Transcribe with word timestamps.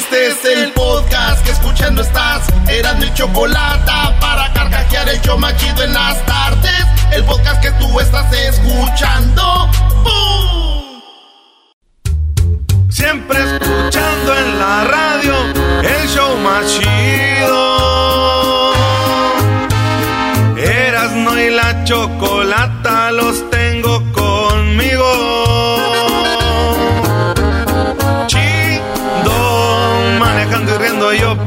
Este 0.00 0.28
es 0.28 0.44
el 0.46 0.72
podcast 0.72 1.44
que 1.44 1.50
escuchando 1.50 2.00
estás. 2.00 2.46
Eran 2.68 2.98
mi 3.00 3.12
chocolate 3.12 3.92
para 4.18 4.50
carcajear 4.54 5.06
el 5.10 5.20
yo 5.20 5.36
machido 5.36 5.84
en 5.84 5.92
las 5.92 6.24
tardes. 6.24 6.86
El 7.12 7.22
podcast 7.24 7.60
que 7.60 7.70
tú 7.72 8.00
estás 8.00 8.32
escuchando. 8.32 9.68
¡Bum! 10.02 11.02
Siempre 12.88 13.38
escuchando 13.40 14.38
en 14.38 14.58
la 14.58 14.84
radio 14.84 15.34
el 15.82 16.08
show 16.08 16.34
machido. 16.38 17.60
Erasno 20.56 21.38
y 21.38 21.50
la 21.50 21.84
chocolata 21.84 22.79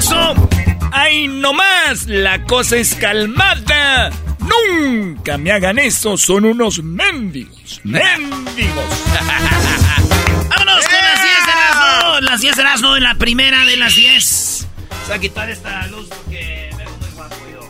Clavillazo. 0.00 0.48
¡Ay, 0.92 1.28
no 1.28 1.52
más! 1.52 2.06
La 2.06 2.44
cosa 2.44 2.76
es 2.76 2.94
calmada. 2.94 4.10
Nunca 4.40 5.38
me 5.38 5.52
hagan 5.52 5.78
eso, 5.78 6.16
son 6.16 6.44
unos 6.44 6.82
mendigos. 6.82 7.80
¡Mendigos! 7.84 8.84
¡Vámonos 10.48 10.84
con 10.84 10.94
las 10.94 11.22
10 11.22 11.46
de 11.46 11.52
Erasmo! 11.52 12.20
Las 12.20 12.40
10 12.40 12.56
de 12.56 12.62
Erasmo 12.62 12.96
en 12.96 13.02
la 13.04 13.14
primera 13.14 13.64
de 13.64 13.76
las 13.76 13.94
10. 13.94 14.68
Voy 15.06 15.16
a 15.16 15.20
quitar 15.20 15.50
esta 15.50 15.86
luz 15.88 16.08
porque 16.08 16.70
me 16.76 16.84
guapo 17.14 17.36
yo. 17.52 17.60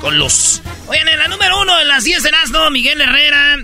Con 0.00 0.18
luz. 0.18 0.60
Oigan, 0.86 1.08
en 1.08 1.18
la 1.18 1.28
número 1.28 1.60
uno 1.60 1.76
de 1.76 1.84
las 1.86 2.04
10 2.04 2.22
de 2.22 2.28
Erasmo, 2.28 2.70
Miguel 2.70 3.00
Herrera. 3.00 3.58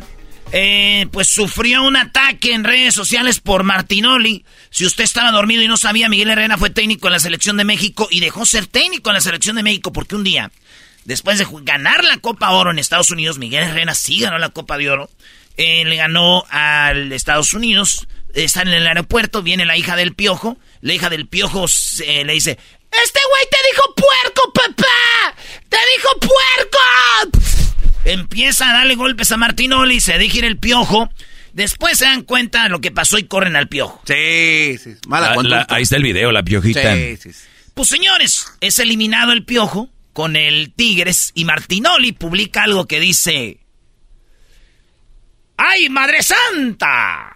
Eh, 0.52 1.06
pues 1.12 1.28
sufrió 1.28 1.84
un 1.84 1.96
ataque 1.96 2.52
en 2.52 2.64
redes 2.64 2.94
sociales 2.94 3.38
por 3.38 3.62
Martinoli. 3.62 4.44
Si 4.70 4.84
usted 4.84 5.04
estaba 5.04 5.30
dormido 5.30 5.62
y 5.62 5.68
no 5.68 5.76
sabía, 5.76 6.08
Miguel 6.08 6.30
Herrera 6.30 6.58
fue 6.58 6.70
técnico 6.70 7.06
en 7.06 7.12
la 7.12 7.20
selección 7.20 7.56
de 7.56 7.64
México 7.64 8.08
y 8.10 8.20
dejó 8.20 8.44
ser 8.44 8.66
técnico 8.66 9.10
en 9.10 9.14
la 9.14 9.20
selección 9.20 9.56
de 9.56 9.62
México 9.62 9.92
porque 9.92 10.16
un 10.16 10.24
día, 10.24 10.50
después 11.04 11.38
de 11.38 11.46
ganar 11.62 12.02
la 12.02 12.18
Copa 12.18 12.50
Oro 12.50 12.72
en 12.72 12.80
Estados 12.80 13.10
Unidos, 13.10 13.38
Miguel 13.38 13.64
Herrera 13.64 13.94
sí 13.94 14.20
ganó 14.20 14.38
la 14.38 14.48
Copa 14.48 14.76
de 14.76 14.90
Oro. 14.90 15.08
Eh, 15.56 15.84
le 15.84 15.96
ganó 15.96 16.44
al 16.50 17.12
Estados 17.12 17.52
Unidos. 17.52 18.08
Están 18.34 18.68
en 18.68 18.74
el 18.74 18.86
aeropuerto, 18.86 19.42
viene 19.42 19.66
la 19.66 19.76
hija 19.76 19.94
del 19.94 20.14
piojo. 20.14 20.56
La 20.80 20.94
hija 20.94 21.10
del 21.10 21.28
piojo 21.28 21.66
eh, 22.04 22.24
le 22.24 22.32
dice: 22.32 22.52
Este 22.52 23.20
güey 23.28 23.42
te 23.50 23.58
dijo 23.70 23.94
puerco, 23.94 24.52
papá. 24.52 25.34
Te 25.68 25.76
dijo 25.96 26.18
puerco. 26.18 27.69
Empieza 28.04 28.70
a 28.70 28.72
darle 28.74 28.94
golpes 28.94 29.30
a 29.32 29.36
Martinoli, 29.36 30.00
se 30.00 30.18
deja 30.18 30.38
ir 30.38 30.44
el 30.44 30.58
piojo. 30.58 31.10
Después 31.52 31.98
se 31.98 32.04
dan 32.04 32.22
cuenta 32.22 32.62
de 32.64 32.68
lo 32.68 32.80
que 32.80 32.90
pasó 32.92 33.18
y 33.18 33.24
corren 33.24 33.56
al 33.56 33.68
piojo. 33.68 34.00
Sí, 34.06 34.78
sí. 34.82 34.94
Mala 35.08 35.30
La- 35.30 35.34
conducta. 35.34 35.66
la- 35.68 35.76
ahí 35.76 35.82
está 35.82 35.96
el 35.96 36.02
video, 36.04 36.30
la 36.32 36.42
piojita. 36.42 36.94
Sí, 36.94 37.16
sí, 37.16 37.32
sí. 37.32 37.40
Pues 37.74 37.88
señores, 37.88 38.46
es 38.60 38.78
eliminado 38.78 39.32
el 39.32 39.44
piojo 39.44 39.88
con 40.12 40.36
el 40.36 40.72
Tigres 40.72 41.32
y 41.34 41.44
Martinoli 41.44 42.12
publica 42.12 42.62
algo 42.64 42.86
que 42.86 43.00
dice... 43.00 43.58
¡Ay, 45.56 45.88
Madre 45.90 46.22
Santa! 46.22 47.34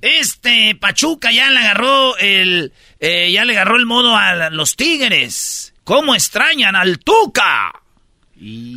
Este 0.00 0.74
Pachuca 0.74 1.30
ya 1.32 1.48
le 1.50 1.60
agarró 1.60 2.16
el... 2.18 2.72
eh, 2.98 3.30
ya 3.32 3.44
le 3.44 3.52
agarró 3.54 3.76
el 3.76 3.86
modo 3.86 4.16
a 4.16 4.50
los 4.50 4.74
Tigres. 4.76 5.74
¿Cómo 5.84 6.14
extrañan 6.14 6.74
al 6.76 6.98
Tuca? 6.98 7.72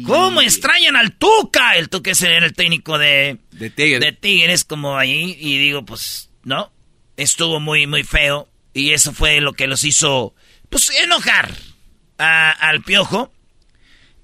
¿Cómo 0.06 0.42
extrañan 0.42 0.96
al 0.96 1.14
Tuca? 1.14 1.76
El 1.76 1.90
Tuca 1.90 2.12
es 2.12 2.22
el, 2.22 2.54
técnico 2.54 2.98
de, 2.98 3.38
De 3.52 3.70
Tigres. 3.70 4.00
de 4.02 4.12
Tigres, 4.12 4.64
como 4.64 4.98
ahí. 4.98 5.36
Y 5.40 5.58
digo, 5.58 5.84
pues, 5.86 6.30
no. 6.44 6.72
Estuvo 7.18 7.60
muy, 7.60 7.88
muy 7.88 8.04
feo. 8.04 8.48
Y 8.74 8.92
eso 8.92 9.12
fue 9.14 9.40
lo 9.42 9.54
que 9.54 9.68
los 9.68 9.84
hizo, 9.84 10.36
pues, 10.70 10.92
enojar 11.02 11.52
a- 12.18 12.52
al 12.52 12.82
piojo. 12.84 13.34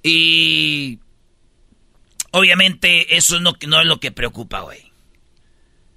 Y. 0.03 0.99
Obviamente, 2.31 3.17
eso 3.17 3.39
no, 3.39 3.53
no 3.67 3.81
es 3.81 3.87
lo 3.87 3.99
que 3.99 4.11
preocupa, 4.11 4.61
güey. 4.61 4.91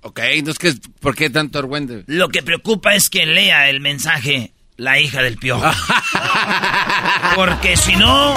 Ok, 0.01 0.19
entonces, 0.25 0.59
¿qué, 0.81 0.91
¿por 1.01 1.15
qué 1.15 1.31
tanto 1.31 1.59
argüende? 1.59 2.05
Lo 2.07 2.29
que 2.29 2.43
preocupa 2.43 2.95
es 2.95 3.09
que 3.09 3.25
lea 3.27 3.69
el 3.71 3.81
mensaje 3.81 4.53
la 4.77 4.99
hija 5.01 5.23
del 5.23 5.37
piojo. 5.39 5.65
Porque 7.37 7.77
si 7.77 7.95
no, 7.97 8.35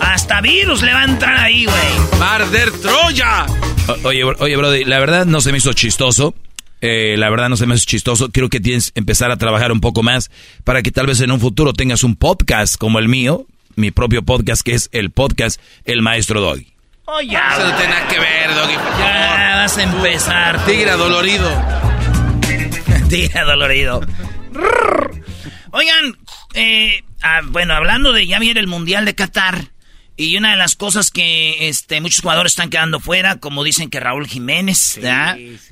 hasta 0.00 0.40
virus 0.40 0.82
le 0.82 0.92
va 0.92 1.02
a 1.02 1.04
entrar 1.04 1.36
ahí, 1.38 1.64
güey. 1.64 2.18
¡Marder 2.18 2.70
Troya! 2.72 3.46
O- 3.88 4.08
Oye, 4.08 4.24
bro- 4.24 4.36
oye, 4.40 4.56
Brody, 4.56 4.84
la 4.84 4.98
verdad 4.98 5.26
no 5.26 5.40
se 5.40 5.52
me 5.52 5.58
hizo 5.58 5.72
chistoso. 5.72 6.34
Eh, 6.80 7.16
la 7.16 7.30
verdad 7.30 7.48
no 7.48 7.56
se 7.56 7.66
me 7.66 7.74
hizo 7.74 7.84
chistoso. 7.86 8.30
Creo 8.30 8.48
que 8.48 8.60
tienes 8.60 8.90
que 8.92 9.00
empezar 9.00 9.30
a 9.30 9.36
trabajar 9.36 9.72
un 9.72 9.80
poco 9.80 10.02
más 10.02 10.30
para 10.64 10.82
que 10.82 10.90
tal 10.90 11.06
vez 11.06 11.20
en 11.20 11.30
un 11.30 11.40
futuro 11.40 11.72
tengas 11.72 12.04
un 12.04 12.16
podcast 12.16 12.76
como 12.76 12.98
el 12.98 13.08
mío, 13.08 13.46
mi 13.76 13.90
propio 13.90 14.22
podcast, 14.22 14.62
que 14.62 14.74
es 14.74 14.88
el 14.92 15.10
podcast 15.10 15.60
El 15.84 16.02
Maestro 16.02 16.40
Doggy. 16.40 16.72
Oye, 17.06 17.36
Eso 17.36 17.64
no 17.68 17.76
tiene 17.76 17.92
nada 17.94 18.08
que 18.08 18.18
ver, 18.18 18.54
Doggy, 18.54 18.74
por 18.74 18.82
favor. 18.82 18.98
ya 18.98 19.56
vas 19.56 19.78
a 19.78 19.82
empezar. 19.82 20.66
Tigre 20.66 20.90
dolorido. 20.92 21.50
Tigre 23.08 23.40
dolorido. 23.42 24.00
Oigan, 25.70 26.16
eh, 26.54 27.02
ah, 27.22 27.40
bueno, 27.46 27.74
hablando 27.74 28.12
de 28.12 28.26
ya 28.26 28.38
viene 28.38 28.60
el 28.60 28.66
Mundial 28.66 29.04
de 29.04 29.14
Qatar. 29.14 29.66
Y 30.18 30.36
una 30.38 30.52
de 30.52 30.56
las 30.56 30.74
cosas 30.76 31.10
que 31.10 31.68
este, 31.68 32.00
muchos 32.00 32.22
jugadores 32.22 32.52
están 32.52 32.70
quedando 32.70 33.00
fuera, 33.00 33.36
como 33.36 33.62
dicen 33.64 33.90
que 33.90 34.00
Raúl 34.00 34.26
Jiménez, 34.26 34.98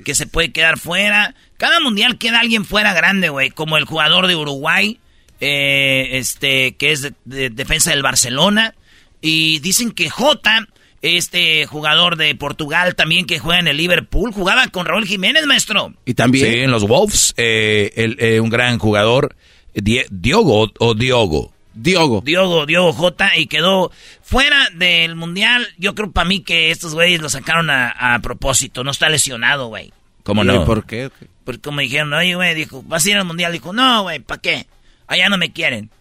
que 0.03 0.13
se 0.13 0.27
puede 0.27 0.51
quedar 0.51 0.77
fuera. 0.77 1.33
Cada 1.57 1.79
mundial 1.79 2.17
queda 2.19 2.41
alguien 2.41 2.63
fuera 2.63 2.93
grande, 2.93 3.29
güey, 3.29 3.49
como 3.49 3.77
el 3.77 3.85
jugador 3.85 4.27
de 4.27 4.35
Uruguay, 4.35 4.99
eh, 5.41 6.09
este, 6.13 6.75
que 6.75 6.91
es 6.91 7.01
de, 7.01 7.13
de- 7.25 7.49
defensa 7.49 7.89
del 7.89 8.03
Barcelona. 8.03 8.75
Y 9.21 9.59
dicen 9.59 9.91
que 9.91 10.09
Jota 10.09 10.67
este 11.01 11.65
jugador 11.67 12.15
de 12.15 12.33
Portugal 12.35 12.95
también 12.95 13.25
que 13.27 13.37
juega 13.39 13.59
en 13.59 13.67
el 13.67 13.77
Liverpool, 13.77 14.31
jugaba 14.31 14.67
con 14.67 14.85
Raúl 14.85 15.05
Jiménez, 15.05 15.45
maestro. 15.45 15.93
Y 16.05 16.13
también. 16.15 16.45
Sí, 16.51 16.59
en 16.59 16.71
los 16.71 16.83
Wolves, 16.87 17.33
eh, 17.37 17.91
eh, 18.19 18.39
un 18.39 18.49
gran 18.49 18.77
jugador, 18.79 19.35
Diogo 19.73 20.71
o 20.79 20.93
Diogo. 20.93 21.53
Diogo. 21.75 22.21
Diogo, 22.21 22.65
Diogo 22.65 22.93
J. 22.93 23.37
Y 23.37 23.47
quedó 23.47 23.91
fuera 24.21 24.69
del 24.73 25.15
mundial. 25.15 25.67
Yo 25.77 25.93
creo 25.93 26.11
para 26.11 26.27
mí 26.27 26.41
que 26.41 26.71
estos 26.71 26.93
güeyes 26.93 27.21
lo 27.21 27.29
sacaron 27.29 27.69
a, 27.69 28.19
propósito. 28.23 28.83
No 28.83 28.91
está 28.91 29.09
lesionado, 29.09 29.67
güey. 29.67 29.93
¿Cómo 30.23 30.43
no? 30.43 30.65
¿Por 30.65 30.85
qué? 30.85 31.11
Porque 31.43 31.61
como 31.61 31.81
dijeron, 31.81 32.11
oye, 32.13 32.33
güey, 32.33 32.55
dijo, 32.55 32.81
¿vas 32.83 33.05
a 33.05 33.09
ir 33.09 33.17
al 33.17 33.25
mundial? 33.25 33.51
Dijo, 33.51 33.73
no, 33.73 34.03
güey, 34.03 34.19
¿para 34.19 34.41
qué? 34.41 34.65
Allá 35.05 35.29
no 35.29 35.37
me 35.37 35.51
quieren. 35.51 35.91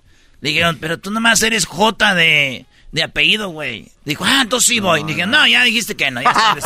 Le 0.41 0.50
dijeron, 0.50 0.79
pero 0.81 0.99
tú 0.99 1.11
nomás 1.11 1.43
eres 1.43 1.67
J 1.67 2.15
de, 2.15 2.65
de 2.93 3.03
apellido, 3.03 3.50
güey. 3.50 3.91
Dijo, 4.05 4.25
ah, 4.25 4.41
entonces 4.43 4.69
sí 4.69 4.81
voy. 4.81 5.03
Dije, 5.03 5.26
no, 5.26 5.47
ya 5.47 5.65
dijiste 5.65 5.97
que 5.97 6.11
no. 6.11 6.23
Ya 6.23 6.56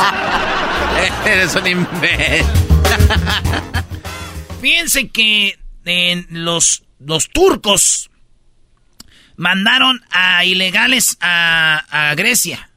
eres 1.26 1.54
un 1.56 1.66
imbécil. 1.66 2.46
Fíjense 4.60 5.08
que 5.08 5.58
en 5.84 6.26
los, 6.30 6.84
los 7.00 7.28
turcos 7.30 8.07
mandaron 9.38 10.04
a 10.10 10.44
ilegales 10.44 11.16
a, 11.20 12.12
Grecia. 12.16 12.68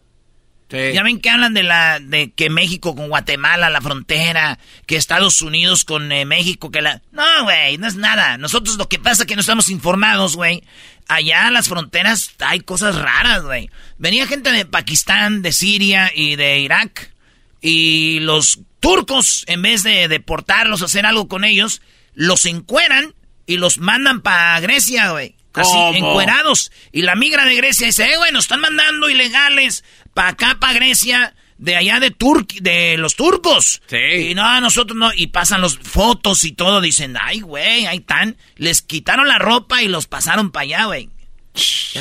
Ya 0.69 1.03
ven 1.03 1.19
que 1.19 1.29
hablan 1.29 1.53
de 1.53 1.63
la 1.63 1.99
de 1.99 2.31
que 2.31 2.49
México 2.49 2.95
con 2.95 3.09
Guatemala, 3.09 3.69
la 3.69 3.81
frontera, 3.81 4.57
que 4.85 4.95
Estados 4.95 5.41
Unidos 5.41 5.83
con 5.83 6.13
eh, 6.13 6.23
México, 6.23 6.71
que 6.71 6.81
la... 6.81 7.01
No, 7.11 7.43
güey, 7.43 7.77
no 7.77 7.87
es 7.87 7.97
nada. 7.97 8.37
Nosotros 8.37 8.77
lo 8.77 8.87
que 8.87 8.97
pasa 8.97 9.23
es 9.23 9.27
que 9.27 9.35
no 9.35 9.41
estamos 9.41 9.69
informados, 9.69 10.37
güey. 10.37 10.63
Allá 11.09 11.47
en 11.47 11.55
las 11.55 11.67
fronteras 11.67 12.31
hay 12.39 12.61
cosas 12.61 12.95
raras, 12.95 13.43
güey. 13.43 13.69
Venía 13.97 14.27
gente 14.27 14.53
de 14.53 14.63
Pakistán, 14.63 15.41
de 15.41 15.51
Siria 15.51 16.09
y 16.15 16.37
de 16.37 16.59
Irak. 16.59 17.11
Y 17.59 18.19
los 18.21 18.59
turcos, 18.79 19.43
en 19.47 19.61
vez 19.63 19.83
de 19.83 20.07
deportarlos, 20.07 20.83
hacer 20.83 21.05
algo 21.05 21.27
con 21.27 21.43
ellos, 21.43 21.81
los 22.13 22.45
encueran 22.45 23.13
y 23.45 23.57
los 23.57 23.77
mandan 23.77 24.21
para 24.21 24.57
Grecia, 24.61 25.11
güey. 25.11 25.35
Así, 25.53 25.77
encuerados. 25.97 26.71
Y 26.91 27.01
la 27.01 27.15
migra 27.15 27.45
de 27.45 27.55
Grecia 27.55 27.87
dice, 27.87 28.13
eh, 28.13 28.17
güey, 28.17 28.31
nos 28.31 28.45
están 28.45 28.61
mandando 28.61 29.09
ilegales 29.09 29.83
para 30.13 30.29
acá, 30.29 30.57
para 30.59 30.73
Grecia, 30.73 31.35
de 31.57 31.75
allá 31.75 31.99
de 31.99 32.11
Turquía, 32.11 32.59
de 32.61 32.97
los 32.97 33.15
turcos. 33.15 33.81
Sí. 33.87 33.97
Y 33.97 34.35
no, 34.35 34.61
nosotros 34.61 34.97
no. 34.97 35.11
Y 35.13 35.27
pasan 35.27 35.61
los 35.61 35.77
fotos 35.77 36.43
y 36.43 36.53
todo. 36.53 36.81
Dicen, 36.81 37.15
ay, 37.21 37.41
güey, 37.41 37.85
ahí 37.85 37.97
están. 37.97 38.37
Les 38.55 38.81
quitaron 38.81 39.27
la 39.27 39.37
ropa 39.37 39.83
y 39.83 39.87
los 39.87 40.07
pasaron 40.07 40.51
para 40.51 40.63
allá, 40.63 40.85
güey. 40.85 41.09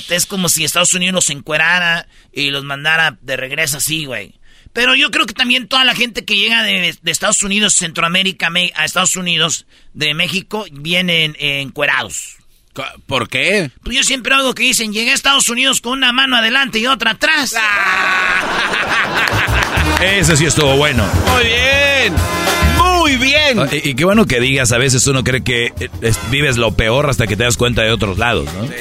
te 0.08 0.17
es 0.17 0.26
como 0.26 0.49
si 0.49 0.64
Estados 0.64 0.94
Unidos 0.94 1.14
los 1.14 1.31
encuerara 1.31 2.08
y 2.32 2.50
los 2.50 2.64
mandara 2.64 3.19
de 3.20 3.37
regreso 3.37 3.79
así, 3.79 4.06
güey. 4.06 4.41
Pero 4.73 4.94
yo 4.94 5.11
creo 5.11 5.26
que 5.26 5.35
también 5.35 5.69
toda 5.69 5.85
la 5.85 5.94
gente 5.94 6.25
que 6.25 6.37
llega 6.37 6.62
de, 6.62 6.96
Estados 7.05 7.43
Unidos, 7.43 7.75
Centroamérica, 7.75 8.50
a 8.75 8.85
Estados 8.85 9.17
Unidos, 9.17 9.67
de 9.94 10.14
México, 10.14 10.64
vienen 10.70 11.37
encuerados. 11.38 12.40
¿Por 13.06 13.28
qué? 13.28 13.70
Pues 13.82 13.96
yo 13.96 14.02
siempre 14.05 14.34
hago 14.34 14.55
que 14.55 14.62
dicen, 14.62 14.93
llegué 14.93 15.11
a 15.11 15.14
Estados 15.14 15.49
Unidos 15.49 15.81
con 15.81 15.94
una 15.94 16.12
mano 16.12 16.37
adelante 16.37 16.78
y 16.78 16.87
otra 16.87 17.12
atrás. 17.12 17.55
Ah. 17.58 18.70
Ese 20.00 20.37
sí 20.37 20.46
estuvo 20.46 20.76
bueno. 20.76 21.05
Muy 21.26 21.44
bien. 21.44 22.14
Muy 22.78 23.17
bien. 23.17 23.58
Ah, 23.58 23.69
y, 23.70 23.94
qué 23.94 24.05
bueno 24.05 24.26
que 24.26 24.40
digas, 24.40 24.72
a 24.72 24.78
veces 24.78 25.06
uno 25.06 25.25
cree 25.25 25.43
que 25.43 25.72
eh, 25.81 25.90
vives 26.31 26.56
lo 26.56 26.72
peor 26.75 27.11
hasta 27.11 27.26
que 27.26 27.37
te 27.37 27.44
das 27.44 27.56
cuenta 27.56 27.82
de 27.82 27.90
otros 27.90 28.19
lados, 28.19 28.49
¿no? 28.55 28.67
Sí. 28.69 28.75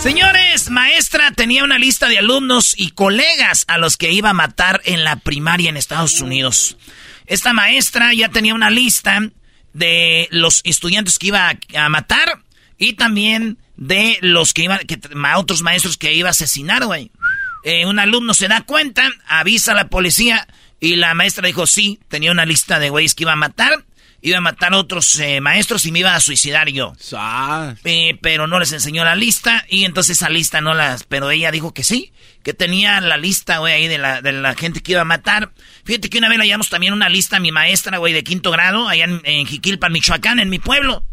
Señores, 0.00 0.70
maestra 0.70 1.32
tenía 1.32 1.62
una 1.62 1.78
lista 1.78 2.08
de 2.08 2.18
alumnos 2.18 2.74
y 2.76 2.92
colegas 2.92 3.64
a 3.66 3.76
los 3.76 3.98
que 3.98 4.12
iba 4.12 4.30
a 4.30 4.34
matar 4.34 4.80
en 4.84 5.04
la 5.04 5.16
primaria 5.16 5.68
en 5.68 5.76
Estados 5.76 6.20
Unidos. 6.22 6.78
Esta 7.26 7.52
maestra 7.52 8.14
ya 8.14 8.30
tenía 8.30 8.54
una 8.54 8.70
lista 8.70 9.20
de 9.74 10.26
los 10.30 10.62
estudiantes 10.64 11.18
que 11.18 11.26
iba 11.26 11.54
a 11.74 11.88
matar 11.90 12.40
y 12.80 12.94
también 12.94 13.58
de 13.76 14.18
los 14.22 14.54
que 14.54 14.64
iban, 14.64 14.78
que, 14.80 14.98
otros 15.36 15.62
maestros 15.62 15.98
que 15.98 16.14
iba 16.14 16.28
a 16.28 16.32
asesinar, 16.32 16.86
güey. 16.86 17.12
Eh, 17.62 17.84
un 17.84 17.98
alumno 17.98 18.32
se 18.32 18.48
da 18.48 18.62
cuenta, 18.62 19.06
avisa 19.28 19.72
a 19.72 19.74
la 19.74 19.88
policía 19.88 20.48
y 20.80 20.96
la 20.96 21.12
maestra 21.12 21.46
dijo, 21.46 21.66
sí, 21.66 22.00
tenía 22.08 22.32
una 22.32 22.46
lista 22.46 22.78
de 22.78 22.88
güeyes 22.88 23.14
que 23.14 23.24
iba 23.24 23.32
a 23.32 23.36
matar, 23.36 23.84
iba 24.22 24.38
a 24.38 24.40
matar 24.40 24.72
a 24.72 24.78
otros 24.78 25.18
eh, 25.18 25.42
maestros 25.42 25.84
y 25.84 25.92
me 25.92 25.98
iba 25.98 26.14
a 26.14 26.20
suicidar 26.20 26.70
yo. 26.70 26.94
Eh, 27.84 28.18
pero 28.22 28.46
no 28.46 28.58
les 28.58 28.72
enseñó 28.72 29.04
la 29.04 29.14
lista 29.14 29.66
y 29.68 29.84
entonces 29.84 30.16
esa 30.16 30.30
lista 30.30 30.62
no 30.62 30.72
las... 30.72 31.04
Pero 31.04 31.30
ella 31.30 31.50
dijo 31.50 31.74
que 31.74 31.84
sí, 31.84 32.14
que 32.42 32.54
tenía 32.54 32.98
la 33.02 33.18
lista, 33.18 33.58
güey, 33.58 33.74
ahí 33.74 33.88
de 33.88 33.98
la, 33.98 34.22
de 34.22 34.32
la 34.32 34.54
gente 34.54 34.80
que 34.80 34.92
iba 34.92 35.02
a 35.02 35.04
matar. 35.04 35.52
Fíjate 35.84 36.08
que 36.08 36.16
una 36.16 36.30
vez 36.30 36.38
le 36.38 36.46
llamamos 36.46 36.70
también 36.70 36.94
una 36.94 37.10
lista 37.10 37.36
a 37.36 37.40
mi 37.40 37.52
maestra, 37.52 37.98
güey, 37.98 38.14
de 38.14 38.24
quinto 38.24 38.50
grado, 38.50 38.88
allá 38.88 39.04
en, 39.04 39.20
en 39.24 39.46
Jiquilpan, 39.46 39.92
Michoacán, 39.92 40.40
en 40.40 40.48
mi 40.48 40.58
pueblo. 40.58 41.04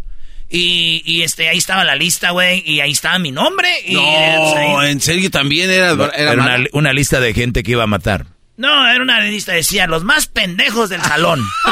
Y, 0.49 1.01
y, 1.05 1.23
este, 1.23 1.49
ahí 1.49 1.57
estaba 1.57 1.83
la 1.83 1.95
lista, 1.95 2.31
güey, 2.31 2.63
y 2.65 2.79
ahí 2.79 2.91
estaba 2.91 3.19
mi 3.19 3.31
nombre. 3.31 3.69
Y, 3.85 3.95
no, 3.95 4.81
en 4.83 5.01
serio 5.01 5.29
también 5.29 5.69
era, 5.69 5.91
era, 6.15 6.59
una, 6.71 6.93
lista 6.93 7.19
de 7.19 7.33
gente 7.33 7.63
que 7.63 7.71
iba 7.71 7.83
a 7.83 7.87
matar. 7.87 8.25
No, 8.55 8.87
era 8.87 9.03
una 9.03 9.19
lista, 9.19 9.51
decía, 9.51 9.87
los 9.87 10.05
más 10.05 10.27
pendejos 10.27 10.89
del 10.89 11.01
salón. 11.01 11.45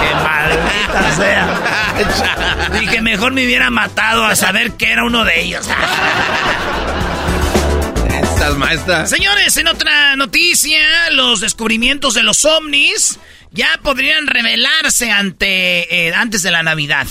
Qué 0.00 0.14
maldita 0.14 1.16
sea. 1.16 2.70
Dije, 2.80 3.02
mejor 3.02 3.32
me 3.32 3.44
hubiera 3.44 3.68
matado 3.70 4.24
a 4.24 4.36
saber 4.36 4.72
que 4.72 4.92
era 4.92 5.04
uno 5.04 5.24
de 5.24 5.40
ellos. 5.40 5.68
Estas 8.22 8.56
maestras. 8.56 9.10
Señores, 9.10 9.56
en 9.56 9.66
otra 9.66 10.14
noticia, 10.14 10.78
los 11.10 11.40
descubrimientos 11.40 12.14
de 12.14 12.22
los 12.22 12.44
ovnis 12.44 13.18
ya 13.52 13.80
podrían 13.82 14.26
revelarse 14.26 15.10
ante, 15.10 16.08
eh, 16.08 16.14
antes 16.14 16.42
de 16.42 16.50
la 16.50 16.62
Navidad. 16.62 17.06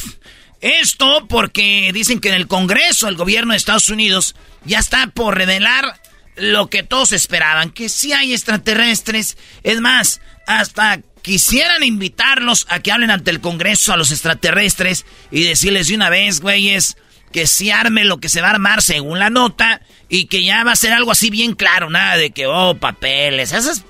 Esto 0.61 1.27
porque 1.27 1.91
dicen 1.93 2.19
que 2.19 2.29
en 2.29 2.35
el 2.35 2.47
Congreso 2.47 3.07
el 3.07 3.15
gobierno 3.15 3.53
de 3.53 3.57
Estados 3.57 3.89
Unidos 3.89 4.35
ya 4.65 4.79
está 4.79 5.07
por 5.07 5.37
revelar 5.37 6.01
lo 6.35 6.69
que 6.69 6.83
todos 6.83 7.11
esperaban, 7.11 7.71
que 7.71 7.89
si 7.89 8.13
hay 8.13 8.33
extraterrestres. 8.33 9.37
Es 9.63 9.79
más, 9.81 10.21
hasta 10.47 11.01
quisieran 11.21 11.83
invitarlos 11.83 12.65
a 12.69 12.79
que 12.79 12.91
hablen 12.91 13.11
ante 13.11 13.31
el 13.31 13.41
Congreso 13.41 13.93
a 13.93 13.97
los 13.97 14.11
extraterrestres 14.11 15.05
y 15.31 15.43
decirles 15.43 15.87
de 15.87 15.95
una 15.95 16.09
vez, 16.09 16.39
güeyes, 16.41 16.97
que 17.31 17.47
si 17.47 17.71
arme 17.71 18.05
lo 18.05 18.19
que 18.19 18.29
se 18.29 18.41
va 18.41 18.47
a 18.47 18.51
armar 18.51 18.81
según 18.81 19.19
la 19.19 19.29
nota 19.29 19.81
y 20.07 20.25
que 20.25 20.43
ya 20.43 20.63
va 20.63 20.71
a 20.71 20.77
ser 20.77 20.93
algo 20.93 21.11
así 21.11 21.29
bien 21.29 21.53
claro, 21.53 21.89
nada 21.89 22.17
de 22.17 22.31
que, 22.31 22.47
oh, 22.47 22.75
papeles, 22.75 23.51
esas... 23.51 23.83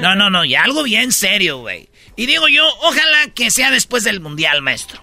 No, 0.00 0.14
no, 0.14 0.30
no, 0.30 0.44
y 0.44 0.54
algo 0.54 0.82
bien 0.82 1.12
serio, 1.12 1.58
güey. 1.58 1.88
Y 2.16 2.26
digo 2.26 2.48
yo, 2.48 2.64
ojalá 2.82 3.30
que 3.34 3.50
sea 3.50 3.70
después 3.70 4.04
del 4.04 4.20
mundial, 4.20 4.62
maestro. 4.62 5.00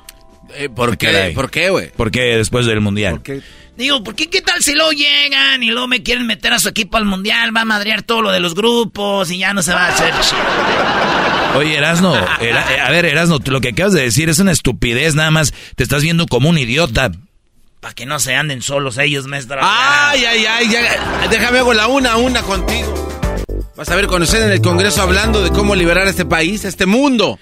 Eh, 0.54 0.70
¿Por 0.70 0.98
qué? 0.98 1.32
¿Por 1.34 1.50
qué, 1.50 1.70
güey? 1.70 1.90
¿Por 1.92 2.12
qué 2.12 2.38
después 2.38 2.66
del 2.66 2.82
mundial? 2.82 3.22
Digo, 3.78 4.04
¿por 4.04 4.16
qué 4.16 4.30
qué 4.30 4.42
tal 4.42 4.64
si 4.64 4.74
luego 4.74 4.92
llegan 4.92 5.62
y 5.62 5.70
luego 5.70 5.88
me 5.88 6.02
quieren 6.02 6.26
meter 6.26 6.54
a 6.54 6.60
su 6.60 6.70
equipo 6.70 6.98
al 6.98 7.06
mundial? 7.06 7.56
Va 7.56 7.62
a 7.62 7.66
madrear 7.66 8.04
todo 8.04 8.22
lo 8.22 8.32
de 8.32 8.40
los 8.40 8.56
grupos 8.56 9.32
y 9.32 9.40
ya 9.40 9.54
no 9.54 9.62
se 9.62 9.74
va 9.74 9.88
a 9.88 9.90
hacer. 9.90 10.14
Oye, 11.56 11.78
Erasno, 11.78 12.16
eh, 12.42 12.54
a 12.54 12.92
ver, 12.92 13.06
Erasno, 13.06 13.40
lo 13.46 13.62
que 13.62 13.70
acabas 13.70 13.94
de 13.94 14.02
decir 14.02 14.30
es 14.30 14.40
una 14.40 14.52
estupidez, 14.52 15.16
nada 15.16 15.32
más 15.32 15.54
te 15.76 15.84
estás 15.84 16.04
viendo 16.04 16.26
como 16.26 16.50
un 16.50 16.58
idiota. 16.58 17.12
Para 17.82 17.94
que 17.94 18.06
no 18.06 18.20
se 18.20 18.36
anden 18.36 18.62
solos 18.62 18.98
ellos, 18.98 19.28
maestro. 19.28 19.60
Ay, 19.62 20.24
ay, 20.26 20.46
ay, 20.46 20.70
ya, 20.70 21.28
déjame 21.30 21.60
hago 21.60 21.74
la 21.74 21.88
una 21.88 22.14
a 22.14 22.18
una 22.18 22.42
contigo. 22.42 23.25
Vas 23.76 23.90
a 23.90 23.96
ver 23.96 24.08
conocer 24.08 24.42
en 24.42 24.52
el 24.52 24.62
Congreso 24.62 25.02
hablando 25.02 25.44
de 25.44 25.50
cómo 25.50 25.76
liberar 25.76 26.08
a 26.08 26.10
este 26.10 26.24
país, 26.24 26.64
a 26.64 26.70
este 26.70 26.86
mundo. 26.86 27.38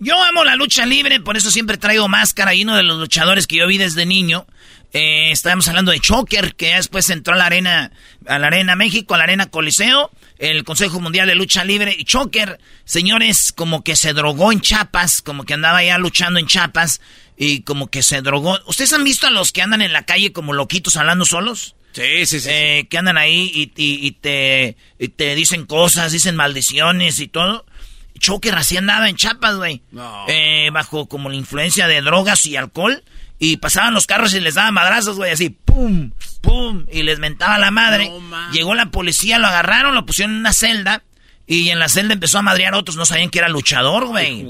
Yo 0.00 0.20
amo 0.20 0.44
la 0.44 0.56
lucha 0.56 0.84
libre, 0.84 1.20
por 1.20 1.36
eso 1.36 1.52
siempre 1.52 1.78
traigo 1.78 2.08
máscara. 2.08 2.54
Y 2.54 2.64
uno 2.64 2.76
de 2.76 2.82
los 2.82 2.98
luchadores 2.98 3.46
que 3.46 3.54
yo 3.54 3.68
vi 3.68 3.78
desde 3.78 4.04
niño, 4.04 4.46
eh, 4.92 5.30
estábamos 5.30 5.68
hablando 5.68 5.92
de 5.92 6.00
Choker, 6.00 6.56
que 6.56 6.74
después 6.74 7.08
entró 7.10 7.34
a 7.34 7.36
la 7.36 7.46
arena, 7.46 7.92
a 8.26 8.40
la 8.40 8.48
arena 8.48 8.74
México, 8.74 9.14
a 9.14 9.18
la 9.18 9.24
arena 9.24 9.46
Coliseo, 9.46 10.10
el 10.38 10.64
Consejo 10.64 10.98
Mundial 10.98 11.28
de 11.28 11.36
Lucha 11.36 11.62
Libre. 11.62 11.94
Y 11.96 12.02
Choker, 12.02 12.58
señores, 12.84 13.52
como 13.52 13.84
que 13.84 13.94
se 13.94 14.12
drogó 14.12 14.50
en 14.50 14.60
Chapas, 14.60 15.22
como 15.22 15.44
que 15.44 15.54
andaba 15.54 15.84
ya 15.84 15.98
luchando 15.98 16.40
en 16.40 16.48
Chapas 16.48 17.00
y 17.36 17.60
como 17.62 17.86
que 17.92 18.02
se 18.02 18.22
drogó. 18.22 18.58
¿Ustedes 18.66 18.92
han 18.92 19.04
visto 19.04 19.28
a 19.28 19.30
los 19.30 19.52
que 19.52 19.62
andan 19.62 19.82
en 19.82 19.92
la 19.92 20.02
calle 20.02 20.32
como 20.32 20.52
loquitos 20.52 20.96
hablando 20.96 21.24
solos? 21.24 21.75
Sí, 21.96 22.26
sí, 22.26 22.40
sí. 22.40 22.48
Eh, 22.52 22.86
que 22.90 22.98
andan 22.98 23.16
ahí 23.16 23.50
y, 23.54 23.72
y, 23.74 24.12
te, 24.12 24.76
te 25.16 25.34
dicen 25.34 25.64
cosas, 25.64 26.12
dicen 26.12 26.36
maldiciones 26.36 27.20
y 27.20 27.26
todo. 27.26 27.64
Choque 28.18 28.50
recién 28.50 28.80
andaba 28.80 29.08
en 29.08 29.16
chapas, 29.16 29.56
güey. 29.56 29.80
Eh, 30.28 30.68
bajo 30.74 31.08
como 31.08 31.30
la 31.30 31.36
influencia 31.36 31.88
de 31.88 32.02
drogas 32.02 32.44
y 32.44 32.56
alcohol. 32.56 33.02
Y 33.38 33.56
pasaban 33.56 33.94
los 33.94 34.06
carros 34.06 34.34
y 34.34 34.40
les 34.40 34.54
daban 34.56 34.74
madrazos, 34.74 35.16
güey, 35.16 35.30
así, 35.30 35.50
pum, 35.50 36.10
pum, 36.40 36.86
y 36.90 37.02
les 37.02 37.18
mentaba 37.18 37.58
la 37.58 37.70
madre. 37.70 38.10
Llegó 38.52 38.74
la 38.74 38.90
policía, 38.90 39.38
lo 39.38 39.46
agarraron, 39.46 39.94
lo 39.94 40.04
pusieron 40.04 40.34
en 40.34 40.40
una 40.40 40.52
celda. 40.52 41.02
Y 41.46 41.68
en 41.70 41.78
la 41.78 41.88
celda 41.88 42.12
empezó 42.12 42.38
a 42.38 42.42
madrear 42.42 42.74
a 42.74 42.78
otros, 42.78 42.96
no 42.96 43.06
sabían 43.06 43.30
que 43.30 43.38
era 43.38 43.48
luchador, 43.48 44.06
güey. 44.06 44.46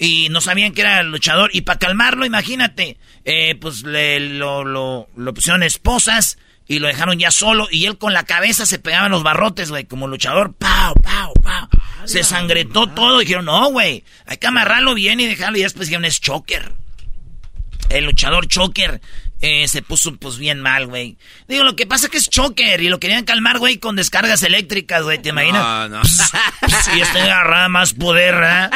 Y 0.00 0.28
no 0.30 0.40
sabían 0.42 0.72
que 0.72 0.82
era 0.82 1.02
luchador. 1.02 1.50
Y 1.54 1.62
para 1.62 1.78
calmarlo, 1.78 2.26
imagínate, 2.26 2.98
eh, 3.24 3.54
pues 3.54 3.84
le, 3.84 4.20
lo, 4.20 4.64
lo, 4.64 5.08
lo 5.16 5.34
pusieron 5.34 5.62
esposas 5.62 6.38
y 6.70 6.78
lo 6.78 6.86
dejaron 6.86 7.18
ya 7.18 7.32
solo 7.32 7.66
y 7.68 7.86
él 7.86 7.98
con 7.98 8.12
la 8.12 8.22
cabeza 8.22 8.64
se 8.64 8.78
pegaba 8.78 9.06
en 9.06 9.10
los 9.10 9.24
barrotes, 9.24 9.70
güey, 9.70 9.86
como 9.86 10.06
luchador, 10.06 10.54
pau, 10.54 10.94
pau, 11.02 11.34
pau. 11.42 11.68
Se 12.04 12.22
sangretó 12.22 12.86
todo, 12.86 13.18
dijeron, 13.18 13.46
no, 13.46 13.72
güey, 13.72 14.04
hay 14.24 14.36
que 14.36 14.46
amarrarlo 14.46 14.94
bien 14.94 15.18
y 15.18 15.26
dejarlo 15.26 15.58
y 15.58 15.62
después 15.62 15.88
dijeron, 15.88 16.04
es 16.04 16.20
choker. 16.20 16.72
El 17.88 18.04
luchador 18.04 18.46
choker 18.46 19.00
eh, 19.40 19.68
se 19.68 19.82
puso 19.82 20.14
pues 20.16 20.38
bien 20.38 20.60
mal, 20.60 20.86
güey. 20.86 21.16
Digo, 21.48 21.64
lo 21.64 21.76
que 21.76 21.86
pasa 21.86 22.06
es 22.06 22.12
que 22.12 22.18
es 22.18 22.28
choker 22.28 22.80
y 22.80 22.88
lo 22.88 23.00
querían 23.00 23.24
calmar, 23.24 23.58
güey, 23.58 23.78
con 23.78 23.96
descargas 23.96 24.42
eléctricas, 24.42 25.02
güey, 25.02 25.18
¿te 25.18 25.30
imaginas? 25.30 25.62
No, 25.62 25.88
no. 25.88 26.04
Si 26.04 27.00
este 27.00 27.20
agarraba 27.20 27.68
más 27.68 27.94
poder, 27.94 28.34
¿verdad? 28.34 28.70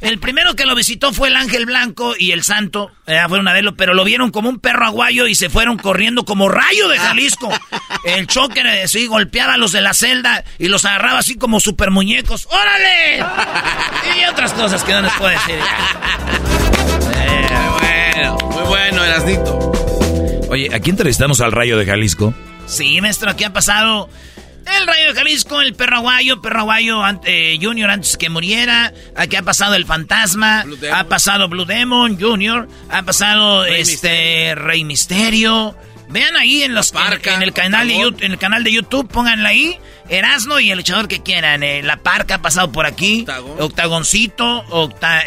El 0.00 0.18
primero 0.18 0.54
que 0.54 0.66
lo 0.66 0.74
visitó 0.74 1.12
fue 1.12 1.28
el 1.28 1.36
Ángel 1.36 1.66
Blanco 1.66 2.14
y 2.18 2.32
el 2.32 2.42
Santo, 2.42 2.90
eh, 3.06 3.18
fueron 3.28 3.48
a 3.48 3.52
verlo, 3.52 3.76
pero 3.76 3.94
lo 3.94 4.04
vieron 4.04 4.30
como 4.30 4.48
un 4.48 4.60
perro 4.60 4.86
aguayo 4.86 5.26
y 5.26 5.34
se 5.34 5.50
fueron 5.50 5.78
corriendo 5.78 6.24
como 6.24 6.48
rayo 6.48 6.88
de 6.88 6.98
Jalisco. 6.98 7.50
El 8.04 8.26
choker, 8.26 8.66
eh, 8.66 8.88
sí, 8.88 9.06
golpeaba 9.06 9.54
a 9.54 9.56
los 9.56 9.72
de 9.72 9.80
la 9.80 9.94
celda 9.94 10.44
y 10.58 10.68
los 10.68 10.84
agarraba 10.84 11.18
así 11.18 11.36
como 11.36 11.60
super 11.60 11.90
muñecos. 11.90 12.46
¡Órale! 12.50 13.24
Y 14.20 14.24
otras 14.30 14.52
cosas 14.52 14.82
que 14.84 14.92
no 14.92 15.02
les 15.02 15.12
puedo 15.14 15.30
decir. 15.30 15.58
Eh, 17.22 17.48
bueno, 18.14 18.38
muy 18.50 18.62
bueno, 18.64 19.04
Erasnito. 19.04 19.69
Oye, 20.50 20.68
aquí 20.74 20.90
entrevistamos 20.90 21.40
al 21.40 21.52
Rayo 21.52 21.78
de 21.78 21.86
Jalisco. 21.86 22.34
Sí, 22.66 23.00
maestro, 23.00 23.30
aquí 23.30 23.44
ha 23.44 23.52
pasado 23.52 24.08
el 24.66 24.86
Rayo 24.86 25.12
de 25.12 25.14
Jalisco, 25.14 25.60
el 25.60 25.74
perro 25.74 25.98
aguayo, 25.98 26.42
perro 26.42 26.60
aguayo 26.60 27.02
eh, 27.24 27.56
Junior 27.62 27.88
antes 27.88 28.16
que 28.16 28.28
muriera. 28.30 28.92
Aquí 29.14 29.36
ha 29.36 29.42
pasado 29.42 29.76
el 29.76 29.86
fantasma, 29.86 30.64
ha 30.92 31.04
pasado 31.04 31.48
Blue 31.48 31.66
Demon 31.66 32.20
Junior, 32.20 32.68
ha 32.90 33.02
pasado 33.02 33.64
este 33.64 34.56
Rey 34.56 34.82
Misterio. 34.82 35.76
Vean 36.08 36.36
ahí 36.36 36.64
en 36.64 36.74
los 36.74 36.92
en, 36.92 37.42
el 37.42 37.52
canal 37.52 37.86
de 37.86 37.96
YouTube, 37.96 38.24
en 38.24 38.32
el 38.32 38.38
canal 38.38 38.64
de 38.64 38.72
YouTube, 38.72 39.08
pónganla 39.08 39.50
ahí. 39.50 39.78
Erasno 40.08 40.58
y 40.58 40.72
el 40.72 40.78
luchador 40.78 41.06
que 41.06 41.22
quieran. 41.22 41.62
Eh, 41.62 41.84
la 41.84 41.98
Parca 41.98 42.36
ha 42.36 42.42
pasado 42.42 42.72
por 42.72 42.86
aquí. 42.86 43.24
Octagoncito, 43.60 44.64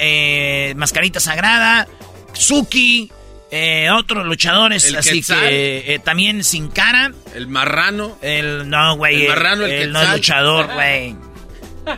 eh, 0.01 0.73
Mascarita 0.75 1.21
Sagrada, 1.21 1.87
Suki. 2.33 3.09
Eh, 3.55 3.91
otros 3.91 4.25
luchadores, 4.25 4.91
así 4.95 5.21
que 5.21 5.93
eh, 5.93 5.99
también 5.99 6.43
sin 6.43 6.69
cara. 6.69 7.11
El 7.35 7.45
marrano. 7.47 8.17
El, 8.23 8.67
no, 8.67 8.97
güey. 8.97 9.21
El 9.21 9.29
marrano, 9.29 9.65
el, 9.67 9.91
no 9.91 10.03
luchador, 10.11 10.73
güey. 10.73 11.15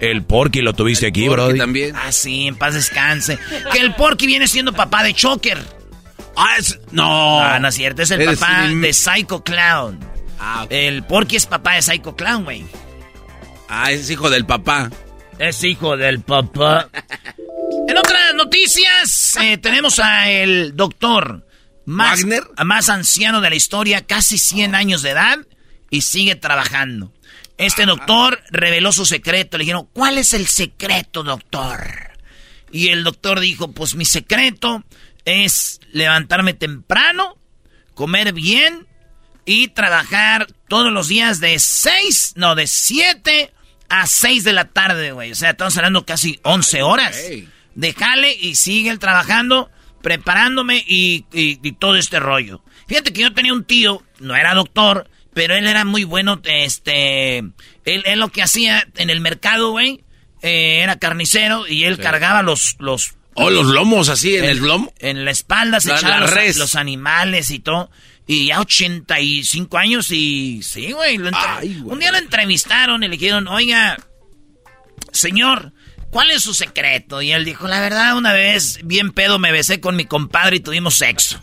El 0.02 0.24
Porky 0.24 0.62
lo 0.62 0.74
tuviste 0.74 1.08
aquí, 1.08 1.30
bro. 1.30 1.56
también. 1.56 1.96
Ah, 1.96 2.12
sí, 2.12 2.48
en 2.48 2.58
paz 2.58 2.74
descanse. 2.74 3.40
Que 3.72 3.80
el 3.80 3.96
Porky 3.96 4.28
viene 4.28 4.50
siendo 4.50 4.74
papá 4.74 5.02
de 5.04 5.14
Choker. 5.14 5.58
Ah, 6.36 6.58
es... 6.60 6.78
No. 6.92 7.58
No 7.60 7.70
es 7.70 7.76
cierto. 7.76 8.02
Es 8.02 8.12
el 8.12 8.36
papá 8.36 8.68
de 8.68 8.92
Psycho 8.92 9.42
Clown. 9.42 9.98
Ah, 10.38 10.68
El 10.70 11.04
Porky 11.04 11.38
es 11.38 11.46
papá 11.46 11.76
de 11.76 11.84
Psycho 11.84 12.18
Clown, 12.18 12.44
güey. 12.44 12.66
Ah, 13.70 13.94
es 13.94 14.10
hijo 14.10 14.30
del 14.30 14.46
papá. 14.46 14.92
Es 15.40 15.64
hijo 15.64 15.96
del 15.96 16.20
papá. 16.20 16.90
en 17.88 17.98
otras 17.98 18.34
noticias, 18.36 19.38
eh, 19.42 19.58
tenemos 19.58 20.00
a 20.00 20.30
el 20.30 20.76
doctor 20.76 21.45
más, 21.86 22.26
más 22.64 22.90
anciano 22.90 23.42
de 23.42 23.50
la 23.50 23.56
historia, 23.56 24.06
casi 24.06 24.38
100 24.38 24.76
años 24.76 25.02
de 25.02 25.12
edad, 25.12 25.40
y 25.90 26.02
sigue 26.02 26.36
trabajando. 26.36 27.14
Este 27.58 27.86
doctor 27.86 28.42
reveló 28.50 28.92
su 28.92 29.06
secreto. 29.06 29.58
Le 29.58 29.64
dijeron, 29.64 29.88
¿cuál 29.94 30.18
es 30.18 30.34
el 30.34 30.48
secreto, 30.48 31.24
doctor? 31.24 32.12
Y 32.72 32.90
el 32.90 33.04
doctor 33.04 33.40
dijo, 33.40 33.72
pues 33.72 33.96
mi 33.96 34.06
secreto 34.06 34.84
es 35.24 35.80
levantarme 35.92 36.54
temprano, 36.54 37.38
comer 37.94 38.34
bien 38.34 38.88
y 39.46 39.70
trabajar 39.70 40.48
todos 40.68 40.92
los 40.92 41.08
días 41.08 41.40
de 41.40 41.58
6, 41.58 42.34
no, 42.36 42.56
de 42.56 42.68
7 42.68 43.54
a 43.88 44.08
6 44.08 44.44
de 44.44 44.54
la 44.54 44.66
tarde, 44.66 45.12
güey. 45.14 45.32
O 45.32 45.36
sea, 45.36 45.52
estamos 45.52 45.78
hablando 45.78 46.06
casi 46.06 46.40
11 46.44 46.82
horas. 46.84 47.18
Déjale 47.76 48.34
y 48.34 48.56
sigue 48.56 48.98
trabajando 48.98 49.72
preparándome 50.06 50.84
y, 50.88 51.26
todo 51.80 51.96
este 51.96 52.20
rollo. 52.20 52.62
Fíjate 52.88 53.12
que 53.12 53.24
yo 53.24 53.34
tenía 53.34 53.54
un 53.54 53.64
tío, 53.64 54.04
no 54.20 54.36
era 54.36 54.54
doctor, 54.54 55.10
pero 55.34 55.56
él 55.56 55.66
era 55.66 55.84
muy 55.84 56.04
bueno, 56.04 56.40
este, 56.44 57.40
él, 57.40 58.04
lo 58.18 58.30
que 58.30 58.44
hacía 58.44 58.88
en 58.98 59.10
el 59.10 59.20
mercado, 59.20 59.72
güey, 59.72 60.04
eh, 60.44 60.82
era 60.84 61.00
carnicero 61.00 61.68
y 61.68 61.86
él 61.86 61.98
cargaba 61.98 62.44
los, 62.44 62.76
los... 62.78 63.16
Oh, 63.34 63.50
los 63.50 63.66
lomos 63.66 64.10
así, 64.10 64.36
en 64.36 64.46
el, 64.46 64.60
lomo. 64.60 64.94
En 65.00 65.26
la 65.26 65.32
espalda 65.32 65.80
se 65.80 65.92
echaban 65.92 66.22
los, 66.22 66.56
los, 66.56 66.76
animales 66.76 67.50
y 67.50 67.58
todo. 67.58 67.90
Y 68.28 68.46
ya 68.46 68.62
85 68.62 69.76
años 69.76 70.12
y 70.12 70.62
sí, 70.62 70.92
güey. 70.92 71.18
Un 71.18 72.00
día 72.00 72.12
lo 72.12 72.20
entrevistaron 72.20 73.04
y 73.04 73.08
le 73.08 73.18
dijeron, 73.18 73.48
oiga, 73.48 73.98
señor, 75.12 75.74
¿cuál 76.16 76.32
es 76.32 76.44
su 76.44 76.54
secreto? 76.54 77.22
Y 77.22 77.34
él 77.34 77.44
dijo, 77.44 77.68
la 77.68 77.82
verdad, 77.82 78.16
una 78.16 78.32
vez, 78.32 78.80
bien 78.86 79.12
pedo, 79.12 79.38
me 79.38 79.52
besé 79.52 79.82
con 79.82 79.98
mi 79.98 80.06
compadre 80.06 80.56
y 80.56 80.60
tuvimos 80.62 80.96
sexo. 80.96 81.42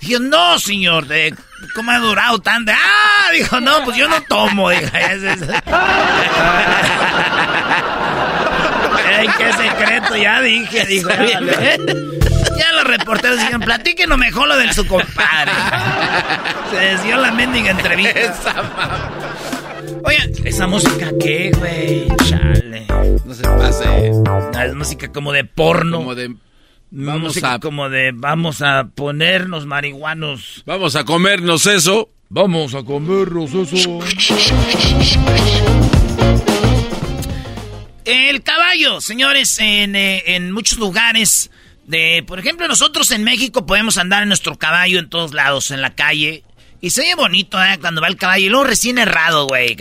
Dijo, 0.00 0.20
no, 0.20 0.60
señor, 0.60 1.08
de, 1.08 1.34
¿cómo 1.74 1.90
ha 1.90 1.98
durado 1.98 2.38
tanto? 2.38 2.70
Ah, 2.72 3.32
dijo, 3.32 3.58
no, 3.60 3.82
pues 3.82 3.96
yo 3.96 4.06
no 4.06 4.22
tomo. 4.22 4.70
Dijo, 4.70 4.86
Ay, 9.04 9.26
qué 9.38 9.52
secreto, 9.54 10.14
ya 10.14 10.40
dije, 10.40 10.86
dijo. 10.86 11.10
Ya, 11.10 12.72
los 12.74 12.84
reporteros 12.84 13.38
dijeron, 13.38 13.62
platíquenos 13.62 14.18
mejor 14.18 14.46
lo 14.46 14.56
de 14.56 14.72
su 14.72 14.86
compadre. 14.86 15.50
Se 16.70 16.76
desvió 16.76 17.16
la 17.16 17.32
mendiga 17.32 17.72
entrevista. 17.72 18.54
Oye, 20.04 20.32
¿esa 20.44 20.66
música 20.66 21.12
qué, 21.20 21.52
güey? 21.58 22.08
Chale. 22.28 22.86
No 23.24 23.34
se 23.34 23.42
pase. 23.42 24.12
Es 24.64 24.74
música 24.74 25.12
como 25.12 25.32
de 25.32 25.44
porno. 25.44 25.98
Como 25.98 26.14
de... 26.14 26.34
Vamos 26.94 27.22
música 27.22 27.58
como 27.58 27.88
de 27.88 28.12
vamos 28.12 28.60
a 28.60 28.90
ponernos 28.94 29.64
marihuanos. 29.64 30.62
Vamos 30.66 30.94
a 30.94 31.04
comernos 31.04 31.66
eso. 31.66 32.10
Vamos 32.28 32.74
a 32.74 32.82
comernos 32.82 33.54
eso. 33.54 34.00
El 38.04 38.42
caballo, 38.42 39.00
señores, 39.00 39.58
en, 39.58 39.96
eh, 39.96 40.22
en 40.34 40.52
muchos 40.52 40.78
lugares 40.78 41.50
de, 41.86 42.24
por 42.26 42.38
ejemplo, 42.38 42.68
nosotros 42.68 43.10
en 43.10 43.24
México 43.24 43.64
podemos 43.64 43.96
andar 43.96 44.22
en 44.22 44.28
nuestro 44.28 44.56
caballo 44.56 44.98
en 44.98 45.08
todos 45.08 45.32
lados, 45.32 45.70
en 45.70 45.80
la 45.80 45.94
calle. 45.94 46.44
Y 46.82 46.90
se 46.90 47.02
ve 47.02 47.14
bonito, 47.14 47.62
¿eh? 47.62 47.78
Cuando 47.80 48.02
va 48.02 48.08
el 48.08 48.16
caballo. 48.16 48.44
Y 48.44 48.48
luego 48.48 48.64
recién 48.64 48.98
errado, 48.98 49.46
güey. 49.46 49.76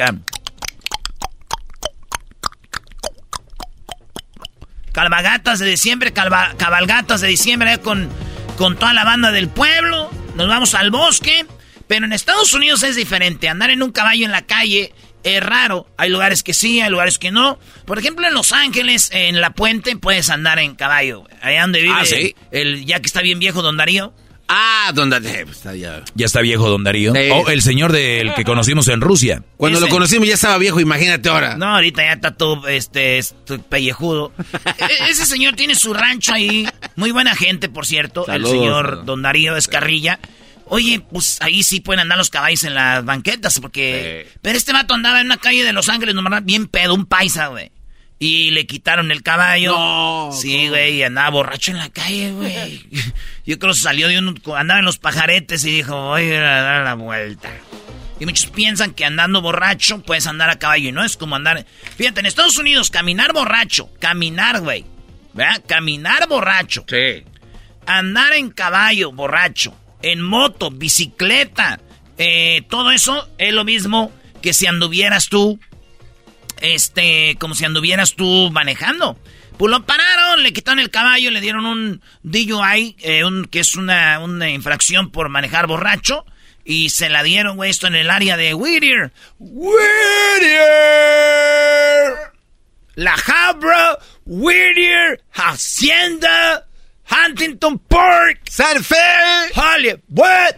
Calvagatas 4.92 5.58
de 5.58 5.66
diciembre, 5.66 6.14
cabalgatas 6.14 7.22
de 7.22 7.28
diciembre 7.28 7.74
¿eh? 7.74 7.78
con, 7.80 8.08
con 8.56 8.78
toda 8.78 8.94
la 8.94 9.04
banda 9.04 9.32
del 9.32 9.50
pueblo. 9.50 10.12
Nos 10.36 10.48
vamos 10.48 10.76
al 10.76 10.92
bosque. 10.92 11.48
Pero 11.88 12.06
en 12.06 12.14
Estados 12.14 12.54
Unidos 12.54 12.84
es 12.84 12.96
diferente. 12.96 13.50
Andar 13.50 13.72
en 13.72 13.82
un 13.82 13.92
caballo 13.92 14.24
en 14.24 14.32
la 14.32 14.44
calle 14.44 14.94
es 15.24 15.44
raro. 15.44 15.88
Hay 15.98 16.12
lugares 16.12 16.44
que 16.44 16.54
sí, 16.54 16.82
hay 16.82 16.92
lugares 16.92 17.18
que 17.18 17.32
no. 17.32 17.58
Por 17.86 17.98
ejemplo, 17.98 18.28
en 18.28 18.36
Los 18.36 18.52
Ángeles, 18.52 19.10
en 19.12 19.42
la 19.42 19.54
puente, 19.54 19.98
puedes 19.98 20.30
andar 20.30 20.60
en 20.60 20.76
caballo. 20.76 21.28
Allá 21.42 21.64
donde 21.64 21.82
vive 21.82 21.96
ah, 21.98 22.04
el, 22.52 22.86
ya 22.86 23.00
que 23.00 23.08
está 23.08 23.22
bien 23.22 23.40
viejo 23.40 23.64
Don 23.64 23.76
Darío. 23.76 24.14
Ah, 24.54 24.92
don 24.94 25.10
Darío. 25.10 25.46
Pues, 25.46 25.64
ya. 25.80 26.04
está 26.18 26.42
viejo 26.42 26.70
don 26.70 26.84
Darío. 26.84 27.14
O 27.14 27.50
el 27.50 27.62
señor 27.62 27.94
del 27.94 28.34
que 28.34 28.44
conocimos 28.44 28.90
en 28.90 29.00
Rusia. 29.00 29.44
Cuando 29.56 29.80
lo 29.80 29.88
conocimos 29.88 30.28
ya 30.28 30.34
estaba 30.34 30.58
viejo, 30.58 30.82
imagínate 30.82 31.30
ahora. 31.30 31.56
No, 31.56 31.68
ahorita 31.68 32.04
ya 32.04 32.14
está 32.14 32.36
todo 32.36 32.68
este, 32.68 33.22
pellejudo. 33.70 34.34
E-, 34.80 35.10
ese 35.10 35.26
señor 35.26 35.56
tiene 35.56 35.76
su 35.76 35.94
rancho 35.94 36.34
ahí. 36.34 36.68
Muy 36.98 37.12
buena 37.12 37.34
gente, 37.34 37.70
por 37.70 37.86
cierto. 37.86 38.28
el 38.28 38.46
señor 38.46 39.06
don 39.06 39.22
Darío 39.22 39.56
Escarrilla. 39.56 40.20
Oye, 40.66 41.00
pues 41.00 41.38
ahí 41.42 41.64
sí 41.64 41.80
pueden 41.80 42.02
andar 42.02 42.18
los 42.18 42.30
caballos 42.30 42.64
en 42.66 42.76
las 42.76 43.06
banquetas, 43.06 43.60
porque... 43.60 44.28
Pero 44.42 44.58
este 44.58 44.74
vato 44.74 44.94
andaba 44.94 45.20
en 45.20 45.28
una 45.28 45.38
calle 45.38 45.64
de 45.64 45.74
Los 45.74 45.90
Ángeles, 45.90 46.16
nomás 46.16 46.44
bien 46.44 46.68
pedo, 46.68 46.94
un 46.94 47.06
paisa, 47.06 47.48
güey. 47.48 47.72
Y 48.22 48.52
le 48.52 48.68
quitaron 48.68 49.10
el 49.10 49.24
caballo. 49.24 49.72
No, 49.72 50.30
sí, 50.32 50.70
güey, 50.70 51.02
andaba 51.02 51.32
borracho 51.32 51.72
en 51.72 51.80
la 51.80 51.90
calle, 51.90 52.32
güey. 52.32 52.86
Yo 53.48 53.58
creo 53.58 53.74
que 53.74 53.80
salió 53.80 54.08
de 54.08 54.20
un... 54.20 54.40
Andaba 54.56 54.80
en 54.80 54.86
los 54.86 55.00
pajaretes 55.00 55.66
y 55.66 55.72
dijo, 55.72 56.00
voy 56.00 56.32
a 56.32 56.40
dar 56.40 56.84
la 56.84 56.94
vuelta. 56.94 57.50
Y 58.20 58.28
muchos 58.28 58.46
piensan 58.52 58.94
que 58.94 59.06
andando 59.06 59.42
borracho 59.42 60.04
puedes 60.04 60.28
andar 60.28 60.52
a 60.52 60.60
caballo. 60.60 60.90
Y 60.90 60.92
no 60.92 61.04
es 61.04 61.18
como 61.18 61.36
andar... 61.36 61.66
Fíjate, 61.98 62.20
en 62.20 62.28
Estados 62.28 62.60
Unidos, 62.60 62.92
caminar 62.92 63.34
borracho. 63.34 63.90
Caminar, 64.00 64.62
güey. 64.62 64.86
¿Verdad? 65.34 65.64
Caminar 65.66 66.28
borracho. 66.28 66.86
Sí. 66.88 67.24
Andar 67.88 68.34
en 68.34 68.52
caballo 68.52 69.12
borracho. 69.12 69.76
En 70.04 70.22
moto, 70.22 70.70
bicicleta. 70.70 71.80
Eh, 72.20 72.62
todo 72.70 72.92
eso 72.92 73.28
es 73.40 73.52
lo 73.52 73.64
mismo 73.64 74.12
que 74.44 74.54
si 74.54 74.68
anduvieras 74.68 75.28
tú 75.28 75.60
este, 76.62 77.36
como 77.40 77.56
si 77.56 77.66
anduvieras 77.66 78.16
tú 78.16 78.50
manejando. 78.52 79.18
Pues 79.58 79.70
lo 79.70 79.86
pararon, 79.86 80.42
le 80.42 80.54
quitaron 80.54 80.80
el 80.80 80.90
caballo, 80.90 81.30
le 81.30 81.42
dieron 81.42 81.66
un 81.66 82.02
DUI, 82.24 82.96
eh, 83.00 83.24
un, 83.26 83.46
que 83.46 83.60
es 83.60 83.76
una, 83.76 84.20
una 84.20 84.50
infracción 84.50 85.12
por 85.12 85.30
manejar 85.30 85.68
borracho. 85.68 86.26
Y 86.64 86.90
se 86.90 87.10
la 87.10 87.24
dieron, 87.24 87.58
güey, 87.58 87.70
esto 87.70 87.88
en 87.88 87.96
el 87.96 88.10
área 88.10 88.38
de 88.38 88.54
Whittier. 88.54 89.12
¡Whittier! 89.40 89.82
La 92.96 93.14
Habra, 93.14 93.98
Whittier, 94.26 95.22
Hacienda, 95.34 96.68
Huntington 97.10 97.80
Park, 97.80 98.42
Santa 98.50 98.84
Fe, 98.84 98.96
Hollywood. 99.56 100.56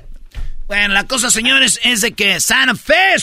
Bueno, 0.67 0.93
la 0.93 1.07
cosa, 1.07 1.29
señores, 1.29 1.79
es 1.83 2.01
de 2.01 2.13
que 2.13 2.39
Santa 2.39 2.75
Fe 2.75 3.15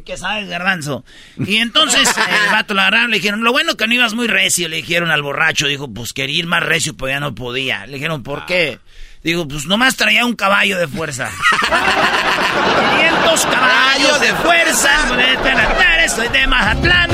¿Qué 0.00 0.16
sabes, 0.16 0.48
garbanzo? 0.48 1.04
Y 1.38 1.56
entonces 1.56 2.08
el 2.46 2.52
vato 2.52 2.74
lo 2.74 2.80
agarraron, 2.80 3.10
le 3.10 3.18
dijeron, 3.18 3.44
lo 3.44 3.52
bueno 3.52 3.76
que 3.76 3.86
no 3.86 3.94
ibas 3.94 4.14
muy 4.14 4.26
recio, 4.26 4.68
le 4.68 4.76
dijeron 4.76 5.10
al 5.10 5.22
borracho, 5.22 5.66
dijo, 5.66 5.92
pues 5.92 6.12
quería 6.12 6.38
ir 6.38 6.46
más 6.46 6.62
recio, 6.62 6.96
pero 6.96 7.10
ya 7.10 7.20
no 7.20 7.34
podía. 7.34 7.86
Le 7.86 7.94
dijeron, 7.94 8.22
¿por 8.22 8.46
qué? 8.46 8.78
Digo, 9.22 9.46
pues 9.46 9.66
nomás 9.66 9.96
traía 9.96 10.24
un 10.24 10.34
caballo 10.34 10.78
de 10.78 10.88
fuerza. 10.88 11.30
500 12.98 13.46
caballos 13.46 14.20
de 14.20 14.34
fuerza. 14.34 14.90
Soy 16.08 16.28
de 16.28 16.46
Mazatlán. 16.46 17.10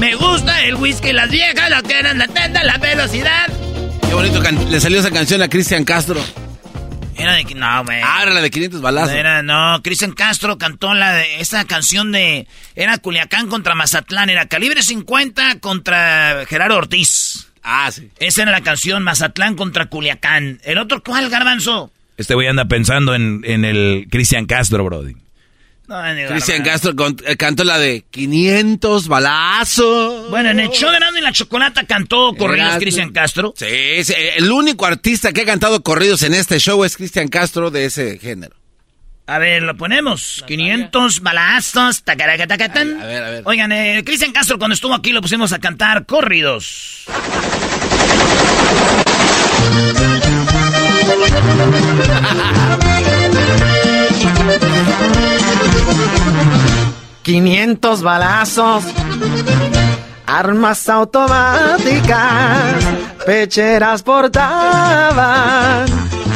Me 0.00 0.14
gusta 0.16 0.62
el 0.64 0.74
whisky, 0.74 1.12
las 1.12 1.30
viejas, 1.30 1.70
lo 1.70 1.82
que 1.82 1.98
eran 1.98 2.18
la 2.18 2.26
tenda, 2.28 2.62
la 2.64 2.76
velocidad. 2.78 3.46
Qué 4.06 4.14
bonito 4.14 4.42
le 4.68 4.80
salió 4.80 5.00
esa 5.00 5.10
canción 5.10 5.42
a 5.42 5.48
Cristian 5.48 5.84
Castro. 5.84 6.20
Era 7.18 7.34
de... 7.34 7.44
No, 7.54 7.84
güey. 7.84 8.00
Ah, 8.02 8.20
era 8.22 8.32
la 8.32 8.40
de 8.40 8.50
500 8.50 8.80
balazos. 8.80 9.12
Era, 9.12 9.42
no, 9.42 9.80
Cristian 9.82 10.12
Castro 10.12 10.56
cantó 10.56 10.94
la 10.94 11.12
de... 11.12 11.40
Esa 11.40 11.64
canción 11.64 12.12
de... 12.12 12.46
Era 12.74 12.98
Culiacán 12.98 13.48
contra 13.48 13.74
Mazatlán. 13.74 14.30
Era 14.30 14.46
Calibre 14.46 14.82
50 14.82 15.60
contra 15.60 16.44
Gerardo 16.48 16.76
Ortiz. 16.76 17.48
Ah, 17.62 17.90
sí. 17.92 18.10
Esa 18.18 18.42
era 18.42 18.52
la 18.52 18.62
canción 18.62 19.02
Mazatlán 19.02 19.56
contra 19.56 19.86
Culiacán. 19.86 20.60
¿El 20.64 20.78
otro 20.78 21.02
cuál, 21.02 21.28
Garbanzo? 21.28 21.92
Este 22.16 22.34
güey 22.34 22.48
anda 22.48 22.64
pensando 22.64 23.14
en, 23.14 23.42
en 23.44 23.64
el 23.64 24.06
Cristian 24.10 24.46
Castro, 24.46 24.84
Brody. 24.84 25.14
Cristian 26.28 26.62
Castro 26.62 26.92
eh, 27.24 27.36
cantó 27.36 27.64
la 27.64 27.78
de 27.78 28.04
500 28.10 29.08
balazos. 29.08 30.28
Bueno, 30.28 30.50
en 30.50 30.60
el 30.60 30.68
show 30.68 30.90
de 30.90 30.98
y 31.18 31.22
la 31.22 31.32
Chocolata 31.32 31.84
cantó 31.84 32.34
corridos 32.34 32.76
Cristian 32.76 33.10
Castro. 33.10 33.54
Sí, 33.56 33.66
el 33.66 34.52
único 34.52 34.84
artista 34.84 35.32
que 35.32 35.42
ha 35.42 35.46
cantado 35.46 35.82
corridos 35.82 36.22
en 36.22 36.34
este 36.34 36.58
show 36.58 36.84
es 36.84 36.96
Cristian 36.96 37.28
Castro 37.28 37.70
de 37.70 37.86
ese 37.86 38.18
género. 38.18 38.54
A 39.26 39.38
ver, 39.38 39.62
lo 39.62 39.76
ponemos. 39.76 40.44
500 40.46 41.20
balazos. 41.20 42.02
A 42.06 43.06
ver, 43.06 43.22
a 43.22 43.30
ver. 43.30 43.42
Oigan, 43.46 43.72
eh, 43.72 44.02
Cristian 44.04 44.32
Castro 44.32 44.58
cuando 44.58 44.74
estuvo 44.74 44.94
aquí 44.94 45.12
lo 45.12 45.22
pusimos 45.22 45.52
a 45.52 45.58
cantar 45.58 46.06
corridos. 46.06 47.06
500 57.22 58.02
balazos, 58.02 58.84
armas 60.26 60.88
automáticas, 60.88 62.16
pecheras 63.26 64.02
portaban, 64.02 65.86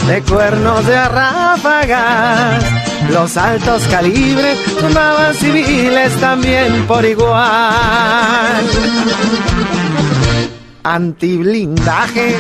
de 0.06 0.22
cuernos 0.22 0.84
de 0.84 1.08
ráfagas, 1.08 2.64
los 3.11 3.37
altos 3.38 3.82
calibres 3.84 4.58
tomaban 4.76 5.34
civiles 5.34 6.12
también 6.20 6.87
por 6.87 7.04
igual. 7.04 8.62
Antiblindaje, 10.82 12.37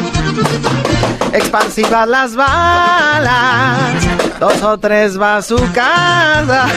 expansivas 1.32 2.08
las 2.08 2.34
balas, 2.34 4.06
dos 4.38 4.62
o 4.62 4.78
tres 4.78 5.16
bazucadas 5.16 6.70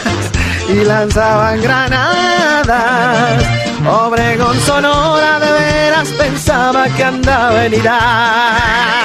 y 0.70 0.84
lanzaban 0.84 1.62
granadas. 1.62 3.44
Obregón 3.88 4.60
Sonora 4.62 5.40
de 5.40 5.52
veras 5.52 6.10
pensaba 6.10 6.88
que 6.90 7.04
andaba 7.04 7.66
en 7.66 7.74
Irak. 7.76 8.96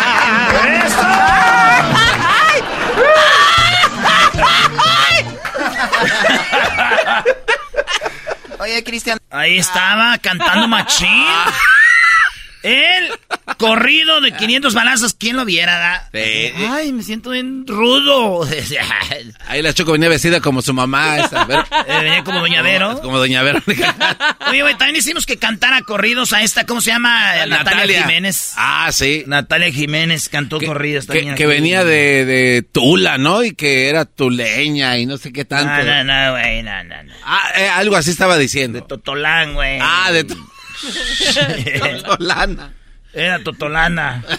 Oye, 8.58 8.84
Cristian. 8.84 9.18
Ahí 9.30 9.58
estaba 9.58 10.18
cantando 10.18 10.68
machín. 10.68 11.08
El 12.62 13.18
corrido 13.60 14.22
de 14.22 14.32
500 14.32 14.74
balazos, 14.74 15.14
¿quién 15.14 15.36
lo 15.36 15.44
viera? 15.44 16.08
Ay, 16.12 16.92
me 16.92 17.02
siento 17.02 17.30
bien 17.30 17.66
rudo. 17.66 18.48
Ahí 19.48 19.60
la 19.60 19.74
Choco 19.74 19.92
venía 19.92 20.08
vestida 20.08 20.40
como 20.40 20.62
su 20.62 20.72
mamá. 20.72 21.18
Esa, 21.18 21.46
eh, 21.86 21.98
venía 22.00 22.24
como 22.24 22.40
Doña 22.40 22.62
Vero. 22.62 23.00
Como 23.02 23.18
Doña 23.18 23.42
Vero. 23.42 23.62
Oye, 24.48 24.62
güey, 24.62 24.76
también 24.78 24.96
hicimos 24.96 25.26
que 25.26 25.36
cantara 25.36 25.82
corridos 25.82 26.32
a 26.32 26.42
esta, 26.42 26.64
¿cómo 26.64 26.80
se 26.80 26.90
llama? 26.90 27.46
Natalia, 27.46 28.02
Jiménez. 28.02 28.54
Ah, 28.56 28.88
sí. 28.92 29.24
Natalia 29.26 29.70
Jiménez 29.70 30.30
cantó 30.30 30.58
corridos 30.58 31.06
también. 31.06 31.34
Que, 31.34 31.46
venía 31.46 31.84
de, 31.84 32.24
de, 32.24 32.62
Tula, 32.62 33.18
¿no? 33.18 33.44
Y 33.44 33.52
que 33.52 33.90
era 33.90 34.06
tuleña 34.06 34.96
y 34.96 35.04
no 35.04 35.18
sé 35.18 35.32
qué 35.32 35.44
tanto. 35.44 35.84
No, 35.84 36.04
no, 36.04 36.04
no, 36.04 36.32
güey, 36.32 36.62
no, 36.62 36.82
no, 36.84 37.02
no. 37.02 37.12
Ah, 37.24 37.50
eh, 37.56 37.68
algo 37.68 37.96
así 37.96 38.10
estaba 38.10 38.38
diciendo. 38.38 38.80
De 38.80 38.86
Totolán, 38.86 39.52
güey. 39.52 39.78
Ah, 39.82 40.10
de... 40.12 40.24
Totolana. 42.02 42.79
Era 43.12 43.38
Totolana. 43.42 44.22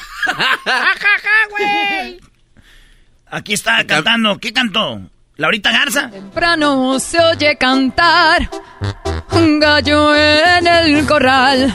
Aquí 3.32 3.54
está 3.54 3.86
cantando. 3.86 4.38
¿Qué 4.40 4.52
cantó? 4.54 5.02
¿Laurita 5.38 5.72
Garza? 5.72 6.10
Temprano 6.10 7.00
se 7.00 7.20
oye 7.20 7.58
cantar 7.58 8.50
un 9.32 9.60
gallo 9.60 10.14
en 10.16 10.68
el 10.68 11.06
corral. 11.08 11.74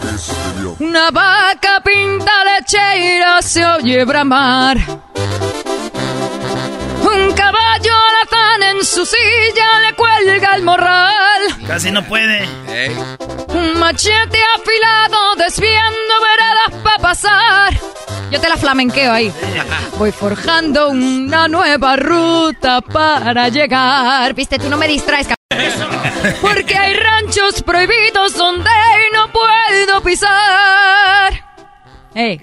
Una 0.79 1.11
vaca 1.11 1.83
pinta 1.83 2.33
lechera 2.45 3.41
se 3.43 3.65
oye 3.65 4.05
bramar. 4.05 4.77
Un 7.07 7.33
caballo 7.35 7.93
alazán 7.95 8.63
en 8.63 8.85
su 8.85 9.07
silla 9.07 9.81
le 9.81 9.95
cuelga 9.95 10.57
el 10.57 10.63
morral. 10.63 11.41
Casi 11.67 11.91
no 11.93 12.05
puede. 12.05 12.49
Un 13.49 13.79
machete 13.79 14.43
afilado 14.57 15.37
desviando 15.37 16.15
veradas 16.21 16.83
para 16.83 16.99
pasar. 16.99 17.75
Yo 18.31 18.41
te 18.41 18.49
la 18.49 18.57
flamenqueo 18.57 19.13
ahí. 19.13 19.33
Voy 19.99 20.11
forjando 20.11 20.89
una 20.89 21.47
nueva 21.47 21.95
ruta 21.97 22.81
para 22.81 23.49
llegar. 23.51 24.35
Viste, 24.35 24.59
tú 24.59 24.69
no 24.69 24.77
me 24.77 24.89
distraes, 24.89 25.29
Porque 26.41 26.77
hay 26.77 26.95
ranchos 26.95 27.63
prohibidos 27.63 28.35
donde 28.35 28.71
no 29.13 29.31
puedo 29.31 30.03
pisar. 30.03 31.45
Hey. 32.15 32.41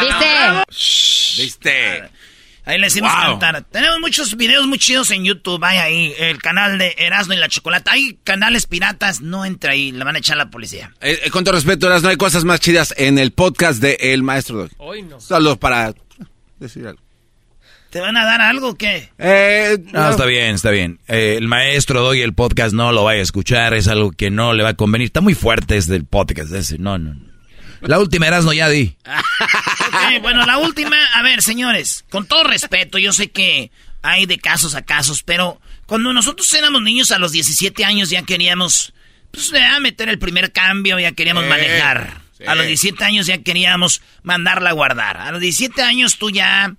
¿Viste? 0.00 1.42
¿Viste? 1.42 2.10
Ahí 2.64 2.78
le 2.78 2.86
hicimos 2.86 3.12
cantar. 3.12 3.64
Tenemos 3.64 3.98
muchos 4.00 4.36
videos 4.36 4.66
muy 4.66 4.78
chidos 4.78 5.10
en 5.10 5.24
YouTube. 5.24 5.58
Vaya 5.58 5.82
ahí, 5.82 6.14
el 6.18 6.40
canal 6.40 6.78
de 6.78 6.94
Erasmo 6.96 7.34
y 7.34 7.36
la 7.36 7.48
Chocolata. 7.48 7.92
Hay 7.92 8.18
canales 8.22 8.66
piratas, 8.66 9.20
no 9.20 9.44
entra 9.44 9.72
ahí, 9.72 9.90
le 9.90 10.04
van 10.04 10.14
a 10.14 10.18
echar 10.20 10.36
la 10.36 10.48
policía. 10.48 10.92
Eh, 11.00 11.18
eh, 11.24 11.30
con 11.30 11.42
todo 11.42 11.54
respeto, 11.54 11.86
Erasmo, 11.86 12.10
hay 12.10 12.16
cosas 12.16 12.44
más 12.44 12.60
chidas 12.60 12.94
en 12.96 13.18
el 13.18 13.32
podcast 13.32 13.82
de 13.82 13.98
El 14.00 14.22
Maestro 14.22 14.68
Hoy 14.78 15.02
no. 15.02 15.20
Solo 15.20 15.58
para 15.58 15.92
decir 16.60 16.86
algo. 16.86 17.00
¿Te 17.90 18.00
van 18.00 18.16
a 18.16 18.24
dar 18.24 18.40
algo 18.40 18.70
o 18.70 18.74
qué? 18.76 19.10
Eh, 19.18 19.76
no. 19.92 20.10
está 20.10 20.24
bien, 20.24 20.54
está 20.54 20.70
bien. 20.70 20.98
el 21.08 21.46
maestro 21.46 22.00
Doy 22.00 22.22
el 22.22 22.32
podcast 22.32 22.72
no 22.72 22.90
lo 22.90 23.04
vaya 23.04 23.20
a 23.20 23.22
escuchar, 23.22 23.74
es 23.74 23.86
algo 23.88 24.12
que 24.12 24.30
no 24.30 24.54
le 24.54 24.62
va 24.62 24.70
a 24.70 24.74
convenir. 24.74 25.06
Está 25.06 25.20
muy 25.20 25.34
fuerte 25.34 25.76
este 25.76 25.96
el 25.96 26.06
podcast 26.06 26.52
ese. 26.52 26.78
No, 26.78 26.96
no, 26.96 27.12
no. 27.12 27.31
La 27.82 27.98
última 27.98 28.26
Erasmo 28.26 28.52
ya 28.52 28.68
di. 28.68 28.96
bueno, 30.22 30.46
la 30.46 30.58
última, 30.58 30.96
a 31.14 31.22
ver, 31.22 31.42
señores, 31.42 32.04
con 32.10 32.26
todo 32.26 32.44
respeto, 32.44 32.98
yo 32.98 33.12
sé 33.12 33.30
que 33.30 33.70
hay 34.02 34.26
de 34.26 34.38
casos 34.38 34.74
a 34.74 34.82
casos, 34.82 35.22
pero 35.22 35.60
cuando 35.86 36.12
nosotros 36.12 36.52
éramos 36.54 36.82
niños 36.82 37.10
a 37.12 37.18
los 37.18 37.32
17 37.32 37.84
años 37.84 38.10
ya 38.10 38.22
queríamos, 38.22 38.94
pues, 39.30 39.50
ya 39.50 39.78
meter 39.80 40.08
el 40.08 40.18
primer 40.18 40.52
cambio, 40.52 40.98
ya 40.98 41.12
queríamos 41.12 41.44
manejar. 41.44 42.22
A 42.46 42.54
los 42.54 42.66
17 42.66 43.04
años 43.04 43.26
ya 43.26 43.38
queríamos 43.38 44.02
mandarla 44.22 44.70
a 44.70 44.72
guardar. 44.72 45.16
A 45.16 45.30
los 45.30 45.40
17 45.40 45.80
años 45.82 46.18
tú 46.18 46.30
ya, 46.30 46.74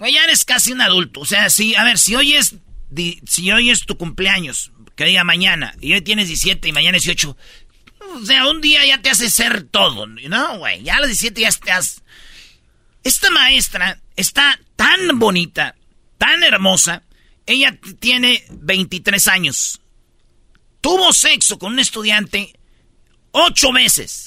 ya 0.00 0.24
eres 0.24 0.44
casi 0.44 0.72
un 0.72 0.80
adulto. 0.80 1.20
O 1.20 1.26
sea, 1.26 1.50
si, 1.50 1.74
a 1.74 1.84
ver, 1.84 1.98
si 1.98 2.14
hoy 2.14 2.34
es, 2.34 2.56
si 3.26 3.50
hoy 3.52 3.70
es 3.70 3.84
tu 3.84 3.98
cumpleaños, 3.98 4.72
que 4.96 5.04
diga 5.04 5.24
mañana, 5.24 5.74
y 5.80 5.92
hoy 5.92 6.00
tienes 6.00 6.28
17 6.28 6.68
y 6.68 6.72
mañana 6.72 6.92
18, 6.92 7.36
o 8.16 8.26
sea, 8.26 8.48
un 8.48 8.60
día 8.60 8.84
ya 8.84 9.00
te 9.00 9.10
hace 9.10 9.30
ser 9.30 9.64
todo, 9.64 10.06
¿no, 10.06 10.58
güey? 10.58 10.82
Ya 10.82 10.96
a 10.96 11.00
las 11.00 11.08
17 11.08 11.40
ya 11.40 11.48
estás... 11.48 12.02
Esta 13.04 13.30
maestra 13.30 14.00
está 14.16 14.58
tan 14.74 15.18
bonita, 15.18 15.76
tan 16.18 16.42
hermosa. 16.42 17.04
Ella 17.46 17.78
tiene 18.00 18.44
23 18.50 19.28
años. 19.28 19.80
Tuvo 20.80 21.12
sexo 21.12 21.58
con 21.58 21.74
un 21.74 21.78
estudiante 21.78 22.52
ocho 23.30 23.72
veces. 23.72 24.24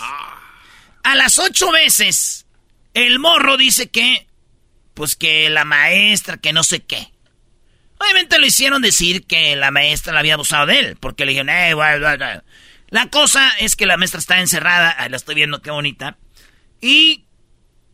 A 1.04 1.16
las 1.16 1.40
ocho 1.40 1.72
veces, 1.72 2.46
el 2.94 3.20
morro 3.20 3.58
dice 3.58 3.90
que 3.90 4.28
pues 4.94 5.16
que 5.16 5.50
la 5.50 5.64
maestra, 5.64 6.38
que 6.38 6.52
no 6.52 6.62
sé 6.62 6.82
qué. 6.82 7.12
Obviamente 8.00 8.38
lo 8.38 8.46
hicieron 8.46 8.82
decir 8.82 9.26
que 9.26 9.56
la 9.56 9.72
maestra 9.72 10.12
la 10.12 10.20
había 10.20 10.34
abusado 10.34 10.66
de 10.66 10.80
él, 10.80 10.98
porque 10.98 11.26
le 11.26 11.32
dijeron, 11.32 11.50
eh, 11.50 11.74
La 12.90 13.10
cosa 13.10 13.52
es 13.60 13.76
que 13.76 13.86
la 13.86 13.98
maestra 13.98 14.20
está 14.20 14.40
encerrada, 14.40 14.96
ahí 14.98 15.10
la 15.10 15.18
estoy 15.18 15.36
viendo, 15.36 15.62
qué 15.62 15.72
bonita, 15.72 16.18
y 16.82 17.26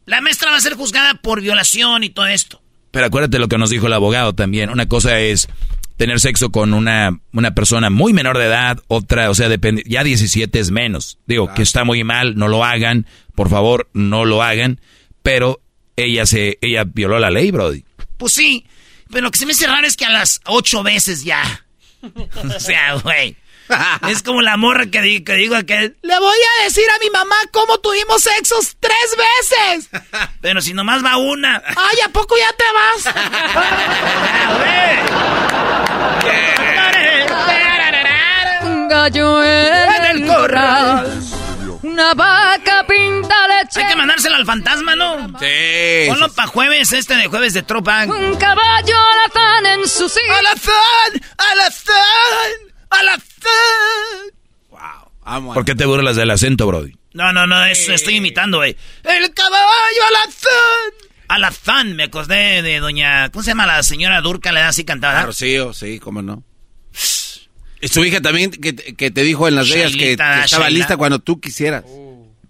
la 0.05 0.21
maestra 0.21 0.51
va 0.51 0.57
a 0.57 0.61
ser 0.61 0.75
juzgada 0.75 1.15
por 1.15 1.41
violación 1.41 2.03
y 2.03 2.09
todo 2.09 2.27
esto. 2.27 2.61
Pero 2.91 3.07
acuérdate 3.07 3.39
lo 3.39 3.49
que 3.49 3.57
nos 3.57 3.69
dijo 3.69 3.87
el 3.87 3.93
abogado 3.93 4.33
también. 4.33 4.69
Una 4.69 4.87
cosa 4.87 5.19
es 5.19 5.49
tener 5.97 6.19
sexo 6.19 6.51
con 6.51 6.73
una, 6.73 7.19
una 7.33 7.53
persona 7.53 7.89
muy 7.89 8.13
menor 8.13 8.37
de 8.37 8.45
edad, 8.45 8.79
otra, 8.87 9.29
o 9.29 9.35
sea, 9.35 9.49
depende, 9.49 9.83
ya 9.85 10.03
17 10.03 10.59
es 10.59 10.71
menos. 10.71 11.17
Digo, 11.25 11.53
que 11.53 11.61
está 11.61 11.83
muy 11.83 12.03
mal, 12.03 12.35
no 12.35 12.47
lo 12.47 12.63
hagan, 12.63 13.05
por 13.33 13.49
favor, 13.49 13.89
no 13.93 14.25
lo 14.25 14.43
hagan, 14.43 14.79
pero 15.23 15.61
ella 15.95 16.25
se, 16.25 16.57
ella 16.61 16.83
violó 16.85 17.19
la 17.19 17.31
ley, 17.31 17.51
Brody. 17.51 17.83
Pues 18.17 18.33
sí, 18.33 18.65
pero 19.09 19.23
lo 19.23 19.31
que 19.31 19.39
se 19.39 19.45
me 19.45 19.53
hace 19.53 19.67
raro 19.67 19.87
es 19.87 19.95
que 19.95 20.05
a 20.05 20.09
las 20.09 20.41
ocho 20.45 20.83
veces 20.83 21.23
ya. 21.23 21.65
o 22.01 22.59
sea, 22.59 22.95
güey. 22.95 23.35
es 24.09 24.23
como 24.23 24.41
la 24.41 24.57
morra 24.57 24.85
que, 24.87 25.01
digo, 25.01 25.25
que 25.25 25.33
digo 25.33 25.55
que 25.65 25.93
le 26.01 26.19
voy 26.19 26.37
a 26.59 26.63
decir 26.63 26.85
a 26.89 26.97
mi 26.99 27.09
mamá 27.09 27.35
cómo 27.51 27.77
tuvimos 27.79 28.23
sexos 28.23 28.77
tres 28.79 29.15
veces. 29.17 29.89
Pero 30.41 30.61
si 30.61 30.73
nomás 30.73 31.03
va 31.03 31.17
una. 31.17 31.61
Ay, 31.67 31.99
¿a 32.05 32.09
poco 32.09 32.35
ya 32.37 32.53
te 32.53 32.63
vas? 32.73 33.05
Un 38.63 38.87
gallo 38.87 39.43
en 39.43 40.05
el 40.05 40.25
corral. 40.27 41.21
Una 41.83 42.13
vaca 42.15 42.85
pinta 42.87 43.35
leche. 43.47 43.81
Hay 43.81 43.87
que 43.87 43.95
mandárselo 43.95 44.35
al 44.35 44.45
fantasma, 44.45 44.95
¿no? 44.95 45.27
Sí. 45.39 46.05
Ponlo 46.07 46.31
para 46.33 46.47
jueves, 46.47 46.91
este 46.93 47.15
de 47.15 47.27
jueves 47.27 47.53
de 47.53 47.61
tropa. 47.61 48.05
Un 48.05 48.35
caballo 48.37 48.95
alazán 48.97 49.65
en 49.67 49.87
su 49.87 50.09
sitio. 50.09 50.33
¡Alazán! 50.33 51.21
¡Alazán! 51.37 52.51
¡Alazán! 52.89 53.21
Wow. 54.69 55.53
¿Por 55.53 55.65
qué 55.65 55.75
te 55.75 55.85
burlas 55.85 56.15
del 56.15 56.29
acento, 56.31 56.67
Brody? 56.67 56.95
No, 57.13 57.31
no, 57.33 57.47
no, 57.47 57.65
eso 57.65 57.93
estoy 57.93 58.15
imitando, 58.15 58.57
güey. 58.57 58.75
¡El 59.03 59.33
caballo 59.33 60.03
alazán! 60.09 61.09
Alazán, 61.27 61.95
me 61.95 62.03
acordé 62.03 62.61
de 62.61 62.79
doña... 62.79 63.29
¿Cómo 63.31 63.41
se 63.41 63.51
llama 63.51 63.65
la 63.65 63.81
señora 63.83 64.21
Durca? 64.21 64.51
Le 64.51 64.59
da 64.59 64.67
así 64.67 64.83
cantada. 64.83 65.21
Ah, 65.21 65.25
Rocío, 65.25 65.73
sí, 65.73 65.99
cómo 65.99 66.21
no. 66.21 66.43
Su 66.91 68.03
hija 68.03 68.21
también 68.21 68.51
que, 68.51 68.75
que 68.75 69.11
te 69.11 69.23
dijo 69.23 69.47
en 69.47 69.55
las 69.55 69.69
Vegas 69.69 69.91
que, 69.93 69.97
que 69.97 70.11
estaba 70.11 70.45
Shaila. 70.45 70.69
lista 70.69 70.97
cuando 70.97 71.19
tú 71.19 71.39
quisieras. 71.39 71.83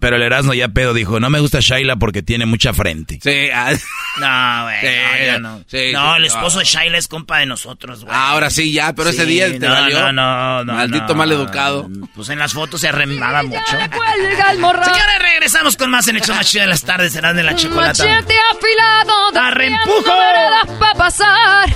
Pero 0.06 0.18
el 0.18 0.22
Erasmo 0.22 0.54
ya 0.54 0.68
pedo 0.68 0.94
dijo, 0.94 1.20
no 1.20 1.32
me 1.32 1.39
gusta 1.39 1.58
Shaila 1.62 1.96
porque 1.96 2.22
tiene 2.22 2.46
mucha 2.46 2.76
frente. 2.76 3.18
Sí, 3.24 3.50
ah, 3.52 3.74
No, 4.20 4.63
güey, 4.65 4.80
Sí, 4.80 4.88
no, 4.88 5.26
ya 5.26 5.39
no. 5.39 5.58
sí, 5.65 5.91
no, 5.94 6.12
sí, 6.12 6.18
el 6.20 6.26
esposo 6.26 6.56
no. 6.58 6.60
de 6.60 6.65
Shaila 6.65 6.98
es 7.00 7.08
compa 7.08 7.39
de 7.39 7.48
nosotros, 7.48 8.06
güey. 8.06 8.15
ahora 8.15 8.52
sí 8.52 8.72
ya, 8.72 8.94
pero 8.94 9.10
ese 9.10 9.26
día 9.26 9.48
te 9.52 9.58
no, 9.58 9.72
valió. 9.72 10.00
No, 10.00 10.12
no, 10.13 10.63
no. 10.63 10.74
Maldito 10.74 11.08
no. 11.08 11.15
mal 11.15 11.32
educado. 11.32 11.89
Pues 12.13 12.30
en 12.30 12.38
las 12.38 12.54
fotos 12.54 12.82
se 12.82 12.89
arremaba 12.89 13.41
mucho. 13.41 13.65
Señores, 13.65 15.20
regresamos 15.20 15.76
con 15.76 15.89
más 15.89 16.08
en 16.08 16.18
el 16.18 16.22
show 16.22 16.36
más 16.36 16.52
chido 16.52 16.62
de 16.65 16.70
las 16.70 16.84
tardes. 16.84 17.12
Serán 17.12 17.36
de 17.36 17.41
la 17.41 17.56
chocolata. 17.56 18.06
Machete 18.06 18.36
afilado. 18.52 19.32
de 19.32 19.39
¡Arrempujo! 19.39 20.04
veredas 20.04 20.80
pa' 20.80 20.94
pasar. 21.00 21.76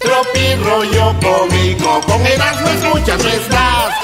Tropi 0.00 0.54
rollo 0.62 1.16
cómico. 1.20 2.00
Con 2.06 2.24
Erasmo 2.24 2.68
escuchas 2.68 3.20
no 3.20 3.30
estás. 3.30 3.94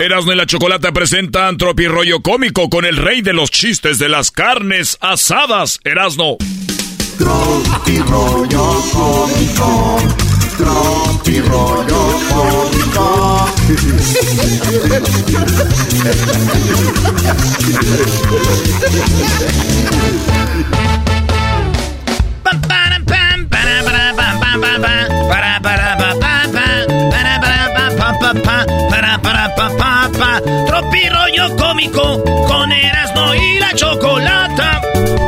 Erasmo 0.00 0.32
y 0.32 0.36
la 0.36 0.46
Chocolata 0.46 0.90
presentan 0.90 1.56
Tropi 1.56 1.86
Rollo 1.86 2.22
Cómico 2.22 2.68
con 2.68 2.84
el 2.84 2.96
rey 2.96 3.22
de 3.22 3.32
los 3.32 3.52
chistes 3.52 4.00
de 4.00 4.08
las 4.08 4.32
carnes 4.32 4.98
asadas, 5.00 5.78
Erasmo. 5.84 6.38
Tropi 7.18 7.98
rollo 8.00 8.82
cómico. 8.92 9.98
Tropi 10.56 11.40
rollo 11.40 12.18
cómico. 12.28 13.48
Tropi 30.66 31.08
rollo 31.08 31.56
cómico 31.56 32.22
con 32.46 32.72
Erasmo 32.72 33.34
y 33.34 33.58
la 33.58 33.74
chocolata. 33.74 34.80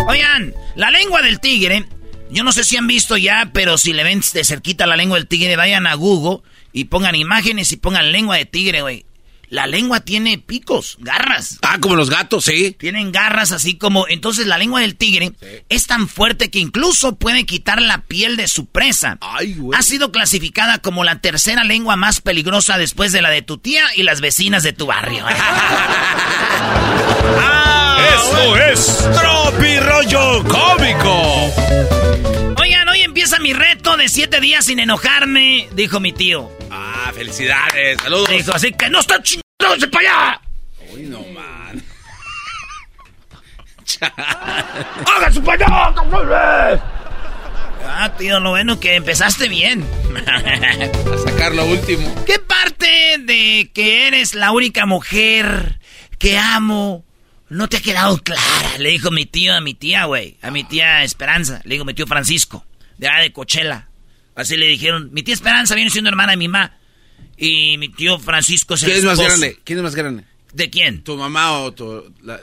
Oigan, 0.07 0.55
la 0.77 0.91
lengua 0.91 1.23
del 1.23 1.41
tigre, 1.41 1.87
yo 2.31 2.45
no 2.45 2.53
sé 2.53 2.65
si 2.65 2.77
han 2.77 2.87
visto 2.87 3.17
ya, 3.17 3.51
pero 3.53 3.79
si 3.79 3.93
le 3.93 4.05
ven 4.05 4.21
de 4.33 4.45
cerquita 4.45 4.87
la 4.87 4.97
lengua 4.97 5.19
del 5.19 5.27
tigre, 5.27 5.57
vayan 5.57 5.87
a 5.87 5.95
Google 5.95 6.43
y 6.73 6.85
pongan 6.85 7.15
imágenes 7.15 7.73
y 7.73 7.77
pongan 7.77 8.13
lengua 8.13 8.37
de 8.37 8.47
tigre, 8.47 8.83
güey. 8.83 9.05
La 9.51 9.67
lengua 9.67 10.01
tiene 10.01 10.39
picos, 10.39 10.97
garras. 11.01 11.59
Ah, 11.63 11.79
como 11.81 11.97
los 11.97 12.09
gatos, 12.09 12.45
sí. 12.45 12.77
Tienen 12.79 13.11
garras 13.11 13.51
así 13.51 13.77
como... 13.77 14.07
Entonces 14.07 14.47
la 14.47 14.59
lengua 14.59 14.81
del 14.81 14.95
tigre 14.95 15.33
es 15.69 15.89
tan 15.89 16.07
fuerte 16.09 16.51
que 16.51 16.61
incluso 16.61 17.17
puede 17.17 17.45
quitar 17.47 17.83
la 17.83 18.03
piel 18.03 18.37
de 18.37 18.47
su 18.47 18.67
presa. 18.67 19.19
Ay, 19.21 19.55
güey. 19.55 19.77
Ha 19.77 19.83
sido 19.83 20.13
clasificada 20.13 20.79
como 20.79 21.03
la 21.03 21.21
tercera 21.21 21.65
lengua 21.65 21.97
más 21.97 22.21
peligrosa 22.21 22.79
después 22.79 23.11
de 23.11 23.23
la 23.23 23.31
de 23.31 23.43
tu 23.43 23.59
tía 23.59 23.85
y 23.97 24.05
las 24.05 24.21
vecinas 24.21 24.63
de 24.63 24.73
tu 24.73 24.87
barrio. 24.87 25.27
Eso 28.15 28.57
es 28.57 29.09
Tropi 29.21 29.81
Rollo 29.81 30.45
Cómico. 30.45 31.51
Oigan, 32.57 32.89
hoy 32.89 33.03
empieza 33.03 33.41
mi 33.41 33.53
reto 33.53 33.97
de 33.97 34.09
siete 34.09 34.41
días 34.41 34.67
sin 34.67 34.79
enojarme, 34.79 35.69
dijo 35.73 35.99
mi 35.99 36.13
tío. 36.13 36.51
Felicidades. 37.21 37.99
Saludos. 38.03 38.31
Dijo, 38.31 38.55
así 38.55 38.73
que 38.73 38.89
no 38.89 38.99
está 38.99 39.23
chingando 39.23 39.91
para 39.91 40.11
allá. 40.11 40.41
Uy, 40.91 41.03
no, 41.03 41.21
man. 41.35 41.83
¡Hágase 45.07 45.43
para 45.43 45.67
allá! 45.67 46.83
Ah, 47.87 48.15
tío, 48.17 48.41
lo 48.41 48.51
bueno 48.51 48.81
que 48.81 48.95
empezaste 48.95 49.51
bien. 49.51 49.87
A 50.27 51.19
sacar 51.19 51.55
lo 51.55 51.67
último. 51.67 52.25
¿Qué 52.25 52.39
parte 52.39 53.19
de 53.19 53.71
que 53.75 54.07
eres 54.07 54.35
la 54.35 54.53
única 54.53 54.87
mujer 54.87 55.79
que 56.19 56.39
amo 56.39 57.05
no 57.51 57.69
te 57.69 57.77
ha 57.77 57.81
quedado 57.83 58.17
clara? 58.17 58.79
Le 58.79 58.89
dijo 58.89 59.11
mi 59.11 59.27
tío 59.27 59.55
a 59.55 59.61
mi 59.61 59.75
tía, 59.75 60.07
güey. 60.07 60.39
A 60.41 60.51
mi 60.51 60.65
tía 60.65 61.05
Esperanza. 61.05 61.61
Le 61.65 61.75
dijo 61.75 61.85
mi 61.85 61.93
tío 61.93 62.07
Francisco. 62.07 62.65
De 62.97 63.09
allá 63.09 63.25
de 63.25 63.33
Cochela. 63.35 63.91
Así 64.35 64.57
le 64.57 64.69
dijeron. 64.69 65.11
Mi 65.13 65.23
tía 65.23 65.35
Esperanza 65.35 65.75
viene 65.75 65.91
siendo 65.91 66.09
hermana 66.09 66.31
de 66.31 66.39
mi 66.39 66.49
mamá. 66.49 66.80
Y 67.37 67.79
mi 67.79 67.89
tío 67.89 68.19
Francisco 68.19 68.75
es 68.75 68.83
el 68.83 68.87
¿Quién 68.89 68.99
es 68.99 69.05
más 69.05 69.13
esposo. 69.19 69.29
grande? 69.29 69.59
¿Quién 69.65 69.79
es 69.79 69.83
más 69.83 69.95
grande? 69.95 70.25
¿De 70.53 70.69
quién? 70.71 71.03
¿Tu 71.03 71.17
mamá 71.17 71.53
o 71.61 71.73
tu, 71.73 72.13
la, 72.23 72.41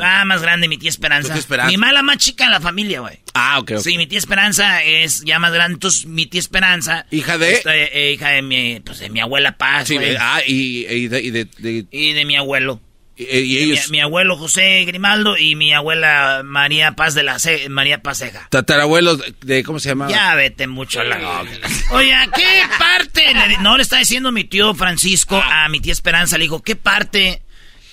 Ah, 0.00 0.24
más 0.24 0.42
grande, 0.42 0.66
mi 0.66 0.76
tía 0.76 0.90
Esperanza. 0.90 1.36
Mi 1.68 1.76
mala 1.76 2.02
más 2.02 2.16
chica 2.18 2.44
en 2.44 2.50
la 2.50 2.60
familia, 2.60 2.98
güey. 3.00 3.20
Ah, 3.34 3.60
ok, 3.60 3.72
ok. 3.76 3.78
Sí, 3.80 3.96
mi 3.96 4.08
tía 4.08 4.18
Esperanza 4.18 4.82
es 4.82 5.22
ya 5.24 5.38
más 5.38 5.52
grande. 5.52 5.74
Entonces, 5.74 6.04
mi 6.06 6.26
tía 6.26 6.40
Esperanza. 6.40 7.06
¿Hija 7.12 7.38
de? 7.38 7.62
eh, 7.64 8.12
hija 8.14 8.30
de 8.30 8.42
mi, 8.42 8.80
pues, 8.80 8.98
de 8.98 9.08
mi 9.08 9.20
abuela 9.20 9.56
Paz, 9.56 9.86
Sí, 9.86 9.94
güey. 9.94 10.16
ah, 10.18 10.40
y, 10.44 10.84
y 10.86 11.06
de, 11.06 11.22
y 11.22 11.30
de- 11.30 11.44
de- 11.58 11.86
Y 11.92 12.12
de 12.12 12.24
mi 12.24 12.36
abuelo. 12.36 12.80
Y- 13.18 13.58
ellos, 13.58 13.90
Mi, 13.90 13.98
mi 13.98 14.00
abuelo 14.00 14.36
José 14.36 14.84
Grimaldo 14.84 15.36
y 15.36 15.54
mi 15.56 15.72
abuela 15.74 16.42
María 16.44 16.92
Paz 16.92 17.14
de 17.14 17.22
la 17.24 17.38
Ce- 17.38 17.68
María 17.68 18.02
Paceja. 18.02 18.46
tatarabuelos 18.50 19.20
de, 19.40 19.64
¿cómo 19.64 19.80
se 19.80 19.88
llama? 19.88 20.08
Ya 20.08 20.34
vete 20.34 20.66
mucho 20.66 21.02
la... 21.02 21.44
Oye, 21.90 22.14
¿a 22.14 22.26
¿qué 22.28 22.62
parte? 22.78 23.34
le 23.34 23.58
no, 23.58 23.76
le 23.76 23.82
está 23.82 23.98
diciendo 23.98 24.30
mi 24.32 24.44
tío 24.44 24.74
Francisco 24.74 25.42
a 25.44 25.68
mi 25.68 25.80
tía 25.80 25.92
Esperanza. 25.92 26.38
Le 26.38 26.44
dijo, 26.44 26.62
¿qué 26.62 26.76
parte 26.76 27.42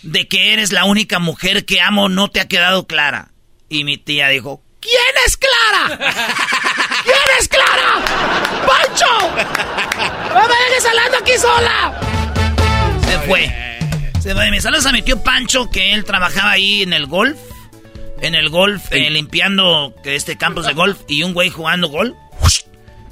de 0.04 0.28
que 0.28 0.54
eres 0.54 0.72
la 0.72 0.86
única 0.86 1.20
mujer 1.20 1.66
que 1.66 1.82
amo 1.82 2.08
no 2.10 2.28
te 2.30 2.40
ha 2.40 2.48
quedado 2.48 2.86
clara? 2.88 3.30
Y 3.68 3.84
mi 3.84 3.98
tía 3.98 4.28
dijo, 4.30 4.62
¿quién 4.80 4.96
es 5.26 5.38
Clara? 5.38 5.98
¿Quién 7.04 7.18
es 7.40 7.48
Clara? 7.48 8.06
¡Pancho! 8.68 10.34
¡No 10.34 10.48
me 10.48 10.56
dejes 10.70 10.86
hablando 10.86 11.18
aquí 11.18 11.32
sola! 11.40 12.00
Se 13.08 13.20
fue. 13.28 13.75
Se 14.26 14.34
fue. 14.34 14.50
Me 14.50 14.60
saludas 14.60 14.88
a 14.88 14.92
mi 14.92 15.04
tío 15.04 15.22
Pancho, 15.22 15.70
que 15.70 15.94
él 15.94 16.04
trabajaba 16.04 16.50
ahí 16.50 16.82
en 16.82 16.94
el 16.94 17.06
golf. 17.06 17.38
En 18.22 18.34
el 18.34 18.50
golf, 18.50 18.82
eh, 18.92 19.12
limpiando 19.12 19.94
este 20.04 20.36
campos 20.36 20.66
de 20.66 20.74
golf. 20.74 20.98
Y 21.08 21.22
un 21.22 21.36
güey 21.36 21.52
jugando 21.52 21.90
golf. 21.90 22.16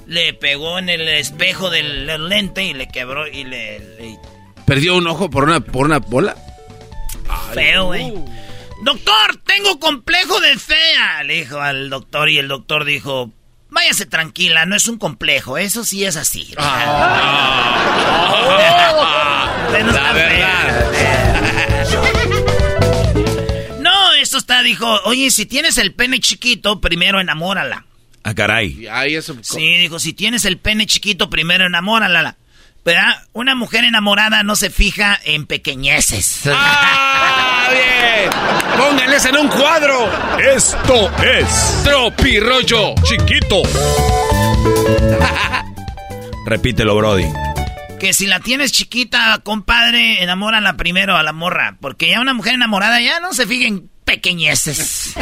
Le 0.07 0.33
pegó 0.33 0.79
en 0.79 0.89
el 0.89 1.07
espejo 1.07 1.69
del, 1.69 2.07
lente 2.29 2.63
y 2.63 2.73
le 2.73 2.87
quebró 2.87 3.27
y 3.27 3.43
le... 3.43 3.77
le- 3.77 4.17
¿Perdió 4.65 4.97
un 4.97 5.05
ojo 5.07 5.29
por 5.29 5.43
una, 5.43 5.59
por 5.59 5.85
una 5.85 5.99
bola? 5.99 6.35
feo, 7.53 7.85
güey. 7.85 8.11
Doctor, 8.81 9.37
tengo 9.45 9.79
complejo 9.79 10.39
de 10.41 10.57
fea. 10.57 11.21
Le 11.25 11.41
dijo 11.41 11.61
al 11.61 11.91
doctor 11.91 12.27
y 12.29 12.39
el 12.39 12.47
doctor 12.47 12.85
dijo... 12.85 13.29
Váyase 13.69 14.07
tranquila, 14.07 14.65
no 14.65 14.75
es 14.75 14.87
un 14.87 14.97
complejo, 14.97 15.59
eso 15.59 15.83
sí 15.83 16.05
es 16.05 16.15
así. 16.15 16.55
No 19.81 19.89
está 19.89 20.13
fea. 20.13 20.89
No, 23.79 24.13
esto 24.13 24.37
está, 24.37 24.61
dijo, 24.63 24.99
oye, 25.05 25.31
si 25.31 25.45
tienes 25.45 25.77
el 25.77 25.93
pene 25.93 26.19
chiquito, 26.19 26.79
primero 26.81 27.19
enamórala. 27.19 27.85
Ah, 28.23 28.33
caray. 28.33 28.83
Y 28.83 28.87
ahí 28.87 29.15
eso. 29.15 29.35
Sí, 29.41 29.77
dijo, 29.77 29.99
si 29.99 30.13
tienes 30.13 30.45
el 30.45 30.57
pene 30.57 30.85
chiquito, 30.85 31.29
primero 31.29 31.65
enamórala. 31.65 32.37
¿Verdad? 32.85 33.23
Una 33.31 33.55
mujer 33.55 33.85
enamorada 33.85 34.43
no 34.43 34.57
se 34.57 34.69
fija 34.69 35.17
en 35.23 35.45
pequeñeces. 35.45 36.41
¡Ah, 36.51 37.69
bien! 37.71 38.29
¡Pónganles 38.77 39.23
en 39.25 39.37
un 39.37 39.47
cuadro! 39.47 40.09
Esto 40.53 41.09
es 41.23 41.81
Tropirollo. 41.85 42.93
chiquito. 43.03 43.61
Repítelo, 46.45 46.97
Brody. 46.97 47.23
Que 47.99 48.13
si 48.13 48.27
la 48.27 48.39
tienes 48.39 48.71
chiquita, 48.71 49.39
compadre, 49.43 50.21
enamórala 50.21 50.75
primero 50.75 51.15
a 51.15 51.23
la 51.23 51.33
morra. 51.33 51.77
Porque 51.79 52.09
ya 52.09 52.19
una 52.19 52.33
mujer 52.33 52.55
enamorada 52.55 52.99
ya 52.99 53.19
no 53.19 53.33
se 53.33 53.47
fija 53.47 53.67
en 53.67 53.89
pequeñeces. 54.03 55.15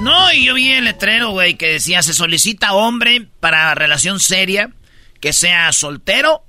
No, 0.00 0.32
y 0.32 0.44
yo 0.44 0.54
vi 0.54 0.70
el 0.70 0.84
letrero, 0.84 1.30
güey, 1.30 1.54
que 1.54 1.66
decía, 1.66 2.02
se 2.02 2.12
solicita 2.12 2.74
hombre 2.74 3.26
para 3.40 3.74
relación 3.74 4.20
seria, 4.20 4.70
que 5.20 5.32
sea 5.32 5.72
soltero, 5.72 6.44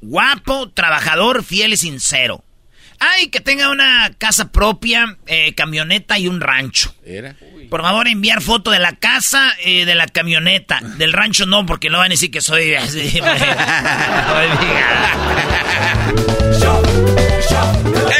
guapo, 0.00 0.70
trabajador, 0.70 1.44
fiel 1.44 1.72
y 1.72 1.76
sincero. 1.76 2.43
Ay, 3.12 3.28
que 3.28 3.40
tenga 3.40 3.68
una 3.70 4.10
casa 4.18 4.50
propia, 4.52 5.16
eh, 5.26 5.54
camioneta 5.54 6.18
y 6.18 6.28
un 6.28 6.40
rancho. 6.40 6.94
Era. 7.04 7.36
Por 7.70 7.82
favor, 7.82 8.06
enviar 8.08 8.40
foto 8.42 8.70
de 8.70 8.78
la 8.78 8.92
casa, 8.96 9.52
eh, 9.64 9.84
de 9.84 9.94
la 9.94 10.06
camioneta. 10.06 10.80
Del 10.96 11.12
rancho 11.12 11.44
no, 11.46 11.66
porque 11.66 11.90
no 11.90 11.98
van 11.98 12.06
a 12.06 12.10
decir 12.10 12.30
que 12.30 12.40
soy 12.40 12.74
así. 12.74 13.20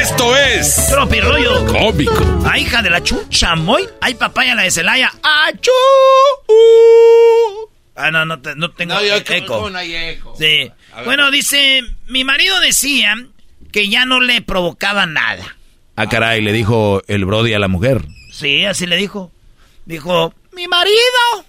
Esto 0.00 0.36
es 0.36 0.86
Tropi 0.88 1.20
rollo. 1.20 1.66
cómico. 1.66 2.42
Ay, 2.50 2.62
hija 2.62 2.82
de 2.82 2.90
la 2.90 3.02
chucha, 3.02 3.54
muy. 3.56 3.88
Ay, 4.00 4.14
papaya 4.14 4.54
la 4.54 4.62
de 4.62 4.70
Celaya. 4.70 5.12
¡Achú! 5.22 5.70
Ah, 7.96 8.10
no, 8.10 8.24
no, 8.24 8.40
te- 8.40 8.56
no 8.56 8.70
tengo 8.72 8.94
No, 8.94 9.02
yo, 9.04 9.16
eco. 9.16 9.46
¿cómo 9.46 9.70
no 9.70 9.78
hay 9.78 9.94
eco? 9.94 10.34
Sí. 10.38 10.70
A. 10.94 11.02
Bueno, 11.02 11.30
dice, 11.30 11.82
mi 12.08 12.24
marido 12.24 12.58
decía 12.60 13.14
que 13.74 13.88
ya 13.88 14.06
no 14.06 14.20
le 14.20 14.40
provocaba 14.40 15.04
nada. 15.04 15.56
Ah, 15.96 16.08
caray, 16.08 16.40
le 16.40 16.52
dijo 16.52 17.02
el 17.08 17.24
Brody 17.24 17.54
a 17.54 17.58
la 17.58 17.66
mujer. 17.66 18.04
Sí, 18.32 18.64
así 18.64 18.86
le 18.86 18.96
dijo. 18.96 19.32
Dijo, 19.84 20.32
mi 20.52 20.68
marido, 20.68 21.44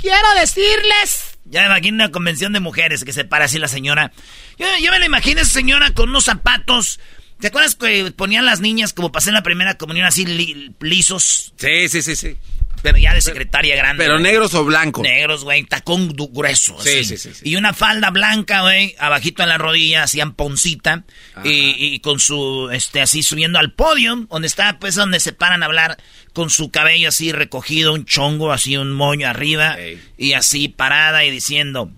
quiero 0.00 0.28
decirles. 0.40 1.38
Ya 1.44 1.62
me 1.62 1.66
imagino 1.66 1.96
una 1.96 2.12
convención 2.12 2.52
de 2.52 2.60
mujeres 2.60 3.04
que 3.04 3.12
se 3.12 3.24
para 3.24 3.46
así 3.46 3.58
la 3.58 3.66
señora. 3.66 4.12
Yo, 4.58 4.66
yo 4.80 4.92
me 4.92 5.00
la 5.00 5.06
imagino 5.06 5.40
esa 5.40 5.50
señora 5.50 5.90
con 5.92 6.10
unos 6.10 6.24
zapatos. 6.24 7.00
¿Te 7.40 7.48
acuerdas 7.48 7.74
que 7.74 8.12
ponían 8.12 8.46
las 8.46 8.60
niñas 8.60 8.92
como 8.92 9.10
pasé 9.10 9.30
en 9.30 9.34
la 9.34 9.42
primera 9.42 9.76
comunión 9.76 10.06
así 10.06 10.24
li- 10.24 10.72
lisos? 10.80 11.52
Sí, 11.56 11.88
sí, 11.88 12.00
sí, 12.02 12.14
sí. 12.14 12.36
Pero 12.82 12.98
ya 12.98 13.14
de 13.14 13.20
secretaria 13.20 13.76
grande. 13.76 14.04
Pero 14.04 14.14
güey. 14.14 14.24
negros 14.24 14.54
o 14.54 14.64
blancos. 14.64 15.02
Negros, 15.02 15.44
güey, 15.44 15.64
tacón 15.64 16.14
grueso. 16.14 16.80
Sí, 16.80 17.00
así. 17.00 17.16
sí, 17.16 17.34
sí. 17.34 17.40
Y 17.42 17.56
una 17.56 17.72
falda 17.72 18.10
blanca, 18.10 18.62
güey, 18.62 18.94
abajito 18.98 19.42
en 19.42 19.48
la 19.48 19.58
rodilla, 19.58 20.04
hacían 20.04 20.34
poncita. 20.34 21.04
Y, 21.44 21.74
y 21.78 22.00
con 22.00 22.20
su, 22.20 22.70
este, 22.72 23.00
así 23.00 23.22
subiendo 23.22 23.58
al 23.58 23.72
podio, 23.72 24.26
donde 24.30 24.48
está, 24.48 24.78
pues, 24.78 24.94
donde 24.94 25.20
se 25.20 25.32
paran 25.32 25.62
a 25.62 25.66
hablar, 25.66 25.98
con 26.32 26.50
su 26.50 26.70
cabello 26.70 27.08
así 27.08 27.32
recogido, 27.32 27.92
un 27.92 28.04
chongo, 28.04 28.52
así 28.52 28.76
un 28.76 28.92
moño 28.92 29.28
arriba. 29.28 29.76
Y 30.16 30.32
así 30.34 30.68
parada 30.68 31.24
y 31.24 31.30
diciendo, 31.30 31.90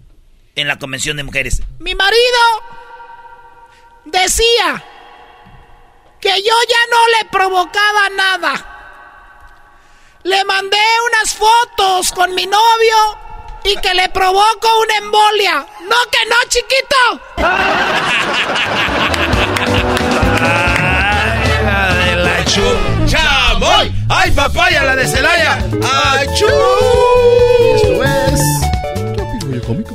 en 0.55 0.69
la 0.69 0.79
convención 0.79 1.17
de 1.17 1.25
mujeres, 1.25 1.63
mi 1.79 1.95
marido 1.95 2.39
decía 4.05 4.85
que 6.21 6.29
yo 6.31 6.55
ya 6.69 6.91
no 6.91 7.09
le 7.19 7.31
provocaba 7.31 8.09
nada. 8.17 8.80
Le 10.23 10.45
mandé 10.45 10.77
unas 11.09 11.33
fotos 11.35 12.13
con 12.13 12.35
mi 12.35 12.45
novio 12.45 13.17
y 13.65 13.75
que 13.77 13.95
le 13.95 14.07
provoco 14.11 14.69
una 14.83 14.97
embolia. 14.99 15.67
No 15.89 15.97
que 16.11 16.19
no, 16.29 16.37
chiquito. 16.49 17.21
de 22.05 22.17
la 22.17 22.45
¡Chamoy! 23.07 23.91
¡Ay, 24.11 24.31
papaya, 24.33 24.85
la 24.85 24.95
de 24.97 25.09
Celaya! 25.09 25.55
¡Achú! 25.83 26.45
Esto 27.77 28.05
es. 28.05 28.41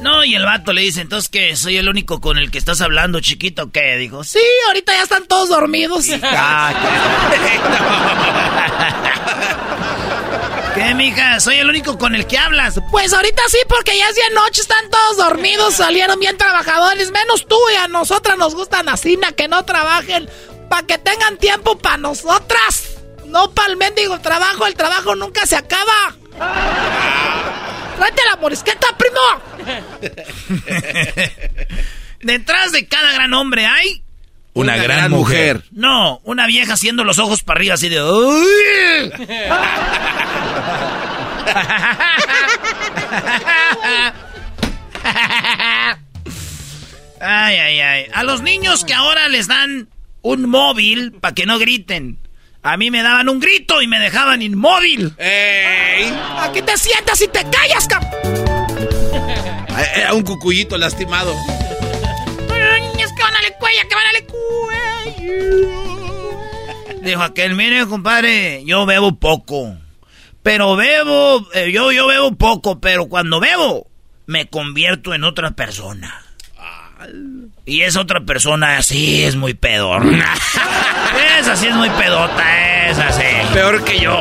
No, 0.02 0.24
y 0.24 0.34
el 0.34 0.44
vato 0.46 0.74
le 0.74 0.82
dice, 0.82 1.02
entonces 1.02 1.30
que 1.30 1.56
soy 1.56 1.78
el 1.78 1.88
único 1.88 2.20
con 2.20 2.40
el 2.40 2.50
que 2.50 2.58
estás 2.58 2.82
hablando, 2.82 3.20
chiquito, 3.20 3.72
¿qué? 3.72 3.96
Dijo, 3.98 4.24
sí, 4.24 4.42
ahorita 4.68 4.92
ya 4.94 5.04
están 5.04 5.28
todos 5.28 5.50
dormidos. 5.50 6.08
¿Qué, 10.76 10.94
mija? 10.94 11.40
Soy 11.40 11.56
el 11.56 11.70
único 11.70 11.98
con 11.98 12.16
el 12.16 12.28
que 12.28 12.38
hablas. 12.38 12.78
Pues 12.92 13.14
ahorita 13.14 13.42
sí, 13.48 13.60
porque 13.70 13.98
ya 13.98 14.10
es 14.10 14.16
de 14.16 14.36
noche, 14.36 14.60
están 14.60 14.90
todos 14.90 15.16
dormidos, 15.16 15.74
salieron 15.78 16.20
bien 16.20 16.38
trabajadores, 16.38 17.12
menos 17.12 17.48
tú 17.48 17.58
y 17.74 17.76
a 17.78 17.88
nosotras 17.88 18.38
nos 18.38 18.54
gustan 18.56 18.90
así, 18.90 19.16
na, 19.16 19.32
que 19.32 19.48
no 19.48 19.64
trabajen, 19.64 20.30
para 20.70 20.86
que 20.86 20.98
tengan 20.98 21.38
tiempo 21.38 21.78
para 21.78 21.98
nosotras. 21.98 22.98
No 23.28 23.52
para 23.52 23.70
el 23.72 23.78
mendigo 23.78 24.20
trabajo, 24.20 24.68
el 24.68 24.76
trabajo 24.76 25.16
nunca 25.16 25.46
se 25.46 25.56
acaba. 25.56 26.16
Tráete 27.98 28.22
la 28.30 28.36
morisqueta, 28.36 28.88
primo. 28.98 29.16
Detrás 32.22 32.74
de 32.74 32.86
cada 32.88 33.14
gran 33.14 33.34
hombre 33.34 33.66
hay 33.66 34.05
Una, 34.56 34.78
gran, 34.78 35.12
mujer. 35.12 35.64
no, 35.72 36.22
una 36.24 36.48
vieja 36.48 36.74
haciendo 36.74 37.04
los 37.04 37.20
ojos 37.20 37.44
para 37.44 37.58
arriba 37.60 37.74
así 37.74 37.90
de... 37.90 38.00
Ay, 47.20 47.56
ay, 47.58 47.80
ay. 47.80 48.06
A 48.14 48.24
los 48.24 48.42
niños 48.42 48.86
que 48.86 48.94
ahora 48.94 49.28
les 49.28 49.48
dan 49.48 49.90
un 50.22 50.50
móvil 50.50 51.12
para 51.12 51.36
que 51.36 51.46
no 51.46 51.60
griten. 51.60 52.18
A 52.64 52.78
mí 52.78 52.90
me 52.92 53.04
daban 53.04 53.30
un 53.30 53.40
grito 53.40 53.82
y 53.82 53.88
me 53.88 54.00
dejaban 54.00 54.42
inmóvil. 54.42 55.14
¡Ey! 55.18 56.12
Aquí 56.40 56.62
te 56.62 56.78
sientas 56.78 57.22
y 57.22 57.28
te 57.28 57.46
callas, 57.50 57.88
cap. 57.88 58.04
Era 59.96 60.14
un 60.14 60.24
cucuyito 60.24 60.78
lastimado. 60.78 61.36
Que 63.16 63.24
van 63.24 63.36
a 63.36 63.42
la 63.42 63.58
cuella, 63.58 63.84
que 63.88 63.96
van 63.96 64.08
a 64.08 64.14
la 64.14 64.22
cuello. 64.26 65.56
Dijo 67.02 67.22
aquel, 67.22 67.56
mire, 67.56 67.86
compadre, 67.86 68.64
yo 68.66 68.86
bebo 68.86 69.16
poco. 69.16 69.78
Pero 70.42 70.76
bebo, 70.76 71.48
eh, 71.54 71.72
yo, 71.72 71.92
yo 71.92 72.08
bebo 72.08 72.36
poco, 72.36 72.80
pero 72.80 73.08
cuando 73.08 73.40
bebo, 73.40 73.88
me 74.26 74.48
convierto 74.48 75.14
en 75.14 75.24
otra 75.24 75.52
persona. 75.52 76.22
Y 77.66 77.82
esa 77.82 78.02
otra 78.02 78.22
persona 78.22 78.78
así 78.78 79.24
es 79.24 79.36
muy 79.36 79.54
pedorna. 79.54 80.34
esa 81.40 81.56
sí 81.56 81.68
es 81.68 81.76
muy 81.76 81.90
pedota, 81.90 82.90
esa 82.90 83.12
sí. 83.12 83.24
Peor 83.54 83.84
que 83.84 84.00
yo. 84.00 84.20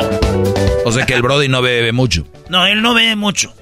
O 0.84 0.92
sea 0.92 1.06
que 1.06 1.14
el 1.14 1.22
Brody 1.22 1.48
no 1.48 1.62
bebe 1.62 1.92
mucho. 1.92 2.26
No, 2.48 2.66
él 2.66 2.82
no 2.82 2.94
bebe 2.94 3.16
mucho. 3.16 3.54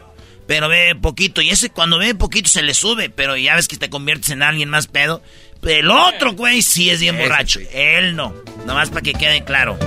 Pero 0.52 0.68
bebe 0.68 0.94
poquito. 0.96 1.40
Y 1.40 1.48
ese 1.48 1.70
cuando 1.70 1.96
bebe 1.96 2.14
poquito 2.14 2.50
se 2.50 2.60
le 2.60 2.74
sube. 2.74 3.08
Pero 3.08 3.38
ya 3.38 3.56
ves 3.56 3.68
que 3.68 3.78
te 3.78 3.88
conviertes 3.88 4.28
en 4.28 4.42
alguien 4.42 4.68
más 4.68 4.86
pedo. 4.86 5.22
El 5.62 5.90
otro, 5.90 6.34
güey, 6.34 6.60
sí 6.60 6.90
es 6.90 7.00
bien 7.00 7.16
borracho. 7.16 7.58
Él 7.72 8.14
no. 8.14 8.34
Nomás 8.66 8.90
para 8.90 9.00
que 9.00 9.14
quede 9.14 9.44
claro. 9.44 9.78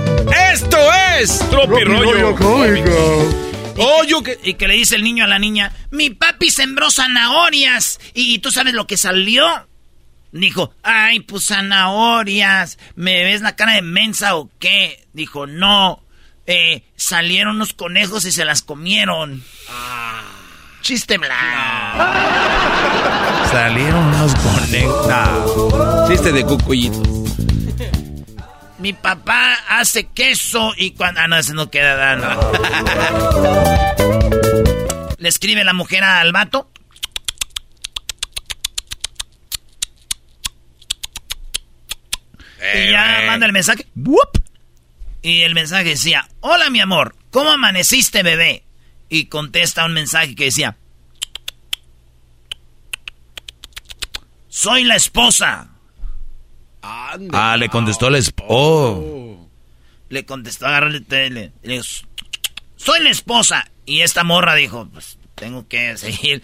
Esto 0.52 0.76
es 1.20 1.38
Tropi 1.50 1.84
Rollo 1.84 2.34
Oh, 3.76 4.02
yo 4.08 4.24
que... 4.24 4.40
Y 4.42 4.54
que 4.54 4.66
le 4.66 4.74
dice 4.74 4.96
el 4.96 5.04
niño 5.04 5.22
a 5.22 5.28
la 5.28 5.38
niña, 5.38 5.72
mi 5.92 6.10
papi 6.10 6.50
sembró 6.50 6.90
zanahorias. 6.90 8.00
¿Y 8.12 8.40
tú 8.40 8.50
sabes 8.50 8.74
lo 8.74 8.88
que 8.88 8.96
salió? 8.96 9.46
Dijo, 10.32 10.74
ay, 10.82 11.20
pues 11.20 11.46
zanahorias. 11.46 12.76
¿Me 12.96 13.22
ves 13.22 13.40
la 13.40 13.54
cara 13.54 13.74
de 13.74 13.82
mensa 13.82 14.34
o 14.34 14.50
qué? 14.58 15.06
Dijo, 15.12 15.46
no. 15.46 16.02
Eh, 16.48 16.82
salieron 16.96 17.54
unos 17.54 17.72
conejos 17.72 18.24
y 18.24 18.32
se 18.32 18.44
las 18.44 18.62
comieron. 18.62 19.44
Ah. 19.68 20.35
Chiste 20.86 21.18
blanco. 21.18 21.34
Salieron 23.50 24.04
unos 24.04 24.32
conejos. 24.36 26.08
Chiste 26.08 26.30
de 26.30 26.44
cucuyitos. 26.44 27.08
Mi 28.78 28.92
papá 28.92 29.54
hace 29.68 30.06
queso 30.06 30.74
y 30.76 30.92
cuando... 30.92 31.22
Ah, 31.22 31.26
no, 31.26 31.38
ese 31.38 31.54
no 31.54 31.72
queda 31.72 31.96
dando. 31.96 32.28
Le 35.18 35.28
escribe 35.28 35.64
la 35.64 35.72
mujer 35.72 36.04
al 36.04 36.30
vato. 36.30 36.70
y 42.76 42.92
ya 42.92 43.24
manda 43.26 43.46
el 43.46 43.52
mensaje. 43.52 43.88
Y 45.20 45.42
el 45.42 45.54
mensaje 45.54 45.88
decía, 45.88 46.28
hola 46.38 46.70
mi 46.70 46.78
amor, 46.78 47.16
¿cómo 47.32 47.50
amaneciste 47.50 48.22
bebé? 48.22 48.65
Y 49.08 49.26
contesta 49.26 49.84
un 49.84 49.92
mensaje 49.92 50.34
que 50.34 50.44
decía, 50.44 50.76
soy 54.48 54.84
la 54.84 54.96
esposa. 54.96 55.68
Ah, 56.82 57.56
le 57.58 57.68
contestó 57.68 58.10
la 58.10 58.18
esposa. 58.18 58.48
Oh. 58.48 59.48
Le 60.08 60.24
contestó, 60.24 60.66
agarró 60.66 60.88
el 60.88 61.04
tele. 61.04 61.52
Le 61.62 61.74
dijo, 61.74 61.84
soy 62.76 63.02
la 63.02 63.10
esposa. 63.10 63.70
Y 63.84 64.00
esta 64.00 64.24
morra 64.24 64.54
dijo, 64.54 64.88
pues 64.92 65.18
tengo 65.34 65.66
que 65.68 65.96
seguir. 65.98 66.42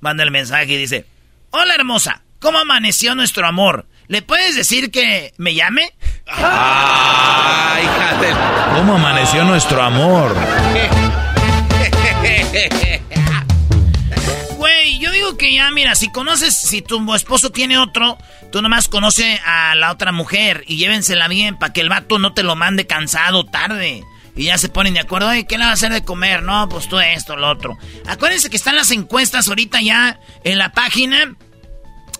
Manda 0.00 0.24
el 0.24 0.30
mensaje 0.30 0.72
y 0.72 0.76
dice, 0.76 1.06
hola 1.50 1.74
hermosa, 1.74 2.22
¿cómo 2.38 2.58
amaneció 2.58 3.14
nuestro 3.14 3.46
amor? 3.46 3.86
¿Le 4.08 4.22
puedes 4.22 4.56
decir 4.56 4.90
que 4.90 5.32
me 5.36 5.54
llame? 5.54 5.92
Ah, 6.26 7.78
hija 7.82 8.74
¿Cómo 8.76 8.94
amaneció 8.94 9.44
nuestro 9.44 9.82
amor? 9.82 10.34
Güey, 14.56 14.98
yo 14.98 15.10
digo 15.10 15.38
que 15.38 15.54
ya, 15.54 15.70
mira, 15.70 15.94
si 15.94 16.10
conoces, 16.10 16.54
si 16.54 16.82
tu 16.82 17.14
esposo 17.14 17.50
tiene 17.50 17.78
otro, 17.78 18.18
tú 18.52 18.60
nomás 18.60 18.88
conoce 18.88 19.40
a 19.46 19.74
la 19.74 19.90
otra 19.90 20.12
mujer 20.12 20.64
y 20.66 20.76
llévensela 20.76 21.28
bien 21.28 21.58
para 21.58 21.72
que 21.72 21.80
el 21.80 21.88
vato 21.88 22.18
no 22.18 22.34
te 22.34 22.42
lo 22.42 22.56
mande 22.56 22.86
cansado 22.86 23.46
tarde. 23.46 24.04
Y 24.36 24.44
ya 24.44 24.58
se 24.58 24.68
ponen 24.68 24.94
de 24.94 25.00
acuerdo, 25.00 25.30
¿qué 25.48 25.58
le 25.58 25.64
va 25.64 25.70
a 25.70 25.74
hacer 25.74 25.92
de 25.92 26.04
comer? 26.04 26.42
No, 26.42 26.68
pues 26.68 26.88
tú 26.88 27.00
esto, 27.00 27.36
lo 27.36 27.48
otro. 27.48 27.78
Acuérdense 28.06 28.50
que 28.50 28.56
están 28.56 28.76
las 28.76 28.90
encuestas 28.90 29.48
ahorita 29.48 29.80
ya 29.80 30.20
en 30.44 30.58
la 30.58 30.72
página 30.72 31.36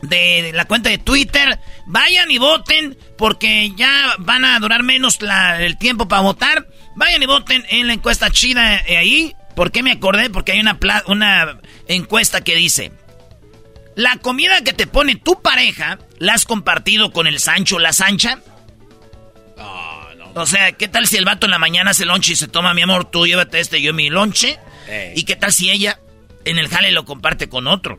de 0.03 0.53
la 0.55 0.65
cuenta 0.65 0.89
de 0.89 0.99
Twitter. 0.99 1.59
Vayan 1.87 2.31
y 2.31 2.39
voten 2.39 2.97
porque 3.19 3.73
ya 3.77 4.15
van 4.19 4.45
a 4.45 4.59
durar 4.61 4.83
menos 4.83 5.19
el 5.59 5.77
tiempo 5.77 6.09
para 6.09 6.23
votar. 6.23 6.67
Vayan 6.97 7.23
y 7.23 7.27
voten 7.27 7.65
en 7.69 7.87
la 7.87 7.93
encuesta 7.93 8.31
chida 8.31 8.79
eh, 8.79 8.97
ahí. 8.97 9.35
¿Por 9.61 9.73
qué 9.73 9.83
me 9.83 9.93
acordé? 9.93 10.31
Porque 10.31 10.53
hay 10.53 10.61
una, 10.61 10.79
una 11.07 11.61
encuesta 11.87 12.41
que 12.41 12.57
dice... 12.57 12.93
La 13.95 14.17
comida 14.17 14.65
que 14.65 14.73
te 14.73 14.87
pone 14.87 15.17
tu 15.17 15.43
pareja, 15.43 15.99
¿la 16.17 16.33
has 16.33 16.47
compartido 16.47 17.13
con 17.13 17.27
el 17.27 17.39
Sancho 17.39 17.79
la 17.79 17.93
Sancha? 17.93 18.41
O 20.35 20.47
sea, 20.47 20.73
¿qué 20.73 20.89
tal 20.89 21.07
si 21.07 21.19
el 21.19 21.27
vato 21.27 21.45
en 21.45 21.51
la 21.51 21.59
mañana 21.59 21.91
hace 21.91 22.07
lonche 22.07 22.33
y 22.33 22.37
se 22.37 22.49
toma, 22.49 22.73
mi 22.73 22.81
amor, 22.81 23.11
tú 23.11 23.27
llévate 23.27 23.61
este, 23.61 23.83
yo 23.83 23.93
mi 23.93 24.09
lonche? 24.09 24.59
¿Y 25.15 25.25
qué 25.25 25.37
tal 25.37 25.53
si 25.53 25.71
ella 25.71 26.01
en 26.47 26.57
el 26.57 26.69
jale 26.69 26.91
lo 26.91 27.05
comparte 27.05 27.51
con 27.51 27.67
otro? 27.67 27.99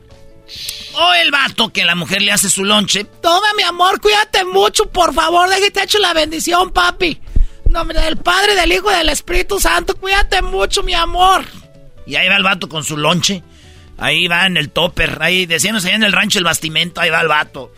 O 0.94 1.14
el 1.14 1.30
vato 1.30 1.72
que 1.72 1.84
la 1.84 1.94
mujer 1.94 2.22
le 2.22 2.32
hace 2.32 2.50
su 2.50 2.64
lonche. 2.64 3.04
Toma, 3.04 3.46
mi 3.56 3.62
amor, 3.62 4.00
cuídate 4.00 4.44
mucho, 4.44 4.90
por 4.90 5.14
favor, 5.14 5.48
déjate 5.48 5.84
hecho 5.84 6.00
la 6.00 6.12
bendición, 6.12 6.72
papi. 6.72 7.20
Nombre 7.72 8.00
del 8.00 8.18
Padre, 8.18 8.54
del 8.54 8.72
Hijo 8.72 8.92
y 8.92 8.94
del 8.94 9.08
Espíritu 9.08 9.58
Santo, 9.58 9.96
cuídate 9.96 10.42
mucho, 10.42 10.82
mi 10.82 10.94
amor. 10.94 11.44
Y 12.06 12.16
ahí 12.16 12.28
va 12.28 12.36
el 12.36 12.42
vato 12.42 12.68
con 12.68 12.84
su 12.84 12.96
lonche. 12.96 13.42
Ahí 13.98 14.26
va 14.28 14.46
en 14.46 14.56
el 14.56 14.70
topper, 14.70 15.18
ahí 15.20 15.46
decíamos 15.46 15.84
allá 15.84 15.94
en 15.94 16.02
el 16.02 16.12
rancho 16.12 16.38
el 16.38 16.44
bastimento, 16.44 17.00
ahí 17.00 17.10
va 17.10 17.20
el 17.20 17.28
vato. 17.28 17.72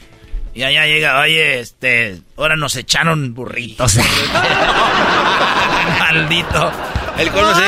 Y 0.55 0.63
allá 0.63 0.87
llega, 0.87 1.21
oye, 1.21 1.61
este, 1.61 2.21
ahora 2.37 2.57
nos 2.57 2.77
echaron 2.77 3.35
burritos. 3.35 3.97
Maldito. 5.99 6.73
El 7.19 7.31
conoce 7.31 7.63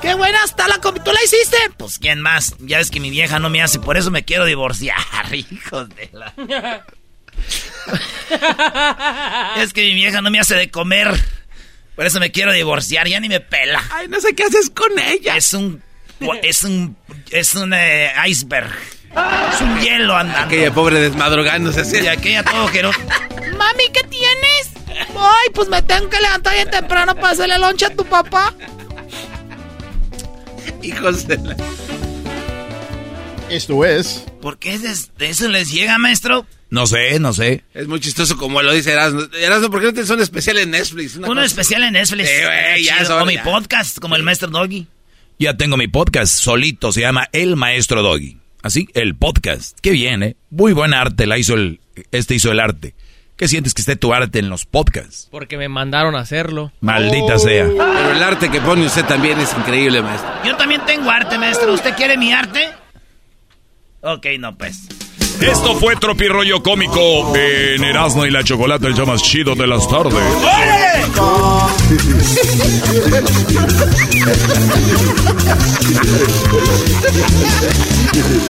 ¡Qué 0.00 0.14
buena 0.14 0.44
está 0.44 0.68
la 0.68 0.78
comida! 0.78 1.02
¿Tú 1.02 1.12
la 1.12 1.22
hiciste? 1.24 1.56
Pues, 1.78 1.98
¿quién 1.98 2.20
más? 2.20 2.56
Ya 2.60 2.78
ves 2.78 2.90
que 2.90 3.00
mi 3.00 3.10
vieja 3.10 3.38
no 3.38 3.48
me 3.48 3.62
hace, 3.62 3.80
por 3.80 3.96
eso 3.96 4.10
me 4.10 4.24
quiero 4.24 4.44
divorciar, 4.44 4.98
hijos 5.32 5.88
de 5.90 6.10
la... 6.12 6.32
es 9.56 9.72
que 9.72 9.82
mi 9.82 9.94
vieja 9.94 10.20
no 10.20 10.30
me 10.30 10.40
hace 10.40 10.54
de 10.54 10.70
comer. 10.70 11.08
Por 11.94 12.06
eso 12.06 12.18
me 12.20 12.32
quiero 12.32 12.52
divorciar, 12.52 13.06
ya 13.06 13.20
ni 13.20 13.28
me 13.28 13.40
pela. 13.40 13.82
Ay, 13.92 14.08
no 14.08 14.20
sé 14.20 14.34
qué 14.34 14.44
haces 14.44 14.70
con 14.70 14.98
ella. 14.98 15.36
Es 15.36 15.52
un... 15.54 15.82
Es 16.42 16.64
un... 16.64 16.96
Es 17.30 17.54
un 17.54 17.72
eh, 17.72 18.12
iceberg. 18.26 18.72
Es 19.52 19.60
un 19.60 19.80
hielo 19.80 20.16
andando. 20.16 20.46
Aquella 20.46 20.72
pobre 20.72 20.98
desmadrugándose 20.98 21.82
así. 21.82 21.98
Y 22.00 22.08
aquella 22.08 22.42
todo 22.42 22.66
quiero. 22.66 22.90
Mami, 23.56 23.84
¿qué 23.92 24.02
tienes? 24.08 24.70
Ay, 25.16 25.48
pues 25.54 25.68
me 25.68 25.82
tengo 25.82 26.08
que 26.08 26.20
levantar 26.20 26.54
bien 26.54 26.70
temprano 26.70 27.14
para 27.14 27.30
hacerle 27.30 27.58
loncha 27.58 27.88
a 27.88 27.90
tu 27.90 28.04
papá. 28.04 28.52
Hijos 30.82 31.26
de 31.26 31.38
la... 31.38 31.56
Esto 33.50 33.84
es... 33.84 34.24
¿Por 34.40 34.58
qué 34.58 34.74
eso 35.18 35.48
les 35.48 35.70
llega, 35.70 35.98
maestro? 35.98 36.46
No 36.70 36.86
sé, 36.86 37.20
no 37.20 37.32
sé. 37.32 37.62
Es 37.72 37.86
muy 37.86 38.00
chistoso 38.00 38.36
como 38.36 38.62
lo 38.62 38.72
dice 38.72 38.92
Erasmo. 38.92 39.22
Erasmo, 39.40 39.70
¿por 39.70 39.80
qué 39.80 39.86
no 39.86 39.92
tienes 39.92 40.10
un 40.10 40.20
especial 40.20 40.58
en 40.58 40.70
Netflix? 40.70 41.16
Uno 41.16 41.42
especial 41.42 41.82
en 41.84 41.92
Netflix. 41.92 42.28
Sí, 42.28 42.34
güey, 42.44 42.84
ya 42.84 43.04
Como 43.06 43.26
mi 43.26 43.38
podcast, 43.38 43.98
como 43.98 44.16
el 44.16 44.22
maestro 44.22 44.48
Doggy. 44.48 44.86
Ya 45.38 45.56
tengo 45.56 45.76
mi 45.76 45.88
podcast 45.88 46.34
solito, 46.34 46.90
se 46.90 47.02
llama 47.02 47.28
El 47.32 47.56
Maestro 47.56 48.02
Doggy. 48.02 48.38
Así, 48.62 48.88
el 48.94 49.14
podcast. 49.14 49.78
Qué 49.82 49.90
bien, 49.90 50.22
¿eh? 50.22 50.36
Muy 50.50 50.72
buen 50.72 50.94
arte, 50.94 51.26
la 51.26 51.38
hizo 51.38 51.54
el, 51.54 51.80
este 52.12 52.34
hizo 52.34 52.50
el 52.50 52.60
arte. 52.60 52.94
¿Qué 53.36 53.48
sientes 53.48 53.74
que 53.74 53.82
esté 53.82 53.96
tu 53.96 54.14
arte 54.14 54.38
en 54.38 54.48
los 54.48 54.64
podcasts? 54.64 55.28
Porque 55.30 55.56
me 55.58 55.68
mandaron 55.68 56.14
a 56.14 56.20
hacerlo. 56.20 56.72
Maldita 56.80 57.38
sea. 57.38 57.66
Pero 57.66 58.12
el 58.12 58.22
arte 58.22 58.48
que 58.48 58.60
pone 58.60 58.86
usted 58.86 59.04
también 59.04 59.40
es 59.40 59.52
increíble, 59.58 60.02
maestro. 60.02 60.30
Yo 60.44 60.56
también 60.56 60.80
tengo 60.86 61.10
arte, 61.10 61.36
maestro. 61.36 61.72
¿Usted 61.72 61.94
quiere 61.94 62.16
mi 62.16 62.32
arte? 62.32 62.68
Ok, 64.04 64.26
no, 64.38 64.54
pues. 64.56 64.86
Esto 65.40 65.74
fue 65.76 65.96
Tropirollo 65.96 66.62
Cómico 66.62 67.34
en 67.34 67.82
Erasmo 67.82 68.26
y 68.26 68.30
la 68.30 68.44
Chocolate, 68.44 68.86
el 68.86 68.94
show 68.94 69.06
más 69.06 69.22
chido 69.22 69.54
de 69.54 69.66
las 69.66 69.88
tardes. 69.88 70.22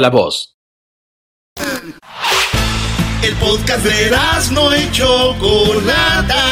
la 0.00 0.10
voz. 0.10 0.56
El 3.22 3.34
podcast 3.36 3.84
de 3.84 4.10
no 4.52 4.76
y 4.76 4.90
Chocolata. 4.90 6.42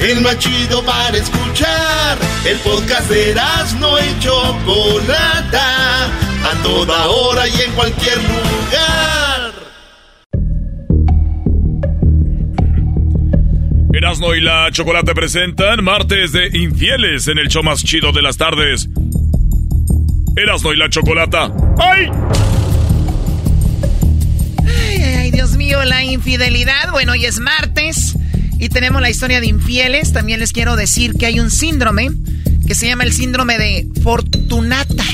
El 0.00 0.20
más 0.22 0.38
chido 0.38 0.82
para 0.84 1.16
escuchar. 1.16 2.18
El 2.44 2.58
podcast 2.58 3.08
de 3.10 3.34
no 3.78 3.98
y 3.98 4.20
Chocolata. 4.20 6.06
A 6.06 6.62
toda 6.62 7.08
hora 7.08 7.46
y 7.48 7.60
en 7.62 7.72
cualquier 7.72 8.16
lugar. 8.16 9.52
Erasno 13.92 14.34
y 14.34 14.40
la 14.40 14.70
Chocolate 14.70 15.14
presentan 15.14 15.82
martes 15.82 16.32
de 16.32 16.48
infieles 16.52 17.26
en 17.28 17.38
el 17.38 17.48
show 17.48 17.62
más 17.62 17.82
chido 17.82 18.12
de 18.12 18.22
las 18.22 18.36
tardes. 18.36 18.88
Erasno 20.38 20.72
y 20.72 20.76
la 20.76 20.88
Chocolata. 20.88 21.52
¡Ay! 21.78 22.08
Ay, 24.64 25.02
ay, 25.02 25.30
Dios 25.32 25.56
mío, 25.56 25.82
la 25.84 26.04
infidelidad. 26.04 26.92
Bueno, 26.92 27.12
hoy 27.12 27.24
es 27.24 27.40
martes 27.40 28.14
y 28.58 28.68
tenemos 28.68 29.02
la 29.02 29.10
historia 29.10 29.40
de 29.40 29.48
infieles. 29.48 30.12
También 30.12 30.38
les 30.38 30.52
quiero 30.52 30.76
decir 30.76 31.14
que 31.14 31.26
hay 31.26 31.40
un 31.40 31.50
síndrome 31.50 32.10
que 32.66 32.76
se 32.76 32.86
llama 32.86 33.02
el 33.02 33.12
síndrome 33.12 33.58
de 33.58 33.88
Fortunata. 34.02 35.04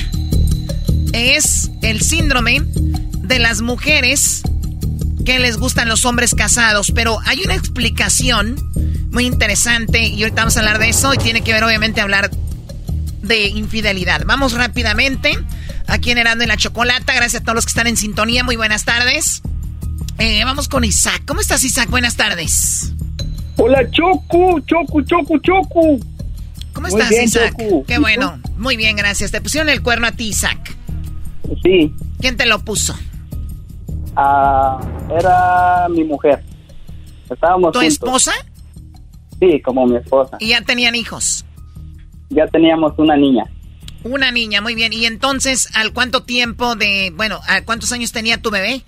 Es 1.14 1.70
el 1.80 2.02
síndrome 2.02 2.62
de 2.64 3.38
las 3.38 3.62
mujeres 3.62 4.42
que 5.24 5.38
les 5.38 5.56
gustan 5.56 5.88
los 5.88 6.04
hombres 6.04 6.34
casados, 6.34 6.92
pero 6.94 7.18
hay 7.24 7.40
una 7.44 7.54
explicación 7.54 8.56
muy 9.10 9.24
interesante 9.24 10.06
y 10.06 10.22
ahorita 10.22 10.42
vamos 10.42 10.56
a 10.58 10.60
hablar 10.60 10.78
de 10.78 10.90
eso 10.90 11.14
y 11.14 11.18
tiene 11.18 11.40
que 11.40 11.54
ver 11.54 11.64
obviamente 11.64 12.02
hablar 12.02 12.30
de 13.24 13.48
infidelidad. 13.48 14.22
Vamos 14.26 14.52
rápidamente. 14.52 15.38
Aquí 15.86 16.10
en 16.10 16.18
Herando 16.18 16.44
en 16.44 16.48
la 16.48 16.56
Chocolata. 16.56 17.14
Gracias 17.14 17.42
a 17.42 17.44
todos 17.44 17.56
los 17.56 17.64
que 17.66 17.70
están 17.70 17.86
en 17.86 17.96
sintonía. 17.96 18.44
Muy 18.44 18.56
buenas 18.56 18.84
tardes. 18.84 19.42
Eh, 20.18 20.44
vamos 20.44 20.68
con 20.68 20.84
Isaac. 20.84 21.22
¿Cómo 21.26 21.40
estás, 21.40 21.64
Isaac? 21.64 21.90
Buenas 21.90 22.16
tardes. 22.16 22.92
Hola, 23.56 23.88
Choco, 23.90 24.60
Choco, 24.60 25.02
Choco, 25.02 25.38
Choco. 25.38 25.98
¿Cómo 26.72 26.88
estás, 26.88 27.10
Isaac? 27.12 27.54
Qué 27.86 27.98
bueno. 27.98 28.40
Muy 28.56 28.76
bien, 28.76 28.96
gracias. 28.96 29.30
¿Te 29.30 29.40
pusieron 29.40 29.68
el 29.68 29.82
cuerno 29.82 30.06
a 30.06 30.12
ti, 30.12 30.28
Isaac? 30.28 30.76
Sí. 31.62 31.92
¿Quién 32.20 32.36
te 32.36 32.46
lo 32.46 32.64
puso? 32.64 32.96
Ah, 34.16 34.80
era 35.10 35.88
mi 35.88 36.04
mujer. 36.04 36.42
Estábamos 37.30 37.72
¿Tu 37.72 37.80
esposa? 37.80 38.32
Sí, 39.40 39.60
como 39.62 39.86
mi 39.86 39.96
esposa. 39.96 40.36
¿Y 40.40 40.48
ya 40.48 40.62
tenían 40.62 40.94
hijos? 40.94 41.43
Ya 42.34 42.46
teníamos 42.48 42.92
una 42.96 43.16
niña. 43.16 43.44
Una 44.04 44.30
niña, 44.30 44.60
muy 44.60 44.74
bien. 44.74 44.92
¿Y 44.92 45.06
entonces, 45.06 45.70
al 45.74 45.92
cuánto 45.92 46.22
tiempo 46.22 46.76
de, 46.76 47.10
bueno, 47.16 47.40
a 47.48 47.62
cuántos 47.62 47.90
años 47.92 48.12
tenía 48.12 48.40
tu 48.40 48.50
bebé? 48.50 48.82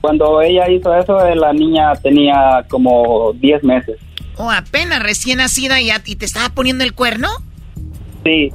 Cuando 0.00 0.40
ella 0.40 0.68
hizo 0.70 0.94
eso, 0.96 1.18
la 1.34 1.52
niña 1.52 1.92
tenía 1.96 2.64
como 2.68 3.32
10 3.34 3.62
meses. 3.64 3.98
Oh, 4.36 4.50
apenas 4.50 5.02
recién 5.02 5.38
nacida 5.38 5.80
y, 5.80 5.90
y 6.06 6.16
te 6.16 6.24
estaba 6.24 6.48
poniendo 6.48 6.84
el 6.84 6.94
cuerno. 6.94 7.28
Sí. 8.24 8.50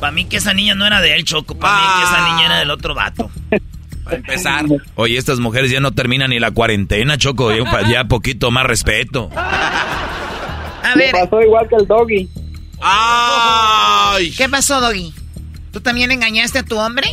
Para 0.00 0.12
mí 0.12 0.24
que 0.24 0.38
esa 0.38 0.54
niña 0.54 0.74
no 0.74 0.86
era 0.86 1.00
de 1.00 1.14
él, 1.14 1.24
Choco. 1.24 1.54
Para 1.56 1.76
mí 1.76 1.86
que 1.98 2.04
esa 2.04 2.28
niña 2.28 2.46
era 2.46 2.58
del 2.58 2.70
otro 2.70 2.94
vato. 2.94 3.30
Para 4.04 4.16
empezar. 4.16 4.64
Oye, 4.96 5.16
estas 5.16 5.40
mujeres 5.40 5.70
ya 5.70 5.80
no 5.80 5.92
terminan 5.92 6.30
ni 6.30 6.38
la 6.38 6.50
cuarentena, 6.50 7.16
Choco. 7.18 7.52
Ya, 7.52 7.88
ya 7.88 8.04
poquito 8.04 8.50
más 8.50 8.66
respeto. 8.66 9.30
A 9.34 10.94
ver. 10.96 11.12
pasó 11.12 11.40
igual 11.40 11.68
que 11.68 11.76
el 11.76 11.86
doggy. 11.86 12.28
¡Ay! 12.80 14.30
¿Qué 14.32 14.48
pasó, 14.48 14.80
Doggy? 14.80 15.12
¿Tú 15.72 15.80
también 15.80 16.12
engañaste 16.12 16.60
a 16.60 16.62
tu 16.62 16.78
hombre? 16.78 17.08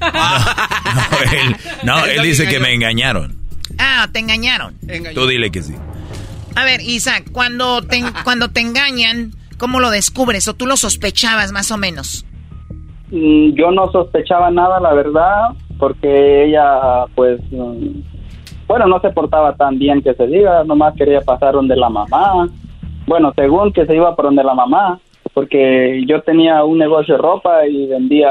No, 1.84 2.04
él, 2.04 2.22
dice 2.22 2.48
que 2.48 2.58
me 2.58 2.72
engañaron. 2.72 3.36
Ah, 3.78 4.08
te 4.12 4.18
engañaron. 4.18 4.74
Tú 5.14 5.26
dile 5.26 5.50
que 5.50 5.62
sí. 5.62 5.74
A 6.56 6.64
ver, 6.64 6.80
Isaac, 6.80 7.30
cuando 7.32 7.82
te, 7.82 8.02
cuando 8.24 8.48
te 8.48 8.60
engañan, 8.60 9.32
¿cómo 9.58 9.80
lo 9.80 9.90
descubres? 9.90 10.48
¿O 10.48 10.54
tú 10.54 10.66
lo 10.66 10.76
sospechabas 10.76 11.52
más 11.52 11.70
o 11.70 11.76
menos? 11.76 12.24
Mm, 13.10 13.54
yo 13.54 13.70
no 13.70 13.90
sospechaba 13.92 14.50
nada, 14.50 14.80
la 14.80 14.92
verdad, 14.92 15.50
porque 15.78 16.46
ella, 16.46 17.06
pues, 17.14 17.40
mm, 17.50 18.00
bueno, 18.66 18.86
no 18.86 19.00
se 19.00 19.10
portaba 19.10 19.54
tan 19.56 19.78
bien 19.78 20.02
que 20.02 20.14
se 20.14 20.26
diga, 20.26 20.64
nomás 20.64 20.94
quería 20.96 21.20
pasar 21.20 21.54
donde 21.54 21.76
la 21.76 21.88
mamá. 21.88 22.48
Bueno, 23.08 23.32
según 23.34 23.72
que 23.72 23.86
se 23.86 23.96
iba 23.96 24.14
por 24.14 24.26
donde 24.26 24.44
la 24.44 24.52
mamá, 24.52 25.00
porque 25.32 26.04
yo 26.06 26.20
tenía 26.22 26.62
un 26.62 26.76
negocio 26.76 27.16
de 27.16 27.22
ropa 27.22 27.66
y 27.66 27.86
vendía 27.86 28.30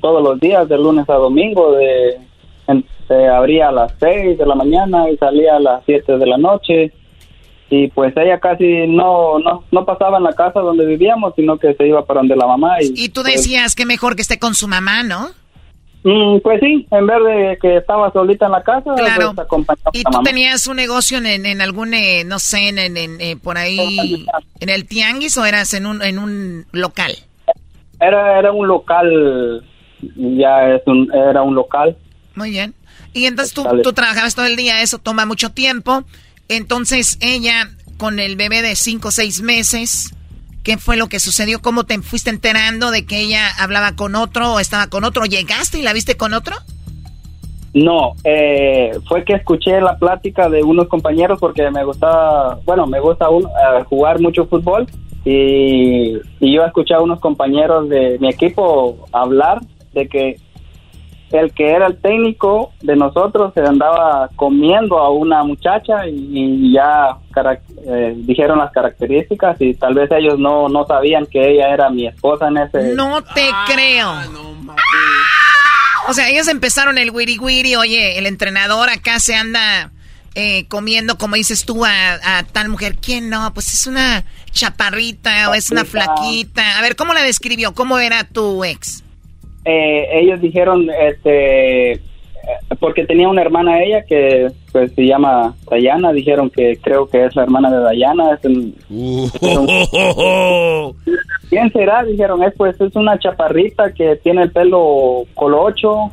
todos 0.00 0.22
los 0.22 0.40
días, 0.40 0.68
de 0.68 0.76
lunes 0.76 1.08
a 1.08 1.14
domingo, 1.14 1.72
de, 1.72 2.18
se 3.06 3.28
abría 3.28 3.68
a 3.68 3.72
las 3.72 3.92
6 4.00 4.36
de 4.36 4.44
la 4.46 4.56
mañana 4.56 5.08
y 5.08 5.16
salía 5.18 5.56
a 5.56 5.60
las 5.60 5.82
7 5.86 6.18
de 6.18 6.26
la 6.26 6.36
noche. 6.36 6.92
Y 7.70 7.88
pues 7.88 8.12
ella 8.16 8.40
casi 8.40 8.86
no, 8.88 9.38
no, 9.38 9.62
no 9.70 9.84
pasaba 9.84 10.18
en 10.18 10.24
la 10.24 10.32
casa 10.32 10.60
donde 10.60 10.84
vivíamos, 10.84 11.34
sino 11.36 11.56
que 11.56 11.74
se 11.74 11.86
iba 11.86 12.04
para 12.04 12.20
donde 12.20 12.34
la 12.34 12.46
mamá. 12.46 12.82
Y, 12.82 13.04
y 13.04 13.08
tú 13.10 13.22
pues 13.22 13.34
decías 13.34 13.76
que 13.76 13.86
mejor 13.86 14.16
que 14.16 14.22
esté 14.22 14.40
con 14.40 14.54
su 14.54 14.66
mamá, 14.66 15.04
¿no? 15.04 15.28
Mm, 16.04 16.38
pues 16.42 16.60
sí, 16.60 16.86
en 16.90 17.06
vez 17.06 17.16
de 17.24 17.58
que 17.60 17.76
estaba 17.78 18.12
solita 18.12 18.46
en 18.46 18.52
la 18.52 18.62
casa, 18.62 18.94
claro. 18.96 19.34
pues 19.34 19.78
¿Y 19.92 20.04
tú 20.04 20.22
tenías 20.22 20.66
un 20.68 20.76
negocio 20.76 21.18
en, 21.18 21.26
en 21.44 21.60
algún, 21.60 21.92
eh, 21.92 22.22
no 22.24 22.38
sé, 22.38 22.68
en, 22.68 22.78
en, 22.78 23.20
eh, 23.20 23.36
por 23.36 23.58
ahí, 23.58 24.26
en 24.60 24.68
el 24.68 24.86
tianguis 24.86 25.36
o 25.36 25.44
eras 25.44 25.74
en 25.74 25.86
un, 25.86 26.02
en 26.02 26.18
un 26.18 26.66
local? 26.72 27.12
Era, 28.00 28.38
era 28.38 28.52
un 28.52 28.68
local, 28.68 29.64
ya 30.14 30.74
es 30.74 30.82
un, 30.86 31.12
era 31.12 31.42
un 31.42 31.56
local. 31.56 31.96
Muy 32.36 32.50
bien. 32.50 32.74
Y 33.12 33.26
entonces 33.26 33.52
tú, 33.52 33.64
tú 33.82 33.92
trabajabas 33.92 34.36
todo 34.36 34.46
el 34.46 34.54
día, 34.54 34.82
eso 34.82 34.98
toma 34.98 35.26
mucho 35.26 35.50
tiempo. 35.50 36.04
Entonces 36.48 37.18
ella, 37.20 37.70
con 37.96 38.20
el 38.20 38.36
bebé 38.36 38.62
de 38.62 38.76
cinco 38.76 39.08
o 39.08 39.10
seis 39.10 39.42
meses, 39.42 40.14
¿Qué 40.62 40.76
fue 40.76 40.96
lo 40.96 41.08
que 41.08 41.20
sucedió? 41.20 41.60
¿Cómo 41.60 41.84
te 41.84 42.00
fuiste 42.02 42.30
enterando 42.30 42.90
de 42.90 43.06
que 43.06 43.20
ella 43.20 43.48
hablaba 43.58 43.96
con 43.96 44.14
otro 44.14 44.54
o 44.54 44.60
estaba 44.60 44.88
con 44.88 45.04
otro? 45.04 45.24
¿Llegaste 45.24 45.78
y 45.78 45.82
la 45.82 45.92
viste 45.92 46.16
con 46.16 46.34
otro? 46.34 46.56
No, 47.74 48.14
eh, 48.24 48.92
fue 49.06 49.24
que 49.24 49.34
escuché 49.34 49.80
la 49.80 49.98
plática 49.98 50.48
de 50.48 50.62
unos 50.62 50.88
compañeros 50.88 51.38
porque 51.38 51.70
me 51.70 51.84
gustaba, 51.84 52.58
bueno, 52.64 52.86
me 52.86 52.98
gusta 52.98 53.28
un, 53.28 53.44
eh, 53.44 53.84
jugar 53.88 54.20
mucho 54.20 54.46
fútbol 54.46 54.86
y, 55.24 56.14
y 56.40 56.54
yo 56.54 56.64
escuché 56.64 56.94
a 56.94 57.00
unos 57.00 57.20
compañeros 57.20 57.88
de 57.88 58.18
mi 58.20 58.28
equipo 58.28 59.06
hablar 59.12 59.60
de 59.92 60.08
que 60.08 60.36
el 61.30 61.52
que 61.52 61.70
era 61.70 61.86
el 61.86 61.98
técnico 62.00 62.72
de 62.80 62.96
nosotros 62.96 63.52
se 63.54 63.60
andaba 63.60 64.28
comiendo 64.36 64.98
a 64.98 65.10
una 65.10 65.42
muchacha 65.44 66.06
y, 66.06 66.72
ya 66.72 67.16
eh, 67.86 68.14
dijeron 68.16 68.58
las 68.58 68.72
características 68.72 69.60
y 69.60 69.74
tal 69.74 69.94
vez 69.94 70.10
ellos 70.10 70.38
no, 70.38 70.68
no 70.68 70.86
sabían 70.86 71.26
que 71.26 71.50
ella 71.52 71.72
era 71.72 71.90
mi 71.90 72.06
esposa 72.06 72.48
en 72.48 72.58
ese... 72.58 72.94
No 72.94 73.22
te 73.22 73.48
Ah, 73.52 73.64
creo. 73.68 74.12
O 76.08 76.14
sea, 76.14 76.28
ellos 76.30 76.48
empezaron 76.48 76.96
el 76.98 77.10
wiri 77.10 77.38
wiri, 77.38 77.76
oye, 77.76 78.18
el 78.18 78.26
entrenador 78.26 78.88
acá 78.88 79.20
se 79.20 79.34
anda 79.34 79.90
eh, 80.34 80.66
comiendo, 80.68 81.18
como 81.18 81.36
dices 81.36 81.64
tú, 81.66 81.84
a, 81.84 81.90
a 82.38 82.42
tal 82.44 82.68
mujer. 82.70 82.96
¿Quién 82.96 83.28
no? 83.28 83.52
Pues 83.52 83.74
es 83.74 83.86
una 83.86 84.24
chaparrita 84.52 85.50
o 85.50 85.54
es 85.54 85.70
una 85.70 85.84
Flaquita. 85.84 86.14
flaquita. 86.16 86.78
A 86.78 86.82
ver, 86.82 86.96
¿cómo 86.96 87.12
la 87.12 87.22
describió? 87.22 87.74
¿Cómo 87.74 87.98
era 87.98 88.24
tu 88.24 88.64
ex? 88.64 89.02
Eh, 89.68 90.08
ellos 90.20 90.40
dijeron, 90.40 90.88
este, 90.90 92.00
porque 92.80 93.04
tenía 93.04 93.28
una 93.28 93.42
hermana 93.42 93.82
ella 93.82 94.02
que 94.04 94.50
pues 94.72 94.92
se 94.94 95.02
llama 95.06 95.54
Dayana, 95.70 96.12
dijeron 96.12 96.48
que 96.50 96.78
creo 96.82 97.06
que 97.08 97.24
es 97.26 97.36
la 97.36 97.42
hermana 97.42 97.70
de 97.70 97.78
Dayana. 97.80 98.34
Es 98.34 98.44
un- 98.44 98.74
¿Quién 101.50 101.72
será? 101.72 102.02
Dijeron, 102.04 102.42
es 102.42 102.54
pues 102.56 102.80
es 102.80 102.94
una 102.96 103.18
chaparrita 103.18 103.92
que 103.92 104.16
tiene 104.16 104.42
el 104.44 104.52
pelo 104.52 105.24
colocho 105.34 106.10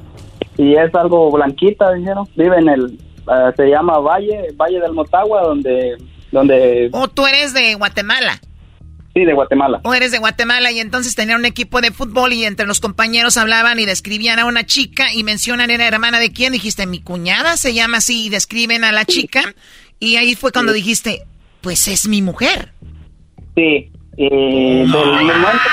y 0.57 0.73
es 0.75 0.93
algo 0.95 1.31
blanquita, 1.31 1.93
dijeron. 1.93 2.27
Vive 2.35 2.57
en 2.57 2.69
el, 2.69 2.85
eh, 3.27 3.51
se 3.55 3.67
llama 3.69 3.99
Valle, 3.99 4.47
Valle 4.55 4.79
del 4.79 4.93
Motagua, 4.93 5.41
donde, 5.43 5.95
donde, 6.31 6.89
O 6.93 7.07
tú 7.07 7.25
eres 7.27 7.53
de 7.53 7.75
Guatemala. 7.75 8.39
Sí, 9.15 9.25
de 9.25 9.33
Guatemala. 9.33 9.79
O 9.83 9.93
eres 9.93 10.11
de 10.11 10.19
Guatemala 10.19 10.71
y 10.71 10.79
entonces 10.79 11.15
tenían 11.15 11.39
un 11.39 11.45
equipo 11.45 11.81
de 11.81 11.91
fútbol 11.91 12.33
y 12.33 12.45
entre 12.45 12.67
los 12.67 12.79
compañeros 12.79 13.37
hablaban 13.37 13.79
y 13.79 13.85
describían 13.85 14.39
a 14.39 14.45
una 14.45 14.65
chica 14.65 15.13
y 15.13 15.23
mencionan 15.23 15.71
era 15.71 15.87
hermana 15.87 16.19
de 16.19 16.31
quién. 16.31 16.53
Dijiste, 16.53 16.85
mi 16.85 17.01
cuñada 17.01 17.57
se 17.57 17.73
llama 17.73 17.97
así 17.97 18.25
y 18.25 18.29
describen 18.29 18.83
a 18.83 18.91
la 18.91 19.05
chica. 19.05 19.41
Y 19.99 20.17
ahí 20.17 20.35
fue 20.35 20.51
cuando 20.51 20.73
dijiste, 20.73 21.23
pues 21.61 21.87
es 21.87 22.07
mi 22.07 22.21
mujer. 22.21 22.73
Sí, 23.55 23.91
del 24.17 24.87
momento 24.87 25.63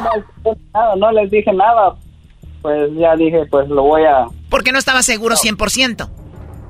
no 0.00 0.10
les 0.14 0.24
dije 0.44 0.60
nada, 0.72 0.96
no 0.96 1.12
les 1.12 1.30
dije 1.30 1.52
nada, 1.52 1.96
pues 2.62 2.90
ya 2.94 3.16
dije, 3.16 3.46
pues 3.50 3.68
lo 3.68 3.82
voy 3.82 4.02
a... 4.04 4.26
Porque 4.50 4.72
no 4.72 4.78
estaba 4.78 5.02
seguro 5.02 5.34
100%. 5.34 6.08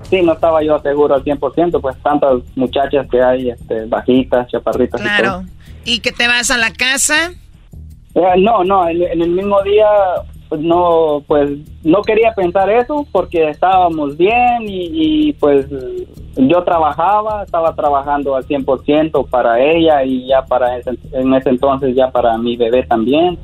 Sí, 0.09 0.23
no 0.23 0.35
estaba 0.35 0.63
yo 0.63 0.79
seguro 0.81 1.17
al 1.17 1.25
100%, 1.25 1.81
pues 1.81 1.97
tantas 2.03 2.35
muchachas 2.55 3.09
que 3.11 3.21
hay, 3.21 3.51
este, 3.51 3.87
bajitas, 3.87 4.47
chaparritas 4.49 5.01
y 5.01 5.23
todo. 5.23 5.43
Y 5.87 6.01
que 6.01 6.11
te 6.11 6.27
vas 6.27 6.51
a 6.51 6.59
la 6.59 6.73
casa. 6.73 7.33
Eh, 8.15 8.35
no, 8.39 8.65
no, 8.65 8.89
en, 8.89 9.23
el 9.23 9.31
mismo 9.31 9.63
día 9.63 9.87
pues 10.49 10.61
no, 10.61 11.23
pues 11.27 11.51
no 11.85 12.03
quería 12.03 12.33
pensar 12.35 12.71
eso 12.71 13.07
porque 13.13 13.51
estábamos 13.51 14.17
bien 14.17 14.63
y, 14.63 15.33
pues 15.35 15.67
yo 16.37 16.63
trabajaba, 16.65 17.43
estaba 17.43 17.75
trabajando 17.75 18.37
al 18.37 18.47
100% 18.47 19.29
para 19.29 19.61
ella 19.61 20.03
y 20.05 20.27
ya 20.27 20.45
para 20.45 20.79
ese, 20.79 20.99
en 21.13 21.35
ese 21.35 21.51
entonces 21.51 21.95
ya 21.95 22.11
para 22.11 22.37
mi 22.39 22.57
bebé 22.57 22.85
también. 22.85 23.39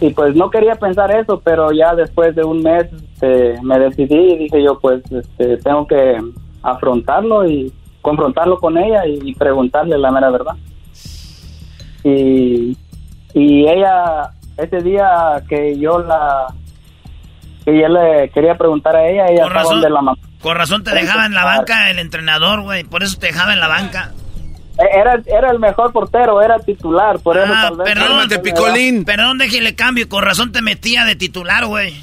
Y 0.00 0.10
pues 0.10 0.34
no 0.34 0.50
quería 0.50 0.74
pensar 0.74 1.10
eso, 1.14 1.40
pero 1.44 1.70
ya 1.70 1.94
después 1.94 2.34
de 2.34 2.44
un 2.44 2.62
mes 2.62 2.86
este, 2.92 3.60
me 3.62 3.78
decidí 3.78 4.32
y 4.32 4.38
dije 4.38 4.62
yo 4.62 4.78
pues 4.80 5.02
este, 5.12 5.58
tengo 5.58 5.86
que 5.86 6.18
afrontarlo 6.62 7.46
y 7.48 7.72
confrontarlo 8.00 8.58
con 8.58 8.78
ella 8.78 9.06
y 9.06 9.34
preguntarle 9.34 9.98
la 9.98 10.10
mera 10.10 10.30
verdad. 10.30 10.56
Y, 12.04 12.76
y 13.34 13.68
ella, 13.68 14.30
ese 14.56 14.82
día 14.82 15.42
que 15.48 15.78
yo 15.78 15.98
la, 16.00 16.46
que 17.64 17.78
yo 17.80 17.88
le 17.88 18.28
quería 18.30 18.56
preguntar 18.56 18.96
a 18.96 19.08
ella, 19.08 19.26
ella 19.26 19.42
Con 19.42 19.46
estaba 19.48 19.52
razón. 19.62 19.74
donde 19.74 19.90
la 19.90 20.02
mamá. 20.02 20.18
Con 20.40 20.56
razón 20.56 20.82
te 20.84 20.92
dejaba 20.94 21.26
en 21.26 21.34
la 21.34 21.44
banca 21.44 21.90
el 21.90 21.98
entrenador, 22.00 22.62
güey. 22.62 22.82
Por 22.84 23.02
eso 23.04 23.16
te 23.18 23.26
dejaba 23.28 23.52
en 23.52 23.60
la 23.60 23.68
banca. 23.68 24.10
Eh, 24.78 24.82
Era, 24.98 25.20
era 25.26 25.50
el 25.52 25.58
mejor 25.60 25.92
portero, 25.92 26.42
era 26.42 26.58
titular, 26.58 27.20
por 27.20 27.36
eso 27.38 27.52
Ah, 27.54 27.68
tal 27.68 27.76
vez. 27.76 27.86
perdón, 27.94 28.28
Perdón, 29.04 29.38
déjele 29.38 29.74
cambio. 29.76 30.08
Con 30.08 30.24
razón 30.24 30.50
te 30.50 30.62
metía 30.62 31.04
de 31.04 31.14
titular, 31.14 31.66
güey. 31.66 31.94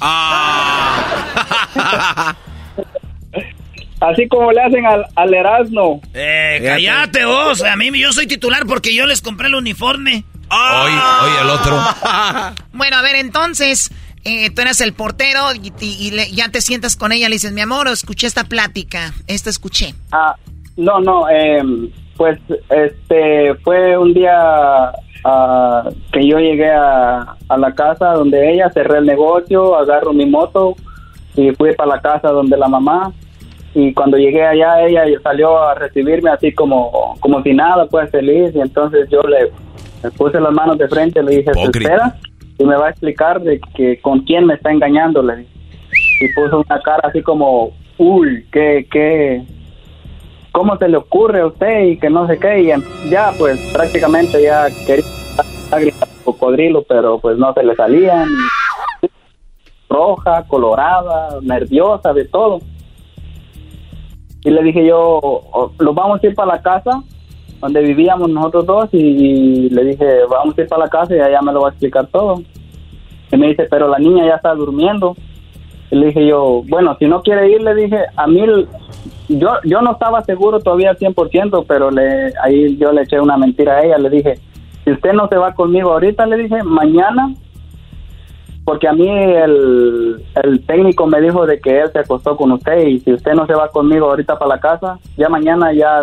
Así 4.00 4.26
como 4.28 4.50
le 4.50 4.62
hacen 4.62 4.86
al, 4.86 5.04
al 5.14 5.34
Erasmo. 5.34 6.00
Eh, 6.14 6.60
cállate 6.64 7.24
vos. 7.26 7.62
A 7.62 7.76
mí 7.76 7.90
yo 8.00 8.12
soy 8.12 8.26
titular 8.26 8.64
porque 8.66 8.94
yo 8.94 9.06
les 9.06 9.20
compré 9.20 9.48
el 9.48 9.54
uniforme. 9.54 10.24
Hoy, 10.50 10.92
hoy 11.24 11.30
el 11.42 11.50
otro. 11.50 11.76
Bueno, 12.72 12.96
a 12.96 13.02
ver, 13.02 13.16
entonces, 13.16 13.90
eh, 14.24 14.50
tú 14.50 14.62
eras 14.62 14.80
el 14.80 14.94
portero 14.94 15.40
y, 15.54 15.70
y- 15.80 16.06
y 16.06 16.10
le- 16.12 16.30
ya 16.32 16.48
te 16.48 16.60
sientas 16.62 16.96
con 16.96 17.12
ella, 17.12 17.28
le 17.28 17.34
dices, 17.34 17.52
mi 17.52 17.60
amor, 17.60 17.88
escuché 17.88 18.26
esta 18.26 18.44
plática, 18.44 19.12
esta 19.26 19.50
escuché. 19.50 19.94
Ah, 20.12 20.34
no, 20.76 20.98
no, 21.00 21.28
em, 21.28 21.90
pues 22.16 22.38
este 22.70 23.54
fue 23.62 23.98
un 23.98 24.14
día 24.14 24.92
ah, 25.24 25.82
que 26.12 26.26
yo 26.26 26.38
llegué 26.38 26.70
a, 26.70 27.36
a 27.48 27.56
la 27.58 27.74
casa 27.74 28.12
donde 28.14 28.54
ella, 28.54 28.70
cerré 28.72 28.98
el 28.98 29.06
negocio, 29.06 29.76
agarro 29.76 30.12
mi 30.14 30.24
moto 30.26 30.74
y 31.36 31.50
fui 31.52 31.74
para 31.74 31.96
la 31.96 32.00
casa 32.00 32.28
donde 32.30 32.56
la 32.56 32.68
mamá. 32.68 33.12
Y 33.74 33.94
cuando 33.94 34.16
llegué 34.16 34.44
allá, 34.44 34.84
ella 34.84 35.04
salió 35.22 35.62
a 35.62 35.74
recibirme 35.74 36.30
así 36.30 36.52
como, 36.52 37.16
como 37.20 37.42
si 37.42 37.52
nada, 37.52 37.86
pues 37.86 38.10
feliz. 38.10 38.54
Y 38.54 38.60
entonces 38.60 39.08
yo 39.10 39.22
le, 39.22 39.50
le 40.02 40.10
puse 40.12 40.40
las 40.40 40.52
manos 40.52 40.78
de 40.78 40.88
frente, 40.88 41.22
le 41.22 41.36
dije, 41.36 41.52
¿se 41.54 41.62
espera? 41.62 42.16
Y 42.58 42.64
me 42.64 42.76
va 42.76 42.88
a 42.88 42.90
explicar 42.90 43.40
de 43.40 43.60
que 43.74 44.00
con 44.00 44.20
quién 44.20 44.46
me 44.46 44.54
está 44.54 44.70
engañando, 44.70 45.22
le 45.22 45.36
dije. 45.36 45.50
Y 46.20 46.34
puso 46.34 46.64
una 46.66 46.80
cara 46.82 47.08
así 47.08 47.22
como, 47.22 47.70
uy, 47.96 48.44
qué, 48.52 48.86
qué, 48.90 49.42
¿cómo 50.52 50.76
se 50.76 50.88
le 50.88 50.96
ocurre 50.96 51.40
a 51.40 51.46
usted? 51.46 51.84
Y 51.86 51.98
que 51.98 52.10
no 52.10 52.26
sé 52.26 52.38
qué. 52.38 52.62
Y 52.62 53.10
ya, 53.10 53.32
pues 53.38 53.58
prácticamente 53.72 54.42
ya 54.42 54.66
quería 54.86 55.04
gritar 55.78 56.08
cocodrilo, 56.24 56.82
pero 56.82 57.18
pues 57.18 57.38
no 57.38 57.52
se 57.54 57.62
le 57.62 57.74
salían. 57.76 58.28
Roja, 59.88 60.44
colorada, 60.46 61.38
nerviosa, 61.42 62.12
de 62.12 62.24
todo. 62.26 62.60
Y 64.44 64.50
le 64.50 64.62
dije 64.62 64.86
yo, 64.86 64.98
"O- 65.22 65.72
¿lo 65.78 65.92
vamos 65.94 66.22
a 66.22 66.26
ir 66.26 66.34
para 66.34 66.54
la 66.56 66.62
casa? 66.62 67.02
Donde 67.60 67.80
vivíamos 67.82 68.30
nosotros 68.30 68.66
dos. 68.66 68.88
Y 68.92 69.68
le 69.68 69.84
dije, 69.84 70.06
vamos 70.30 70.56
a 70.56 70.62
ir 70.62 70.68
para 70.68 70.84
la 70.84 70.88
casa 70.90 71.14
y 71.14 71.20
allá 71.20 71.42
me 71.42 71.52
lo 71.52 71.60
va 71.62 71.68
a 71.68 71.70
explicar 71.70 72.06
todo. 72.06 72.42
Y 73.32 73.36
me 73.36 73.48
dice, 73.48 73.66
pero 73.70 73.88
la 73.88 73.98
niña 73.98 74.24
ya 74.26 74.36
está 74.36 74.54
durmiendo. 74.54 75.14
Y 75.90 75.96
le 75.96 76.06
dije 76.06 76.26
yo, 76.26 76.62
bueno, 76.68 76.96
si 76.98 77.06
no 77.06 77.20
quiere 77.22 77.50
ir, 77.50 77.60
le 77.62 77.74
dije, 77.74 77.98
a 78.16 78.26
mí, 78.26 78.42
yo, 79.28 79.48
yo 79.64 79.82
no 79.82 79.92
estaba 79.92 80.22
seguro 80.22 80.60
todavía 80.60 80.90
al 80.90 80.98
100%, 80.98 81.64
pero 81.66 81.90
le, 81.90 82.32
ahí 82.42 82.76
yo 82.76 82.92
le 82.92 83.02
eché 83.02 83.20
una 83.20 83.36
mentira 83.36 83.74
a 83.76 83.84
ella, 83.84 83.98
le 83.98 84.08
dije, 84.08 84.38
si 84.84 84.92
usted 84.92 85.12
no 85.12 85.28
se 85.28 85.36
va 85.36 85.52
conmigo 85.54 85.92
ahorita, 85.92 86.26
le 86.26 86.36
dije, 86.38 86.62
mañana, 86.62 87.34
porque 88.70 88.86
a 88.86 88.92
mí 88.92 89.10
el, 89.10 90.24
el 90.44 90.64
técnico 90.64 91.04
me 91.04 91.20
dijo 91.20 91.44
de 91.44 91.58
que 91.58 91.80
él 91.80 91.90
se 91.92 91.98
acostó 91.98 92.36
con 92.36 92.52
usted 92.52 92.86
y 92.86 93.00
si 93.00 93.12
usted 93.12 93.32
no 93.32 93.44
se 93.44 93.52
va 93.52 93.68
conmigo 93.68 94.08
ahorita 94.08 94.38
para 94.38 94.54
la 94.54 94.60
casa, 94.60 94.96
ya 95.16 95.28
mañana 95.28 95.72
ya 95.72 96.02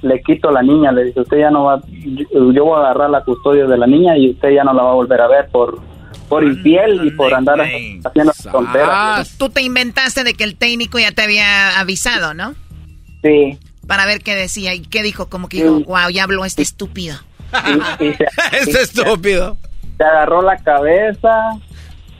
le 0.00 0.22
quito 0.22 0.50
la 0.50 0.62
niña, 0.62 0.90
le 0.90 1.04
dije, 1.04 1.20
usted 1.20 1.40
ya 1.40 1.50
no 1.50 1.64
va, 1.64 1.82
yo, 1.90 2.50
yo 2.50 2.64
voy 2.64 2.78
a 2.78 2.84
agarrar 2.84 3.10
la 3.10 3.22
custodia 3.22 3.66
de 3.66 3.76
la 3.76 3.86
niña 3.86 4.16
y 4.16 4.30
usted 4.30 4.52
ya 4.52 4.64
no 4.64 4.72
la 4.72 4.84
va 4.84 4.92
a 4.92 4.94
volver 4.94 5.20
a 5.20 5.28
ver 5.28 5.48
por, 5.48 5.82
por 6.30 6.42
infiel 6.44 7.06
y 7.06 7.10
por 7.10 7.34
andar 7.34 7.60
haciendo 7.60 8.32
tonteras. 8.50 9.36
Tú 9.36 9.50
te 9.50 9.60
inventaste 9.60 10.24
de 10.24 10.32
que 10.32 10.44
el 10.44 10.56
técnico 10.56 10.98
ya 10.98 11.12
te 11.12 11.20
había 11.20 11.78
avisado, 11.78 12.32
¿no? 12.32 12.54
Sí. 13.22 13.58
Para 13.86 14.06
ver 14.06 14.22
qué 14.22 14.34
decía 14.34 14.72
y 14.72 14.80
qué 14.80 15.02
dijo, 15.02 15.28
como 15.28 15.50
que 15.50 15.58
dijo, 15.58 15.80
wow, 15.80 16.08
ya 16.10 16.24
habló 16.24 16.46
este 16.46 16.62
estúpido. 16.62 17.16
Este 18.52 18.80
estúpido. 18.80 19.58
Se 19.98 20.04
agarró 20.04 20.40
la 20.40 20.56
cabeza 20.56 21.60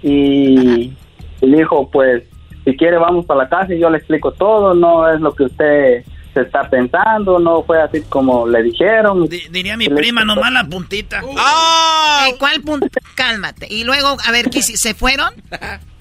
y, 0.03 0.92
y 1.40 1.55
dijo, 1.55 1.88
pues, 1.90 2.24
si 2.64 2.76
quiere 2.76 2.98
vamos 2.98 3.26
para 3.26 3.44
la 3.44 3.48
casa 3.48 3.74
y 3.74 3.80
yo 3.80 3.90
le 3.90 3.98
explico 3.98 4.32
todo, 4.32 4.74
no 4.74 5.09
es 5.09 5.20
lo 5.20 5.32
que 5.34 5.44
usted 5.44 6.05
se 6.32 6.40
está 6.40 6.68
pensando, 6.68 7.38
no 7.38 7.62
fue 7.62 7.80
así 7.80 8.00
como 8.03 8.46
le 8.46 8.62
dijeron. 8.62 9.28
Diría 9.28 9.76
mi 9.76 9.88
prima, 9.88 10.24
nomás 10.24 10.53
la 10.53 10.64
puntita. 10.64 11.20
Eh, 11.20 12.34
¿Cuál 12.38 12.62
puntita? 12.62 13.00
Cálmate. 13.14 13.66
Y 13.68 13.84
luego, 13.84 14.16
a 14.26 14.32
ver, 14.32 14.48
¿qué 14.50 14.62
¿se 14.62 14.94
fueron? 14.94 15.32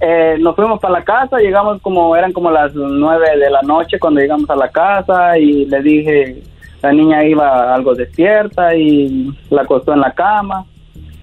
Eh, 0.00 0.36
nos 0.38 0.54
fuimos 0.56 0.80
para 0.80 0.98
la 0.98 1.04
casa, 1.04 1.38
llegamos 1.38 1.80
como, 1.80 2.14
eran 2.14 2.32
como 2.32 2.50
las 2.50 2.74
nueve 2.74 3.38
de 3.38 3.48
la 3.48 3.62
noche 3.62 3.98
cuando 3.98 4.20
llegamos 4.20 4.50
a 4.50 4.56
la 4.56 4.68
casa 4.68 5.38
y 5.38 5.64
le 5.64 5.80
dije, 5.80 6.42
la 6.82 6.92
niña 6.92 7.24
iba 7.24 7.72
algo 7.72 7.94
despierta 7.94 8.74
y 8.74 9.32
la 9.48 9.62
acostó 9.62 9.94
en 9.94 10.00
la 10.00 10.12
cama 10.12 10.66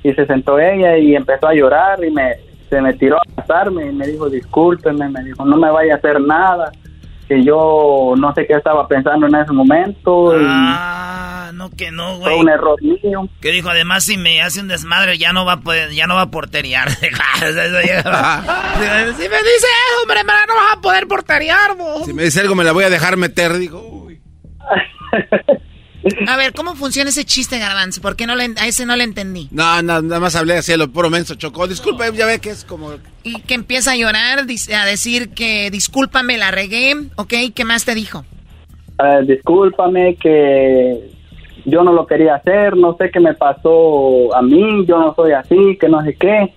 y 0.04 0.14
se 0.14 0.26
sentó 0.26 0.60
ella 0.60 0.97
y 0.97 1.16
empezó 1.16 1.47
a 1.47 1.54
llorar 1.54 2.04
y 2.04 2.12
me, 2.12 2.36
se 2.70 2.82
me 2.82 2.93
tiró 2.93 3.18
a 3.18 3.22
abrazarme 3.32 3.86
y 3.88 3.91
me 3.91 4.08
dijo, 4.08 4.30
discúlpeme, 4.30 5.10
me 5.10 5.24
dijo, 5.24 5.45
no 5.45 5.58
me 5.58 5.70
vaya 5.70 5.93
a 5.93 5.97
hacer 5.97 6.20
nada, 6.22 6.72
que 7.28 7.43
yo 7.43 8.14
no 8.18 8.34
sé 8.34 8.45
qué 8.47 8.54
estaba 8.54 8.88
pensando 8.88 9.28
en 9.28 9.36
ese 9.36 9.52
momento 9.54 10.36
y 10.39 10.43
Ah, 10.47 11.52
no 11.54 11.70
que 11.70 11.91
no, 11.91 12.16
fue 12.18 12.30
güey. 12.32 12.39
un 12.41 12.49
error 12.49 12.82
mío. 12.82 13.28
Que 13.41 13.52
dijo, 13.52 13.70
además, 13.70 14.04
si 14.06 14.18
me 14.18 14.41
hace 14.41 14.60
un 14.62 14.68
desmadre, 14.68 15.18
ya 15.18 15.32
no 15.34 15.45
va 15.45 15.54
a 15.54 15.60
poder, 15.62 15.91
ya 15.91 16.08
no 16.08 16.16
va 16.16 16.22
a 16.24 16.32
porteriar. 16.32 16.89
si 16.89 17.02
me 17.06 17.12
dice 17.12 17.28
eso, 19.22 20.02
hombre, 20.02 20.24
man, 20.24 20.45
no 20.47 20.56
vas 20.56 20.78
a 20.78 20.82
poder 20.82 21.08
porteriar, 21.08 21.76
vos. 21.78 22.06
Si 22.06 22.14
me 22.14 22.24
dice 22.24 22.41
algo 22.41 22.56
me 22.56 22.64
la 22.64 22.72
voy 22.72 22.84
a 22.86 22.89
dejar 22.89 23.18
meter, 23.18 23.54
digo. 23.58 24.08
A 26.28 26.36
ver, 26.38 26.54
¿cómo 26.54 26.76
funciona 26.76 27.10
ese 27.12 27.26
chiste, 27.26 27.60
Garbanzo? 27.60 28.02
¿Por 28.02 28.16
qué 28.16 28.26
no 28.26 28.36
le, 28.36 28.45
a 28.58 28.68
ese 28.68 28.86
no 28.86 28.95
le 28.95 29.04
entendí? 29.04 29.47
No, 29.52 29.82
no, 29.84 30.02
nada 30.02 30.20
más 30.20 30.36
hablé 30.36 30.58
así 30.58 30.76
lo 30.76 30.88
puro 30.91 31.10
menso, 31.10 31.36
chocó. 31.36 31.68
Disculpe, 31.68 32.12
ya 32.16 32.26
ve 32.26 32.39
que 32.39 32.49
es 32.49 32.64
como... 32.66 32.93
Y 33.24 33.41
que 33.41 33.54
empieza 33.54 33.91
a 33.91 33.95
llorar, 33.95 34.39
a 34.39 34.86
decir 34.86 35.30
que 35.30 35.70
discúlpame, 35.70 36.38
la 36.38 36.49
regué, 36.49 36.95
¿ok? 37.18 37.34
¿Qué 37.54 37.66
más 37.66 37.86
te 37.86 37.93
dijo? 37.93 38.26
Eh, 38.99 39.26
discúlpame 39.28 40.16
que 40.16 41.12
yo 41.66 41.84
no 41.84 41.93
lo 41.93 42.08
quería 42.08 42.36
hacer, 42.36 42.76
no 42.76 42.95
sé 42.99 43.12
qué 43.12 43.20
me 43.20 43.36
pasó 43.36 44.36
a 44.36 44.41
mí, 44.41 44.86
yo 44.88 44.97
no 44.99 45.14
soy 45.16 45.34
así, 45.34 45.78
que 45.80 45.88
no 45.88 46.02
sé 46.04 46.16
qué. 46.16 46.52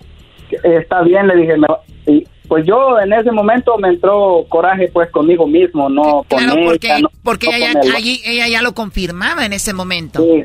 está 0.63 1.01
bien, 1.03 1.27
le 1.27 1.35
dije, 1.35 1.55
me- 1.57 1.67
y, 2.13 2.27
pues 2.47 2.65
yo 2.65 2.99
en 2.99 3.11
ese 3.13 3.31
momento 3.31 3.77
me 3.77 3.89
entró 3.89 4.45
coraje 4.49 4.89
pues 4.93 5.09
conmigo 5.11 5.47
mismo, 5.47 5.89
no 5.89 6.25
con 6.29 6.39
ella, 6.43 6.99
no- 6.99 7.09
porque 7.23 7.47
no 7.47 7.53
ella, 7.55 7.73
con 7.73 7.91
allí- 7.95 8.21
ella 8.25 8.47
ya 8.47 8.61
lo 8.61 8.73
confirmaba 8.73 9.45
en 9.45 9.53
ese 9.53 9.73
momento. 9.73 10.21
Sí, 10.23 10.43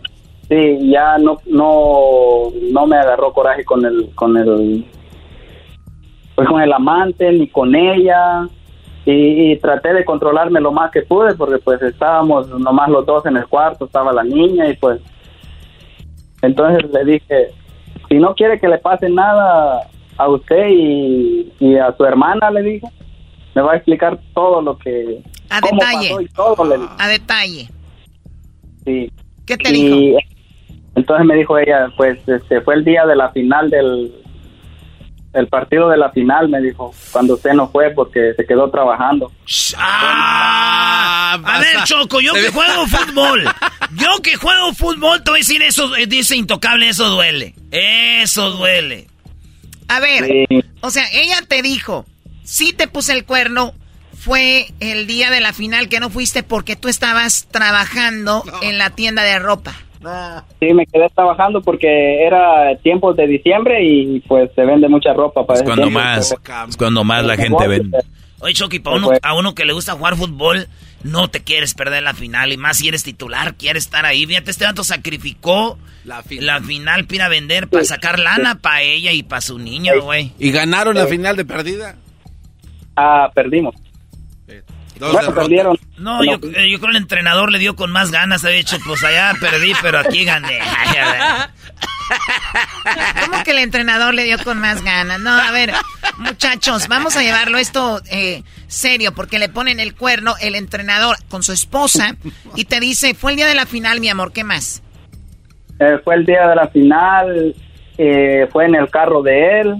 sí, 0.48 0.90
ya 0.90 1.18
no, 1.18 1.38
no, 1.46 2.50
no 2.72 2.86
me 2.86 2.96
agarró 2.96 3.32
coraje 3.32 3.64
con 3.64 3.84
el, 3.84 4.10
con 4.14 4.36
el, 4.36 4.84
pues 6.34 6.48
con 6.48 6.60
el 6.62 6.72
amante 6.72 7.30
ni 7.32 7.48
con 7.48 7.74
ella 7.74 8.46
y, 9.04 9.52
y 9.52 9.56
traté 9.58 9.92
de 9.92 10.04
controlarme 10.04 10.60
lo 10.60 10.72
más 10.72 10.90
que 10.90 11.02
pude 11.02 11.34
porque 11.34 11.58
pues 11.58 11.80
estábamos 11.82 12.48
nomás 12.48 12.88
los 12.88 13.04
dos 13.06 13.24
en 13.26 13.36
el 13.36 13.46
cuarto, 13.46 13.84
estaba 13.86 14.12
la 14.12 14.24
niña 14.24 14.68
y 14.68 14.76
pues 14.76 15.00
entonces 16.42 16.90
le 16.90 17.04
dije, 17.04 17.48
si 18.08 18.14
no 18.18 18.34
quiere 18.34 18.58
que 18.58 18.68
le 18.68 18.78
pase 18.78 19.08
nada 19.10 19.86
a 20.20 20.28
usted 20.28 20.68
y, 20.68 21.52
y 21.58 21.76
a 21.76 21.94
su 21.96 22.04
hermana, 22.04 22.50
le 22.50 22.62
dije, 22.62 22.86
me 23.54 23.62
va 23.62 23.72
a 23.72 23.76
explicar 23.76 24.18
todo 24.34 24.60
lo 24.60 24.76
que... 24.78 25.22
A 25.48 25.60
cómo 25.60 25.80
detalle. 25.80 26.08
pasó 26.10 26.20
y 26.20 26.28
todo, 26.28 26.64
le 26.64 26.78
dije. 26.78 26.94
A 26.98 27.08
detalle. 27.08 27.68
Sí. 28.84 29.12
¿Qué 29.46 29.56
te 29.56 29.70
y 29.70 29.82
dijo? 29.82 30.18
entonces 30.94 31.26
me 31.26 31.34
dijo 31.36 31.58
ella, 31.58 31.88
pues 31.96 32.20
este 32.28 32.60
fue 32.60 32.74
el 32.74 32.84
día 32.84 33.06
de 33.06 33.16
la 33.16 33.30
final 33.30 33.70
del 33.70 34.12
el 35.32 35.46
partido 35.46 35.88
de 35.88 35.96
la 35.96 36.10
final, 36.10 36.48
me 36.48 36.60
dijo, 36.60 36.92
cuando 37.12 37.34
usted 37.34 37.52
no 37.52 37.68
fue 37.68 37.90
porque 37.90 38.34
se 38.36 38.44
quedó 38.44 38.68
trabajando. 38.68 39.30
Ah, 39.76 41.38
a 41.44 41.60
ver, 41.60 41.84
Choco, 41.84 42.20
yo 42.20 42.32
que 42.32 42.50
juego 42.50 42.86
fútbol. 42.88 43.44
Yo 43.94 44.08
que 44.22 44.34
juego 44.34 44.72
fútbol, 44.74 45.22
te 45.22 45.30
voy 45.30 45.38
a 45.38 45.42
decir 45.42 45.62
eso, 45.62 45.88
dice 46.08 46.36
Intocable, 46.36 46.88
eso 46.88 47.08
duele. 47.10 47.54
Eso 47.70 48.50
duele. 48.50 49.06
A 49.90 50.00
ver, 50.00 50.24
Sí. 50.26 50.60
o 50.80 50.90
sea, 50.90 51.04
ella 51.12 51.36
te 51.46 51.62
dijo, 51.62 52.06
sí 52.44 52.72
te 52.72 52.86
puse 52.88 53.12
el 53.12 53.24
cuerno, 53.24 53.72
fue 54.18 54.66
el 54.80 55.06
día 55.06 55.30
de 55.30 55.40
la 55.40 55.52
final 55.52 55.88
que 55.88 55.98
no 56.00 56.10
fuiste 56.10 56.42
porque 56.42 56.76
tú 56.76 56.88
estabas 56.88 57.46
trabajando 57.50 58.44
en 58.62 58.78
la 58.78 58.90
tienda 58.90 59.22
de 59.24 59.38
ropa. 59.38 59.74
Sí, 60.60 60.72
me 60.72 60.86
quedé 60.86 61.08
trabajando 61.14 61.60
porque 61.60 62.22
era 62.24 62.74
tiempos 62.82 63.16
de 63.16 63.26
diciembre 63.26 63.84
y 63.84 64.20
pues 64.20 64.50
se 64.54 64.64
vende 64.64 64.88
mucha 64.88 65.12
ropa 65.12 65.44
para 65.46 65.58
Es 65.60 65.64
cuando 65.64 65.82
tiempo. 65.84 66.00
más, 66.00 66.34
es 66.68 66.76
cuando 66.76 67.04
más 67.04 67.24
la 67.24 67.36
gente 67.36 67.66
vende. 67.68 67.98
Oye, 68.40 68.54
Choki, 68.54 68.78
pa' 68.78 68.92
uno- 68.92 69.10
a 69.20 69.34
uno 69.34 69.54
que 69.54 69.66
le 69.66 69.74
gusta 69.74 69.92
jugar 69.92 70.16
fútbol, 70.16 70.66
no 71.02 71.28
te 71.28 71.40
quieres 71.40 71.74
perder 71.74 72.02
la 72.02 72.14
final. 72.14 72.52
Y 72.52 72.56
más 72.56 72.78
si 72.78 72.88
eres 72.88 73.02
titular, 73.02 73.54
quieres 73.54 73.84
estar 73.84 74.06
ahí. 74.06 74.26
Fíjate, 74.26 74.50
este 74.50 74.64
dato 74.64 74.84
sacrificó 74.84 75.78
la 76.04 76.22
final, 76.22 77.04
para 77.04 77.14
ir 77.16 77.22
a 77.22 77.28
vender, 77.28 77.68
para 77.68 77.84
sacar 77.84 78.18
lana 78.18 78.56
para 78.56 78.82
ella 78.82 79.12
y 79.12 79.22
para 79.22 79.40
su 79.40 79.58
niño, 79.58 80.00
güey. 80.02 80.32
¿Y 80.38 80.50
ganaron 80.50 80.94
la 80.94 81.06
final 81.06 81.36
de 81.36 81.44
perdida? 81.44 81.96
Ah, 82.96 83.30
perdimos. 83.34 83.74
Dos 85.00 85.12
Bueno, 85.12 85.28
derrotas. 85.28 85.44
perdieron. 85.44 85.78
No, 85.98 86.22
yo, 86.24 86.32
eh, 86.34 86.70
yo 86.70 86.78
creo 86.78 86.80
que 86.80 86.86
el 86.90 86.96
entrenador 86.96 87.50
le 87.50 87.58
dio 87.58 87.74
con 87.74 87.90
más 87.90 88.10
ganas. 88.10 88.44
Había 88.44 88.58
dicho, 88.58 88.76
pues 88.86 89.02
allá 89.02 89.32
perdí, 89.40 89.72
pero 89.82 89.98
aquí 89.98 90.24
gané. 90.24 90.60
Ay, 90.78 90.98
a 90.98 91.12
ver. 91.12 91.50
¿Cómo 93.24 93.42
que 93.44 93.50
el 93.52 93.58
entrenador 93.58 94.14
le 94.14 94.24
dio 94.24 94.36
con 94.42 94.58
más 94.60 94.82
ganas? 94.82 95.20
No, 95.20 95.30
a 95.30 95.50
ver, 95.52 95.72
muchachos, 96.18 96.88
vamos 96.88 97.16
a 97.16 97.22
llevarlo 97.22 97.56
esto 97.58 98.00
eh, 98.10 98.42
serio, 98.66 99.12
porque 99.14 99.38
le 99.38 99.48
ponen 99.48 99.78
el 99.80 99.94
cuerno 99.94 100.34
el 100.40 100.54
entrenador 100.56 101.16
con 101.28 101.42
su 101.44 101.52
esposa 101.52 102.16
y 102.56 102.64
te 102.64 102.80
dice, 102.80 103.14
fue 103.14 103.30
el 103.32 103.36
día 103.36 103.46
de 103.46 103.54
la 103.54 103.64
final, 103.66 104.00
mi 104.00 104.08
amor, 104.08 104.32
¿qué 104.32 104.42
más? 104.44 104.82
Eh, 105.78 105.98
fue 106.04 106.16
el 106.16 106.26
día 106.26 106.48
de 106.48 106.56
la 106.56 106.66
final, 106.68 107.54
eh, 107.96 108.48
fue 108.50 108.66
en 108.66 108.74
el 108.74 108.90
carro 108.90 109.22
de 109.22 109.60
él. 109.60 109.74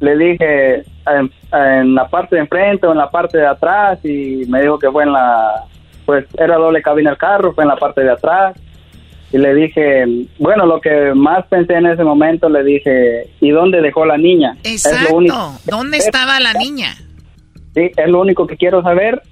Le 0.00 0.16
dije 0.18 0.84
en, 1.18 1.30
en 1.52 1.94
la 1.94 2.08
parte 2.08 2.36
de 2.36 2.42
enfrente 2.42 2.86
o 2.86 2.92
en 2.92 2.98
la 2.98 3.10
parte 3.10 3.38
de 3.38 3.46
atrás 3.46 3.98
y 4.04 4.44
me 4.48 4.60
dijo 4.62 4.78
que 4.78 4.90
fue 4.90 5.04
en 5.04 5.12
la, 5.12 5.64
pues 6.06 6.24
era 6.38 6.56
doble 6.56 6.82
cabina 6.82 7.10
el 7.10 7.16
carro, 7.18 7.52
fue 7.54 7.64
en 7.64 7.68
la 7.68 7.76
parte 7.76 8.02
de 8.02 8.10
atrás. 8.10 8.56
Y 9.32 9.38
le 9.38 9.54
dije, 9.54 10.04
bueno, 10.40 10.66
lo 10.66 10.80
que 10.80 11.12
más 11.14 11.46
pensé 11.46 11.74
en 11.74 11.86
ese 11.86 12.02
momento, 12.02 12.48
le 12.48 12.64
dije, 12.64 13.30
¿y 13.40 13.50
dónde 13.50 13.80
dejó 13.80 14.04
la 14.04 14.18
niña? 14.18 14.56
Es 14.64 14.84
lo 14.84 14.90
Exacto, 14.90 15.14
único- 15.16 15.52
¿dónde 15.66 15.98
estaba 15.98 16.40
la 16.40 16.52
niña? 16.54 16.96
Sí, 17.74 17.92
es 17.96 18.08
lo 18.08 18.20
único 18.22 18.46
que 18.48 18.56
quiero 18.56 18.82
saber 18.82 19.22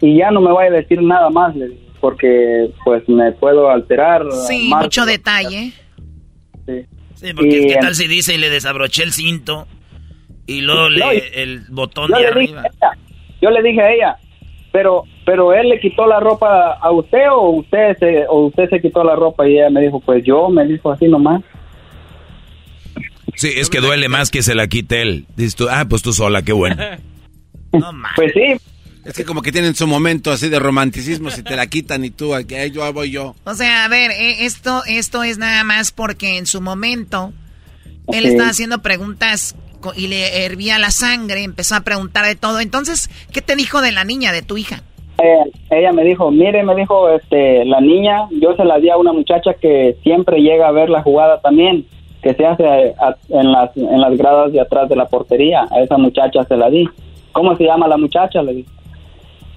y 0.00 0.16
ya 0.18 0.30
no 0.30 0.40
me 0.40 0.52
vaya 0.52 0.70
a 0.70 0.74
decir 0.80 1.02
nada 1.02 1.30
más, 1.30 1.56
le 1.56 1.68
dije, 1.70 1.80
porque 2.00 2.70
pues 2.84 3.06
me 3.08 3.32
puedo 3.32 3.68
alterar. 3.70 4.22
Sí, 4.46 4.68
más. 4.68 4.84
mucho 4.84 5.04
detalle. 5.04 5.72
Sí. 6.66 6.86
Sí, 7.16 7.34
porque 7.34 7.48
Y, 7.62 7.66
¿qué 7.66 7.76
tal 7.80 7.94
si 7.96 8.06
dice 8.06 8.34
y 8.34 8.38
le 8.38 8.48
desabroché 8.50 9.02
el 9.02 9.12
cinto? 9.12 9.66
Y 10.52 10.60
luego 10.62 10.88
le, 10.88 10.98
No, 11.00 11.12
y- 11.12 11.22
el 11.34 11.60
botón 11.70 12.10
de 12.10 12.26
arriba. 12.26 12.62
ella, 12.62 12.90
yo 13.40 13.50
le 13.50 13.62
dije 13.62 13.80
a 13.80 13.92
ella, 13.92 14.16
pero 14.72 15.04
pero 15.24 15.52
él 15.54 15.68
le 15.68 15.78
quitó 15.80 16.06
la 16.06 16.18
ropa 16.18 16.72
a 16.72 16.90
usted 16.90 17.28
o 17.30 17.50
usted 17.50 17.96
se 17.98 18.26
o 18.28 18.46
usted 18.46 18.68
se 18.68 18.80
quitó 18.80 19.04
la 19.04 19.14
ropa 19.14 19.48
y 19.48 19.58
ella 19.58 19.70
me 19.70 19.80
dijo, 19.80 20.00
pues 20.00 20.24
yo, 20.24 20.48
me 20.48 20.64
dijo 20.66 20.90
así 20.90 21.06
nomás. 21.06 21.42
Sí, 23.36 23.52
es 23.56 23.70
que 23.70 23.80
duele 23.80 24.08
más 24.08 24.30
que 24.30 24.42
se 24.42 24.54
la 24.54 24.66
quite 24.66 25.02
él. 25.02 25.26
Dices 25.36 25.54
tú, 25.54 25.68
ah, 25.70 25.86
pues 25.88 26.02
tú 26.02 26.12
sola, 26.12 26.42
qué 26.42 26.52
bueno. 26.52 26.76
Pues 28.16 28.32
sí. 28.34 28.56
Es 29.04 29.14
que 29.14 29.24
como 29.24 29.40
que 29.40 29.50
tienen 29.52 29.74
su 29.74 29.86
momento 29.86 30.30
así 30.30 30.48
de 30.50 30.58
romanticismo, 30.58 31.30
si 31.30 31.42
te 31.42 31.56
la 31.56 31.66
quitan 31.68 32.04
y 32.04 32.10
tú, 32.10 32.34
aquí 32.34 32.54
ahí 32.56 32.70
yo 32.70 32.92
voy 32.92 33.10
yo. 33.10 33.34
O 33.44 33.54
sea, 33.54 33.84
a 33.84 33.88
ver, 33.88 34.10
eh, 34.10 34.44
esto, 34.44 34.82
esto 34.86 35.22
es 35.22 35.38
nada 35.38 35.64
más 35.64 35.90
porque 35.90 36.36
en 36.36 36.44
su 36.46 36.60
momento 36.60 37.32
él 38.12 38.24
Ok. 38.24 38.30
estaba 38.32 38.50
haciendo 38.50 38.82
preguntas 38.82 39.56
y 39.96 40.06
le 40.08 40.44
hervía 40.44 40.78
la 40.78 40.90
sangre, 40.90 41.42
empezó 41.44 41.74
a 41.76 41.80
preguntar 41.80 42.26
de 42.26 42.36
todo. 42.36 42.60
Entonces, 42.60 43.10
¿qué 43.32 43.40
te 43.42 43.56
dijo 43.56 43.80
de 43.80 43.92
la 43.92 44.04
niña, 44.04 44.32
de 44.32 44.42
tu 44.42 44.56
hija? 44.56 44.82
Eh, 45.22 45.50
ella 45.70 45.92
me 45.92 46.02
dijo, 46.04 46.30
mire, 46.30 46.62
me 46.62 46.74
dijo, 46.74 47.10
este, 47.10 47.64
la 47.66 47.80
niña, 47.80 48.26
yo 48.40 48.54
se 48.56 48.64
la 48.64 48.78
di 48.78 48.88
a 48.90 48.96
una 48.96 49.12
muchacha 49.12 49.52
que 49.54 49.96
siempre 50.02 50.40
llega 50.40 50.68
a 50.68 50.72
ver 50.72 50.88
la 50.88 51.02
jugada 51.02 51.40
también, 51.40 51.84
que 52.22 52.32
se 52.34 52.46
hace 52.46 52.64
a- 52.98 53.16
en 53.28 53.52
las 53.52 53.76
en 53.76 54.00
las 54.00 54.16
gradas 54.16 54.52
de 54.52 54.60
atrás 54.60 54.88
de 54.88 54.96
la 54.96 55.06
portería. 55.06 55.66
A 55.70 55.80
esa 55.80 55.98
muchacha 55.98 56.44
se 56.44 56.56
la 56.56 56.70
di. 56.70 56.88
¿Cómo 57.32 57.56
se 57.56 57.64
llama 57.64 57.86
la 57.88 57.96
muchacha? 57.96 58.42
Le 58.42 58.54
dije. 58.54 58.68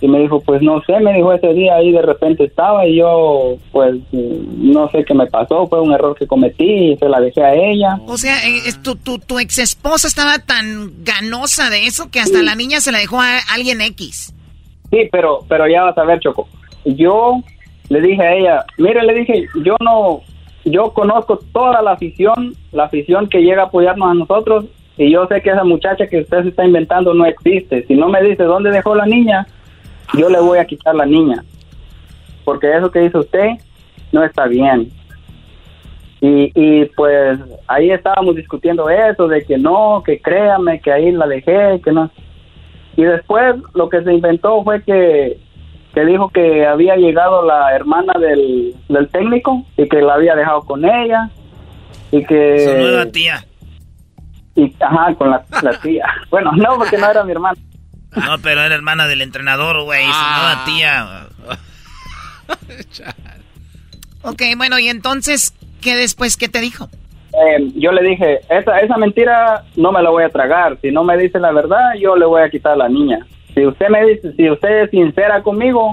Y 0.04 0.08
me 0.10 0.20
dijo, 0.20 0.42
pues 0.42 0.62
no 0.62 0.82
sé, 0.82 1.00
me 1.00 1.14
dijo 1.14 1.32
ese 1.32 1.54
día 1.54 1.76
ahí 1.76 1.94
de 1.94 2.02
repente 2.02 2.44
estaba 2.44 2.86
y 2.86 2.98
yo, 2.98 3.56
pues 3.72 3.96
no 4.12 4.90
sé 4.90 5.06
qué 5.06 5.14
me 5.14 5.28
pasó, 5.28 5.66
fue 5.68 5.80
un 5.80 5.94
error 5.94 6.14
que 6.20 6.28
cometí 6.28 6.92
y 6.92 6.98
se 6.98 7.08
la 7.08 7.22
dejé 7.22 7.42
a 7.42 7.56
ella. 7.56 8.02
O 8.06 8.18
sea, 8.18 8.46
eh, 8.46 8.64
es 8.66 8.84
tu, 8.84 8.98
tu, 8.98 9.18
tu 9.18 9.40
ex 9.40 9.60
esposa 9.60 10.10
estaba 10.10 10.40
tan 10.40 10.92
ganosa 11.06 11.70
de 11.70 11.86
eso 11.86 12.12
que 12.12 12.20
hasta 12.20 12.44
la 12.44 12.54
niña 12.54 12.82
se 12.82 12.92
la 12.92 12.98
dejó 12.98 13.22
a 13.22 13.38
alguien 13.54 13.80
X. 13.80 14.36
Sí, 14.92 15.08
pero, 15.10 15.46
pero 15.48 15.70
ya 15.70 15.84
vas 15.84 15.98
a 15.98 16.04
ver, 16.04 16.20
Choco. 16.20 16.50
Yo 16.84 17.38
le 17.88 18.02
dije 18.02 18.22
a 18.22 18.34
ella, 18.34 18.66
mire, 18.78 19.04
le 19.04 19.14
dije, 19.14 19.46
yo 19.64 19.78
no, 19.80 20.20
yo 20.66 20.92
conozco 20.92 21.40
toda 21.54 21.82
la 21.82 21.92
afición, 21.92 22.58
la 22.74 22.84
afición 22.84 23.30
que 23.30 23.40
llega 23.40 23.62
a 23.62 23.66
apoyarnos 23.68 24.12
a 24.12 24.16
nosotros, 24.16 24.66
y 24.98 25.14
yo 25.14 25.28
sé 25.28 25.42
que 25.42 25.52
esa 25.52 25.64
muchacha 25.64 26.08
que 26.08 26.20
usted 26.20 26.44
se 26.44 26.50
está 26.50 26.66
inventando 26.66 27.14
no 27.14 27.26
existe. 27.26 27.86
Si 27.88 27.96
no 27.96 28.10
me 28.10 28.22
dice 28.22 28.44
dónde 28.44 28.70
dejó 28.70 28.96
la 28.96 29.06
niña, 29.06 29.48
yo 30.14 30.30
le 30.30 30.40
voy 30.40 30.60
a 30.60 30.66
quitar 30.66 30.96
la 30.96 31.06
niña. 31.06 31.44
Porque 32.44 32.76
eso 32.76 32.92
que 32.92 33.06
hizo 33.06 33.20
usted 33.20 33.52
no 34.12 34.24
está 34.24 34.46
bien. 34.46 34.92
Y, 36.22 36.52
y 36.56 36.86
pues 36.96 37.38
ahí 37.68 37.92
estábamos 37.92 38.36
discutiendo 38.36 38.90
eso, 38.90 39.28
de 39.28 39.44
que 39.44 39.58
no, 39.58 40.02
que 40.06 40.22
créame, 40.22 40.80
que 40.80 40.92
ahí 40.92 41.12
la 41.12 41.28
dejé, 41.28 41.82
que 41.84 41.92
no. 41.92 42.10
Y 42.96 43.04
después 43.04 43.56
lo 43.74 43.90
que 43.90 44.04
se 44.04 44.14
inventó 44.14 44.64
fue 44.64 44.82
que, 44.84 45.38
que 45.94 46.06
dijo 46.06 46.30
que 46.30 46.66
había 46.66 46.96
llegado 46.96 47.44
la 47.44 47.76
hermana 47.76 48.14
del, 48.20 48.74
del 48.88 49.10
técnico 49.10 49.64
y 49.76 49.90
que 49.90 50.02
la 50.02 50.14
había 50.14 50.36
dejado 50.36 50.62
con 50.62 50.86
ella 50.86 51.30
y 52.12 52.24
que... 52.26 52.60
Su 52.60 52.74
nueva 52.78 53.06
tía. 53.08 53.44
Y, 54.56 54.74
ajá, 54.80 55.16
con 55.16 55.32
la, 55.32 55.44
la 55.62 55.80
tía. 55.80 56.06
Bueno, 56.30 56.52
no, 56.54 56.78
porque 56.78 56.98
no 56.98 57.10
era 57.10 57.24
mi 57.24 57.32
hermana. 57.32 57.58
No, 58.16 58.38
pero 58.40 58.62
era 58.62 58.74
hermana 58.76 59.08
del 59.08 59.22
entrenador, 59.22 59.84
güey, 59.84 60.04
su 60.06 60.12
Ah. 60.14 60.38
nueva 60.38 60.66
tía. 60.66 61.28
Ok, 64.26 64.42
bueno, 64.58 64.80
y 64.80 64.88
entonces, 64.88 65.54
¿qué 65.82 65.96
después, 65.96 66.38
qué 66.38 66.48
te 66.48 66.62
dijo? 66.62 66.88
Eh, 67.34 67.72
yo 67.76 67.92
le 67.92 68.08
dije, 68.08 68.40
esa, 68.50 68.80
esa 68.80 68.96
mentira 68.98 69.64
no 69.76 69.92
me 69.92 70.02
la 70.02 70.10
voy 70.12 70.24
a 70.24 70.30
tragar. 70.30 70.78
Si 70.82 70.92
no 70.92 71.04
me 71.04 71.18
dice 71.18 71.40
la 71.40 71.52
verdad, 71.52 71.94
yo 72.00 72.16
le 72.16 72.26
voy 72.26 72.42
a 72.42 72.50
quitar 72.50 72.74
a 72.74 72.78
la 72.78 72.90
niña. 72.90 73.26
Si 73.54 73.66
usted 73.66 73.90
me 73.90 74.06
dice, 74.06 74.34
si 74.38 74.50
usted 74.50 74.84
es 74.84 74.92
sincera 74.92 75.42
conmigo, 75.44 75.92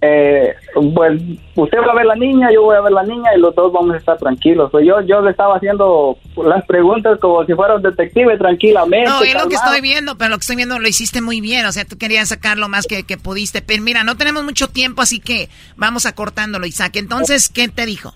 eh, 0.00 0.54
pues 0.94 1.20
usted 1.54 1.78
va 1.78 1.92
a 1.92 1.94
ver 1.94 2.06
la 2.06 2.16
niña, 2.16 2.48
yo 2.52 2.62
voy 2.62 2.76
a 2.76 2.80
ver 2.80 2.92
la 2.92 3.02
niña 3.02 3.30
y 3.34 3.40
los 3.40 3.54
dos 3.54 3.72
vamos 3.72 3.94
a 3.94 3.98
estar 3.98 4.18
tranquilos. 4.18 4.70
Yo, 4.72 5.00
yo 5.00 5.20
le 5.20 5.30
estaba 5.30 5.56
haciendo 5.56 6.18
las 6.36 6.64
preguntas 6.66 7.18
como 7.20 7.44
si 7.44 7.54
fuera 7.54 7.76
un 7.76 7.82
detective, 7.82 8.36
tranquilamente. 8.36 9.08
No, 9.08 9.22
es 9.22 9.34
lo 9.34 9.48
que 9.48 9.54
estoy 9.54 9.80
viendo, 9.80 10.18
pero 10.18 10.30
lo 10.30 10.36
que 10.36 10.42
estoy 10.42 10.56
viendo 10.56 10.78
lo 10.78 10.88
hiciste 10.88 11.20
muy 11.20 11.40
bien. 11.40 11.66
O 11.66 11.72
sea, 11.72 11.84
tú 11.84 11.96
querías 11.96 12.28
sacar 12.28 12.58
lo 12.58 12.68
más 12.68 12.86
que, 12.86 13.04
que 13.04 13.16
pudiste. 13.16 13.62
Pero 13.62 13.82
mira, 13.82 14.04
no 14.04 14.16
tenemos 14.16 14.44
mucho 14.44 14.68
tiempo, 14.68 15.02
así 15.02 15.18
que 15.18 15.48
vamos 15.76 16.06
acortándolo, 16.06 16.66
Isaac. 16.66 16.96
Entonces, 16.96 17.48
¿qué 17.48 17.68
te 17.68 17.86
dijo? 17.86 18.14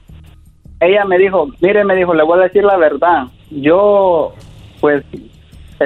ella 0.80 1.04
me 1.04 1.18
dijo, 1.18 1.48
mire, 1.60 1.84
me 1.84 1.94
dijo, 1.94 2.14
le 2.14 2.22
voy 2.22 2.40
a 2.40 2.44
decir 2.44 2.64
la 2.64 2.76
verdad. 2.76 3.24
Yo, 3.50 4.34
pues, 4.80 5.04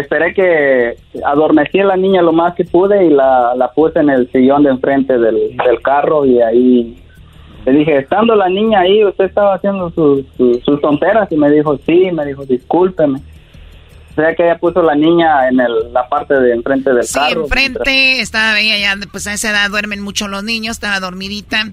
esperé 0.01 0.35
que 0.35 0.97
adormecí 1.25 1.79
a 1.81 1.85
la 1.85 1.97
niña 1.97 2.23
lo 2.23 2.33
más 2.33 2.55
que 2.55 2.65
pude 2.65 3.05
y 3.07 3.11
la, 3.11 3.55
la 3.57 3.71
puse 3.73 3.99
en 4.01 4.11
el 4.11 4.31
sillón 4.33 4.63
de 4.65 4.71
enfrente 4.71 5.19
del, 5.19 5.57
del 5.57 5.81
carro 5.83 6.25
y 6.27 6.41
ahí 6.41 7.01
le 7.67 7.73
dije, 7.73 7.97
estando 7.99 8.35
la 8.35 8.49
niña 8.49 8.81
ahí, 8.81 9.03
usted 9.05 9.25
estaba 9.25 9.55
haciendo 9.55 9.91
sus, 9.91 10.25
sus, 10.37 10.63
sus 10.65 10.81
tonteras 10.83 11.31
y 11.33 11.37
me 11.37 11.51
dijo, 11.51 11.79
sí, 11.87 12.11
me 12.13 12.27
dijo, 12.27 12.45
discúlpeme. 12.45 13.21
O 14.11 14.15
sea 14.21 14.35
que 14.35 14.45
ella 14.45 14.59
puso 14.59 14.83
la 14.83 14.95
niña 14.95 15.49
en 15.49 15.59
el, 15.61 15.93
la 15.93 16.07
parte 16.09 16.35
de 16.35 16.53
enfrente 16.53 16.93
del 16.93 17.05
Sí, 17.05 17.15
carro. 17.15 17.45
enfrente, 17.45 18.21
estaba 18.21 18.61
ella 18.61 18.77
ya, 18.79 19.01
pues 19.11 19.27
a 19.27 19.33
esa 19.33 19.51
edad 19.51 19.71
duermen 19.71 20.03
mucho 20.03 20.29
los 20.29 20.45
niños, 20.45 20.77
estaba 20.77 21.01
dormidita 21.01 21.65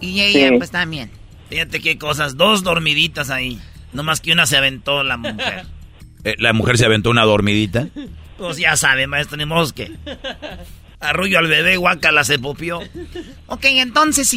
y 0.00 0.20
ella 0.20 0.48
Sí. 0.50 0.54
pues 0.58 0.70
también. 0.70 1.10
Fíjate 1.48 1.80
qué 1.80 1.96
cosas, 1.98 2.36
dos 2.36 2.62
dormiditas 2.62 3.30
ahí. 3.30 3.58
No 3.94 4.02
más 4.02 4.20
que 4.20 4.32
una 4.32 4.44
se 4.44 4.56
aventó 4.58 5.02
la 5.02 5.16
mujer. 5.16 5.62
Eh, 6.28 6.34
la 6.38 6.52
mujer 6.52 6.76
se 6.76 6.84
aventó 6.84 7.08
una 7.08 7.24
dormidita. 7.24 7.86
Pues 8.36 8.58
ya 8.58 8.76
sabe, 8.76 9.06
maestro, 9.06 9.38
ni 9.38 9.46
modo 9.46 9.64
que. 9.74 9.90
Arrullo 11.00 11.38
al 11.38 11.46
bebé, 11.46 11.76
guacala 11.76 12.22
se 12.22 12.38
popió. 12.38 12.80
Ok, 13.46 13.64
entonces. 13.64 14.34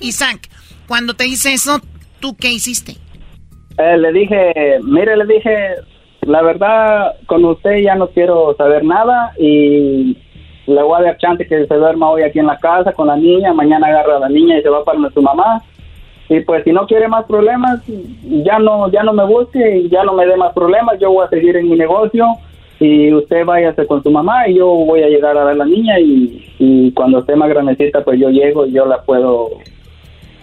Isaac, 0.00 0.48
cuando 0.86 1.14
te 1.14 1.26
hice 1.26 1.52
eso, 1.52 1.80
¿tú 2.20 2.36
qué 2.36 2.52
hiciste? 2.52 2.96
Eh, 3.76 3.98
le 3.98 4.12
dije, 4.12 4.78
mire, 4.82 5.16
le 5.16 5.26
dije, 5.26 5.74
la 6.22 6.40
verdad, 6.42 7.16
con 7.26 7.44
usted 7.44 7.82
ya 7.82 7.96
no 7.96 8.08
quiero 8.08 8.54
saber 8.56 8.82
nada 8.84 9.32
y 9.38 10.16
le 10.66 10.82
voy 10.82 11.00
a 11.00 11.04
dar 11.04 11.18
chance 11.18 11.46
que 11.46 11.66
se 11.66 11.74
duerma 11.74 12.08
hoy 12.08 12.22
aquí 12.22 12.38
en 12.38 12.46
la 12.46 12.58
casa 12.58 12.92
con 12.92 13.08
la 13.08 13.16
niña, 13.16 13.52
mañana 13.52 13.88
agarra 13.88 14.16
a 14.16 14.20
la 14.20 14.28
niña 14.30 14.58
y 14.58 14.62
se 14.62 14.70
va 14.70 14.82
para 14.84 14.98
su 15.12 15.20
mamá. 15.20 15.62
Y 16.28 16.40
pues 16.40 16.64
si 16.64 16.72
no 16.72 16.86
quiere 16.86 17.06
más 17.08 17.24
problemas, 17.26 17.82
ya 18.22 18.58
no 18.58 18.90
ya 18.90 19.02
no 19.02 19.12
me 19.12 19.24
busque 19.24 19.78
y 19.78 19.88
ya 19.88 20.04
no 20.04 20.14
me 20.14 20.26
dé 20.26 20.36
más 20.36 20.52
problemas, 20.54 20.98
yo 20.98 21.10
voy 21.12 21.26
a 21.26 21.28
seguir 21.28 21.56
en 21.56 21.68
mi 21.68 21.76
negocio 21.76 22.26
y 22.80 23.12
usted 23.12 23.44
váyase 23.44 23.86
con 23.86 24.02
su 24.02 24.10
mamá 24.10 24.48
y 24.48 24.54
yo 24.54 24.66
voy 24.66 25.02
a 25.02 25.08
llegar 25.08 25.36
a 25.36 25.44
ver 25.44 25.54
a 25.54 25.58
la 25.58 25.64
niña 25.64 26.00
y, 26.00 26.54
y 26.58 26.92
cuando 26.92 27.18
esté 27.18 27.36
más 27.36 27.48
grandecita 27.48 28.02
pues 28.02 28.18
yo 28.18 28.30
llego 28.30 28.66
y 28.66 28.72
yo 28.72 28.86
la 28.86 29.02
puedo 29.02 29.50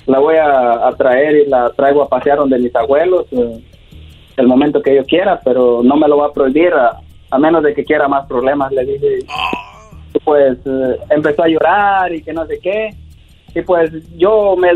la 0.06 0.20
voy 0.20 0.36
a, 0.36 0.88
a 0.88 0.92
traer 0.94 1.36
y 1.36 1.50
la 1.50 1.72
traigo 1.72 2.04
a 2.04 2.10
pasear 2.10 2.38
donde 2.38 2.60
mis 2.60 2.76
abuelos 2.76 3.26
eh, 3.32 3.60
el 4.38 4.48
momento 4.48 4.82
que 4.82 4.96
yo 4.96 5.04
quiera, 5.06 5.40
pero 5.44 5.82
no 5.84 5.96
me 5.96 6.08
lo 6.08 6.18
va 6.18 6.28
a 6.28 6.34
prohibir 6.34 6.74
a, 6.74 7.00
a 7.30 7.40
menos 7.40 7.64
de 7.64 7.74
que 7.74 7.86
quiera 7.86 8.08
más 8.08 8.28
problemas, 8.28 8.72
le 8.72 8.86
dije. 8.86 9.20
Y 10.14 10.20
pues 10.20 10.58
eh, 10.66 10.98
empezó 11.10 11.44
a 11.44 11.48
llorar 11.48 12.14
y 12.14 12.22
que 12.22 12.34
no 12.34 12.46
sé 12.46 12.60
qué. 12.60 12.90
Y 13.56 13.62
pues 13.62 13.92
yo 14.18 14.56
me 14.58 14.70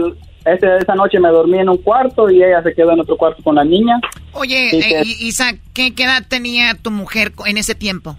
ese- 0.46 0.78
esa 0.78 0.96
noche 0.96 1.20
me 1.20 1.30
dormí 1.30 1.60
en 1.60 1.70
un 1.70 1.78
cuarto 1.78 2.30
y 2.30 2.44
ella 2.44 2.62
se 2.64 2.74
quedó 2.74 2.92
en 2.92 3.00
otro 3.02 3.18
cuarto 3.18 3.42
con 3.44 3.56
la 3.56 3.64
niña. 3.64 4.00
Oye, 4.34 4.70
eh, 4.78 4.80
que- 4.82 5.02
I- 5.04 5.28
Isaac, 5.28 5.60
¿qué, 5.74 5.94
qué 5.96 6.04
edad 6.04 6.24
tenía 6.28 6.76
tu 6.76 6.92
mujer 6.92 7.34
en 7.46 7.58
ese 7.58 7.76
tiempo? 7.76 8.16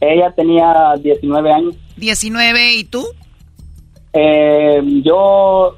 Ella 0.00 0.32
tenía 0.34 0.94
19 1.02 1.52
años. 1.52 1.74
19 1.96 2.74
y 2.74 2.84
tú? 2.84 3.04
Eh, 4.12 4.80
yo 5.02 5.76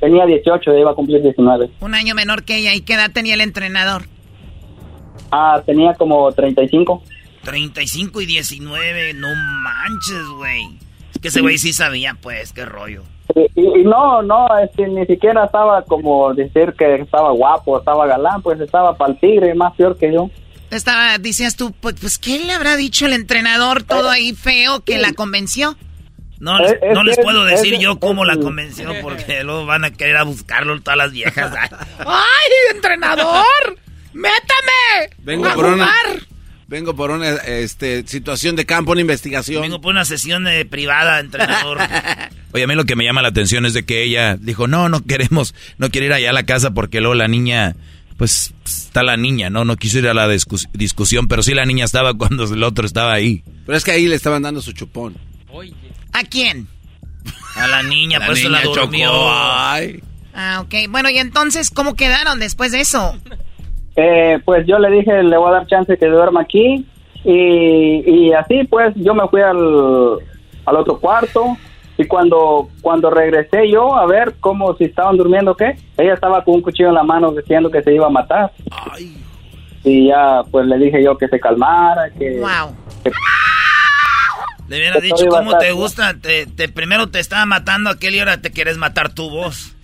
tenía 0.00 0.26
18, 0.26 0.70
ella 0.70 0.80
iba 0.80 0.90
a 0.90 0.94
cumplir 0.94 1.22
19. 1.22 1.70
Un 1.80 1.94
año 1.94 2.14
menor 2.14 2.44
que 2.44 2.56
ella. 2.56 2.74
¿Y 2.74 2.80
qué 2.80 2.94
edad 2.94 3.10
tenía 3.12 3.34
el 3.34 3.40
entrenador? 3.40 4.06
Ah, 5.30 5.62
tenía 5.64 5.94
como 5.94 6.30
35. 6.32 7.02
35 7.42 8.20
y 8.22 8.26
19, 8.26 9.14
no 9.14 9.28
manches, 9.62 10.26
güey. 10.36 10.78
Es 11.14 11.20
que 11.20 11.28
ese 11.28 11.40
güey 11.40 11.58
sí 11.58 11.72
sabía, 11.72 12.16
pues, 12.20 12.52
qué 12.52 12.64
rollo. 12.64 13.02
Y, 13.34 13.60
y- 13.60 13.80
y 13.80 13.84
no, 13.84 14.22
no, 14.22 14.46
este, 14.58 14.86
ni 14.88 15.04
siquiera 15.06 15.44
estaba 15.46 15.82
como 15.82 16.32
decir 16.34 16.74
que 16.78 16.94
estaba 16.96 17.32
guapo, 17.32 17.78
estaba 17.78 18.06
galán, 18.06 18.40
pues 18.42 18.60
estaba 18.60 18.96
para 18.96 19.12
el 19.12 19.18
tigre, 19.20 19.54
más 19.54 19.74
peor 19.74 19.98
que 19.98 20.12
yo. 20.12 20.30
Estaba, 20.70 21.18
decías 21.18 21.56
tú, 21.56 21.72
pues, 21.80 21.96
pues, 22.00 22.18
¿qué 22.18 22.38
le 22.40 22.52
habrá 22.52 22.76
dicho 22.76 23.06
el 23.06 23.12
entrenador 23.12 23.82
todo 23.82 24.10
ahí 24.10 24.34
feo 24.34 24.80
que 24.84 24.98
la 24.98 25.12
convenció? 25.12 25.76
No, 26.38 26.58
les, 26.60 26.72
Es- 26.72 26.78
es 26.82 26.92
no 26.94 27.02
les 27.04 27.18
puedo 27.18 27.44
decir 27.44 27.74
es- 27.74 27.80
yo 27.80 27.98
cómo 27.98 28.24
es- 28.24 28.36
la 28.36 28.42
convenció 28.42 28.90
porque 29.00 29.42
luego 29.44 29.64
van 29.66 29.84
a 29.84 29.90
querer 29.90 30.16
a 30.18 30.24
buscarlo 30.24 30.78
todas 30.80 30.96
las 30.98 31.12
viejas. 31.12 31.52
¡Ay, 32.00 32.74
entrenador! 32.74 33.44
¡Métame! 34.12 35.14
Vengo 35.18 35.46
¡A 35.46 35.54
por 35.54 35.64
una, 35.66 35.86
jugar! 35.86 36.26
Vengo 36.68 36.94
por 36.96 37.10
una 37.10 37.30
este, 37.34 38.06
situación 38.06 38.56
de 38.56 38.66
campo, 38.66 38.92
una 38.92 39.00
investigación. 39.00 39.62
Vengo 39.62 39.80
por 39.80 39.92
una 39.92 40.04
sesión 40.04 40.46
eh, 40.48 40.64
privada, 40.64 41.20
entrenador. 41.20 41.78
Oye, 42.52 42.64
a 42.64 42.66
mí 42.66 42.74
lo 42.74 42.84
que 42.84 42.96
me 42.96 43.04
llama 43.04 43.22
la 43.22 43.28
atención 43.28 43.66
es 43.66 43.74
de 43.74 43.84
que 43.84 44.02
ella 44.02 44.36
dijo, 44.36 44.66
no, 44.66 44.88
no 44.88 45.04
queremos, 45.04 45.54
no 45.78 45.90
quiere 45.90 46.06
ir 46.06 46.12
allá 46.12 46.30
a 46.30 46.32
la 46.32 46.44
casa 46.46 46.72
porque 46.72 47.00
luego 47.00 47.14
la 47.14 47.28
niña, 47.28 47.76
pues 48.16 48.54
está 48.64 49.02
la 49.02 49.16
niña, 49.16 49.50
¿no? 49.50 49.64
No 49.64 49.76
quiso 49.76 49.98
ir 49.98 50.08
a 50.08 50.14
la 50.14 50.26
discus- 50.28 50.68
discusión, 50.72 51.28
pero 51.28 51.42
sí 51.42 51.54
la 51.54 51.66
niña 51.66 51.84
estaba 51.84 52.14
cuando 52.18 52.44
el 52.52 52.62
otro 52.62 52.86
estaba 52.86 53.12
ahí. 53.12 53.44
Pero 53.66 53.76
es 53.76 53.84
que 53.84 53.90
ahí 53.92 54.06
le 54.06 54.14
estaban 54.14 54.42
dando 54.42 54.60
su 54.62 54.72
chupón. 54.72 55.16
¿A 56.12 56.22
quién? 56.24 56.66
A 57.56 57.66
la 57.66 57.82
niña, 57.82 58.18
La 58.20 58.26
pues 58.26 58.42
la 58.44 58.60
niña 58.60 58.62
durmió. 58.62 59.08
chocó, 59.10 59.30
ay. 59.32 60.02
Ah, 60.34 60.60
ok. 60.60 60.74
Bueno, 60.90 61.08
y 61.10 61.18
entonces, 61.18 61.70
¿cómo 61.70 61.94
quedaron 61.94 62.38
después 62.38 62.70
de 62.72 62.80
eso? 62.80 63.18
Eh, 63.96 64.38
pues 64.44 64.66
yo 64.66 64.78
le 64.78 64.90
dije, 64.90 65.22
le 65.22 65.36
voy 65.36 65.48
a 65.48 65.52
dar 65.52 65.66
chance 65.66 65.96
que 65.96 66.06
duerma 66.06 66.42
aquí. 66.42 66.86
Y, 67.24 68.02
y 68.08 68.32
así 68.32 68.64
pues 68.64 68.94
yo 68.94 69.14
me 69.14 69.26
fui 69.28 69.40
al, 69.40 70.18
al 70.66 70.76
otro 70.76 70.98
cuarto. 71.00 71.56
Y 71.98 72.04
cuando, 72.06 72.68
cuando 72.82 73.08
regresé 73.08 73.70
yo 73.70 73.96
a 73.96 74.04
ver 74.06 74.34
cómo 74.38 74.76
si 74.76 74.84
estaban 74.84 75.16
durmiendo 75.16 75.56
qué, 75.56 75.76
ella 75.96 76.12
estaba 76.12 76.44
con 76.44 76.56
un 76.56 76.60
cuchillo 76.62 76.90
en 76.90 76.94
la 76.94 77.02
mano 77.02 77.32
diciendo 77.32 77.70
que 77.70 77.82
se 77.82 77.94
iba 77.94 78.06
a 78.06 78.10
matar. 78.10 78.52
Y 79.82 80.08
ya 80.08 80.42
pues 80.50 80.66
le 80.66 80.76
dije 80.78 81.02
yo 81.02 81.16
que 81.16 81.26
se 81.28 81.40
calmara, 81.40 82.10
que... 82.10 82.38
Wow. 82.38 82.76
Le 84.68 84.76
hubiera 84.76 85.00
dicho 85.00 85.26
cómo 85.28 85.56
te 85.58 85.72
gusta. 85.72 86.14
Te, 86.20 86.44
te- 86.46 86.68
primero 86.68 87.06
te 87.08 87.18
estaba 87.20 87.46
matando 87.46 87.88
aquel 87.88 88.14
y 88.14 88.18
ahora 88.18 88.42
te 88.42 88.50
quieres 88.50 88.76
matar 88.76 89.14
tu 89.14 89.30
voz. 89.30 89.74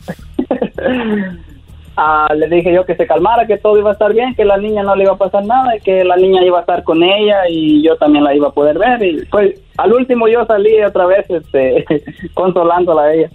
Ah, 1.96 2.28
le 2.34 2.48
dije 2.48 2.72
yo 2.72 2.86
que 2.86 2.96
se 2.96 3.06
calmara, 3.06 3.46
que 3.46 3.58
todo 3.58 3.78
iba 3.78 3.90
a 3.90 3.92
estar 3.92 4.12
bien, 4.14 4.34
que 4.34 4.44
la 4.46 4.56
niña 4.56 4.82
no 4.82 4.96
le 4.96 5.04
iba 5.04 5.12
a 5.12 5.18
pasar 5.18 5.44
nada, 5.44 5.76
y 5.76 5.80
que 5.80 6.04
la 6.04 6.16
niña 6.16 6.42
iba 6.42 6.56
a 6.58 6.62
estar 6.62 6.82
con 6.84 7.02
ella 7.02 7.48
y 7.50 7.82
yo 7.82 7.96
también 7.96 8.24
la 8.24 8.34
iba 8.34 8.48
a 8.48 8.52
poder 8.52 8.78
ver. 8.78 9.02
Y 9.02 9.26
pues 9.26 9.60
al 9.76 9.92
último 9.92 10.26
yo 10.26 10.46
salí 10.46 10.82
otra 10.82 11.04
vez 11.06 11.26
este, 11.28 11.84
consolándola 12.34 13.02
a 13.02 13.14
ella. 13.14 13.30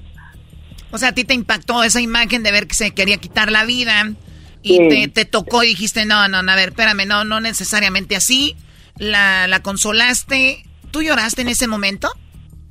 O 0.91 0.97
sea, 0.97 1.10
a 1.10 1.12
ti 1.12 1.24
te 1.24 1.34
impactó 1.36 1.84
esa 1.84 2.01
imagen 2.01 2.41
de 2.43 2.51
ver 2.51 2.66
que 2.68 2.74
se 2.74 2.91
quería 2.91 3.18
quitar 3.18 3.51
la 3.51 3.66
vida 3.66 4.12
y 4.64 4.78
Sí. 4.78 4.89
te, 4.89 5.08
te 5.10 5.26
tocó 5.26 5.64
y 5.64 5.68
dijiste, 5.68 6.05
no, 6.05 6.28
no, 6.28 6.41
no, 6.41 6.51
a 6.51 6.55
ver, 6.55 6.70
espérame, 6.70 7.05
no, 7.05 7.24
no 7.26 7.39
necesariamente 7.39 8.16
así. 8.16 8.55
La, 8.97 9.47
la 9.47 9.62
consolaste. 9.62 10.64
¿Tú 10.89 11.03
lloraste 11.03 11.43
en 11.43 11.49
ese 11.49 11.68
momento? 11.68 12.10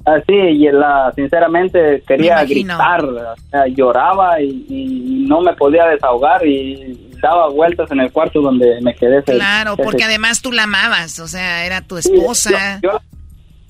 Así, 0.07 0.33
y 0.35 0.71
la, 0.71 1.13
sinceramente 1.17 2.01
quería 2.07 2.37
gritar, 2.79 3.05
o 3.05 3.37
sea, 3.51 3.67
lloraba 3.67 4.41
y, 4.41 4.65
y 4.69 5.25
no 5.29 5.41
me 5.41 5.53
podía 5.55 5.85
desahogar 5.87 6.47
y 6.47 7.11
daba 7.21 7.49
vueltas 7.49 7.91
en 7.91 7.99
el 8.01 8.13
cuarto 8.13 8.41
donde 8.41 8.81
me 8.83 8.95
quedé. 8.95 9.21
Claro, 9.25 9.73
ese- 9.73 9.83
porque 9.83 10.05
además 10.05 10.41
tú 10.43 10.53
la 10.53 10.63
amabas, 10.63 11.19
o 11.19 11.27
sea, 11.27 11.67
era 11.67 11.81
tu 11.83 11.97
esposa. 11.99 12.79
Yo- 12.83 13.01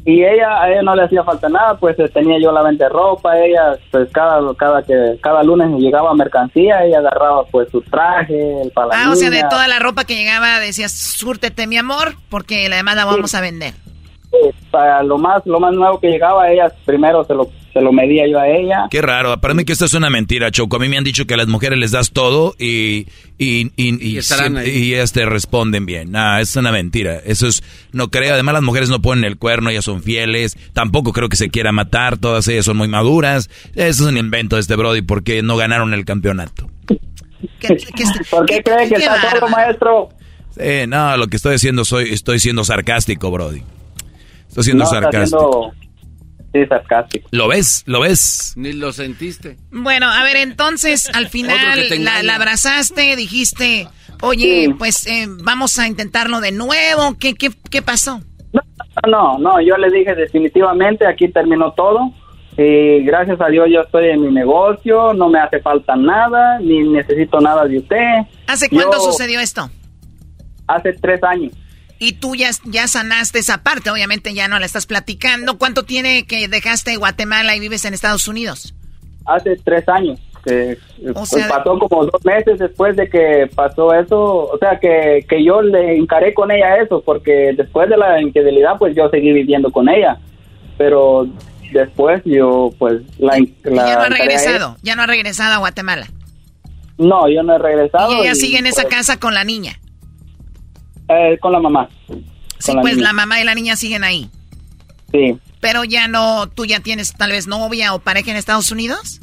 y 0.05 0.23
ella, 0.23 0.63
a 0.63 0.71
ella 0.71 0.83
no 0.83 0.95
le 0.95 1.03
hacía 1.05 1.25
falta 1.25 1.49
nada, 1.49 1.77
pues 1.79 1.99
eh, 1.99 2.09
tenía 2.13 2.39
yo 2.41 2.53
la 2.53 2.63
venta 2.63 2.85
de 2.85 2.91
ropa, 2.91 3.37
ella, 3.39 3.77
pues 3.91 4.09
cada, 4.13 4.55
cada, 4.55 4.81
que, 4.83 5.19
cada 5.21 5.43
lunes 5.43 5.69
llegaba 5.81 6.15
mercancía, 6.15 6.85
ella 6.85 6.99
agarraba 6.99 7.45
pues 7.47 7.69
su 7.73 7.81
traje, 7.81 8.61
el 8.63 8.71
la 8.77 8.89
Ah, 8.93 9.11
o 9.11 9.17
sea, 9.17 9.31
de 9.31 9.43
toda 9.51 9.67
la 9.67 9.79
ropa 9.81 10.05
que 10.05 10.15
llegaba 10.15 10.61
decías, 10.61 10.93
súrtete 10.93 11.67
mi 11.67 11.77
amor, 11.77 12.15
porque 12.29 12.67
además 12.71 12.95
la 12.95 13.05
vamos 13.07 13.35
a 13.35 13.41
vender. 13.41 13.73
Para 14.71 15.03
lo 15.03 15.19
más, 15.19 15.43
lo 15.47 15.59
más 15.61 15.73
nuevo 15.75 15.99
que 16.01 16.09
llegaba, 16.09 16.51
ella 16.51 16.73
primero 16.85 17.25
se 17.25 17.35
lo, 17.35 17.51
se 17.73 17.81
lo 17.81 17.93
medía 17.93 18.27
yo 18.29 18.39
a 18.39 18.49
ella. 18.49 18.87
Qué 18.91 19.01
raro, 19.01 19.41
para 19.41 19.55
mí 19.55 19.65
que 19.65 19.73
esto 19.73 19.85
es 19.87 19.95
una 19.95 20.11
mentira, 20.11 20.51
Choco. 20.51 20.77
A 20.77 20.79
mí 20.79 20.89
me 20.89 20.99
han 20.99 21.05
dicho 21.05 21.27
que 21.27 21.35
a 21.35 21.37
las 21.37 21.47
mujeres 21.49 21.79
les 21.79 21.91
das 21.93 22.11
todo 22.13 22.55
y, 22.59 23.07
y, 23.39 23.71
y, 23.77 23.95
y, 24.07 24.15
Y 24.15 24.19
estarán 24.19 24.53
siempre- 24.55 24.65
ahí. 24.73 24.79
y 24.89 24.95
ellas 24.95 25.13
te 25.13 25.25
responden 25.25 25.87
bien. 25.87 26.11
Nah, 26.13 26.41
es 26.41 26.55
una 26.57 26.73
mentira. 26.73 27.17
Eso 27.25 27.47
es, 27.47 27.63
no 27.93 28.09
creo. 28.11 28.35
Además, 28.35 28.55
las 28.55 28.63
mujeres 28.63 28.91
no 28.91 29.01
ponen 29.01 29.25
el 29.25 29.39
cuerno, 29.39 29.71
ellas 29.71 29.85
son 29.85 30.03
fieles. 30.03 30.57
Tampoco 30.73 31.13
creo 31.13 31.29
que 31.29 31.37
se 31.37 31.49
quiera 31.49 31.73
matar, 31.73 32.19
todas 32.19 32.47
ellas 32.49 32.65
son 32.67 32.77
muy 32.77 32.89
maduras. 32.89 33.49
Eso 33.75 34.05
es 34.05 34.09
un 34.11 34.17
invento 34.19 34.57
de 34.57 34.61
este 34.63 34.77
Brody 34.77 35.03
porque 35.03 35.43
no 35.43 35.57
ganaron 35.57 35.95
el 35.95 36.05
campeonato. 36.05 36.69
¿Por 38.31 38.47
qué 38.47 38.63
cree 38.63 38.89
que 38.89 38.95
está 38.97 39.31
solo, 39.31 39.49
maestro? 39.49 40.09
Eh, 40.59 40.87
no, 40.89 41.17
lo 41.17 41.27
que 41.27 41.37
estoy 41.37 41.53
diciendo, 41.53 41.85
soy, 41.85 42.13
estoy 42.13 42.39
siendo 42.39 42.65
sarcástico, 42.65 43.31
Brody. 43.31 43.63
Estoy 44.57 44.65
siendo 44.65 44.85
No, 44.85 44.91
está 44.91 45.03
sarcástico. 45.03 45.73
siendo- 45.73 45.87
Sí, 46.55 46.67
sarcástico. 46.67 47.29
¿Lo 47.33 47.49
ves? 47.49 47.83
¿Lo 47.87 48.01
ves? 48.01 48.55
Ni 48.57 48.73
lo 48.73 48.91
sentiste. 48.93 49.59
Bueno, 49.71 50.09
a 50.11 50.23
ver, 50.23 50.37
entonces 50.37 51.11
al 51.15 51.29
final 51.29 51.59
la, 52.25 52.35
abrazaste, 52.37 53.15
dijiste, 53.17 53.87
oye, 54.23 54.65
Sí. 54.69 54.73
pues 54.73 55.07
eh, 55.07 55.27
vamos 55.29 55.79
a 55.79 55.87
intentarlo 55.87 56.41
de 56.41 56.53
nuevo. 56.53 57.17
¿Qué, 57.19 57.35
qué, 57.35 57.51
qué 57.71 57.83
pasó? 57.83 58.23
No, 59.07 59.37
no, 59.39 59.61
yo 59.61 59.77
le 59.77 59.91
dije 59.91 60.15
definitivamente, 60.15 61.07
aquí 61.07 61.29
terminó 61.29 61.73
todo. 61.73 62.13
Y 62.57 63.05
gracias 63.05 63.39
a 63.43 63.49
Dios 63.49 63.67
yo 63.71 63.83
estoy 63.83 64.07
en 64.09 64.23
mi 64.23 64.33
negocio, 64.33 65.13
no 65.13 65.29
me 65.29 65.39
hace 65.39 65.61
falta 65.61 65.95
nada, 65.95 66.59
ni 66.61 66.89
necesito 66.89 67.39
nada 67.39 67.67
de 67.67 67.79
usted. 67.81 67.99
¿Hace 68.47 68.71
cuánto 68.71 68.99
sucedió 69.01 69.41
esto? 69.41 69.69
Hace 70.67 70.95
tres 70.95 71.23
años. 71.23 71.53
Y 71.99 72.13
tú 72.15 72.35
ya, 72.35 72.51
ya 72.65 72.89
sanaste 72.89 73.39
esa 73.39 73.63
parte, 73.63 73.91
obviamente 73.91 74.35
ya 74.35 74.49
no 74.49 74.59
la 74.59 74.67
estás 74.67 74.87
platicando. 74.87 75.59
¿Cuánto 75.59 75.85
tiene 75.85 76.27
que 76.27 76.49
dejaste 76.49 76.97
Guatemala 76.97 77.57
y 77.57 77.61
vives 77.61 77.85
en 77.85 77.95
Estados 77.95 78.29
Unidos? 78.29 78.75
Hace 79.25 79.57
tres 79.65 79.89
años. 79.89 80.21
Que, 80.45 80.79
pues, 81.03 81.47
pasó 81.49 81.77
como 81.77 82.05
dos 82.05 82.25
meses 82.25 82.59
después 82.61 82.95
de 82.95 83.09
que 83.09 83.51
pasó 83.53 83.93
eso, 83.93 84.45
o 84.47 84.57
sea 84.59 84.79
que, 84.79 85.27
que 85.29 85.45
yo 85.45 85.61
le 85.61 85.97
encaré 85.97 86.35
con 86.35 86.53
ella 86.53 86.77
eso, 86.77 87.03
porque 87.05 87.53
después 87.57 87.89
de 87.89 87.97
la 87.97 88.23
infidelidad 88.23 88.79
pues 88.79 88.95
yo 88.95 89.09
seguí 89.11 89.33
viviendo 89.33 89.73
con 89.73 89.89
ella, 89.89 90.19
pero 90.79 91.27
después 91.73 92.23
yo 92.25 92.71
pues 92.79 93.03
la... 93.19 93.39
la 93.65 93.87
ya 93.87 93.95
no 93.97 94.03
ha 94.03 94.09
regresado, 94.09 94.77
ya 94.83 94.95
no 94.95 95.03
ha 95.03 95.07
regresado 95.07 95.55
a 95.55 95.59
Guatemala. 95.59 96.07
No, 96.97 97.29
yo 97.29 97.43
no 97.43 97.57
he 97.57 97.59
regresado. 97.59 98.13
Y 98.13 98.21
ella 98.21 98.37
sigue 98.37 98.59
en 98.59 98.67
esa 98.67 98.83
pues 98.83 98.95
casa 98.95 99.19
con 99.19 99.35
la 99.35 99.43
niña. 99.43 99.81
Eh, 101.09 101.39
con 101.41 101.53
la 101.53 101.61
mamá. 101.61 101.89
Sí, 102.59 102.73
pues 102.81 102.97
la 102.97 103.13
mamá 103.13 103.41
y 103.41 103.45
la 103.45 103.55
niña 103.55 103.77
siguen 103.77 104.05
ahí. 104.05 104.29
Sí. 105.13 105.39
Pero 105.61 105.85
ya 105.85 106.09
no, 106.09 106.49
tú 106.49 106.65
ya 106.65 106.81
tienes 106.81 107.13
tal 107.15 107.31
vez 107.31 107.47
novia 107.47 107.95
o 107.95 107.99
pareja 107.99 108.31
en 108.31 108.37
Estados 108.37 108.71
Unidos. 108.71 109.21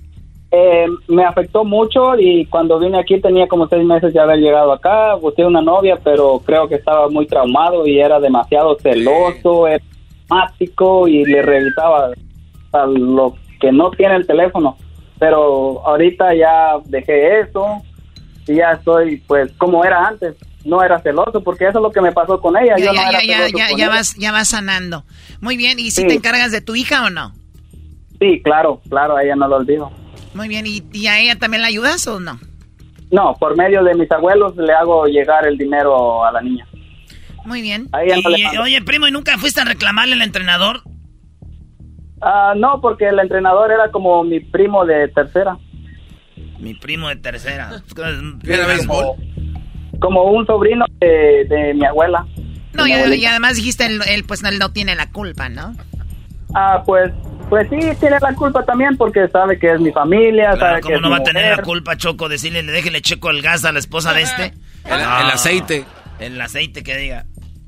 Eh, 0.52 0.86
me 1.08 1.26
afectó 1.26 1.66
mucho 1.66 2.18
y 2.18 2.46
cuando 2.46 2.78
vine 2.80 3.00
aquí 3.00 3.20
tenía 3.20 3.48
como 3.48 3.68
seis 3.68 3.84
meses 3.84 4.14
de 4.14 4.20
haber 4.20 4.38
llegado 4.38 4.72
acá, 4.72 5.16
busqué 5.16 5.44
una 5.44 5.62
novia, 5.62 5.98
pero 6.04 6.42
creo 6.46 6.68
que 6.68 6.76
estaba 6.76 7.10
muy 7.10 7.26
traumado 7.26 7.88
y 7.88 8.00
era 8.00 8.20
demasiado 8.20 8.78
celoso, 8.80 9.68
era 9.68 9.84
y 11.08 11.26
le 11.26 11.42
revisaba 11.42 12.12
a 12.72 12.86
lo 12.86 13.36
que 13.60 13.72
no 13.72 13.92
tiene 13.92 14.16
el 14.16 14.28
teléfono. 14.28 14.78
Pero 15.20 15.86
ahorita 15.86 16.34
ya 16.36 16.78
dejé 16.86 17.42
eso 17.42 17.82
y 18.48 18.56
ya 18.56 18.72
estoy 18.74 19.18
pues 19.28 19.52
como 19.54 19.84
era 19.86 20.08
antes 20.08 20.36
no 20.66 20.84
era 20.84 21.00
celoso, 21.02 21.44
porque 21.44 21.68
eso 21.68 21.80
es 21.80 21.84
lo 21.84 21.92
que 21.92 22.02
me 22.02 22.12
pasó 22.12 22.40
con 22.40 22.58
ella. 22.58 22.76
Ya, 22.78 22.94
ya, 22.94 23.22
ya, 23.22 23.48
ya, 23.50 23.78
ya, 23.78 23.90
vas, 23.90 24.16
ya 24.16 24.32
vas 24.32 24.50
sanando. 24.50 25.04
Muy 25.42 25.58
bien, 25.58 25.80
¿y 25.80 25.92
si 25.92 26.08
te 26.08 26.14
encargas 26.14 26.52
de 26.52 26.62
tu 26.62 26.76
hija 26.76 27.06
o 27.06 27.10
no? 27.10 27.34
Sí, 28.20 28.42
claro, 28.44 28.82
claro, 28.90 29.18
a 29.18 29.24
ella 29.24 29.36
no 29.36 29.48
lo 29.48 29.58
olvido. 29.58 29.92
Muy 30.34 30.48
bien, 30.48 30.66
¿y, 30.66 31.08
a 31.08 31.20
ella 31.20 31.38
también 31.38 31.62
la 31.62 31.68
ayudas 31.68 32.08
o 32.08 32.20
no? 32.20 32.40
No, 33.12 33.36
por 33.40 33.56
medio 33.56 33.84
de 33.84 33.94
mis 33.96 34.12
abuelos 34.12 34.56
le 34.56 34.74
hago 34.74 35.06
llegar 35.06 35.46
el 35.46 35.58
dinero 35.58 36.26
a 36.26 36.32
la 36.32 36.42
niña. 36.42 36.66
Muy 37.46 37.62
bien. 37.62 37.90
oye, 38.62 38.82
primo, 38.82 39.08
¿y 39.08 39.12
nunca 39.12 39.38
fuiste 39.38 39.62
a 39.62 39.66
reclamarle 39.66 40.14
al 40.14 40.22
entrenador? 40.22 40.82
Ah, 42.22 42.54
no, 42.56 42.80
porque 42.80 43.10
el 43.10 43.20
entrenador 43.20 43.72
era 43.72 43.92
como 43.92 44.24
mi 44.24 44.40
primo 44.40 44.86
de 44.86 45.10
tercera. 45.10 45.58
Mi 46.60 46.74
primo 46.74 47.10
de 47.10 47.18
tercera. 47.18 47.84
¿Era 48.44 48.66
béisbol? 48.66 49.18
Como 50.04 50.24
un 50.26 50.46
sobrino 50.46 50.84
de, 51.00 51.74
mi 51.74 51.86
abuela. 51.86 52.26
No, 52.74 52.86
y, 52.86 53.26
además 53.26 53.56
dijiste, 53.56 53.86
él, 53.86 54.26
pues 54.28 54.44
él 54.44 54.60
no 54.60 54.74
tiene 54.74 54.96
la 54.96 55.10
culpa, 55.10 55.48
¿no? 55.48 55.74
Ah, 56.54 56.84
pues 56.86 57.12
pues 57.50 57.68
sí, 57.70 57.78
tiene 58.00 58.18
la 58.20 58.34
culpa 58.34 58.66
también 58.66 58.98
porque 58.98 59.28
sabe 59.30 59.58
que 59.58 59.72
es 59.72 59.80
mi 59.80 59.92
familia. 59.92 60.58
sabe 60.58 60.82
¿Cómo 60.82 60.96
que 60.96 61.02
no 61.02 61.10
va 61.10 61.18
a 61.18 61.24
tener 61.24 61.56
la 61.56 61.64
culpa, 61.64 61.96
Choco? 61.96 62.28
Decirle, 62.28 62.64
déjele 62.64 63.02
checo 63.02 63.30
el 63.30 63.42
gas 63.42 63.64
a 63.64 63.72
la 63.72 63.80
esposa 63.80 64.12
de 64.14 64.24
este. 64.24 64.54
el, 64.86 65.02
aceite. 65.02 65.86
El 66.20 66.42
aceite 66.42 66.84
que 66.84 66.98
diga. 66.98 67.26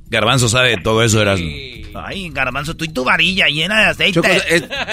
Garbanzo 0.10 0.50
sabe 0.50 0.78
todo 0.78 1.04
eso, 1.04 1.22
eras. 1.22 1.40
Ay, 1.96 2.30
Garbanzo, 2.30 2.76
tú 2.76 2.86
y 2.86 2.90
tu 2.90 3.04
varilla 3.04 3.48
llena 3.48 3.80
de 3.80 3.86
aceite. 3.88 4.22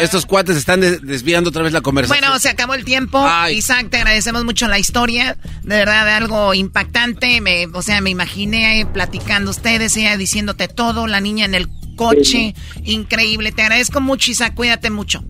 estos 0.01 0.25
cuates 0.25 0.57
están 0.57 0.81
desviando 0.81 1.51
otra 1.51 1.63
vez 1.63 1.73
la 1.73 1.81
conversación. 1.81 2.21
Bueno, 2.21 2.39
se 2.39 2.49
acabó 2.49 2.75
el 2.75 2.85
tiempo. 2.85 3.25
Isaac, 3.51 3.89
te 3.91 3.99
agradecemos 3.99 4.45
mucho 4.45 4.69
la 4.69 4.79
historia. 4.79 5.37
De 5.63 5.77
verdad, 5.77 6.07
de 6.07 6.13
algo 6.13 6.55
impactante. 6.55 7.41
Me, 7.41 7.67
o 7.67 7.83
sea, 7.83 8.01
me 8.01 8.11
imaginé 8.11 8.87
platicando 8.93 9.51
ustedes, 9.51 9.97
ella 9.97 10.17
diciéndote 10.17 10.69
todo, 10.69 11.07
la 11.07 11.21
niña 11.21 11.45
en 11.45 11.55
el 11.55 11.69
coche. 11.97 12.55
Increíble. 12.85 13.53
Te 13.53 13.63
agradezco 13.63 14.01
mucho, 14.01 14.31
Isaac. 14.31 14.55
Cuídate 14.55 14.91
mucho. 14.91 15.25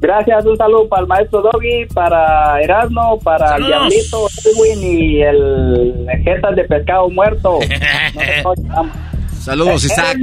Gracias, 0.00 0.46
un 0.46 0.56
saludo 0.56 0.88
para 0.88 1.02
el 1.02 1.08
maestro 1.08 1.42
Doggy, 1.42 1.84
para 1.92 2.58
Erasmo, 2.62 3.18
para 3.20 3.56
el 3.56 3.66
Diablito, 3.66 4.28
Edwin 4.46 4.82
y 4.82 5.20
el 5.20 6.06
Jetas 6.24 6.56
de 6.56 6.64
Pescado 6.64 7.10
Muerto. 7.10 7.58
Saludos, 9.40 9.84
Isaac. 9.84 10.18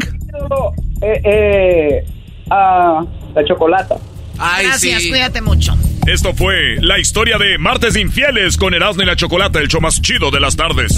Eh, 1.01 1.21
eh, 1.23 2.05
ah, 2.49 3.03
la 3.35 3.45
chocolata. 3.45 3.95
Gracias, 4.35 5.07
cuídate 5.09 5.41
mucho. 5.41 5.75
Esto 6.05 6.33
fue 6.33 6.77
la 6.79 6.99
historia 6.99 7.37
de 7.37 7.57
Martes 7.57 7.97
Infieles 7.97 8.57
con 8.57 8.73
Erasmo 8.73 9.03
y 9.03 9.05
la 9.05 9.15
Chocolata, 9.15 9.59
el 9.59 9.67
show 9.67 9.81
más 9.81 10.01
chido 10.01 10.31
de 10.31 10.39
las 10.39 10.55
tardes. 10.55 10.97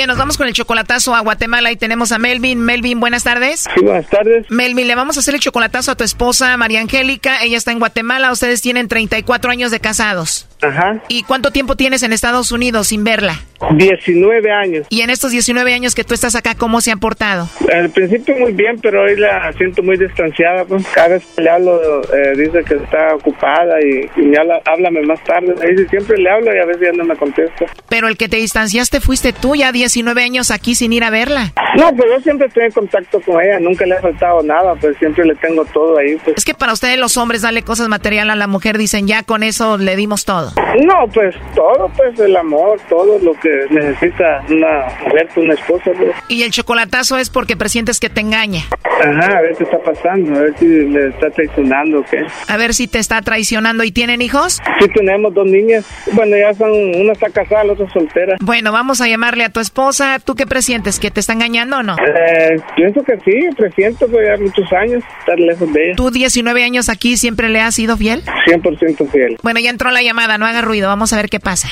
Bien, 0.00 0.08
nos 0.08 0.16
vamos 0.16 0.38
con 0.38 0.46
el 0.46 0.54
chocolatazo 0.54 1.14
a 1.14 1.20
Guatemala 1.20 1.70
y 1.70 1.76
tenemos 1.76 2.10
a 2.10 2.18
Melvin. 2.18 2.58
Melvin, 2.58 3.00
buenas 3.00 3.22
tardes. 3.22 3.68
Sí, 3.74 3.82
buenas 3.84 4.08
tardes. 4.08 4.46
Melvin, 4.48 4.88
le 4.88 4.94
vamos 4.94 5.18
a 5.18 5.20
hacer 5.20 5.34
el 5.34 5.40
chocolatazo 5.40 5.90
a 5.90 5.94
tu 5.94 6.04
esposa 6.04 6.56
María 6.56 6.80
Angélica. 6.80 7.42
Ella 7.42 7.58
está 7.58 7.70
en 7.72 7.80
Guatemala. 7.80 8.32
Ustedes 8.32 8.62
tienen 8.62 8.88
34 8.88 9.50
años 9.50 9.70
de 9.70 9.78
casados. 9.78 10.48
Ajá. 10.62 11.02
¿Y 11.08 11.22
cuánto 11.24 11.50
tiempo 11.50 11.76
tienes 11.76 12.02
en 12.02 12.14
Estados 12.14 12.50
Unidos 12.50 12.88
sin 12.88 13.04
verla? 13.04 13.40
19 13.76 14.50
años. 14.50 14.86
¿Y 14.88 15.02
en 15.02 15.10
estos 15.10 15.32
19 15.32 15.72
años 15.74 15.94
que 15.94 16.04
tú 16.04 16.14
estás 16.14 16.34
acá, 16.34 16.54
cómo 16.54 16.80
se 16.80 16.92
ha 16.92 16.96
portado? 16.96 17.48
Al 17.72 17.90
principio 17.90 18.36
muy 18.36 18.52
bien, 18.52 18.78
pero 18.80 19.02
hoy 19.02 19.16
la 19.16 19.52
siento 19.52 19.82
muy 19.82 19.98
distanciada. 19.98 20.64
Pues. 20.64 20.86
Cada 20.94 21.08
vez 21.08 21.22
que 21.36 21.42
le 21.42 21.50
hablo, 21.50 22.02
eh, 22.04 22.32
dice 22.36 22.64
que 22.66 22.74
está 22.74 23.14
ocupada 23.14 23.80
y, 23.82 24.08
y 24.16 24.32
háblame 24.64 25.02
más 25.02 25.22
tarde. 25.24 25.54
Dice, 25.70 25.88
siempre 25.88 26.16
le 26.18 26.30
hablo 26.30 26.54
y 26.54 26.58
a 26.58 26.64
veces 26.64 26.82
ya 26.82 26.92
no 26.92 27.04
me 27.04 27.16
contesta. 27.16 27.66
Pero 27.88 28.08
el 28.08 28.16
que 28.16 28.28
te 28.28 28.38
distanciaste 28.38 29.00
fuiste 29.00 29.32
tú, 29.32 29.54
ya 29.54 29.72
19 29.90 30.22
años 30.22 30.52
aquí 30.52 30.76
sin 30.76 30.92
ir 30.92 31.02
a 31.02 31.10
verla. 31.10 31.52
No, 31.76 31.92
pues 31.94 32.08
yo 32.14 32.20
siempre 32.20 32.46
estoy 32.46 32.64
en 32.64 32.72
contacto 32.72 33.20
con 33.20 33.42
ella, 33.42 33.58
nunca 33.58 33.86
le 33.86 33.96
ha 33.96 34.00
faltado 34.00 34.42
nada, 34.42 34.74
pues 34.76 34.96
siempre 34.98 35.24
le 35.24 35.34
tengo 35.36 35.64
todo 35.66 35.98
ahí. 35.98 36.16
Pues. 36.24 36.36
Es 36.36 36.44
que 36.44 36.54
para 36.54 36.72
ustedes 36.72 36.98
los 36.98 37.16
hombres 37.16 37.42
darle 37.42 37.62
cosas 37.62 37.88
materiales 37.88 38.32
a 38.32 38.36
la 38.36 38.46
mujer, 38.46 38.78
dicen 38.78 39.06
ya 39.06 39.22
con 39.22 39.42
eso 39.42 39.78
le 39.78 39.96
dimos 39.96 40.24
todo. 40.24 40.52
No, 40.82 41.08
pues 41.12 41.34
todo, 41.54 41.90
pues 41.96 42.18
el 42.20 42.36
amor, 42.36 42.80
todo 42.88 43.18
lo 43.18 43.34
que 43.34 43.66
necesita 43.70 44.44
una 44.48 44.86
mujer, 45.04 45.28
una 45.36 45.54
esposa. 45.54 45.90
Pues. 45.96 46.12
Y 46.28 46.42
el 46.42 46.50
chocolatazo 46.50 47.18
es 47.18 47.30
porque 47.30 47.56
presientes 47.56 47.98
que 47.98 48.08
te 48.08 48.20
engaña. 48.20 48.62
Ajá, 49.00 49.38
a 49.38 49.40
ver 49.40 49.56
qué 49.56 49.64
está 49.64 49.78
pasando, 49.78 50.38
a 50.38 50.42
ver 50.42 50.58
si 50.58 50.66
le 50.66 51.08
está 51.08 51.30
traicionando 51.30 52.00
o 52.00 52.04
qué. 52.04 52.26
A 52.48 52.56
ver 52.56 52.74
si 52.74 52.86
te 52.86 52.98
está 52.98 53.22
traicionando. 53.22 53.82
¿Y 53.82 53.92
tienen 53.92 54.20
hijos? 54.20 54.60
Sí, 54.78 54.86
tenemos 54.94 55.32
dos 55.32 55.46
niñas. 55.46 55.86
Bueno, 56.12 56.36
ya 56.36 56.52
son, 56.54 56.70
una 56.72 57.12
está 57.12 57.30
casada, 57.30 57.64
la 57.64 57.72
otra 57.72 57.90
soltera. 57.90 58.36
Bueno, 58.40 58.72
vamos 58.72 59.00
a 59.00 59.08
llamarle 59.08 59.44
a 59.44 59.48
tu 59.50 59.60
esposa. 59.60 59.79
¿Tú 60.24 60.34
qué 60.34 60.46
presientes? 60.46 61.00
¿Que 61.00 61.10
te 61.10 61.20
está 61.20 61.32
engañando 61.32 61.78
o 61.78 61.82
no? 61.82 61.96
Eh, 61.96 62.60
pienso 62.76 63.02
que 63.02 63.16
sí, 63.24 63.48
presiento, 63.56 64.06
pues 64.08 64.26
ya 64.26 64.42
muchos 64.42 64.72
años 64.72 65.02
estar 65.20 65.38
lejos 65.38 65.72
de 65.72 65.86
ella. 65.86 65.96
¿Tú 65.96 66.10
19 66.10 66.62
años 66.64 66.88
aquí 66.88 67.16
siempre 67.16 67.48
le 67.48 67.60
has 67.60 67.74
sido 67.74 67.96
fiel? 67.96 68.22
100% 68.46 69.10
fiel. 69.10 69.38
Bueno, 69.42 69.58
ya 69.60 69.70
entró 69.70 69.90
la 69.90 70.02
llamada, 70.02 70.38
no 70.38 70.46
haga 70.46 70.60
ruido, 70.60 70.88
vamos 70.88 71.12
a 71.12 71.16
ver 71.16 71.28
qué 71.28 71.40
pasa. 71.40 71.68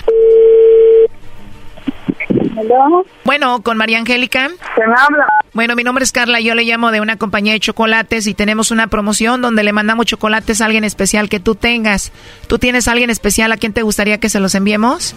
Bueno, 3.24 3.62
con 3.62 3.76
María 3.76 3.98
Angélica. 3.98 4.48
¿Se 4.48 4.86
me 4.86 4.94
habla? 4.96 5.26
Bueno, 5.52 5.74
mi 5.76 5.84
nombre 5.84 6.04
es 6.04 6.12
Carla, 6.12 6.40
yo 6.40 6.54
le 6.54 6.64
llamo 6.64 6.90
de 6.90 7.00
una 7.00 7.16
compañía 7.16 7.52
de 7.52 7.60
chocolates 7.60 8.26
y 8.26 8.34
tenemos 8.34 8.70
una 8.70 8.86
promoción 8.88 9.42
donde 9.42 9.62
le 9.62 9.72
mandamos 9.72 10.06
chocolates 10.06 10.60
a 10.60 10.66
alguien 10.66 10.84
especial 10.84 11.28
que 11.28 11.40
tú 11.40 11.54
tengas. 11.54 12.12
¿Tú 12.46 12.58
tienes 12.58 12.88
a 12.88 12.92
alguien 12.92 13.10
especial 13.10 13.52
a 13.52 13.56
quien 13.56 13.72
te 13.72 13.82
gustaría 13.82 14.18
que 14.18 14.28
se 14.28 14.40
los 14.40 14.54
enviemos? 14.54 15.14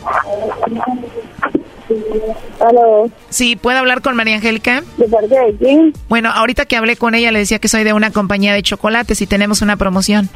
Sí, 3.29 3.55
¿puedo 3.55 3.79
hablar 3.79 4.01
con 4.01 4.15
María 4.15 4.35
Angélica? 4.35 4.83
¿De 4.97 5.07
parte 5.07 5.27
de 5.39 5.55
quién? 5.57 5.93
Bueno, 6.09 6.29
ahorita 6.31 6.65
que 6.65 6.75
hablé 6.75 6.95
con 6.95 7.15
ella 7.15 7.31
le 7.31 7.39
decía 7.39 7.59
que 7.59 7.67
soy 7.67 7.83
de 7.83 7.93
una 7.93 8.11
compañía 8.11 8.53
de 8.53 8.61
chocolates 8.63 9.21
y 9.21 9.27
tenemos 9.27 9.61
una 9.61 9.77
promoción. 9.77 10.29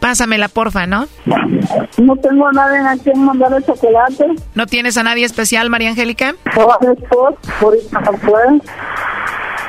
Pásamela, 0.00 0.48
porfa, 0.48 0.86
¿no? 0.86 1.06
No 1.98 2.16
tengo 2.16 2.48
a 2.48 2.52
nadie 2.52 2.78
a 2.78 2.96
quien 3.02 3.24
mandar 3.24 3.52
el 3.54 3.64
chocolate. 3.64 4.26
¿No 4.54 4.66
tienes 4.66 4.96
a 4.96 5.02
nadie 5.02 5.24
especial, 5.24 5.70
María 5.70 5.90
Angélica? 5.90 6.34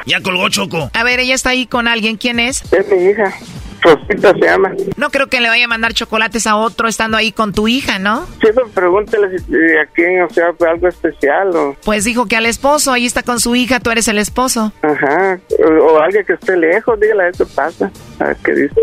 Ya 0.05 0.21
colgó 0.21 0.49
Choco. 0.49 0.89
A 0.93 1.03
ver, 1.03 1.19
ella 1.19 1.33
está 1.35 1.51
ahí 1.51 1.65
con 1.65 1.87
alguien. 1.87 2.17
¿Quién 2.17 2.39
es? 2.39 2.61
Es 2.71 2.91
mi 2.91 3.05
hija. 3.05 3.33
Rosita 3.81 4.33
se 4.33 4.39
llama. 4.39 4.71
No 4.97 5.09
creo 5.09 5.27
que 5.27 5.39
le 5.41 5.49
vaya 5.49 5.65
a 5.65 5.67
mandar 5.67 5.93
chocolates 5.93 6.47
a 6.47 6.55
otro 6.55 6.87
estando 6.87 7.17
ahí 7.17 7.31
con 7.31 7.53
tu 7.53 7.67
hija, 7.67 7.99
¿no? 7.99 8.25
Sí, 8.25 8.47
pero 8.53 8.67
pregúntale 8.69 9.37
si 9.39 9.53
a 9.77 9.85
quién, 9.93 10.23
o 10.23 10.29
sea, 10.29 10.53
fue 10.57 10.69
algo 10.69 10.87
especial 10.87 11.55
o... 11.55 11.75
Pues 11.83 12.03
dijo 12.03 12.25
que 12.25 12.35
al 12.35 12.45
esposo, 12.45 12.91
ahí 12.91 13.05
está 13.05 13.23
con 13.23 13.39
su 13.39 13.55
hija, 13.55 13.79
tú 13.79 13.91
eres 13.91 14.07
el 14.07 14.17
esposo. 14.17 14.71
Ajá, 14.81 15.39
o, 15.63 15.69
o 15.83 15.99
alguien 15.99 16.25
que 16.25 16.33
esté 16.33 16.57
lejos, 16.57 16.99
dígale, 16.99 17.29
eso 17.29 17.47
pasa. 17.47 17.91
A 18.19 18.25
ver 18.25 18.37
qué 18.43 18.51
dice. 18.53 18.75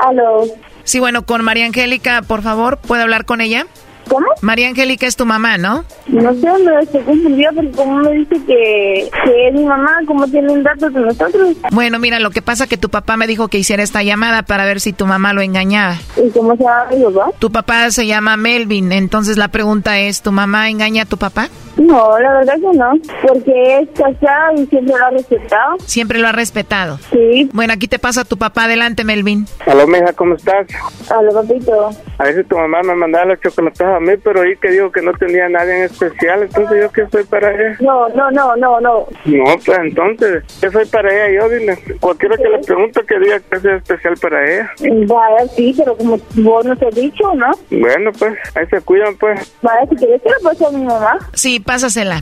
¿Aló? 0.00 0.44
Sí, 0.84 0.98
bueno, 1.00 1.24
con 1.24 1.44
María 1.44 1.66
Angélica, 1.66 2.22
por 2.22 2.42
favor, 2.42 2.78
¿puedo 2.78 3.02
hablar 3.02 3.24
con 3.24 3.40
ella? 3.40 3.66
¿Cómo? 4.08 4.26
María 4.40 4.68
Angélica 4.68 5.06
es 5.06 5.16
tu 5.16 5.24
mamá, 5.24 5.58
¿no? 5.58 5.84
No 6.08 6.34
sé, 6.34 6.48
me 6.64 6.86
se 6.86 7.00
confundió 7.02 7.50
porque 7.54 7.70
como 7.72 7.98
me 7.98 8.12
dice 8.12 8.36
que, 8.46 9.10
que 9.24 9.48
es 9.48 9.54
mi 9.54 9.64
mamá, 9.64 9.98
¿cómo 10.06 10.26
tienen 10.26 10.62
datos 10.62 10.92
de 10.92 11.00
nosotros? 11.00 11.56
Bueno, 11.70 11.98
mira, 11.98 12.18
lo 12.20 12.30
que 12.30 12.42
pasa 12.42 12.66
que 12.66 12.76
tu 12.76 12.88
papá 12.90 13.16
me 13.16 13.26
dijo 13.26 13.48
que 13.48 13.58
hiciera 13.58 13.82
esta 13.82 14.02
llamada 14.02 14.42
para 14.42 14.64
ver 14.64 14.80
si 14.80 14.92
tu 14.92 15.06
mamá 15.06 15.32
lo 15.32 15.40
engañaba. 15.40 15.96
¿Y 16.16 16.30
cómo 16.30 16.56
se 16.56 16.64
llama 16.64 16.86
mi 16.94 17.04
papá? 17.04 17.30
Tu 17.38 17.50
papá 17.50 17.90
se 17.90 18.06
llama 18.06 18.36
Melvin, 18.36 18.92
entonces 18.92 19.36
la 19.36 19.48
pregunta 19.48 19.98
es, 19.98 20.22
¿tu 20.22 20.32
mamá 20.32 20.68
engaña 20.68 21.02
a 21.02 21.06
tu 21.06 21.16
papá? 21.16 21.48
No, 21.76 22.18
la 22.18 22.32
verdad 22.34 22.54
que 22.54 22.76
no, 22.76 22.92
porque 23.26 23.78
es 23.78 23.88
casada 23.98 24.52
y 24.54 24.66
siempre 24.66 24.94
lo 24.98 25.06
ha 25.06 25.10
respetado. 25.10 25.76
Siempre 25.86 26.18
lo 26.18 26.28
ha 26.28 26.32
respetado. 26.32 26.98
Sí. 27.10 27.48
Bueno, 27.52 27.72
aquí 27.72 27.88
te 27.88 27.98
pasa 27.98 28.24
tu 28.24 28.36
papá, 28.36 28.64
adelante, 28.64 29.04
Melvin. 29.04 29.46
Aló, 29.66 29.86
mija, 29.86 30.12
¿cómo 30.12 30.34
estás? 30.34 30.66
Aló, 31.10 31.32
papito. 31.32 31.90
A 32.18 32.24
veces 32.24 32.46
tu 32.46 32.56
mamá 32.58 32.82
me 32.82 32.94
mandaba 32.94 33.24
los 33.24 33.40
chocolates 33.40 33.80
a 33.94 34.00
mí, 34.00 34.12
pero 34.22 34.42
ahí 34.42 34.56
que 34.56 34.70
digo 34.70 34.90
que 34.90 35.02
no 35.02 35.12
tenía 35.14 35.48
nadie 35.48 35.78
en 35.78 35.84
especial, 35.84 36.42
entonces 36.42 36.82
yo 36.82 36.92
qué 36.92 37.06
soy 37.10 37.24
para 37.24 37.52
ella. 37.52 37.76
No, 37.80 38.08
no, 38.10 38.30
no, 38.30 38.56
no, 38.56 38.80
no. 38.80 39.06
No, 39.24 39.44
pues 39.64 39.78
entonces, 39.78 40.44
¿qué 40.60 40.70
soy 40.70 40.86
para 40.86 41.12
ella? 41.12 41.40
Yo 41.40 41.48
dile, 41.48 41.78
cualquiera 42.00 42.36
que 42.36 42.48
le 42.48 42.58
pregunte 42.58 43.00
que 43.06 43.18
diga 43.18 43.40
que 43.40 43.56
es 43.56 43.64
especial 43.64 44.14
para 44.20 44.50
ella. 44.50 44.70
Vaya, 45.06 45.48
sí, 45.54 45.74
pero 45.76 45.96
como 45.96 46.18
vos 46.36 46.64
no 46.64 46.76
te 46.76 46.88
has 46.88 46.94
dicho, 46.94 47.34
¿no? 47.34 47.50
Bueno, 47.70 48.10
pues, 48.18 48.38
ahí 48.54 48.66
se 48.66 48.80
cuidan, 48.80 49.16
pues. 49.16 49.54
Vaya, 49.62 49.86
si 49.88 49.96
quieres 49.96 50.22
que 50.22 50.28
le 50.28 50.36
pase 50.42 50.66
a 50.66 50.70
mi 50.70 50.84
mamá. 50.84 51.18
Sí, 51.34 51.60
pásasela. 51.60 52.20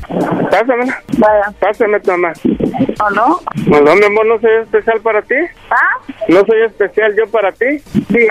Pásamela. 0.50 1.02
Vaya. 1.18 1.52
Pásame 1.58 2.00
tu 2.00 2.10
mamá. 2.12 2.32
¿O 3.04 3.10
no? 3.10 3.40
No, 3.66 3.80
no, 3.80 3.96
mi 3.96 4.04
amor, 4.04 4.26
no 4.26 4.40
soy 4.40 4.52
especial 4.62 5.00
para 5.00 5.22
ti. 5.22 5.34
¿Ah? 5.70 5.98
No 6.28 6.44
soy 6.44 6.62
especial 6.62 7.14
yo 7.16 7.26
para 7.30 7.52
ti. 7.52 7.82
Bien. 8.08 8.30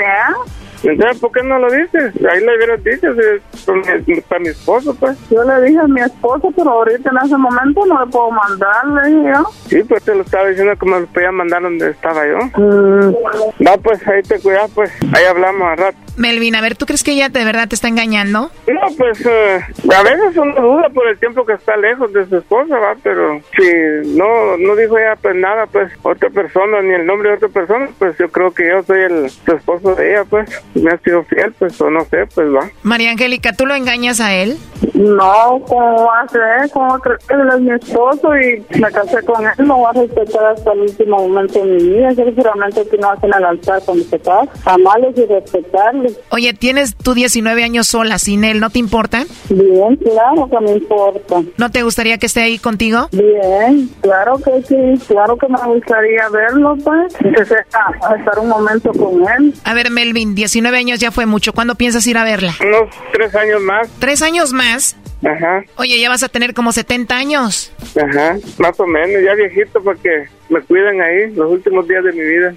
Entonces, 0.83 1.19
¿por 1.19 1.31
qué 1.31 1.43
no 1.43 1.59
lo 1.59 1.69
dices? 1.71 2.13
Ahí 2.31 2.39
le 2.43 2.55
hubieras 2.55 2.83
dicho, 2.83 3.07
si- 3.13 4.21
para 4.21 4.39
mi 4.39 4.49
esposo, 4.49 4.95
pues. 4.99 5.17
Yo 5.29 5.43
le 5.43 5.61
dije 5.67 5.79
a 5.79 5.87
mi 5.87 6.01
esposo, 6.01 6.51
pero 6.55 6.69
ahorita 6.71 7.09
en 7.11 7.17
ese 7.25 7.37
momento 7.37 7.85
no 7.85 8.03
le 8.05 8.11
puedo 8.11 8.31
mandar, 8.31 8.85
le 8.87 9.09
dije 9.09 9.31
yo. 9.35 9.43
Sí, 9.67 9.83
pues 9.87 10.03
te 10.03 10.15
lo 10.15 10.21
estaba 10.21 10.47
diciendo 10.47 10.73
que 10.77 10.85
me 10.89 10.99
lo 11.01 11.05
podía 11.07 11.31
mandar 11.31 11.61
donde 11.61 11.89
estaba 11.91 12.25
yo. 12.27 12.37
Mm. 12.57 13.15
No, 13.59 13.77
pues 13.83 14.05
ahí 14.07 14.21
te 14.23 14.39
cuidas, 14.39 14.69
pues. 14.73 14.91
Ahí 15.13 15.25
hablamos 15.25 15.61
a 15.67 15.75
rato. 15.75 15.97
Melvin, 16.19 16.55
a 16.55 16.61
ver, 16.61 16.75
¿tú 16.75 16.85
crees 16.85 17.03
que 17.03 17.11
ella 17.11 17.29
de 17.29 17.45
verdad 17.45 17.67
te 17.67 17.75
está 17.75 17.87
engañando? 17.87 18.51
No, 18.67 18.81
pues 18.97 19.25
eh, 19.25 19.59
a 19.95 20.03
veces 20.03 20.37
uno 20.37 20.53
duda 20.61 20.89
por 20.89 21.07
el 21.07 21.17
tiempo 21.17 21.45
que 21.45 21.53
está 21.53 21.77
lejos 21.77 22.11
de 22.13 22.27
su 22.27 22.37
esposa, 22.37 22.77
va, 22.77 22.95
pero 23.01 23.41
si 23.57 24.17
no 24.17 24.57
no 24.57 24.75
dijo 24.75 24.97
ella 24.97 25.15
pues 25.21 25.35
nada, 25.35 25.65
pues 25.67 25.91
otra 26.03 26.29
persona, 26.29 26.81
ni 26.81 26.93
el 26.93 27.05
nombre 27.05 27.29
de 27.29 27.35
otra 27.37 27.49
persona, 27.49 27.89
pues 27.97 28.17
yo 28.17 28.29
creo 28.29 28.51
que 28.51 28.67
yo 28.67 28.83
soy 28.83 29.01
el 29.01 29.29
su 29.29 29.51
esposo 29.51 29.95
de 29.95 30.11
ella, 30.11 30.25
pues 30.25 30.49
me 30.75 30.91
ha 30.91 30.97
sido 30.97 31.23
fiel, 31.23 31.53
pues 31.57 31.79
o 31.81 31.89
no 31.89 32.03
sé, 32.05 32.25
pues 32.33 32.47
va. 32.53 32.69
María 32.83 33.11
Angélica, 33.11 33.53
¿tú 33.53 33.65
lo 33.65 33.73
engañas 33.73 34.19
a 34.19 34.33
él? 34.33 34.57
No, 34.93 35.61
¿cómo 35.67 36.05
va 36.05 36.21
a 36.21 36.27
ser? 36.27 36.69
¿Cómo 36.71 36.99
crees 36.99 37.25
que 37.25 37.33
él 37.33 37.49
es 37.53 37.61
mi 37.61 37.71
esposo 37.71 38.35
y 38.37 38.65
me 38.79 38.91
casé 38.91 39.23
con 39.23 39.45
él? 39.45 39.53
No 39.59 39.81
va 39.81 39.89
a 39.91 39.93
respetar 39.93 40.45
hasta 40.45 40.71
el 40.73 40.81
último 40.81 41.17
momento 41.27 41.59
de 41.59 41.65
mi 41.65 41.83
vida. 41.83 42.13
Seguramente 42.15 42.87
que 42.87 42.97
no 42.97 43.11
hacen 43.11 43.33
al 43.33 43.45
altar 43.45 43.81
cuando 43.85 44.03
se 44.03 44.19
casa. 44.19 44.49
Amarles 44.65 45.17
y 45.17 45.25
respetarles. 45.25 46.08
Oye, 46.29 46.53
tienes 46.53 46.95
tú 46.95 47.13
19 47.13 47.63
años 47.63 47.87
sola 47.87 48.19
sin 48.19 48.43
él, 48.43 48.59
¿no 48.59 48.69
te 48.69 48.79
importa? 48.79 49.25
Bien, 49.49 49.95
claro 49.97 50.49
que 50.49 50.59
me 50.59 50.71
importa. 50.77 51.41
¿No 51.57 51.71
te 51.71 51.83
gustaría 51.83 52.17
que 52.17 52.25
esté 52.25 52.41
ahí 52.41 52.57
contigo? 52.59 53.09
Bien, 53.11 53.89
claro 54.01 54.37
que 54.37 54.61
sí. 54.63 55.05
Claro 55.07 55.37
que 55.37 55.47
me 55.47 55.57
gustaría 55.65 56.29
verlo, 56.29 56.75
pues. 56.83 57.13
Que 57.39 57.45
sea, 57.45 57.65
a 58.09 58.15
estar 58.15 58.39
un 58.39 58.49
momento 58.49 58.91
con 58.91 59.21
él. 59.37 59.53
A 59.63 59.73
ver, 59.73 59.91
Melvin, 59.91 60.35
19 60.35 60.77
años 60.77 60.99
ya 60.99 61.11
fue 61.11 61.25
mucho. 61.25 61.53
¿Cuándo 61.53 61.75
piensas 61.75 62.05
ir 62.07 62.17
a 62.17 62.23
verla? 62.23 62.53
Unos 62.61 62.89
tres 63.13 63.35
años 63.35 63.61
más. 63.61 63.87
¿Tres 63.99 64.21
años 64.21 64.51
más? 64.53 64.95
Ajá, 65.23 65.63
Oye, 65.75 65.99
ya 65.99 66.07
vas 66.09 66.23
a 66.23 66.29
tener 66.29 66.53
como 66.53 66.71
70 66.71 67.13
años. 67.15 67.71
ajá, 68.01 68.37
más 68.57 68.79
o 68.79 68.87
menos, 68.87 69.21
ya 69.23 69.33
viejito 69.35 69.81
porque 69.83 70.29
me 70.49 70.61
cuidan 70.61 71.01
ahí 71.01 71.31
los 71.35 71.51
últimos 71.51 71.87
días 71.87 72.03
de 72.03 72.13
mi 72.13 72.21
vida. 72.21 72.53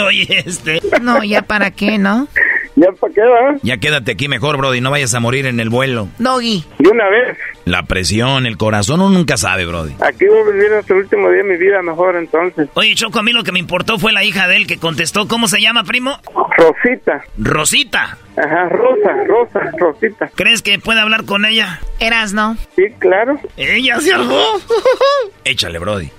Oye, 0.06 0.42
este. 0.46 0.80
No, 1.00 1.22
ya 1.22 1.42
para 1.42 1.70
qué, 1.70 1.98
¿no? 1.98 2.28
¿Ya 2.76 2.92
para 2.92 3.12
qué 3.12 3.22
va? 3.22 3.56
Ya 3.62 3.78
quédate 3.78 4.12
aquí 4.12 4.28
mejor, 4.28 4.58
Brody, 4.58 4.80
no 4.80 4.90
vayas 4.90 5.14
a 5.14 5.20
morir 5.20 5.46
en 5.46 5.60
el 5.60 5.70
vuelo. 5.70 6.08
Doggy. 6.18 6.64
De 6.78 6.90
una 6.90 7.08
vez. 7.08 7.38
La 7.64 7.84
presión, 7.84 8.46
el 8.46 8.58
corazón, 8.58 9.00
uno 9.00 9.10
nunca 9.10 9.36
sabe, 9.36 9.64
Brody. 9.66 9.94
Aquí 10.00 10.26
voy 10.26 10.40
a 10.40 10.52
vivir 10.52 10.72
hasta 10.74 10.92
el 10.92 11.00
último 11.00 11.30
día 11.30 11.42
de 11.42 11.48
mi 11.48 11.56
vida 11.56 11.80
mejor 11.82 12.16
entonces. 12.16 12.68
Oye, 12.74 12.94
Choco, 12.94 13.18
a 13.18 13.22
mí 13.22 13.32
lo 13.32 13.44
que 13.44 13.52
me 13.52 13.58
importó 13.58 13.98
fue 13.98 14.12
la 14.12 14.24
hija 14.24 14.46
de 14.46 14.56
él 14.56 14.66
que 14.66 14.76
contestó. 14.76 15.26
¿Cómo 15.26 15.48
se 15.48 15.60
llama, 15.60 15.84
primo? 15.84 16.18
Rosita. 16.58 17.24
Rosita. 17.38 18.18
Ajá, 18.36 18.68
Rosa, 18.68 19.24
Rosa, 19.26 19.60
Rosita. 19.78 20.30
¿Crees 20.34 20.60
que 20.60 20.78
puede 20.78 21.00
hablar 21.00 21.24
con 21.24 21.46
ella? 21.46 21.80
Eras, 21.98 22.34
¿no? 22.34 22.56
Sí, 22.76 22.84
claro. 22.98 23.40
Ella 23.56 23.98
se 24.00 24.12
algo. 24.12 24.38
Échale, 25.44 25.78
Brody. 25.78 26.10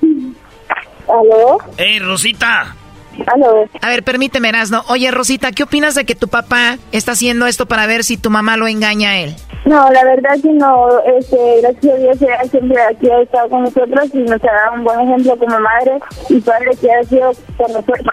¿Aló? 1.08 1.58
¡Ey, 1.78 2.00
Rosita! 2.00 2.77
¿Aló? 3.26 3.66
A 3.82 3.90
ver, 3.90 4.04
permíteme, 4.04 4.50
Erasno. 4.50 4.84
Oye, 4.90 5.10
Rosita, 5.12 5.52
¿qué 5.52 5.64
opinas 5.64 5.96
de 5.96 6.06
que 6.06 6.16
tu 6.16 6.28
papá 6.28 6.78
está 6.92 7.14
haciendo 7.14 7.48
esto 7.48 7.66
para 7.66 7.88
ver 7.88 8.04
si 8.04 8.18
tu 8.18 8.30
mamá 8.30 8.58
lo 8.58 8.68
engaña 8.68 9.12
a 9.12 9.18
él? 9.18 9.36
No, 9.66 9.90
la 9.92 10.04
verdad 10.06 10.36
que 10.42 10.54
no, 10.54 10.88
este, 11.18 11.62
gracias 11.62 11.94
a 11.94 11.98
Dios 11.98 12.22
ella 12.22 12.44
siempre 12.50 12.82
aquí 12.82 13.10
ha 13.10 13.22
estado 13.22 13.50
con 13.50 13.64
nosotros 13.64 14.10
y 14.14 14.20
nos 14.20 14.42
ha 14.44 14.54
dado 14.54 14.76
un 14.76 14.84
buen 14.86 15.00
ejemplo 15.02 15.38
como 15.38 15.60
madre 15.60 16.00
y 16.30 16.40
padre 16.40 16.72
que 16.80 16.90
ha 16.90 17.04
sido 17.04 17.32
con 17.58 17.74
nosotros. 17.74 18.08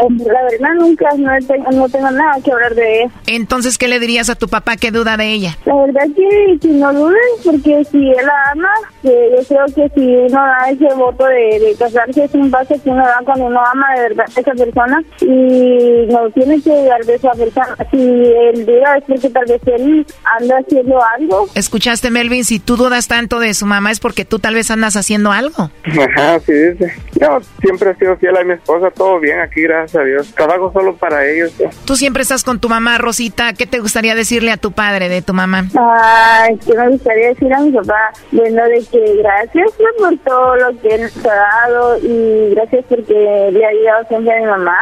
La 0.00 0.42
verdad 0.44 0.74
nunca 0.78 1.08
no 1.16 1.30
tengo, 1.44 1.70
no 1.72 1.88
tengo 1.88 2.10
nada 2.12 2.40
que 2.44 2.52
hablar 2.52 2.74
de 2.74 3.02
ella. 3.02 3.10
Entonces, 3.26 3.78
¿qué 3.78 3.88
le 3.88 3.98
dirías 3.98 4.30
a 4.30 4.36
tu 4.36 4.48
papá 4.48 4.76
que 4.76 4.92
duda 4.92 5.16
de 5.16 5.32
ella? 5.32 5.56
La 5.64 5.74
verdad 5.74 6.06
que, 6.14 6.58
que 6.60 6.68
no 6.68 6.92
dudes 6.92 7.18
porque 7.44 7.84
si 7.90 8.10
él 8.10 8.24
la 8.24 8.52
ama, 8.52 8.70
que 9.02 9.30
yo 9.36 9.44
creo 9.48 9.66
que 9.74 9.92
si 9.94 10.06
uno 10.06 10.40
da 10.40 10.70
ese 10.70 10.94
voto 10.94 11.24
de, 11.24 11.58
de 11.58 11.74
casarse 11.76 12.24
es 12.24 12.34
un 12.34 12.50
paso 12.50 12.74
que 12.82 12.90
uno 12.90 13.04
da 13.04 13.20
cuando 13.24 13.46
uno 13.46 13.60
ama 13.72 13.77
de 13.96 14.02
verdad 14.02 14.26
a 14.36 14.40
esa 14.40 14.52
persona 14.52 15.02
y 15.20 16.06
no 16.06 16.30
tiene 16.30 16.60
que 16.60 16.70
dudar 16.70 17.04
de 17.04 17.14
esa 17.14 17.32
persona. 17.32 17.76
Si 17.90 17.96
él 17.96 18.66
diga 18.66 18.96
es 18.96 19.04
porque 19.04 19.30
tal 19.30 19.44
vez 19.46 19.60
él 19.66 20.06
anda 20.38 20.58
haciendo 20.58 20.98
algo. 21.02 21.46
¿Escuchaste, 21.54 22.10
Melvin? 22.10 22.44
Si 22.44 22.58
tú 22.58 22.76
dudas 22.76 23.08
tanto 23.08 23.40
de 23.40 23.54
su 23.54 23.66
mamá 23.66 23.90
es 23.90 24.00
porque 24.00 24.24
tú 24.24 24.38
tal 24.38 24.54
vez 24.54 24.70
andas 24.70 24.96
haciendo 24.96 25.32
algo. 25.32 25.70
Ajá, 25.84 26.40
sí 26.40 26.52
dice. 26.52 26.92
Yo 27.20 27.38
siempre 27.60 27.90
he 27.90 27.94
sido 27.96 28.16
fiel 28.16 28.36
a 28.36 28.44
mi 28.44 28.54
esposa, 28.54 28.90
todo 28.90 29.18
bien 29.18 29.40
aquí, 29.40 29.62
gracias 29.62 30.00
a 30.00 30.04
Dios. 30.04 30.34
Trabajo 30.34 30.72
solo 30.72 30.94
para 30.96 31.26
ellos. 31.26 31.52
Tú 31.84 31.96
siempre 31.96 32.22
estás 32.22 32.44
con 32.44 32.60
tu 32.60 32.68
mamá, 32.68 32.98
Rosita. 32.98 33.52
¿Qué 33.54 33.66
te 33.66 33.80
gustaría 33.80 34.14
decirle 34.14 34.52
a 34.52 34.56
tu 34.56 34.72
padre 34.72 35.08
de 35.08 35.22
tu 35.22 35.34
mamá? 35.34 35.64
Ay, 35.74 36.56
que 36.58 36.74
me 36.74 36.88
gustaría 36.90 37.28
decir 37.28 37.52
a 37.52 37.60
mi 37.60 37.72
papá, 37.72 38.12
bueno, 38.32 38.64
de 38.64 38.84
que 38.90 39.16
gracias 39.16 39.72
por 39.98 40.16
todo 40.18 40.56
lo 40.56 40.80
que 40.80 40.88
él 40.94 41.02
nos 41.02 41.26
ha 41.26 41.34
dado 41.34 41.98
y 41.98 42.54
gracias 42.54 42.84
porque 42.88 43.50
le 43.52 43.66
ayudado 43.68 44.04
siempre 44.08 44.36
a 44.36 44.40
mi 44.40 44.46
mamá 44.46 44.78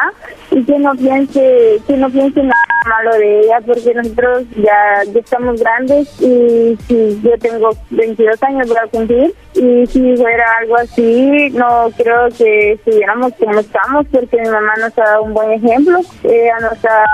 y 0.51 0.65
que 0.65 0.79
no 0.79 0.95
piense, 0.95 1.81
que 1.87 1.97
no 1.97 2.11
piense 2.11 2.43
nada 2.43 2.76
malo 2.87 3.13
de 3.17 3.41
ella 3.41 3.61
porque 3.65 3.95
nosotros 3.95 4.45
ya, 4.57 5.05
ya 5.13 5.21
estamos 5.21 5.61
grandes 5.61 6.21
y 6.21 6.77
si 6.87 7.21
yo 7.23 7.39
tengo 7.39 7.71
22 7.91 8.43
años 8.43 8.69
para 8.69 8.87
cumplir. 8.89 9.35
Y 9.55 9.87
si 9.87 10.17
fuera 10.17 10.45
algo 10.61 10.77
así 10.77 11.49
no 11.55 11.89
creo 11.97 12.29
que 12.37 12.73
estuviéramos 12.73 13.33
como 13.39 13.59
estamos 13.59 14.07
porque 14.13 14.37
mi 14.39 14.49
mamá 14.49 14.75
nos 14.79 14.99
ha 14.99 15.03
dado 15.03 15.23
un 15.23 15.35
buen 15.35 15.53
ejemplo. 15.53 16.01
Ella 16.25 16.59
nos 16.61 16.85
ha 16.85 17.05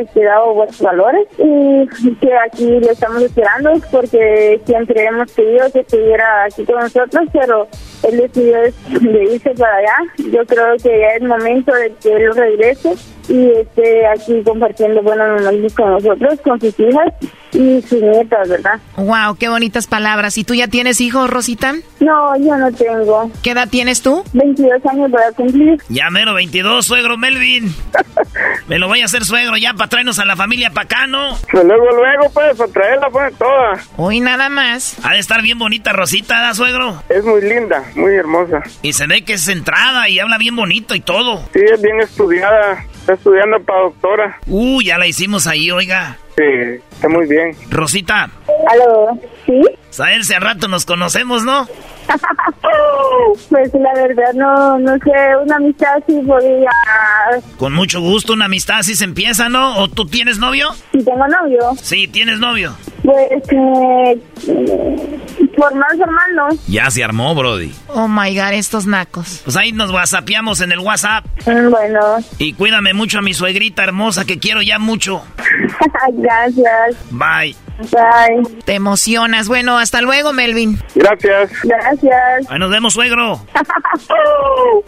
este, 0.00 0.24
dado 0.24 0.54
buenos 0.54 0.80
valores 0.80 1.26
y 1.38 2.14
que 2.20 2.36
aquí 2.38 2.80
lo 2.80 2.90
estamos 2.90 3.22
esperando 3.22 3.72
porque 3.90 4.60
siempre 4.64 5.04
hemos 5.04 5.32
querido 5.32 5.72
que 5.72 5.80
estuviera 5.80 6.44
aquí 6.44 6.64
con 6.64 6.76
nosotros 6.76 7.28
pero 7.32 7.66
él 8.04 8.16
decidió 8.18 8.58
de 8.62 9.24
irse 9.24 9.50
para 9.50 9.76
allá. 9.76 9.94
Yo 10.18 10.44
creo 10.46 10.76
que 10.82 11.00
ya 11.00 11.08
es 11.16 11.22
momento 11.22 11.72
de 11.72 11.92
que 12.00 12.12
él 12.12 12.34
regrese 12.34 12.94
y 13.28 13.50
esté 13.50 14.06
aquí 14.06 14.42
compartiendo 14.44 15.02
buenos 15.02 15.42
momentos 15.42 15.74
con 15.74 15.90
nosotros, 15.90 16.40
con 16.42 16.60
sus 16.60 16.78
hijas 16.80 17.12
y 17.52 17.82
sus 17.82 18.00
nietas, 18.00 18.48
¿verdad? 18.48 18.80
Wow, 18.96 19.36
qué 19.38 19.48
bonitas 19.48 19.86
palabras. 19.86 20.38
¿Y 20.38 20.44
tú 20.44 20.54
ya 20.54 20.68
tienes 20.68 21.00
hijos, 21.00 21.28
Rosita? 21.28 21.74
No, 22.00 22.36
yo 22.38 22.56
no 22.56 22.72
tengo. 22.72 23.30
¿Qué 23.42 23.50
edad 23.50 23.68
tienes 23.68 24.02
tú? 24.02 24.24
22 24.32 24.84
años 24.86 25.10
para 25.10 25.32
cumplir. 25.32 25.80
Ya 25.88 26.10
mero 26.10 26.34
22, 26.34 26.84
suegro 26.84 27.16
Melvin. 27.16 27.72
Me 28.68 28.78
lo 28.78 28.88
voy 28.88 29.02
a 29.02 29.04
hacer 29.04 29.24
suegro 29.24 29.56
ya 29.56 29.74
para 29.74 29.88
traernos 29.88 30.18
a 30.18 30.24
la 30.24 30.36
familia 30.36 30.70
para 30.70 30.84
acá, 30.84 31.06
¿no? 31.06 31.36
Pues 31.50 31.64
luego, 31.64 31.84
luego, 31.92 32.30
pues, 32.32 32.56
para 32.56 32.72
traerla, 32.72 33.10
pues, 33.10 33.34
toda. 33.36 33.80
Hoy 33.96 34.20
nada 34.20 34.48
más. 34.48 34.96
Ha 35.04 35.12
de 35.12 35.18
estar 35.18 35.42
bien 35.42 35.58
bonita 35.58 35.92
Rosita, 35.92 36.40
¿da, 36.40 36.54
suegro? 36.54 37.02
Es 37.08 37.24
muy 37.24 37.42
linda, 37.42 37.84
muy 37.94 38.14
hermosa. 38.14 38.62
Y 38.82 38.92
se 38.94 39.06
ve 39.06 39.24
que 39.24 39.34
es 39.34 39.44
centrada 39.44 40.08
y 40.08 40.18
habla 40.18 40.38
bien 40.38 40.56
bonito 40.56 40.94
y 40.94 41.00
todo. 41.00 41.42
Sí, 41.52 41.60
es 41.60 41.82
bien 41.82 42.00
estudiada. 42.00 42.86
Está 43.02 43.14
estudiando 43.14 43.60
para 43.64 43.80
doctora. 43.80 44.38
Uh, 44.46 44.80
ya 44.80 44.96
la 44.96 45.08
hicimos 45.08 45.48
ahí, 45.48 45.72
oiga. 45.72 46.16
Sí, 46.36 46.80
está 46.92 47.08
muy 47.08 47.26
bien. 47.26 47.50
Rosita. 47.68 48.30
¿Aló? 48.68 49.18
¿Sí? 49.46 49.60
Saber 49.90 50.24
si 50.24 50.34
al 50.34 50.42
rato 50.42 50.68
nos 50.68 50.86
conocemos, 50.86 51.44
¿no? 51.44 51.66
pues 53.50 53.72
la 53.74 53.92
verdad 53.94 54.32
no, 54.34 54.78
no 54.78 54.92
sé, 54.98 55.36
una 55.42 55.56
amistad 55.56 56.02
sí 56.06 56.20
podría... 56.26 56.70
Con 57.58 57.72
mucho 57.74 58.00
gusto, 58.00 58.32
una 58.32 58.46
amistad 58.46 58.78
así 58.78 58.94
se 58.94 59.04
empieza, 59.04 59.48
¿no? 59.48 59.76
¿O 59.78 59.88
tú 59.88 60.06
tienes 60.06 60.38
novio? 60.38 60.70
Sí, 60.92 61.04
tengo 61.04 61.26
novio. 61.28 61.72
Sí, 61.80 62.08
tienes 62.08 62.38
novio. 62.38 62.74
Pues, 63.02 63.28
eh, 63.50 64.20
formal, 65.56 65.98
formal, 65.98 66.34
¿no? 66.36 66.48
Ya 66.68 66.90
se 66.90 67.02
armó, 67.02 67.34
Brody. 67.34 67.74
Oh 67.88 68.08
my 68.08 68.34
god, 68.34 68.52
estos 68.52 68.86
nacos. 68.86 69.42
Pues 69.44 69.56
ahí 69.56 69.72
nos 69.72 69.90
whatsappeamos 69.90 70.60
en 70.60 70.72
el 70.72 70.78
WhatsApp. 70.78 71.24
Mm, 71.46 71.70
bueno. 71.70 72.00
Y 72.38 72.52
cuídame 72.54 72.94
mucho 72.94 73.18
a 73.18 73.22
mi 73.22 73.34
suegrita 73.34 73.84
hermosa 73.84 74.24
que 74.24 74.38
quiero 74.38 74.62
ya 74.62 74.78
mucho. 74.78 75.22
Gracias. 76.12 76.96
Bye. 77.10 77.56
Bye. 77.90 78.42
Te 78.64 78.74
emocionas. 78.74 79.48
Bueno, 79.48 79.78
hasta 79.78 80.00
luego, 80.00 80.32
Melvin. 80.32 80.78
Gracias. 80.94 81.50
Gracias. 81.62 82.46
Ahí 82.48 82.58
nos 82.58 82.70
vemos, 82.70 82.94
suegro. 82.94 83.38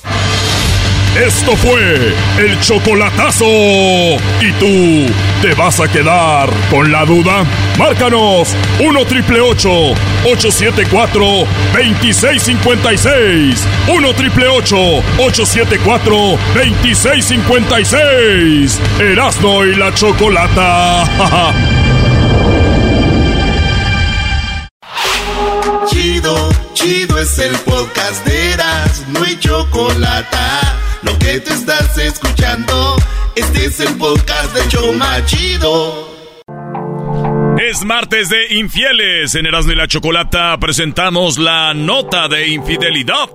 Esto 1.15 1.55
fue 1.57 2.13
el 2.39 2.61
chocolatazo. 2.61 3.45
¿Y 3.47 4.53
tú 4.59 5.07
te 5.43 5.55
vas 5.55 5.79
a 5.79 5.87
quedar 5.87 6.49
con 6.71 6.91
la 6.91 7.05
duda? 7.05 7.45
Márcanos 7.79 8.53
1 8.81 9.05
triple 9.05 9.41
874 9.41 11.25
2656. 11.73 13.65
1 13.95 14.15
triple 14.15 14.49
874 14.49 16.17
2656. 16.55 18.81
Erasno 18.99 19.65
y 19.67 19.77
la 19.77 19.95
chocolata. 19.95 21.53
Chido, 25.87 26.51
chido 26.73 27.19
es 27.19 27.39
el 27.39 27.55
podcast 27.59 28.25
de 28.27 28.53
Eras, 28.53 29.05
no 29.09 29.23
hay 29.23 29.39
chocolate. 29.39 30.37
Lo 31.03 31.19
que 31.19 31.41
te 31.41 31.53
estás 31.53 31.99
escuchando, 31.99 32.97
este 33.37 33.67
es 33.67 33.81
el 33.81 33.95
podcast 33.97 34.55
de 34.55 34.69
Choma 34.69 35.25
Chido. 35.27 36.09
Es 37.59 37.85
martes 37.85 38.31
de 38.31 38.55
infieles. 38.55 39.35
En 39.35 39.47
Erasmo 39.47 39.73
y 39.73 39.77
la 39.77 39.87
Chocolata 39.87 40.57
presentamos 40.59 41.37
la 41.39 41.75
nota 41.75 42.29
de 42.29 42.49
infidelidad. 42.49 43.29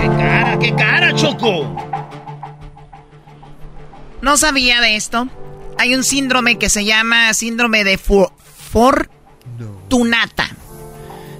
¡Qué 0.00 0.06
cara, 0.06 0.58
qué 0.60 0.74
cara, 0.74 1.14
Choco! 1.14 1.76
No 4.22 4.36
sabía 4.36 4.80
de 4.80 4.96
esto. 4.96 5.28
Hay 5.78 5.94
un 5.94 6.04
síndrome 6.04 6.58
que 6.58 6.68
se 6.68 6.84
llama 6.84 7.34
síndrome 7.34 7.82
de 7.84 7.98
for 7.98 8.35
Fortunata. 8.76 10.50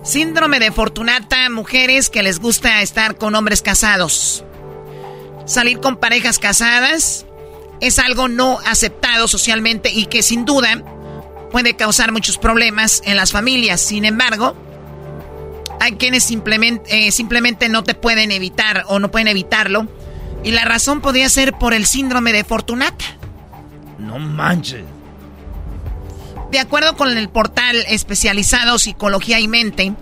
Síndrome 0.02 0.58
de 0.58 0.72
Fortunata, 0.72 1.50
mujeres 1.50 2.08
que 2.08 2.22
les 2.22 2.40
gusta 2.40 2.80
estar 2.80 3.18
con 3.18 3.34
hombres 3.34 3.60
casados. 3.60 4.42
Salir 5.44 5.78
con 5.80 5.98
parejas 5.98 6.38
casadas 6.38 7.26
es 7.82 7.98
algo 7.98 8.28
no 8.28 8.58
aceptado 8.64 9.28
socialmente 9.28 9.90
y 9.92 10.06
que 10.06 10.22
sin 10.22 10.46
duda 10.46 10.82
puede 11.52 11.76
causar 11.76 12.10
muchos 12.10 12.38
problemas 12.38 13.02
en 13.04 13.16
las 13.16 13.32
familias. 13.32 13.82
Sin 13.82 14.06
embargo, 14.06 14.56
hay 15.78 15.96
quienes 15.96 16.24
simplemente, 16.24 17.06
eh, 17.06 17.12
simplemente 17.12 17.68
no 17.68 17.84
te 17.84 17.92
pueden 17.92 18.32
evitar 18.32 18.84
o 18.88 18.98
no 18.98 19.10
pueden 19.10 19.28
evitarlo. 19.28 19.88
Y 20.42 20.52
la 20.52 20.64
razón 20.64 21.02
podría 21.02 21.28
ser 21.28 21.52
por 21.52 21.74
el 21.74 21.84
síndrome 21.84 22.32
de 22.32 22.44
Fortunata. 22.44 23.04
No 23.98 24.18
manches. 24.18 24.95
De 26.56 26.60
acuerdo 26.60 26.96
con 26.96 27.14
el 27.14 27.28
portal 27.28 27.84
especializado 27.86 28.78
Psicología 28.78 29.38
y 29.38 29.46
Mente, 29.46 29.92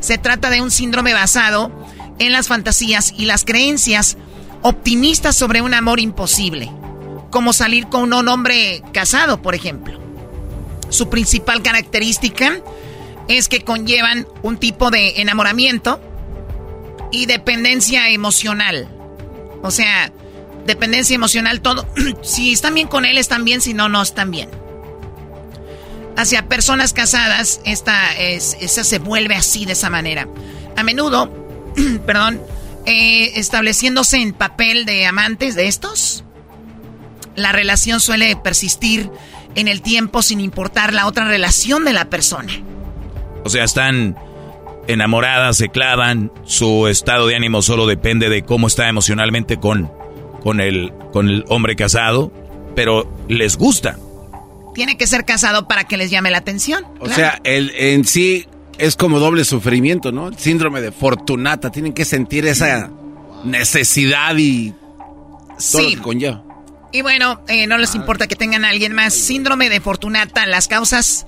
se 0.00 0.18
trata 0.18 0.50
de 0.50 0.60
un 0.60 0.72
síndrome 0.72 1.14
basado 1.14 1.70
en 2.18 2.32
las 2.32 2.48
fantasías 2.48 3.14
y 3.16 3.26
las 3.26 3.44
creencias 3.44 4.16
optimistas 4.62 5.36
sobre 5.36 5.62
un 5.62 5.74
amor 5.74 6.00
imposible, 6.00 6.72
como 7.30 7.52
salir 7.52 7.86
con 7.86 8.12
un 8.12 8.26
hombre 8.26 8.82
casado, 8.92 9.40
por 9.40 9.54
ejemplo. 9.54 10.00
Su 10.88 11.08
principal 11.08 11.62
característica 11.62 12.60
es 13.28 13.48
que 13.48 13.62
conllevan 13.62 14.26
un 14.42 14.56
tipo 14.56 14.90
de 14.90 15.20
enamoramiento 15.20 16.00
y 17.12 17.26
dependencia 17.26 18.10
emocional. 18.10 18.88
O 19.62 19.70
sea, 19.70 20.10
dependencia 20.66 21.14
emocional, 21.14 21.60
todo. 21.60 21.86
si 22.22 22.52
están 22.52 22.74
bien 22.74 22.88
con 22.88 23.04
él, 23.04 23.18
están 23.18 23.44
bien, 23.44 23.60
si 23.60 23.72
no, 23.72 23.88
no 23.88 24.02
están 24.02 24.32
bien 24.32 24.65
hacia 26.16 26.48
personas 26.48 26.92
casadas, 26.92 27.60
esta, 27.64 28.16
es, 28.16 28.56
esa 28.60 28.84
se 28.84 28.98
vuelve 28.98 29.34
así 29.34 29.64
de 29.66 29.72
esa 29.72 29.90
manera. 29.90 30.26
A 30.76 30.82
menudo, 30.82 31.32
perdón, 32.06 32.40
eh, 32.86 33.32
estableciéndose 33.38 34.18
en 34.18 34.32
papel 34.32 34.86
de 34.86 35.06
amantes 35.06 35.54
de 35.54 35.68
estos, 35.68 36.24
la 37.34 37.52
relación 37.52 38.00
suele 38.00 38.34
persistir 38.36 39.10
en 39.54 39.68
el 39.68 39.82
tiempo 39.82 40.22
sin 40.22 40.40
importar 40.40 40.94
la 40.94 41.06
otra 41.06 41.26
relación 41.26 41.84
de 41.84 41.92
la 41.92 42.06
persona. 42.06 42.52
O 43.44 43.48
sea, 43.48 43.64
están 43.64 44.16
enamoradas, 44.88 45.56
se 45.56 45.68
clavan, 45.68 46.32
su 46.44 46.86
estado 46.88 47.26
de 47.26 47.36
ánimo 47.36 47.62
solo 47.62 47.86
depende 47.86 48.28
de 48.28 48.42
cómo 48.42 48.66
está 48.66 48.88
emocionalmente 48.88 49.58
con, 49.58 49.90
con, 50.42 50.60
el, 50.60 50.92
con 51.12 51.28
el 51.28 51.44
hombre 51.48 51.76
casado, 51.76 52.32
pero 52.74 53.10
les 53.28 53.56
gusta 53.56 53.98
tiene 54.76 54.98
que 54.98 55.06
ser 55.06 55.24
casado 55.24 55.66
para 55.66 55.84
que 55.84 55.96
les 55.96 56.10
llame 56.10 56.30
la 56.30 56.36
atención. 56.36 56.84
O 57.00 57.08
sea, 57.08 57.40
el, 57.44 57.72
en 57.74 58.04
sí 58.04 58.46
es 58.76 58.94
como 58.94 59.18
doble 59.18 59.46
sufrimiento, 59.46 60.12
¿no? 60.12 60.28
El 60.28 60.36
síndrome 60.36 60.82
de 60.82 60.92
Fortunata. 60.92 61.70
Tienen 61.70 61.94
que 61.94 62.04
sentir 62.04 62.44
esa 62.46 62.90
necesidad 63.42 64.36
y 64.36 64.74
todo 65.72 65.80
lo 65.80 65.88
que 65.88 66.02
conlleva. 66.02 66.44
Y 66.92 67.00
bueno, 67.00 67.40
eh, 67.48 67.66
no 67.66 67.78
les 67.78 67.94
importa 67.94 68.26
que 68.26 68.36
tengan 68.36 68.66
a 68.66 68.68
alguien 68.68 68.92
más. 68.92 69.14
Síndrome 69.14 69.70
de 69.70 69.80
Fortunata, 69.80 70.44
las 70.44 70.68
causas 70.68 71.26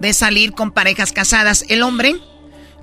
de 0.00 0.14
salir 0.14 0.52
con 0.52 0.70
parejas 0.70 1.12
casadas. 1.12 1.66
El 1.68 1.82
hombre 1.82 2.16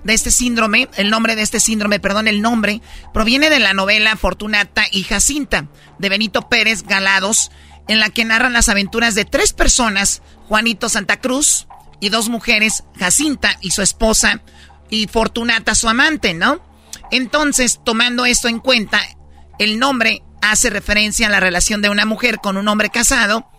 de 0.03 0.13
este 0.13 0.29
síndrome, 0.29 0.89
el 0.95 1.09
nombre 1.09 1.35
de 1.35 1.41
este 1.41 1.59
síndrome, 1.59 1.99
perdón, 1.99 2.27
el 2.27 2.43
nombre, 2.43 2.81
proviene 3.15 3.49
de 3.49 3.59
la 3.59 3.73
novela 3.73 4.15
Fortunata 4.15 4.83
y 4.91 5.01
Jacinta 5.05 5.65
de 5.97 6.09
Benito 6.09 6.49
Pérez 6.49 6.83
Galados, 6.83 7.49
en 7.87 7.99
la 7.99 8.09
que 8.09 8.25
narran 8.25 8.53
las 8.53 8.69
aventuras 8.69 9.15
de 9.15 9.25
tres 9.25 9.53
personas, 9.53 10.21
Juanito 10.47 10.89
Santa 10.89 11.19
Cruz 11.19 11.67
y 11.99 12.09
dos 12.09 12.29
mujeres, 12.29 12.83
Jacinta 12.97 13.57
y 13.61 13.71
su 13.71 13.81
esposa, 13.81 14.41
y 14.89 15.07
Fortunata 15.07 15.75
su 15.75 15.89
amante, 15.89 16.33
¿no? 16.33 16.61
Entonces, 17.11 17.79
tomando 17.83 18.25
esto 18.25 18.47
en 18.47 18.59
cuenta, 18.59 19.01
el 19.59 19.79
nombre 19.79 20.23
hace 20.41 20.69
referencia 20.69 21.27
a 21.27 21.29
la 21.29 21.39
relación 21.39 21.81
de 21.81 21.89
una 21.89 22.05
mujer 22.05 22.37
con 22.37 22.57
un 22.57 22.67
hombre 22.67 22.89
casado, 22.89 23.49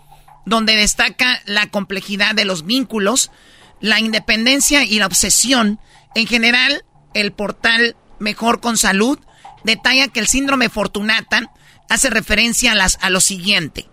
donde 0.47 0.77
destaca 0.77 1.41
la 1.47 1.69
complejidad 1.69 2.35
de 2.35 2.45
los 2.45 2.67
vínculos, 2.67 3.31
la 3.81 4.01
independencia 4.01 4.85
y 4.85 4.99
la 4.99 5.07
obsesión. 5.07 5.81
En 6.15 6.27
general, 6.27 6.85
el 7.15 7.33
portal 7.33 7.97
Mejor 8.19 8.61
con 8.61 8.77
Salud 8.77 9.19
detalla 9.65 10.09
que 10.09 10.21
el 10.21 10.29
síndrome 10.29 10.69
Fortunata 10.69 11.51
hace 11.89 12.11
referencia 12.11 12.73
a, 12.73 12.75
las, 12.75 12.99
lo 13.09 13.21
siguiente. 13.21 13.89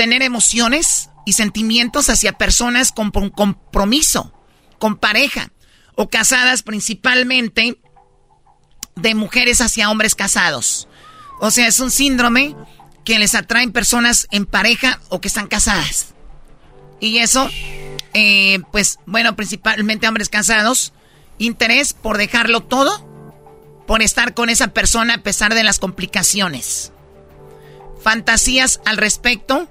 Tener 0.00 0.22
emociones 0.22 1.10
y 1.26 1.34
sentimientos 1.34 2.08
hacia 2.08 2.32
personas 2.32 2.90
con 2.90 3.10
compromiso, 3.10 4.32
con 4.78 4.96
pareja, 4.96 5.52
o 5.94 6.08
casadas 6.08 6.62
principalmente 6.62 7.78
de 8.96 9.14
mujeres 9.14 9.60
hacia 9.60 9.90
hombres 9.90 10.14
casados. 10.14 10.88
O 11.38 11.50
sea, 11.50 11.66
es 11.66 11.80
un 11.80 11.90
síndrome 11.90 12.56
que 13.04 13.18
les 13.18 13.34
atraen 13.34 13.72
personas 13.72 14.26
en 14.30 14.46
pareja 14.46 15.02
o 15.10 15.20
que 15.20 15.28
están 15.28 15.48
casadas. 15.48 16.14
Y 16.98 17.18
eso, 17.18 17.50
eh, 18.14 18.60
pues 18.72 19.00
bueno, 19.04 19.36
principalmente 19.36 20.08
hombres 20.08 20.30
casados, 20.30 20.94
interés 21.36 21.92
por 21.92 22.16
dejarlo 22.16 22.62
todo, 22.62 23.06
por 23.86 24.00
estar 24.00 24.32
con 24.32 24.48
esa 24.48 24.68
persona 24.68 25.16
a 25.16 25.22
pesar 25.22 25.52
de 25.52 25.62
las 25.62 25.78
complicaciones. 25.78 26.90
Fantasías 28.02 28.80
al 28.86 28.96
respecto, 28.96 29.68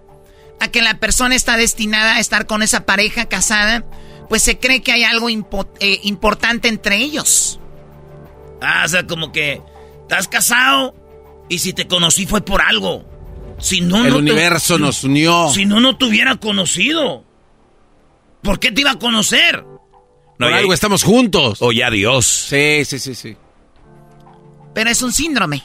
a 0.60 0.70
que 0.70 0.82
la 0.82 1.00
persona 1.00 1.36
está 1.36 1.58
destinada 1.58 2.16
a 2.16 2.20
estar 2.20 2.46
con 2.46 2.62
esa 2.62 2.86
pareja 2.86 3.26
casada, 3.28 3.86
pues 4.28 4.44
se 4.44 4.60
cree 4.60 4.82
que 4.82 4.92
hay 4.92 5.04
algo 5.04 5.30
eh, 5.30 6.00
importante 6.04 6.68
entre 6.68 6.98
ellos. 6.98 7.60
Ah, 8.62 8.84
o 8.86 8.90
sea, 8.90 9.08
como 9.08 9.32
que 9.32 9.62
estás 10.02 10.28
casado 10.28 10.96
y 11.50 11.60
si 11.60 11.74
te 11.74 11.88
conocí 11.88 12.26
fue 12.26 12.42
por 12.42 12.62
algo. 12.62 13.06
Si 13.60 13.82
no, 13.82 14.06
El 14.06 14.16
universo 14.16 14.78
nos 14.78 15.04
unió. 15.04 15.50
Si 15.50 15.66
no, 15.66 15.80
no 15.80 15.98
te 15.98 16.06
hubiera 16.06 16.38
conocido. 16.38 17.26
¿Por 18.42 18.60
qué 18.60 18.72
te 18.72 18.82
iba 18.82 18.92
a 18.92 19.00
conocer? 19.00 19.64
No, 19.64 20.48
por 20.48 20.54
algo 20.54 20.74
estamos 20.74 21.04
juntos. 21.04 21.62
O 21.62 21.72
ya 21.72 21.90
Dios. 21.92 22.26
Sí, 22.26 22.86
sí, 22.86 23.00
sí, 23.00 23.16
sí. 23.16 23.36
Pero 24.74 24.90
es 24.90 25.02
un 25.02 25.12
síndrome. 25.12 25.64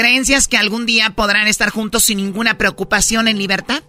Creencias 0.00 0.48
que 0.48 0.56
algún 0.56 0.86
día 0.86 1.10
podrán 1.10 1.46
estar 1.46 1.68
juntos 1.68 2.04
sin 2.04 2.16
ninguna 2.16 2.56
preocupación 2.56 3.28
en 3.28 3.36
libertad. 3.36 3.82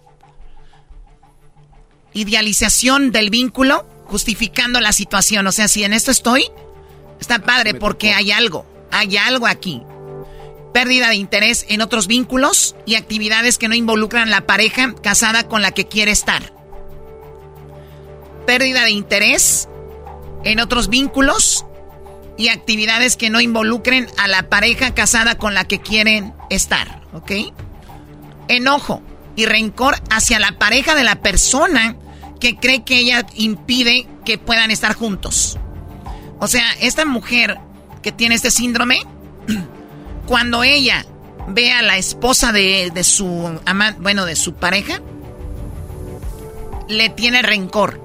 Idealización 2.12 3.12
del 3.12 3.30
vínculo 3.30 3.88
justificando 4.04 4.78
la 4.80 4.92
situación. 4.92 5.46
O 5.46 5.52
sea, 5.52 5.68
si 5.68 5.84
en 5.84 5.94
esto 5.94 6.10
estoy, 6.10 6.44
está 7.18 7.38
padre 7.38 7.72
porque 7.72 8.12
hay 8.12 8.30
algo. 8.30 8.66
Hay 8.90 9.16
algo 9.16 9.46
aquí 9.46 9.80
pérdida 10.74 11.08
de 11.08 11.14
interés 11.14 11.64
en 11.70 11.80
otros 11.80 12.06
vínculos 12.08 12.76
y 12.84 12.96
actividades 12.96 13.56
que 13.56 13.68
no 13.68 13.74
involucran 13.74 14.28
la 14.28 14.46
pareja 14.46 14.94
casada 15.02 15.48
con 15.48 15.62
la 15.62 15.72
que 15.72 15.88
quiere 15.88 16.10
estar. 16.10 16.52
Pérdida 18.46 18.84
de 18.84 18.90
interés 18.90 19.66
en 20.44 20.60
otros 20.60 20.88
vínculos 20.88 21.64
y 22.36 22.48
actividades 22.48 23.16
que 23.16 23.30
no 23.30 23.40
involucren 23.40 24.08
a 24.18 24.28
la 24.28 24.48
pareja 24.48 24.94
casada 24.94 25.36
con 25.36 25.54
la 25.54 25.64
que 25.64 25.80
quieren 25.80 26.34
estar, 26.50 27.02
¿ok? 27.12 27.32
Enojo 28.48 29.02
y 29.36 29.46
rencor 29.46 29.96
hacia 30.10 30.38
la 30.38 30.58
pareja 30.58 30.94
de 30.94 31.04
la 31.04 31.16
persona 31.16 31.96
que 32.40 32.56
cree 32.56 32.82
que 32.82 32.98
ella 32.98 33.26
impide 33.34 34.08
que 34.24 34.38
puedan 34.38 34.70
estar 34.70 34.94
juntos. 34.94 35.58
O 36.40 36.48
sea, 36.48 36.64
esta 36.80 37.04
mujer 37.04 37.58
que 38.02 38.12
tiene 38.12 38.34
este 38.34 38.50
síndrome 38.50 39.00
cuando 40.26 40.64
ella 40.64 41.06
ve 41.48 41.72
a 41.72 41.82
la 41.82 41.96
esposa 41.96 42.52
de, 42.52 42.90
su 43.04 43.60
amante, 43.64 44.00
bueno, 44.00 44.26
de 44.26 44.36
su 44.36 44.54
pareja, 44.54 45.00
le 46.88 47.08
tiene 47.10 47.42
rencor. 47.42 48.00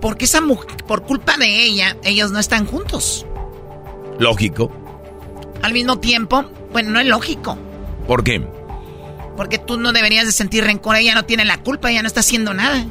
Porque 0.00 0.24
esa 0.24 0.40
mujer, 0.40 0.84
por 0.86 1.04
culpa 1.04 1.36
de 1.36 1.62
ella, 1.64 1.96
ellos 2.02 2.32
no 2.32 2.40
están 2.40 2.66
juntos. 2.66 3.24
Lógico. 4.22 4.70
Al 5.62 5.72
mismo 5.72 5.98
tiempo, 5.98 6.44
bueno, 6.70 6.90
no 6.90 7.00
es 7.00 7.06
lógico. 7.06 7.58
¿Por 8.06 8.22
qué? 8.22 8.40
Porque 9.36 9.58
tú 9.58 9.78
no 9.78 9.92
deberías 9.92 10.26
de 10.26 10.32
sentir 10.32 10.62
rencor. 10.62 10.94
Ella 10.94 11.14
no 11.14 11.24
tiene 11.24 11.44
la 11.44 11.58
culpa, 11.58 11.90
ella 11.90 12.02
no 12.02 12.06
está 12.06 12.20
haciendo 12.20 12.54
nada. 12.54 12.84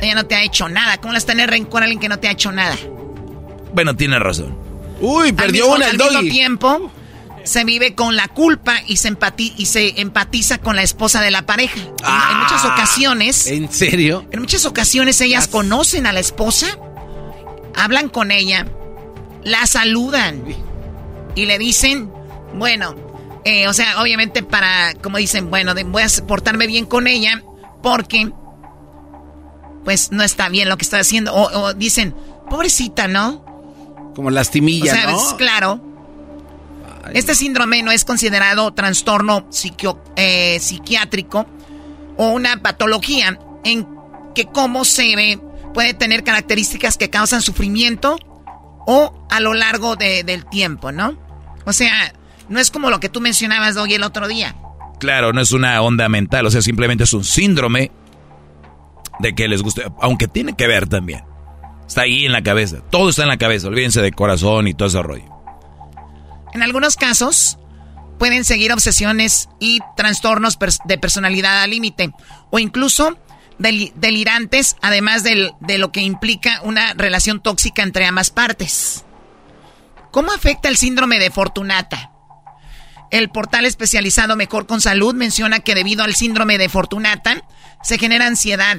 Ella 0.00 0.16
no 0.16 0.26
te 0.26 0.34
ha 0.34 0.42
hecho 0.42 0.68
nada. 0.68 0.98
¿Cómo 0.98 1.12
le 1.12 1.18
vas 1.18 1.24
tener 1.24 1.50
rencor 1.50 1.82
a 1.82 1.84
alguien 1.84 2.00
que 2.00 2.08
no 2.08 2.18
te 2.18 2.26
ha 2.26 2.32
hecho 2.32 2.50
nada? 2.50 2.76
Bueno, 3.74 3.94
tiene 3.94 4.18
razón. 4.18 4.58
Uy, 5.00 5.32
perdió 5.32 5.68
una 5.68 5.88
el 5.88 6.00
Al 6.02 6.08
mismo 6.08 6.20
tiempo, 6.22 6.90
se 7.44 7.62
vive 7.62 7.94
con 7.94 8.16
la 8.16 8.26
culpa 8.26 8.80
y 8.88 8.96
se, 8.96 9.16
y 9.38 9.66
se 9.66 10.00
empatiza 10.00 10.58
con 10.58 10.74
la 10.74 10.82
esposa 10.82 11.20
de 11.20 11.30
la 11.30 11.42
pareja. 11.42 11.78
en, 11.78 12.38
muchas 12.38 12.64
ah, 12.64 12.72
ocasiones. 12.74 13.46
¿En 13.46 13.70
serio? 13.70 14.26
En 14.32 14.40
muchas 14.40 14.64
ocasiones 14.64 15.20
ellas 15.20 15.46
conocen 15.46 16.06
a 16.06 16.12
la 16.12 16.18
esposa, 16.18 16.66
hablan 17.76 18.08
con 18.08 18.32
ella, 18.32 18.66
la 19.46 19.64
saludan 19.68 20.42
y 21.36 21.46
le 21.46 21.56
dicen, 21.56 22.10
bueno, 22.54 22.96
eh, 23.44 23.68
o 23.68 23.72
sea, 23.72 24.02
obviamente 24.02 24.42
para, 24.42 24.94
como 24.94 25.18
dicen, 25.18 25.50
bueno, 25.50 25.72
voy 25.86 26.02
a 26.02 26.26
portarme 26.26 26.66
bien 26.66 26.84
con 26.84 27.06
ella 27.06 27.44
porque, 27.80 28.32
pues, 29.84 30.10
no 30.10 30.24
está 30.24 30.48
bien 30.48 30.68
lo 30.68 30.76
que 30.76 30.82
está 30.82 30.98
haciendo. 30.98 31.32
O, 31.32 31.74
dicen, 31.74 32.12
pobrecita, 32.50 33.06
¿no? 33.06 33.44
Como 34.16 34.30
lastimilla, 34.30 34.92
o 34.92 34.96
sea, 34.96 35.10
¿no? 35.12 35.36
claro. 35.36 35.80
Este 37.14 37.36
síndrome 37.36 37.84
no 37.84 37.92
es 37.92 38.04
considerado 38.04 38.74
trastorno 38.74 39.48
eh, 40.16 40.58
psiquiátrico 40.60 41.46
o 42.16 42.30
una 42.30 42.60
patología 42.60 43.38
en 43.62 43.86
que 44.34 44.46
como 44.46 44.84
se 44.84 45.14
ve 45.14 45.38
puede 45.72 45.94
tener 45.94 46.24
características 46.24 46.98
que 46.98 47.10
causan 47.10 47.42
sufrimiento 47.42 48.18
o 48.86 49.26
a 49.30 49.40
lo 49.40 49.52
largo 49.52 49.96
del 49.96 50.46
tiempo, 50.46 50.92
¿no? 50.92 51.18
O 51.66 51.72
sea, 51.72 52.14
no 52.48 52.58
es 52.58 52.70
como 52.70 52.90
lo 52.90 53.00
que 53.00 53.08
tú 53.08 53.20
mencionabas, 53.20 53.76
hoy 53.76 53.94
el 53.94 54.02
otro 54.02 54.28
día. 54.28 54.54
Claro, 54.98 55.32
no 55.32 55.40
es 55.42 55.52
una 55.52 55.82
onda 55.82 56.08
mental, 56.08 56.46
o 56.46 56.50
sea, 56.50 56.62
simplemente 56.62 57.04
es 57.04 57.12
un 57.12 57.24
síndrome 57.24 57.90
de 59.18 59.34
que 59.34 59.48
les 59.48 59.62
guste, 59.62 59.84
aunque 60.00 60.28
tiene 60.28 60.54
que 60.54 60.66
ver 60.66 60.88
también. 60.88 61.24
Está 61.86 62.02
ahí 62.02 62.24
en 62.24 62.32
la 62.32 62.42
cabeza, 62.42 62.78
todo 62.90 63.10
está 63.10 63.22
en 63.22 63.28
la 63.28 63.36
cabeza, 63.36 63.68
olvídense 63.68 64.00
de 64.00 64.12
corazón 64.12 64.68
y 64.68 64.74
todo 64.74 64.88
ese 64.88 65.02
rollo. 65.02 65.24
En 66.54 66.62
algunos 66.62 66.96
casos, 66.96 67.58
pueden 68.18 68.44
seguir 68.44 68.72
obsesiones 68.72 69.48
y 69.60 69.80
trastornos 69.96 70.58
de 70.84 70.98
personalidad 70.98 71.62
al 71.62 71.70
límite 71.70 72.12
o 72.50 72.58
incluso 72.58 73.18
delirantes, 73.58 74.76
además 74.82 75.22
de 75.22 75.78
lo 75.78 75.92
que 75.92 76.00
implica 76.00 76.60
una 76.62 76.94
relación 76.94 77.40
tóxica 77.40 77.82
entre 77.82 78.04
ambas 78.04 78.30
partes. 78.30 79.04
¿Cómo 80.10 80.32
afecta 80.32 80.68
el 80.68 80.76
síndrome 80.76 81.18
de 81.18 81.30
Fortunata? 81.30 82.10
El 83.10 83.28
portal 83.28 83.66
especializado 83.66 84.36
Mejor 84.36 84.66
con 84.66 84.80
Salud 84.80 85.14
menciona 85.14 85.60
que 85.60 85.74
debido 85.74 86.04
al 86.04 86.14
síndrome 86.14 86.58
de 86.58 86.68
Fortunata 86.68 87.42
se 87.82 87.98
genera 87.98 88.26
ansiedad, 88.26 88.78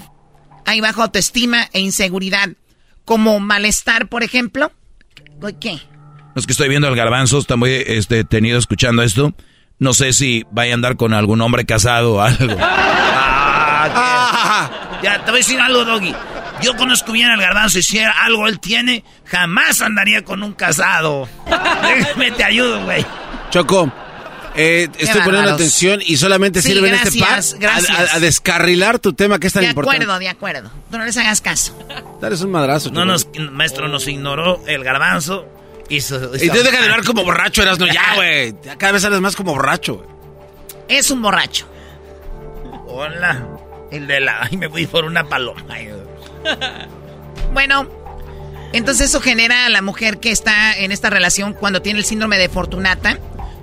hay 0.65 0.81
baja 0.81 1.03
autoestima 1.03 1.69
e 1.71 1.79
inseguridad, 1.79 2.49
como 3.05 3.39
malestar, 3.39 4.09
por 4.09 4.23
ejemplo. 4.23 4.71
¿Qué? 5.61 5.79
es 6.35 6.45
que 6.45 6.51
estoy 6.51 6.69
viendo 6.69 6.87
al 6.87 6.95
garbanzo, 6.95 7.39
está 7.39 7.55
muy 7.55 7.71
este, 7.71 8.23
tenido 8.23 8.59
escuchando 8.59 9.01
esto. 9.01 9.33
No 9.79 9.93
sé 9.93 10.13
si 10.13 10.45
vaya 10.51 10.73
a 10.73 10.75
andar 10.75 10.97
con 10.97 11.13
algún 11.13 11.41
hombre 11.41 11.65
casado 11.65 12.15
o 12.15 12.21
algo. 12.21 12.57
Ah, 13.93 14.99
ya, 15.01 15.19
te 15.19 15.31
voy 15.31 15.39
a 15.39 15.43
decir 15.43 15.59
algo, 15.59 15.85
Doggy. 15.85 16.13
Yo 16.61 16.75
conozco 16.75 17.11
bien 17.11 17.29
al 17.29 17.39
garbanzo 17.39 17.79
y 17.79 17.83
si 17.83 17.99
algo 17.99 18.47
él 18.47 18.59
tiene, 18.59 19.03
jamás 19.25 19.81
andaría 19.81 20.23
con 20.23 20.41
un 20.43 20.53
casado. 20.53 21.29
Déjame, 21.81 22.31
te 22.31 22.43
ayudo, 22.43 22.83
güey. 22.83 23.05
Choco, 23.51 23.91
eh, 24.55 24.89
estoy 24.97 25.21
poniendo 25.21 25.51
atención 25.51 26.01
y 26.03 26.17
solamente 26.17 26.61
sirve 26.61 26.89
en 26.89 26.95
este 26.95 27.19
par 27.19 27.41
a, 28.13 28.19
descarrilar 28.19 28.97
tu 28.97 29.13
tema 29.13 29.39
que 29.39 29.47
es 29.47 29.53
tan 29.53 29.63
importante. 29.63 29.99
De 29.99 30.03
acuerdo, 30.05 30.19
de 30.19 30.29
acuerdo. 30.29 30.71
Tú 30.89 30.97
no 30.97 31.05
les 31.05 31.15
hagas 31.17 31.41
caso. 31.41 31.77
Dale 32.19 32.35
un 32.43 32.51
madrazo. 32.51 32.91
No 32.91 33.05
nos, 33.05 33.27
maestro, 33.51 33.87
nos 33.87 34.07
ignoró 34.07 34.63
el 34.65 34.83
garbanzo 34.83 35.47
y, 35.89 36.01
tú 36.01 36.17
deja 36.17 36.79
de 36.79 36.85
hablar 36.85 37.03
como 37.05 37.23
borracho, 37.23 37.61
eras 37.61 37.79
no 37.79 37.87
ya, 37.87 38.03
güey. 38.15 38.55
Cada 38.77 38.93
vez 38.93 39.03
sales 39.03 39.21
más 39.21 39.35
como 39.35 39.53
borracho, 39.53 40.05
Es 40.87 41.11
un 41.11 41.21
borracho. 41.21 41.67
Hola. 42.87 43.45
El 43.91 44.07
de 44.07 44.19
la. 44.19 44.43
Ay, 44.43 44.57
me 44.57 44.69
fui 44.69 44.85
por 44.87 45.05
una 45.05 45.27
paloma. 45.27 45.63
Bueno, 47.53 47.87
entonces 48.73 49.09
eso 49.09 49.21
genera 49.21 49.65
a 49.65 49.69
la 49.69 49.81
mujer 49.81 50.19
que 50.19 50.31
está 50.31 50.77
en 50.77 50.91
esta 50.91 51.09
relación 51.09 51.53
cuando 51.53 51.81
tiene 51.81 51.99
el 51.99 52.05
síndrome 52.05 52.37
de 52.37 52.49
Fortunata, 52.49 53.17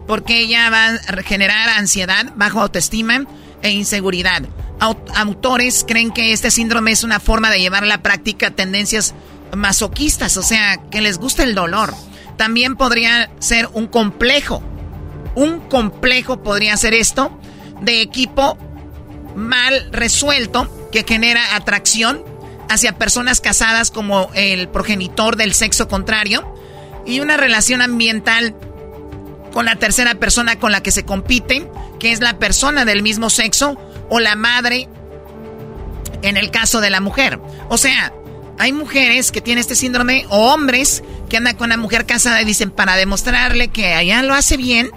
porque 0.07 0.41
ella 0.41 0.71
va 0.71 0.89
a 0.89 1.23
generar 1.23 1.69
ansiedad, 1.69 2.33
bajo 2.35 2.61
autoestima 2.61 3.25
e 3.63 3.71
inseguridad. 3.71 4.43
Autores 4.81 5.85
creen 5.87 6.11
que 6.11 6.33
este 6.33 6.51
síndrome 6.51 6.91
es 6.91 7.05
una 7.05 7.21
forma 7.21 7.51
de 7.51 7.61
llevar 7.61 7.85
a 7.85 7.87
la 7.87 8.03
práctica 8.03 8.51
tendencias 8.51 9.15
masoquistas, 9.55 10.37
o 10.37 10.43
sea, 10.43 10.79
que 10.91 11.01
les 11.01 11.19
gusta 11.19 11.43
el 11.43 11.55
dolor. 11.55 11.95
También 12.37 12.77
podría 12.77 13.31
ser 13.39 13.69
un 13.73 13.87
complejo. 13.87 14.63
Un 15.35 15.61
complejo 15.61 16.43
podría 16.43 16.77
ser 16.77 16.95
esto 16.95 17.39
de 17.81 18.01
equipo 18.01 18.59
mal 19.35 19.89
resuelto 19.91 20.69
que 20.93 21.05
genera 21.07 21.57
atracción 21.57 22.25
hacia 22.69 22.97
personas 22.97 23.41
casadas 23.41 23.91
como 23.91 24.31
el 24.35 24.69
progenitor 24.69 25.37
del 25.37 25.55
sexo 25.55 25.89
contrario 25.89 26.55
y 27.07 27.21
una 27.21 27.37
relación 27.37 27.83
ambiental 27.83 28.55
con 29.53 29.67
la 29.67 29.77
tercera 29.77 30.15
persona 30.17 30.59
con 30.59 30.73
la 30.73 30.83
que 30.83 30.91
se 30.91 31.05
compite, 31.05 31.69
que 32.01 32.13
es 32.13 32.21
la 32.21 32.39
persona 32.39 32.85
del 32.85 33.03
mismo 33.03 33.31
sexo 33.31 33.79
o 34.11 34.19
la 34.21 34.35
madre 34.35 34.89
en 36.23 36.37
el 36.37 36.51
caso 36.51 36.81
de 36.81 36.91
la 36.91 37.01
mujer. 37.01 37.39
O 37.69 37.79
sea, 37.79 38.13
hay 38.59 38.73
mujeres 38.73 39.31
que 39.31 39.41
tienen 39.41 39.61
este 39.61 39.75
síndrome 39.75 40.27
o 40.29 40.53
hombres 40.53 41.03
que 41.29 41.37
andan 41.37 41.57
con 41.57 41.67
una 41.67 41.77
mujer 41.77 42.07
casada 42.07 42.41
y 42.43 42.45
dicen 42.45 42.71
para 42.71 42.97
demostrarle 42.97 43.69
que 43.69 43.95
allá 43.95 44.23
lo 44.23 44.35
hace 44.35 44.57
bien, 44.57 44.91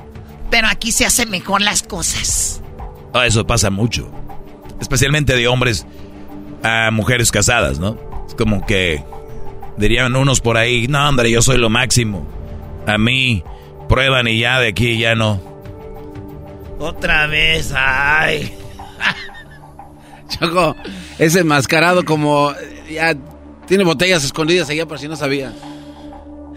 pero 0.50 0.68
aquí 0.68 0.92
se 0.92 1.06
hacen 1.06 1.30
mejor 1.30 1.62
las 1.62 1.84
cosas. 1.84 2.62
Ah, 3.14 3.26
eso 3.26 3.46
pasa 3.46 3.70
mucho. 3.70 4.12
Especialmente 4.80 5.36
de 5.36 5.48
hombres 5.48 5.86
a 6.64 6.90
mujeres 6.92 7.32
casadas, 7.32 7.80
¿no? 7.80 7.98
Es 8.28 8.36
como 8.36 8.66
que 8.66 9.04
dirían 9.78 10.16
unos 10.16 10.42
por 10.42 10.58
ahí, 10.58 10.88
no, 10.88 11.08
hombre, 11.08 11.32
yo 11.32 11.42
soy 11.42 11.58
lo 11.58 11.70
máximo. 11.70 12.28
A 12.86 12.98
mí 12.98 13.44
prueban 13.88 14.28
y 14.28 14.40
ya 14.40 14.60
de 14.60 14.70
aquí 14.70 14.98
ya 14.98 15.16
no. 15.16 15.42
Otra 16.80 17.28
vez, 17.28 17.74
ay. 17.76 18.54
Choco, 20.30 20.76
ese 21.18 21.40
enmascarado 21.40 22.06
como 22.06 22.54
ya 22.90 23.16
tiene 23.68 23.84
botellas 23.84 24.24
escondidas 24.24 24.70
allá 24.70 24.86
por 24.86 25.00
si 25.00 25.08
no 25.08 25.16
sabía. 25.16 25.54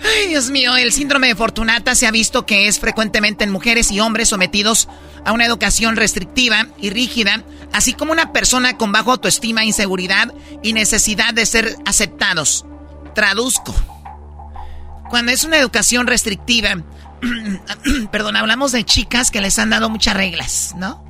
Ay, 0.03 0.29
Dios 0.29 0.51
mío, 0.51 0.77
el 0.77 0.93
síndrome 0.93 1.29
de 1.29 1.35
Fortunata 1.35 1.95
se 1.95 2.07
ha 2.07 2.11
visto 2.11 2.47
que 2.47 2.69
es 2.69 2.81
frecuentemente 2.81 3.45
en 3.45 3.51
mujeres 3.51 3.91
y 3.91 4.01
hombres 4.01 4.29
sometidos 4.29 4.89
a 5.25 5.33
una 5.33 5.47
educación 5.47 5.97
restrictiva 5.97 6.67
y 6.79 6.91
rígida, 6.91 7.43
así 7.73 7.93
como 7.93 8.13
una 8.13 8.33
persona 8.33 8.77
con 8.77 8.93
bajo 8.93 9.13
autoestima, 9.13 9.65
inseguridad 9.65 10.33
y 10.63 10.73
necesidad 10.73 11.35
de 11.35 11.47
ser 11.47 11.77
aceptados. 11.87 12.65
Traduzco. 13.15 13.75
Cuando 15.09 15.33
es 15.33 15.45
una 15.45 15.59
educación 15.59 16.07
restrictiva, 16.07 16.83
perdón, 18.13 18.37
hablamos 18.37 18.73
de 18.73 18.85
chicas 18.85 19.31
que 19.31 19.41
les 19.41 19.59
han 19.59 19.71
dado 19.71 19.91
muchas 19.91 20.17
reglas, 20.17 20.75
¿no? 20.77 21.10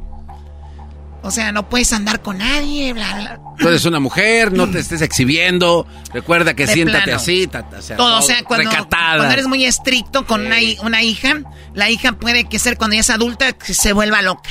O 1.22 1.30
sea, 1.30 1.52
no 1.52 1.68
puedes 1.68 1.92
andar 1.92 2.22
con 2.22 2.38
nadie, 2.38 2.92
bla, 2.92 3.14
bla. 3.14 3.40
Tú 3.58 3.68
eres 3.68 3.84
una 3.84 4.00
mujer, 4.00 4.52
no 4.52 4.70
te 4.70 4.78
estés 4.78 5.02
exhibiendo. 5.02 5.86
Recuerda 6.14 6.54
que 6.54 6.66
siéntate 6.66 7.12
así. 7.12 7.46
todo, 7.96 8.18
o 8.18 8.22
sea, 8.22 8.42
cuando, 8.44 8.70
eres 9.30 9.46
muy 9.46 9.64
estricto 9.64 10.26
con 10.26 10.46
una, 10.46 10.56
una, 10.82 11.02
hija, 11.02 11.42
la 11.74 11.90
hija 11.90 12.12
puede 12.12 12.44
que 12.44 12.58
ser 12.58 12.78
cuando 12.78 12.94
ya 12.94 13.00
es 13.00 13.10
adulta 13.10 13.54
se 13.60 13.92
vuelva 13.92 14.22
loca. 14.22 14.50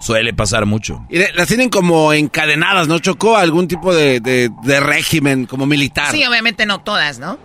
Suele 0.00 0.32
pasar 0.32 0.66
mucho. 0.66 1.04
Y 1.10 1.18
las 1.34 1.48
tienen 1.48 1.68
como 1.68 2.12
encadenadas, 2.12 2.88
¿no? 2.88 2.98
Chocó 2.98 3.36
algún 3.36 3.68
tipo 3.68 3.94
de, 3.94 4.20
de 4.20 4.80
régimen 4.80 5.46
como 5.46 5.66
militar. 5.66 6.12
Sí, 6.12 6.24
obviamente 6.24 6.66
no 6.66 6.80
todas, 6.80 7.18
¿no? 7.18 7.38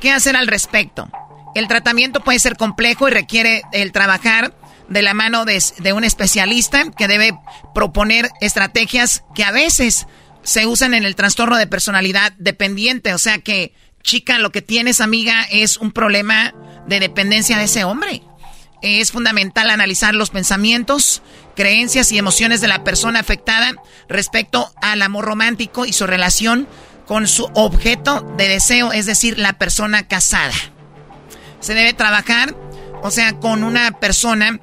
¿Qué 0.00 0.12
hacer 0.12 0.36
al 0.36 0.46
respecto? 0.46 1.08
El 1.54 1.68
tratamiento 1.68 2.20
puede 2.20 2.38
ser 2.38 2.56
complejo 2.56 3.08
y 3.08 3.10
requiere 3.10 3.62
el 3.72 3.92
trabajar 3.92 4.54
de 4.88 5.02
la 5.02 5.14
mano 5.14 5.44
de, 5.44 5.92
un 5.92 6.04
especialista 6.04 6.90
que 6.90 7.08
debe 7.08 7.38
proponer 7.74 8.30
estrategias 8.40 9.24
que 9.34 9.44
a 9.44 9.52
veces 9.52 10.06
se 10.42 10.66
usan 10.66 10.94
en 10.94 11.04
el 11.04 11.14
trastorno 11.14 11.56
de 11.56 11.66
personalidad 11.66 12.32
dependiente. 12.38 13.12
O 13.14 13.18
sea 13.18 13.38
que, 13.38 13.74
chica, 14.02 14.38
lo 14.38 14.50
que 14.50 14.62
tienes, 14.62 15.00
amiga, 15.00 15.46
es 15.50 15.76
un 15.76 15.92
problema 15.92 16.54
de 16.86 17.00
dependencia 17.00 17.58
de 17.58 17.64
ese 17.64 17.84
hombre. 17.84 18.22
Es 18.80 19.10
fundamental 19.10 19.70
analizar 19.70 20.14
los 20.14 20.30
pensamientos, 20.30 21.22
creencias 21.56 22.12
y 22.12 22.18
emociones 22.18 22.60
de 22.60 22.68
la 22.68 22.84
persona 22.84 23.18
afectada 23.18 23.72
respecto 24.08 24.72
al 24.80 25.02
amor 25.02 25.24
romántico 25.24 25.84
y 25.84 25.92
su 25.92 26.06
relación 26.06 26.68
con 27.06 27.26
su 27.26 27.50
objeto 27.54 28.20
de 28.36 28.48
deseo, 28.48 28.92
es 28.92 29.06
decir, 29.06 29.38
la 29.38 29.54
persona 29.54 30.06
casada. 30.06 30.54
Se 31.58 31.74
debe 31.74 31.94
trabajar, 31.94 32.54
o 33.02 33.10
sea, 33.10 33.32
con 33.40 33.64
una 33.64 33.98
persona 33.98 34.60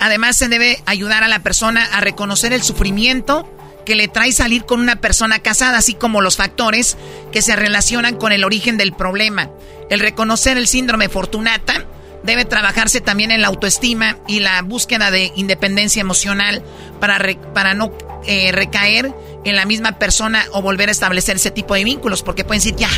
Además, 0.00 0.36
se 0.36 0.48
debe 0.48 0.82
ayudar 0.86 1.22
a 1.22 1.28
la 1.28 1.40
persona 1.40 1.84
a 1.92 2.00
reconocer 2.00 2.52
el 2.52 2.62
sufrimiento 2.62 3.48
que 3.84 3.94
le 3.94 4.08
trae 4.08 4.32
salir 4.32 4.64
con 4.64 4.80
una 4.80 4.96
persona 4.96 5.38
casada, 5.40 5.78
así 5.78 5.94
como 5.94 6.20
los 6.20 6.36
factores 6.36 6.96
que 7.32 7.42
se 7.42 7.56
relacionan 7.56 8.16
con 8.16 8.32
el 8.32 8.44
origen 8.44 8.76
del 8.76 8.92
problema. 8.92 9.50
El 9.90 10.00
reconocer 10.00 10.56
el 10.56 10.68
síndrome 10.68 11.08
Fortunata 11.08 11.84
debe 12.22 12.44
trabajarse 12.44 13.00
también 13.00 13.30
en 13.30 13.40
la 13.40 13.48
autoestima 13.48 14.18
y 14.26 14.40
la 14.40 14.62
búsqueda 14.62 15.10
de 15.10 15.32
independencia 15.36 16.00
emocional 16.00 16.62
para, 17.00 17.18
para 17.54 17.74
no 17.74 17.92
eh, 18.26 18.52
recaer 18.52 19.12
en 19.44 19.56
la 19.56 19.64
misma 19.64 19.98
persona 19.98 20.44
o 20.52 20.62
volver 20.62 20.88
a 20.88 20.92
establecer 20.92 21.36
ese 21.36 21.50
tipo 21.50 21.74
de 21.74 21.84
vínculos, 21.84 22.22
porque 22.22 22.44
pueden 22.44 22.62
decir, 22.62 22.76
ya, 22.76 22.90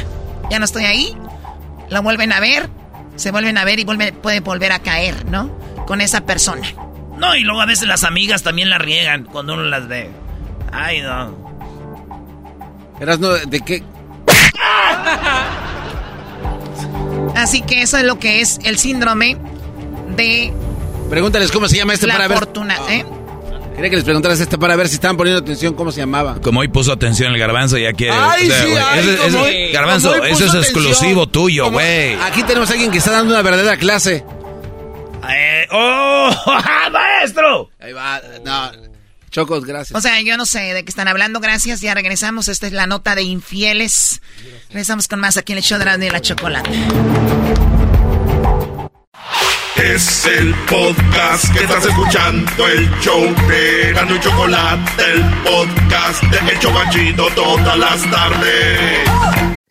ya 0.50 0.58
no 0.58 0.64
estoy 0.64 0.84
ahí, 0.84 1.16
la 1.88 2.00
vuelven 2.00 2.32
a 2.32 2.40
ver, 2.40 2.68
se 3.16 3.30
vuelven 3.30 3.58
a 3.58 3.64
ver 3.64 3.78
y 3.78 3.84
vuelven, 3.84 4.14
pueden 4.16 4.42
volver 4.42 4.72
a 4.72 4.80
caer, 4.80 5.24
¿no? 5.26 5.56
Con 5.86 6.00
esa 6.00 6.22
persona. 6.22 6.66
No, 7.23 7.36
y 7.36 7.44
luego 7.44 7.61
a 7.61 7.66
veces 7.66 7.86
las 7.86 8.03
amigas 8.03 8.43
también 8.43 8.69
la 8.69 8.78
riegan 8.78 9.24
cuando 9.24 9.55
uno 9.55 9.62
las 9.62 9.86
ve. 9.86 10.11
Ay, 10.73 11.03
no. 11.03 11.32
Eras 13.01 13.20
no, 13.20 13.28
¿de 13.28 13.61
qué? 13.61 13.81
Así 17.36 17.62
que 17.62 17.82
eso 17.82 17.97
es 17.99 18.05
lo 18.05 18.19
que 18.19 18.40
es 18.40 18.59
el 18.65 18.77
síndrome 18.77 19.36
de. 20.16 20.53
Pregúntales 21.11 21.53
cómo 21.53 21.69
se 21.69 21.77
llama 21.77 21.94
este 21.94 22.09
la 22.09 22.16
para 22.16 22.35
fortuna, 22.35 22.81
ver. 22.89 22.93
¿eh? 22.93 23.07
Quería 23.77 23.90
que 23.90 23.97
les 23.97 24.05
preguntaras 24.05 24.40
este 24.40 24.59
para 24.59 24.74
ver 24.74 24.89
si 24.89 24.94
estaban 24.94 25.16
poniendo 25.16 25.40
atención 25.40 25.74
cómo 25.74 25.93
se 25.93 26.01
llamaba. 26.01 26.40
Como 26.43 26.59
hoy 26.59 26.69
puso 26.69 26.90
atención 26.90 27.32
el 27.32 27.39
garbanzo, 27.39 27.78
ya 27.78 27.93
quiere. 27.93 28.15
Ay, 28.19 28.51
sí, 28.51 28.74
ay, 28.77 29.70
garbanzo, 29.73 30.24
eso 30.24 30.47
es 30.47 30.55
exclusivo 30.55 31.28
tuyo, 31.28 31.70
güey. 31.70 32.15
Aquí 32.15 32.43
tenemos 32.43 32.69
a 32.70 32.73
alguien 32.73 32.90
que 32.90 32.99
está 32.99 33.12
dando 33.12 33.32
una 33.32 33.43
verdadera 33.43 33.77
clase. 33.77 34.24
Eh, 35.28 35.66
¡Oh! 35.70 36.31
¡Maestro! 36.93 37.70
Ahí 37.81 37.93
va. 37.93 38.20
No. 38.44 38.73
Chocos, 39.31 39.65
gracias. 39.65 39.97
O 39.97 40.01
sea, 40.01 40.20
yo 40.20 40.36
no 40.36 40.44
sé 40.44 40.74
de 40.74 40.85
qué 40.85 40.90
están 40.90 41.09
hablando. 41.09 41.40
Gracias. 41.40 41.81
Ya 41.81 41.94
regresamos. 41.94 42.49
Esta 42.49 42.66
es 42.66 42.73
la 42.73 42.86
nota 42.86 43.15
de 43.15 43.23
infieles. 43.23 44.20
Regresamos 44.69 45.09
con 45.09 45.20
más 45.20 45.36
aquí 45.36 45.53
en 45.53 45.59
el 45.59 45.65
show 45.65 45.78
de 45.78 46.11
la, 46.11 46.20
chocolate. 46.20 46.70
Es 49.77 50.27
el 50.27 50.55
podcast 50.66 51.53
que 51.53 51.65
estás 51.65 51.85
escuchando, 51.86 52.69
el 52.69 52.89
show 53.01 53.23
de 53.49 53.93
Gano 53.93 54.15
y 54.15 54.20
Chocolate, 54.20 55.03
el 55.12 55.24
podcast 55.43 56.23
de 56.23 56.53
Hecho 56.53 56.73
Banchito 56.73 57.27
todas 57.35 57.77
las 57.78 58.11
tardes. 58.11 59.41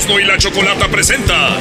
Erasmo 0.00 0.18
y 0.18 0.24
la 0.24 0.38
Chocolata 0.38 0.88
presenta 0.88 1.58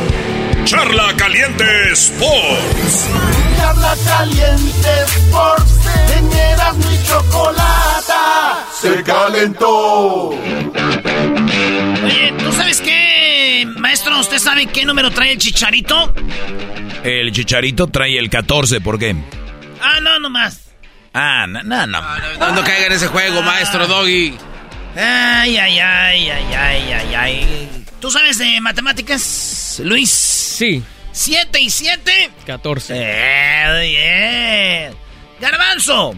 Charla 0.64 1.14
Caliente 1.18 1.66
Sports. 1.92 3.10
Charla 3.58 3.94
Caliente 4.06 4.90
Sports. 5.08 5.74
En 6.16 6.32
Erasmo 6.32 6.86
y 6.90 7.04
Chocolata 7.06 8.66
se 8.80 9.04
calentó. 9.04 10.30
Oye, 10.30 12.34
¿tú 12.38 12.54
sabes 12.54 12.80
qué, 12.80 13.68
maestro? 13.76 14.18
¿Usted 14.22 14.40
sabe 14.40 14.68
qué 14.68 14.86
número 14.86 15.12
trae 15.12 15.34
el 15.34 15.38
chicharito? 15.38 16.14
El 17.04 17.34
chicharito 17.34 17.88
trae 17.88 18.18
el 18.18 18.30
14, 18.30 18.80
¿por 18.80 18.98
qué? 18.98 19.18
Ah, 19.82 20.00
no, 20.02 20.18
nomás. 20.20 20.62
Ah, 21.14 21.46
no, 21.46 21.62
no, 21.64 21.86
no. 21.88 22.02
No, 22.40 22.52
no 22.54 22.64
caiga 22.64 22.86
en 22.86 22.94
ese 22.94 23.08
juego, 23.08 23.42
maestro 23.42 23.86
Doggy. 23.86 24.38
Ay, 24.96 25.58
ay, 25.58 25.80
ay, 25.80 26.30
ay, 26.30 26.54
ay, 26.54 26.94
ay, 26.94 27.16
ay. 27.16 27.79
¿Tú 28.00 28.10
sabes 28.10 28.38
de 28.38 28.62
matemáticas, 28.62 29.82
Luis? 29.84 30.10
Sí. 30.10 30.82
¿Siete 31.12 31.60
y 31.60 31.70
siete? 31.70 32.32
14. 32.46 32.94
Eh, 32.96 34.90
bien. 34.90 34.98
Garbanzo. 35.42 36.16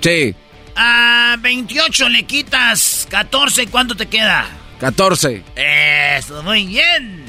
Sí. 0.00 0.34
A 0.76 1.36
28 1.40 2.08
le 2.08 2.24
quitas 2.24 3.06
14, 3.10 3.66
¿cuánto 3.66 3.96
te 3.96 4.06
queda? 4.06 4.46
14. 4.78 5.42
Eso, 5.56 6.42
muy 6.42 6.66
bien. 6.66 7.24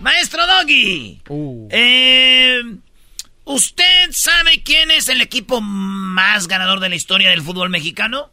Maestro 0.00 0.46
Doggy. 0.46 1.20
Eh, 1.70 2.60
¿Usted 3.44 4.10
sabe 4.10 4.62
quién 4.62 4.90
es 4.90 5.08
el 5.08 5.20
equipo 5.20 5.60
más 5.60 6.46
ganador 6.48 6.80
de 6.80 6.88
la 6.88 6.94
historia 6.94 7.30
del 7.30 7.42
fútbol 7.42 7.70
mexicano? 7.70 8.30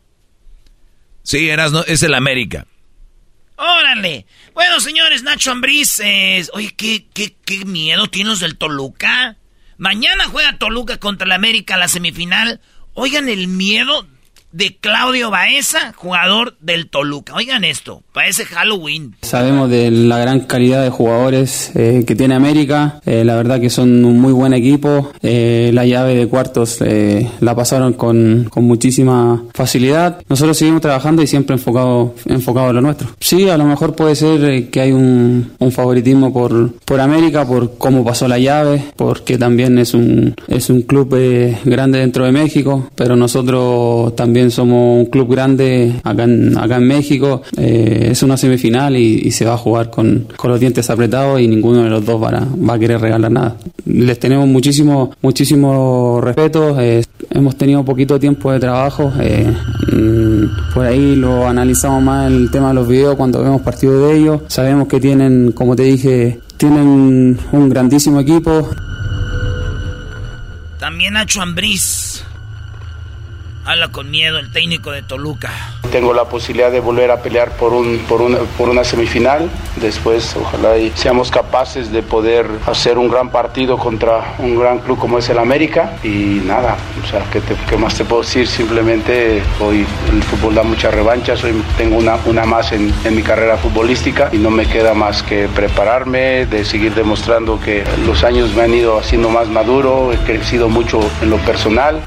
Sí, 1.24 1.50
Erasno, 1.50 1.84
es 1.86 2.04
el 2.04 2.14
América. 2.14 2.66
Órale. 3.56 4.26
Bueno, 4.60 4.82
señores, 4.82 5.24
Nacho 5.24 5.52
Ambriz, 5.52 6.02
eh, 6.02 6.46
oye, 6.52 6.76
¿qué, 6.76 7.06
qué, 7.14 7.34
qué 7.46 7.64
miedo 7.64 8.08
tienen 8.08 8.32
los 8.32 8.42
del 8.42 8.58
Toluca. 8.58 9.38
Mañana 9.78 10.26
juega 10.26 10.58
Toluca 10.58 10.98
contra 10.98 11.26
el 11.26 11.32
América 11.32 11.78
la 11.78 11.88
semifinal. 11.88 12.60
Oigan 12.94 13.30
el 13.30 13.48
miedo 13.48 14.06
de 14.52 14.78
Claudio 14.80 15.30
Baeza, 15.30 15.94
jugador 15.96 16.56
del 16.60 16.90
Toluca. 16.90 17.36
Oigan 17.36 17.64
esto, 17.64 18.02
parece 18.14 18.46
Halloween. 18.46 19.16
Sabemos 19.22 19.70
de 19.70 19.92
la 19.92 20.18
gran 20.18 20.42
calidad 20.42 20.84
de 20.84 20.90
jugadores 20.90 21.72
eh, 21.76 22.04
que 22.06 22.16
tiene 22.16 22.36
América, 22.36 23.00
eh, 23.06 23.24
la 23.24 23.36
verdad 23.36 23.60
que 23.60 23.70
son 23.70 24.04
un 24.06 24.20
muy 24.20 24.34
buen 24.34 24.54
equipo, 24.54 25.12
eh, 25.22 25.72
la 25.74 25.86
llave 25.86 26.16
de 26.16 26.28
cuartos 26.28 26.80
la 27.40 27.56
pasaron 27.56 27.94
con, 27.94 28.48
con 28.50 28.64
muchísima 28.64 29.44
facilidad. 29.54 30.22
Nosotros 30.30 30.58
seguimos 30.58 30.82
trabajando 30.82 31.22
y 31.22 31.28
siempre 31.28 31.56
enfocado, 31.56 32.16
enfocado 32.26 32.70
en 32.70 32.76
lo 32.76 32.82
nuestro. 32.82 33.10
Sí, 33.20 33.50
a 33.50 33.58
lo 33.58 33.66
mejor 33.66 33.96
puede 33.96 34.16
ser 34.16 34.70
que 34.70 34.82
hay 34.82 34.92
un, 34.92 35.52
un 35.60 35.72
favoritismo 35.72 36.34
por, 36.34 36.74
por 36.86 37.00
América, 37.00 37.46
por 37.46 37.78
cómo 37.78 38.04
pasó 38.04 38.28
la 38.28 38.40
llave, 38.40 38.84
porque 38.96 39.38
también 39.38 39.78
es 39.78 39.94
un, 39.94 40.36
es 40.48 40.70
un 40.70 40.84
club 40.84 41.16
grande 41.66 42.00
dentro 42.00 42.26
de 42.26 42.32
México, 42.32 42.90
pero 42.96 43.16
nosotros 43.16 44.16
también 44.16 44.39
somos 44.50 45.00
un 45.00 45.06
club 45.08 45.32
grande 45.32 45.94
acá 46.04 46.24
en, 46.24 46.58
acá 46.58 46.78
en 46.78 46.88
México. 46.88 47.42
Eh, 47.58 48.10
es 48.12 48.24
una 48.24 48.38
semifinal 48.38 48.96
y, 48.96 49.22
y 49.26 49.32
se 49.32 49.46
va 49.46 49.54
a 49.54 49.58
jugar 49.58 49.90
con, 49.90 50.28
con 50.36 50.52
los 50.52 50.60
dientes 50.60 50.90
apretados 50.90 51.40
y 51.42 51.48
ninguno 51.48 51.84
de 51.84 51.90
los 51.90 52.06
dos 52.06 52.22
va 52.22 52.30
a, 52.30 52.48
va 52.70 52.74
a 52.74 52.80
querer 52.80 53.00
regalar 53.02 53.32
nada. 53.32 53.56
Les 53.86 54.20
tenemos 54.20 54.48
muchísimo, 54.48 55.12
muchísimo 55.22 56.20
respeto. 56.22 56.80
eh, 56.80 57.04
hemos 57.32 57.56
tenido 57.58 57.84
poquito 57.84 58.20
tiempo 58.20 58.52
de 58.52 58.60
trabajo. 58.60 59.12
eh, 59.22 59.52
mm, 59.92 60.74
por 60.74 60.86
ahí 60.86 61.16
lo 61.16 61.48
analizamos 61.48 62.02
más 62.04 62.32
el 62.32 62.50
tema 62.52 62.70
de 62.70 62.74
los 62.76 62.88
videos 62.88 63.16
cuando 63.16 63.42
vemos 63.44 63.62
partidos 63.62 64.10
de 64.10 64.18
ellos. 64.18 64.42
Sabemos 64.48 64.88
que 64.88 65.00
tienen, 65.00 65.52
como 65.54 65.76
te 65.76 65.84
dije, 65.84 66.40
tienen 66.58 67.38
un 67.52 67.70
grandísimo 67.70 68.20
equipo. 68.20 68.70
También 70.80 71.14
Nacho 71.14 71.42
Ambriz. 71.42 72.24
Habla 73.70 73.90
con 73.90 74.10
miedo 74.10 74.40
el 74.40 74.52
técnico 74.52 74.90
de 74.90 75.04
Toluca. 75.04 75.52
Tengo 75.92 76.12
la 76.12 76.26
posibilidad 76.26 76.72
de 76.72 76.80
volver 76.80 77.12
a 77.12 77.22
pelear 77.22 77.52
por, 77.52 77.72
un, 77.72 78.00
por, 78.10 78.20
una, 78.20 78.40
por 78.58 78.68
una 78.68 78.84
semifinal. 78.84 79.48
Después, 79.76 80.36
ojalá 80.36 80.76
y 80.80 80.92
seamos 80.96 81.30
capaces 81.30 81.92
de 81.92 82.02
poder 82.02 82.48
hacer 82.66 82.98
un 82.98 83.10
gran 83.10 83.30
partido 83.30 83.78
contra 83.78 84.34
un 84.40 84.60
gran 84.60 84.80
club 84.80 84.98
como 84.98 85.20
es 85.20 85.30
el 85.30 85.38
América. 85.38 86.00
Y 86.04 86.42
nada, 86.48 86.78
o 87.04 87.08
sea, 87.08 87.24
¿qué, 87.30 87.78
más 87.78 87.94
te 87.94 88.06
puedo 88.06 88.24
decir? 88.24 88.48
Simplemente 88.48 89.44
hoy 89.60 89.86
el 90.12 90.24
fútbol 90.24 90.56
da 90.56 90.64
muchas 90.64 90.92
revanchas. 90.92 91.44
Hoy 91.44 91.54
tengo 91.78 92.00
una, 92.00 92.16
una 92.26 92.46
más 92.46 92.72
en, 92.72 92.92
en 93.06 93.16
mi 93.16 93.22
carrera 93.22 93.56
futbolística 93.58 94.30
y 94.32 94.38
no 94.38 94.50
me 94.50 94.66
queda 94.66 94.96
más 94.96 95.22
que 95.22 95.48
prepararme, 95.48 96.48
de 96.48 96.66
seguir 96.66 96.96
demostrando 96.96 97.60
que 97.60 97.84
los 98.08 98.24
años 98.24 98.52
me 98.56 98.64
han 98.64 98.74
ido 98.74 98.98
haciendo 98.98 99.30
más 99.30 99.48
maduro. 99.48 100.12
He 100.12 100.18
crecido 100.18 100.70
mucho 100.70 101.00
en 101.22 101.30
lo 101.30 101.38
personal. 101.38 102.02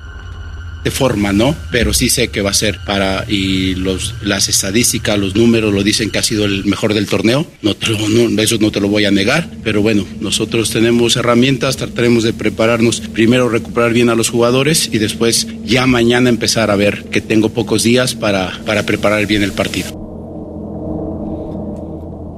De 0.85 0.91
forma, 0.91 1.33
¿no? 1.33 1.55
Pero 1.71 1.93
sí 1.93 2.09
sé 2.09 2.29
que 2.29 2.41
va 2.41 2.51
a 2.51 2.55
ser 2.55 2.79
para, 2.85 3.25
y 3.29 3.75
los, 3.75 4.15
las 4.23 4.49
estadísticas, 4.49 5.19
los 5.19 5.37
números 5.37 5.73
lo 5.73 5.83
dicen 5.83 6.11
que 6.11 6.19
ha 6.19 6.23
sido 6.23 6.45
el 6.45 6.65
mejor 6.65 6.95
del 6.95 7.07
torneo, 7.07 7.47
no 7.63 7.75
te 7.75 7.89
lo, 7.89 8.43
eso 8.43 8.59
no 8.61 8.71
te 8.71 8.81
lo 8.81 8.89
voy 8.89 9.05
a 9.05 9.11
negar, 9.11 9.49
pero 9.63 9.83
bueno, 9.83 10.05
nosotros 10.21 10.71
tenemos 10.71 11.17
herramientas, 11.17 11.77
trataremos 11.77 12.25
de 12.25 12.33
prepararnos, 12.33 13.01
primero 13.01 13.49
recuperar 13.49 13.93
bien 13.93 14.09
a 14.09 14.15
los 14.15 14.31
jugadores 14.31 14.89
y 14.93 14.99
después 14.99 15.47
ya 15.65 15.87
mañana 15.87 16.29
empezar 16.29 16.71
a 16.71 16.77
ver 16.77 17.05
que 17.05 17.21
tengo 17.21 17.51
pocos 17.51 17.83
días 17.83 18.15
para, 18.15 18.59
para 18.67 18.85
preparar 18.85 19.27
bien 19.27 19.43
el 19.43 19.53
partido. 19.53 20.03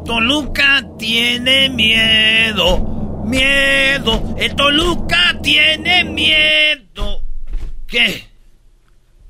Toluca 0.05 0.87
tiene 0.99 1.71
miedo, 1.71 3.23
miedo. 3.25 4.35
El 4.39 4.55
Toluca 4.55 5.39
tiene 5.43 6.05
miedo. 6.05 7.23
¿Qué? 7.87 8.34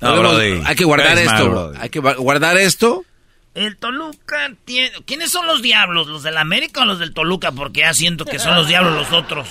No, 0.01 0.09
Podemos- 0.15 0.31
Brody. 0.35 0.61
hay 0.65 0.75
que 0.75 0.83
guardar 0.85 1.15
mal, 1.15 1.25
esto. 1.25 1.49
Brody. 1.49 1.77
hay 1.81 1.89
que 1.89 2.01
gua- 2.01 2.15
guardar 2.17 2.57
esto. 2.57 3.05
El 3.53 3.77
Toluca 3.77 4.51
tiene... 4.65 4.91
¿Quiénes 5.05 5.31
son 5.31 5.47
los 5.47 5.61
diablos? 5.61 6.07
¿Los 6.07 6.23
del 6.23 6.37
América 6.37 6.81
o 6.81 6.85
los 6.85 6.99
del 6.99 7.13
Toluca? 7.13 7.53
Porque 7.53 7.79
ya 7.81 7.93
siento 7.93 8.25
que 8.25 8.37
son 8.39 8.53
los 8.55 8.67
diablos 8.67 8.93
los 8.93 9.11
otros. 9.13 9.47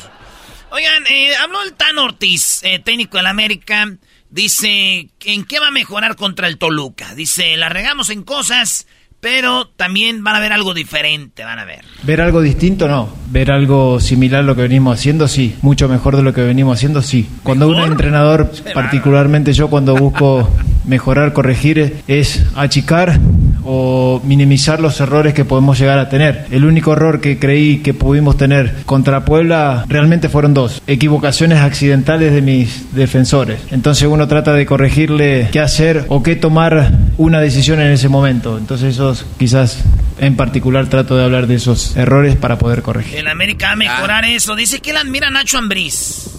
Oigan, 0.71 1.07
eh, 1.07 1.35
habló 1.37 1.63
el 1.63 1.73
Tan 1.73 1.97
Ortiz, 1.99 2.61
eh, 2.65 2.79
técnico 2.81 3.17
del 3.17 3.27
América. 3.27 3.89
Dice, 4.29 5.09
¿en 5.25 5.45
qué 5.47 5.59
va 5.61 5.69
a 5.69 5.71
mejorar 5.71 6.17
contra 6.17 6.49
el 6.49 6.59
Toluca? 6.59 7.15
Dice, 7.15 7.57
la 7.57 7.69
regamos 7.71 8.11
en 8.11 8.25
cosas, 8.25 8.87
pero 9.25 9.67
también 9.69 10.23
van 10.23 10.37
a 10.37 10.39
ver 10.39 10.53
algo 10.53 10.75
diferente, 10.75 11.45
van 11.45 11.59
a 11.59 11.65
ver. 11.65 11.83
Ver 12.03 12.21
algo 12.21 12.43
distinto, 12.43 12.87
no. 12.87 13.09
Ver 13.31 13.51
algo 13.51 13.99
similar 13.99 14.41
a 14.41 14.43
lo 14.43 14.55
que 14.55 14.61
venimos 14.61 14.99
haciendo, 14.99 15.29
sí. 15.29 15.57
Mucho 15.63 15.89
mejor 15.89 16.15
de 16.15 16.23
lo 16.23 16.35
que 16.35 16.43
venimos 16.43 16.77
haciendo, 16.77 17.01
sí. 17.01 17.27
Cuando 17.43 17.67
un 17.69 17.79
entrenador, 17.79 18.53
particularmente 18.75 19.55
yo, 19.55 19.71
cuando 19.71 19.97
busco 19.97 20.47
mejorar, 20.87 21.33
corregir, 21.33 21.97
es 22.07 22.45
achicar 22.55 23.19
o 23.65 24.21
minimizar 24.25 24.81
los 24.81 25.01
errores 25.01 25.35
que 25.35 25.45
podemos 25.45 25.79
llegar 25.79 25.99
a 25.99 26.09
tener. 26.09 26.47
El 26.51 26.65
único 26.65 26.93
error 26.93 27.21
que 27.21 27.39
creí 27.39 27.79
que 27.79 27.95
pudimos 27.95 28.37
tener 28.37 28.83
contra 28.85 29.25
Puebla 29.25 29.85
realmente 29.89 30.29
fueron 30.29 30.55
dos. 30.55 30.83
Equivocaciones 30.87 31.61
accidentales 31.61 32.33
de 32.33 32.43
mis 32.43 32.95
defensores. 32.95 33.61
Entonces 33.71 34.07
uno 34.09 34.29
trata 34.29 34.53
de 34.53 34.67
corregirle 34.67 35.49
qué 35.51 35.61
hacer 35.61 36.05
o 36.09 36.23
qué 36.23 36.37
tomar 36.37 36.91
una 37.17 37.41
decisión 37.41 37.81
en 37.81 37.91
ese 37.91 38.09
momento. 38.09 38.59
Entonces 38.59 38.95
esos 38.95 39.27
quizás 39.39 39.83
en 40.19 40.37
particular 40.37 40.87
trato 40.89 41.17
de 41.17 41.25
hablar 41.25 41.47
de 41.47 41.57
esos 41.57 41.97
errores 41.97 42.37
para 42.37 42.59
poder 42.59 42.83
corregir. 42.83 43.19
El 43.19 43.29
América 43.29 43.69
va 43.69 43.73
a 43.73 43.77
mejorar 43.77 44.25
eso. 44.25 44.55
Dice 44.55 44.81
que 44.81 44.91
él 44.91 44.97
admira 44.99 45.29
a 45.29 45.31
Nacho 45.31 45.59
Ambriz. 45.59 46.31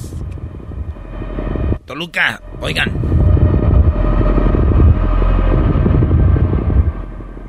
Toluca, 1.86 2.42
oigan. 2.62 3.05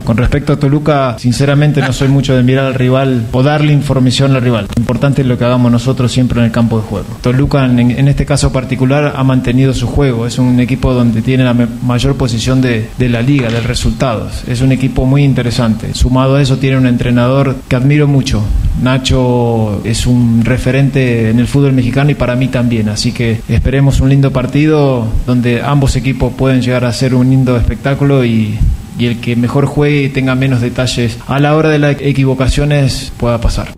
Con 0.06 0.16
respecto 0.16 0.52
a 0.52 0.56
Toluca, 0.56 1.16
sinceramente 1.18 1.80
no 1.80 1.92
soy 1.92 2.06
mucho 2.06 2.36
de 2.36 2.44
mirar 2.44 2.66
al 2.66 2.74
rival 2.74 3.26
o 3.32 3.42
darle 3.42 3.72
información 3.72 4.36
al 4.36 4.40
rival. 4.40 4.68
Lo 4.76 4.80
importante 4.80 5.22
es 5.22 5.26
lo 5.26 5.36
que 5.36 5.44
hagamos 5.44 5.72
nosotros 5.72 6.12
siempre 6.12 6.38
en 6.38 6.44
el 6.44 6.52
campo 6.52 6.76
de 6.76 6.84
juego. 6.84 7.08
Toluca, 7.22 7.64
en, 7.64 8.06
este 8.06 8.24
caso 8.24 8.52
particular, 8.52 9.14
ha 9.16 9.24
mantenido 9.24 9.74
su 9.74 9.88
juego. 9.88 10.24
Es 10.24 10.38
un 10.38 10.60
equipo 10.60 10.94
donde 10.94 11.22
tiene 11.22 11.42
la 11.42 11.54
mayor 11.54 12.14
posición 12.14 12.60
de, 12.60 12.88
de 12.96 13.08
la 13.08 13.20
liga, 13.20 13.50
de 13.50 13.60
resultados. 13.60 14.44
Es 14.46 14.60
un 14.60 14.70
equipo 14.70 15.06
muy 15.06 15.24
interesante. 15.24 15.92
Sumado 15.92 16.36
a 16.36 16.42
eso, 16.42 16.56
tiene 16.58 16.78
un 16.78 16.86
entrenador 16.86 17.56
que 17.66 17.74
admiro 17.74 18.06
mucho. 18.06 18.44
Nacho 18.80 19.82
es 19.84 20.06
un 20.06 20.44
referente 20.44 21.30
en 21.30 21.40
el 21.40 21.48
fútbol 21.48 21.72
mexicano 21.72 22.12
y 22.12 22.14
para 22.14 22.36
mí 22.36 22.46
también. 22.46 22.90
Así 22.90 23.10
que 23.10 23.40
esperemos 23.48 23.98
un 23.98 24.10
lindo 24.10 24.30
partido 24.30 25.04
donde 25.26 25.62
ambos 25.62 25.96
equipos 25.96 26.32
pueden 26.34 26.62
llegar 26.62 26.84
a 26.84 26.92
ser 26.92 27.12
un 27.12 27.28
lindo 27.28 27.56
espectáculo 27.56 28.24
y 28.24 28.56
y 28.98 29.06
el 29.06 29.20
que 29.20 29.36
mejor 29.36 29.66
juegue 29.66 30.04
y 30.04 30.08
tenga 30.08 30.34
menos 30.34 30.60
detalles 30.60 31.18
a 31.26 31.38
la 31.38 31.54
hora 31.54 31.68
de 31.68 31.78
las 31.78 32.00
equivocaciones 32.00 33.12
pueda 33.18 33.40
pasar. 33.40 33.74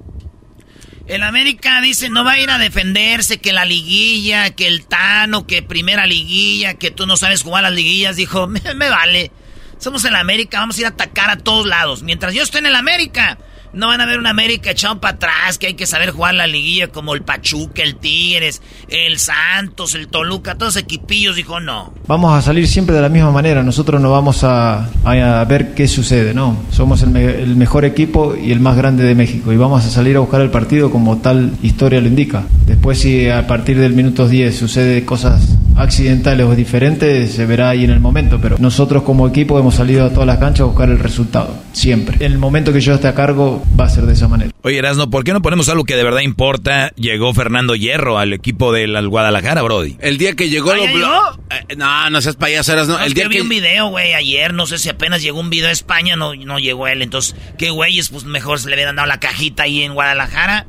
El 1.07 1.23
América 1.23 1.81
dice 1.81 2.11
no 2.11 2.23
va 2.23 2.33
a 2.33 2.39
ir 2.39 2.51
a 2.51 2.59
defenderse, 2.59 3.39
que 3.39 3.53
la 3.53 3.65
liguilla, 3.65 4.51
que 4.51 4.69
el 4.69 4.87
Tano, 4.87 5.47
que 5.47 5.63
primera 5.63 6.07
liguilla, 6.07 6.75
que 6.75 6.91
tú 6.91 7.07
no 7.07 7.17
sabes 7.17 7.43
jugar 7.43 7.63
las 7.63 7.73
liguillas. 7.73 8.17
Dijo, 8.17 8.47
me, 8.47 8.61
me 8.77 8.91
vale. 8.91 9.31
Somos 9.79 10.05
el 10.05 10.15
América, 10.15 10.61
vamos 10.61 10.77
a 10.77 10.81
ir 10.81 10.87
a 10.87 10.91
atacar 10.91 11.31
a 11.31 11.39
todos 11.39 11.67
lados. 11.67 12.03
Mientras 12.03 12.35
yo 12.35 12.43
esté 12.43 12.59
en 12.59 12.67
el 12.67 12.75
América, 12.75 13.39
no 13.73 13.89
van 13.89 14.01
a 14.01 14.07
ver 14.07 14.19
un 14.19 14.27
América 14.27 14.71
echado 14.71 15.01
para 15.01 15.15
atrás, 15.17 15.59
que 15.59 15.67
hay 15.69 15.75
que 15.75 15.87
saber 15.87 16.11
jugar 16.11 16.35
la 16.35 16.47
liguilla 16.47 16.89
como 16.89 17.15
el 17.15 17.23
Pachuca, 17.23 17.83
el 17.83 17.97
Tigres, 17.97 18.63
el 18.89 19.19
Santos, 19.19 19.95
el 19.95 20.09
Toluca, 20.09 20.55
todos 20.57 20.77
equipillos. 20.77 21.37
Dijo, 21.37 21.61
no. 21.61 21.93
Vamos 22.07 22.33
a 22.37 22.43
salir 22.43 22.67
siempre 22.69 22.95
de 22.97 23.03
la 23.03 23.09
misma 23.09 23.31
manera, 23.31 23.63
nosotros 23.63 24.01
no 24.01 24.11
vamos 24.11 24.45
a, 24.45 24.89
a 25.05 25.45
ver 25.45 25.75
qué 25.75 25.87
sucede, 25.89 26.35
no. 26.35 26.57
Somos 26.73 27.03
el, 27.03 27.11
me- 27.11 27.25
el 27.43 27.57
mejor 27.57 27.85
equipo 27.85 28.35
y 28.37 28.53
el 28.53 28.61
más 28.61 28.77
grande 28.77 29.05
de 29.05 29.15
México 29.15 29.53
y 29.53 29.57
vamos 29.57 29.85
a 29.85 29.91
salir 29.91 30.17
a 30.17 30.21
buscar 30.21 30.41
el 30.41 30.51
partido 30.51 30.91
como 30.91 31.19
tal 31.19 31.53
historia 31.63 32.01
lo 32.01 32.09
indica. 32.09 32.45
Después 32.67 32.99
si 33.01 33.29
a 33.29 33.47
partir 33.47 33.79
del 33.79 33.93
minuto 33.93 34.29
10 34.29 34.57
sucede 34.57 35.05
cosas 35.05 35.57
accidentales 35.77 36.45
o 36.47 36.55
diferentes 36.55 37.33
se 37.33 37.47
verá 37.47 37.71
ahí 37.71 37.85
en 37.85 37.91
el 37.91 38.01
momento, 38.01 38.39
pero 38.41 38.57
nosotros 38.59 39.03
como 39.05 39.29
equipo 39.29 39.59
hemos 39.59 39.77
salido 39.77 40.07
a 40.07 40.11
todas 40.11 40.27
las 40.27 40.39
canchas 40.39 40.63
a 40.63 40.65
buscar 40.65 40.89
el 40.91 40.99
resultado, 40.99 41.55
siempre. 41.73 42.17
En 42.25 42.33
el 42.33 42.39
momento 42.39 42.73
que 42.73 42.81
yo 42.81 42.95
esté 42.95 43.09
a 43.09 43.15
cargo 43.15 43.58
va 43.79 43.85
a 43.85 43.89
ser 43.89 44.05
de 44.07 44.13
esa 44.13 44.29
manera. 44.29 44.51
Oye, 44.63 44.79
Erasno, 44.79 45.09
¿por 45.11 45.25
qué 45.25 45.33
no 45.33 45.43
ponemos 45.43 45.69
algo 45.69 45.85
que 45.85 45.97
de 45.97 46.03
verdad 46.05 46.21
importa? 46.21 46.91
Llegó 46.97 47.33
Fernando 47.35 47.75
Hierro 47.75 48.19
al 48.19 48.33
equipo 48.33 48.73
del 48.73 49.09
Guadalajara, 49.09 49.63
Brody. 49.63 49.97
El 50.01 50.19
día 50.19 50.35
que 50.35 50.49
llegó... 50.49 50.73
¿Ah, 50.73 50.77
lo 50.77 50.87
llegó? 50.87 51.41
Eh, 51.51 51.77
no, 51.77 52.11
no 52.11 52.21
seas 52.21 52.37
payaso, 52.37 52.73
Erasno. 52.73 52.95
No, 52.99 53.01
el 53.01 53.09
es 53.09 53.15
día 53.15 53.25
que 53.25 53.29
vi 53.31 53.37
que... 53.37 53.43
un 53.43 53.49
video, 53.49 53.89
güey, 53.89 54.15
ayer, 54.15 54.53
no 54.55 54.67
sé 54.67 54.79
si 54.79 54.89
apenas 54.89 55.23
llegó 55.23 55.41
un 55.41 55.51
video 55.51 55.69
a 55.69 55.73
España, 55.73 56.17
no, 56.17 56.35
no 56.35 56.59
llegó 56.59 56.89
él, 56.89 57.03
entonces, 57.03 57.37
qué 57.57 57.71
güeyes, 57.71 58.09
pues 58.11 58.25
mejor 58.25 58.59
se 58.61 58.69
le 58.69 58.75
hubieran 58.77 58.97
dado 58.97 59.09
la 59.09 59.21
cajita 59.21 59.63
ahí 59.65 59.83
en 59.83 59.95
Guadalajara. 59.95 60.67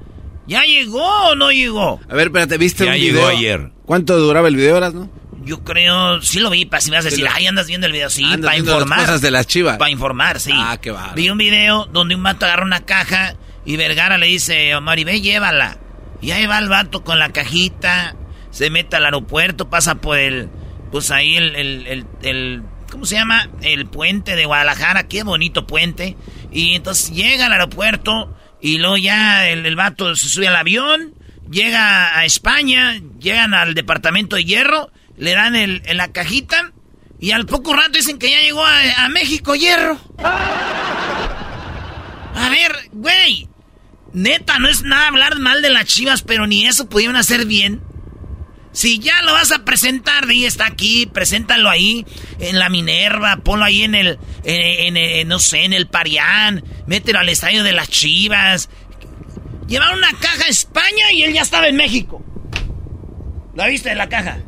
¿Ya 0.47 0.63
llegó 0.63 1.03
o 1.29 1.35
no 1.35 1.51
llegó? 1.51 1.99
A 2.09 2.15
ver, 2.15 2.27
espérate, 2.27 2.57
¿viste 2.57 2.85
Ya 2.85 2.91
un 2.91 2.97
llegó 2.97 3.19
video? 3.19 3.27
ayer. 3.27 3.71
¿Cuánto 3.85 4.17
duraba 4.19 4.47
el 4.47 4.55
video, 4.55 4.77
Erasno? 4.77 5.09
Yo 5.43 5.63
creo, 5.63 6.21
sí 6.21 6.39
lo 6.39 6.49
vi, 6.49 6.65
para 6.65 6.81
si 6.81 6.89
me 6.91 6.97
vas 6.97 7.05
a 7.05 7.09
decir, 7.09 7.27
ay, 7.31 7.47
andas 7.47 7.67
viendo 7.67 7.87
el 7.87 7.93
video, 7.93 8.09
sí, 8.09 8.21
para 8.23 8.35
viendo 8.35 8.47
las 8.51 8.57
informar. 8.59 8.99
cosas 8.99 9.21
de 9.21 9.31
las 9.31 9.47
chivas. 9.47 9.77
Para 9.77 9.91
informar, 9.91 10.39
sí. 10.39 10.51
Ah, 10.53 10.77
qué 10.81 10.91
bárbaro. 10.91 11.15
Vi 11.15 11.29
un 11.29 11.37
video 11.37 11.85
donde 11.85 12.15
un 12.15 12.23
vato 12.23 12.45
agarra 12.45 12.63
una 12.65 12.85
caja 12.85 13.35
y 13.65 13.77
Vergara 13.77 14.17
le 14.17 14.27
dice, 14.27 14.75
Omar, 14.75 14.99
y 14.99 15.03
ve, 15.03 15.21
llévala. 15.21 15.77
Y 16.21 16.31
ahí 16.31 16.45
va 16.45 16.59
el 16.59 16.67
vato 16.69 17.03
con 17.03 17.19
la 17.19 17.29
cajita, 17.31 18.15
se 18.51 18.69
mete 18.69 18.95
al 18.97 19.05
aeropuerto, 19.05 19.69
pasa 19.69 19.95
por 19.95 20.17
el, 20.17 20.49
pues 20.91 21.11
ahí 21.11 21.37
el, 21.37 21.55
el, 21.55 21.87
el, 21.87 22.05
el- 22.23 22.63
¿cómo 22.91 23.05
se 23.05 23.15
llama? 23.15 23.49
El 23.61 23.85
puente 23.85 24.35
de 24.35 24.45
Guadalajara, 24.45 25.03
qué 25.07 25.23
bonito 25.23 25.65
puente. 25.67 26.17
Y 26.51 26.73
entonces 26.75 27.11
llega 27.13 27.45
al 27.45 27.53
aeropuerto 27.53 28.35
y 28.59 28.79
luego 28.79 28.97
ya 28.97 29.47
el, 29.47 29.65
el 29.65 29.75
vato 29.75 30.15
se 30.15 30.27
sube 30.27 30.47
al 30.47 30.55
avión, 30.55 31.13
llega 31.49 32.17
a 32.17 32.25
España, 32.25 32.99
llegan 33.19 33.53
al 33.53 33.75
departamento 33.75 34.35
de 34.35 34.43
hierro, 34.43 34.91
le 35.19 35.33
dan 35.33 35.55
el, 35.55 35.83
la 35.93 36.11
cajita 36.11 36.71
y 37.19 37.31
al 37.31 37.45
poco 37.45 37.73
rato 37.73 37.91
dicen 37.91 38.17
que 38.17 38.31
ya 38.31 38.39
llegó 38.41 38.65
a, 38.65 39.07
México 39.09 39.53
hierro. 39.53 39.99
A 42.35 42.49
ver, 42.49 42.71
güey. 42.93 43.47
Neta, 44.13 44.57
no 44.57 44.67
es 44.69 44.81
nada 44.81 45.07
hablar 45.09 45.37
mal 45.37 45.61
de 45.61 45.69
las 45.69 45.85
chivas, 45.85 46.23
pero 46.23 46.47
ni 46.47 46.65
eso 46.65 46.89
pudieron 46.89 47.15
hacer 47.15 47.45
bien. 47.45 47.81
Si 48.71 48.99
ya 48.99 49.21
lo 49.23 49.33
vas 49.33 49.51
a 49.51 49.65
presentar, 49.65 50.25
de 50.25 50.33
ahí 50.33 50.45
está 50.45 50.65
aquí, 50.67 51.05
preséntalo 51.05 51.69
ahí, 51.69 52.05
en 52.39 52.57
la 52.57 52.69
Minerva, 52.69 53.37
ponlo 53.43 53.65
ahí 53.65 53.83
en 53.83 53.95
el, 53.95 54.17
en- 54.43 55.27
no 55.27 55.39
sé, 55.39 55.65
en 55.65 55.73
el 55.73 55.87
Parián, 55.87 56.63
mételo 56.87 57.19
al 57.19 57.29
estadio 57.29 57.63
de 57.63 57.73
las 57.73 57.89
chivas. 57.89 58.69
Llevaron 59.67 59.97
una 59.97 60.13
caja 60.13 60.45
a 60.45 60.49
España 60.49 61.11
y 61.11 61.23
él 61.23 61.33
ya 61.33 61.41
estaba 61.41 61.67
en 61.67 61.75
México. 61.75 62.23
¿La 63.55 63.67
viste 63.67 63.93
la 63.95 64.07
caja? 64.07 64.39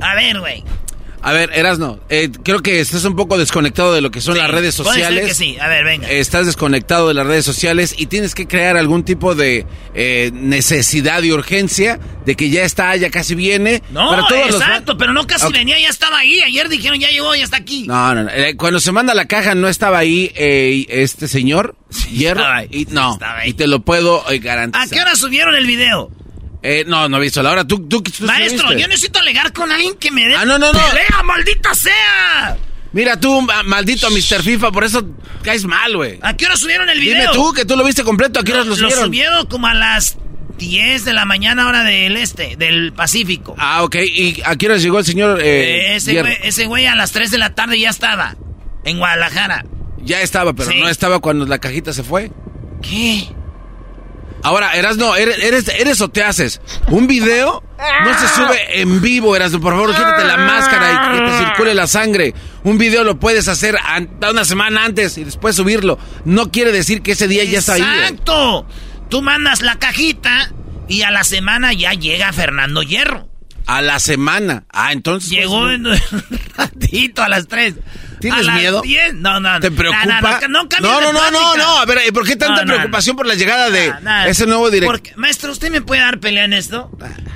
A 0.00 0.14
ver, 0.14 0.38
güey. 0.40 0.62
A 1.20 1.32
ver, 1.32 1.50
Erasno, 1.52 1.98
eh, 2.10 2.30
creo 2.44 2.60
que 2.60 2.78
estás 2.78 3.02
un 3.04 3.16
poco 3.16 3.36
desconectado 3.38 3.92
de 3.92 4.00
lo 4.00 4.12
que 4.12 4.20
son 4.20 4.34
Sí, 4.34 4.40
las 4.40 4.48
redes 4.52 4.76
puede 4.76 4.90
ser 4.90 5.02
sociales. 5.02 5.26
que 5.26 5.34
sí. 5.34 5.56
A 5.60 5.66
ver, 5.66 5.84
venga. 5.84 6.08
Estás 6.08 6.46
desconectado 6.46 7.08
de 7.08 7.14
las 7.14 7.26
redes 7.26 7.44
sociales 7.44 7.96
y 7.98 8.06
tienes 8.06 8.36
que 8.36 8.46
crear 8.46 8.76
algún 8.76 9.02
tipo 9.04 9.34
de 9.34 9.66
eh, 9.94 10.30
necesidad 10.32 11.20
y 11.24 11.32
urgencia 11.32 11.98
de 12.24 12.36
que 12.36 12.50
ya 12.50 12.62
está, 12.62 12.94
ya 12.94 13.10
casi 13.10 13.34
viene. 13.34 13.82
No, 13.90 14.10
Para 14.10 14.26
todos 14.28 14.46
los- 14.52 14.60
exacto, 14.60 14.96
pero 14.96 15.12
no 15.12 15.26
casi 15.26 15.46
Ok. 15.46 15.52
venía, 15.54 15.76
ya 15.80 15.88
estaba 15.88 16.18
ahí. 16.18 16.40
Ayer 16.40 16.68
dijeron, 16.68 17.00
ya 17.00 17.08
llegó, 17.08 17.34
ya 17.34 17.42
está 17.42 17.56
aquí. 17.56 17.88
No, 17.88 18.14
no, 18.14 18.22
no. 18.22 18.30
Eh, 18.30 18.54
Cuando 18.56 18.78
se 18.78 18.92
manda 18.92 19.12
la 19.12 19.24
caja 19.26 19.56
no 19.56 19.66
estaba 19.68 19.98
ahí 19.98 20.30
eh, 20.36 20.86
este 20.88 21.26
señor 21.26 21.74
Hierro. 22.12 22.42
estaba 22.42 22.56
ahí, 22.58 22.68
y, 22.70 22.84
sí 22.84 22.92
no, 22.92 23.18
ahí. 23.20 23.50
y 23.50 23.54
te 23.54 23.66
lo 23.66 23.80
puedo 23.80 24.24
eh, 24.30 24.38
garantizar. 24.38 24.86
¿A 24.86 24.88
qué 24.90 25.00
hora 25.00 25.16
subieron 25.16 25.56
el 25.56 25.66
video? 25.66 26.12
Eh, 26.62 26.84
no, 26.86 27.08
no 27.08 27.18
he 27.18 27.20
visto 27.20 27.42
la 27.42 27.52
hora. 27.52 27.64
¿Tú, 27.66 27.86
tú, 27.88 28.02
tú 28.02 28.24
Maestro, 28.24 28.72
yo 28.72 28.88
necesito 28.88 29.18
alegar 29.20 29.52
con 29.52 29.70
alguien 29.70 29.94
que 29.96 30.10
me 30.10 30.26
dé 30.26 30.34
Ah, 30.34 30.44
no, 30.44 30.58
no, 30.58 30.72
no. 30.72 30.78
pelea, 30.78 31.22
maldita 31.24 31.74
sea. 31.74 32.56
Mira 32.92 33.18
tú, 33.20 33.40
ma- 33.42 33.62
maldito 33.62 34.08
Mr. 34.10 34.42
FIFA, 34.42 34.72
por 34.72 34.82
eso 34.84 35.06
caes 35.42 35.64
mal, 35.64 35.94
güey. 35.96 36.18
¿A 36.22 36.36
qué 36.36 36.46
hora 36.46 36.56
subieron 36.56 36.88
el 36.88 36.98
video? 37.00 37.20
Dime 37.20 37.32
tú, 37.32 37.52
que 37.52 37.64
tú 37.64 37.76
lo 37.76 37.84
viste 37.84 38.02
completo. 38.02 38.40
¿A 38.40 38.44
qué 38.44 38.52
horas 38.52 38.66
lo 38.66 38.74
subieron? 38.76 39.04
subieron 39.04 39.46
como 39.46 39.66
a 39.68 39.74
las 39.74 40.16
10 40.56 41.04
de 41.04 41.12
la 41.12 41.24
mañana 41.24 41.68
hora 41.68 41.84
del 41.84 42.16
este, 42.16 42.56
del 42.56 42.92
Pacífico. 42.92 43.54
Ah, 43.58 43.84
ok. 43.84 43.94
¿Y 43.96 44.40
a 44.44 44.56
qué 44.56 44.66
horas 44.66 44.82
llegó 44.82 44.98
el 44.98 45.04
señor 45.04 45.40
eh, 45.40 45.44
Eh, 45.92 45.96
ese, 45.96 46.20
güey, 46.20 46.36
ese 46.42 46.66
güey 46.66 46.86
a 46.86 46.96
las 46.96 47.12
3 47.12 47.30
de 47.30 47.38
la 47.38 47.54
tarde 47.54 47.78
ya 47.78 47.90
estaba 47.90 48.34
en 48.84 48.98
Guadalajara. 48.98 49.64
Ya 50.02 50.22
estaba, 50.22 50.54
pero 50.54 50.70
Sí. 50.70 50.80
no 50.80 50.88
estaba 50.88 51.20
cuando 51.20 51.44
la 51.46 51.58
cajita 51.58 51.92
se 51.92 52.02
fue. 52.02 52.32
¿Qué? 52.82 53.28
Ahora, 54.42 54.72
Erasno, 54.74 55.16
¿eres, 55.16 55.38
eres, 55.42 55.68
eres 55.68 56.00
o 56.00 56.08
te 56.08 56.22
haces? 56.22 56.60
¿Un 56.88 57.06
video? 57.06 57.62
No 58.04 58.18
se 58.18 58.28
sube 58.28 58.80
en 58.80 59.00
vivo, 59.00 59.34
Erasno. 59.36 59.60
Por 59.60 59.72
favor, 59.74 59.94
quítate 59.94 60.24
la 60.24 60.36
máscara 60.36 60.92
y 60.92 61.18
que 61.18 61.24
te 61.30 61.38
circule 61.38 61.74
la 61.74 61.86
sangre. 61.86 62.34
Un 62.64 62.78
video 62.78 63.04
lo 63.04 63.18
puedes 63.18 63.48
hacer 63.48 63.76
una 64.30 64.44
semana 64.44 64.84
antes 64.84 65.18
y 65.18 65.24
después 65.24 65.56
subirlo. 65.56 65.98
No 66.24 66.50
quiere 66.50 66.72
decir 66.72 67.02
que 67.02 67.12
ese 67.12 67.28
día 67.28 67.44
ya 67.44 67.58
está 67.58 67.74
ahí. 67.74 67.82
güey. 67.82 67.98
Exacto. 67.98 68.66
Tú 69.08 69.22
mandas 69.22 69.62
la 69.62 69.76
cajita 69.76 70.52
y 70.88 71.02
a 71.02 71.10
la 71.10 71.24
semana 71.24 71.72
ya 71.72 71.92
llega 71.92 72.32
Fernando 72.32 72.82
Hierro. 72.82 73.27
A 73.68 73.82
la 73.82 73.98
semana. 74.00 74.64
Ah, 74.70 74.92
entonces. 74.92 75.30
Llegó 75.30 75.60
pues, 75.60 75.74
en 75.74 75.86
un 75.86 75.98
ratito 76.56 77.22
a 77.22 77.28
las 77.28 77.46
3. 77.46 77.74
¿Tienes 78.18 78.40
A 78.40 78.42
las 78.42 78.56
miedo? 78.56 78.80
10. 78.82 79.14
No, 79.16 79.38
no. 79.40 79.60
¿Te 79.60 79.70
preocupa? 79.70 80.04
No, 80.06 80.20
no, 80.48 80.48
no, 80.48 80.48
no, 80.48 80.64
no, 80.80 81.00
no, 81.00 81.12
no, 81.12 81.30
no, 81.30 81.56
no. 81.56 81.78
A 81.78 81.84
ver, 81.84 81.98
¿y 82.08 82.10
¿por 82.10 82.26
qué 82.26 82.34
tanta 82.34 82.64
No, 82.64 82.72
no, 82.72 82.74
preocupación 82.74 83.14
por 83.14 83.26
la 83.26 83.34
llegada 83.34 83.70
de 83.70 83.88
no, 83.88 84.00
no. 84.00 84.24
ese 84.24 84.46
nuevo 84.46 84.70
director? 84.70 84.96
Porque, 84.98 85.12
maestro, 85.16 85.52
¿usted 85.52 85.70
me 85.70 85.82
puede 85.82 86.00
dar 86.00 86.18
pelea 86.18 86.44
en 86.46 86.54
esto? 86.54 86.90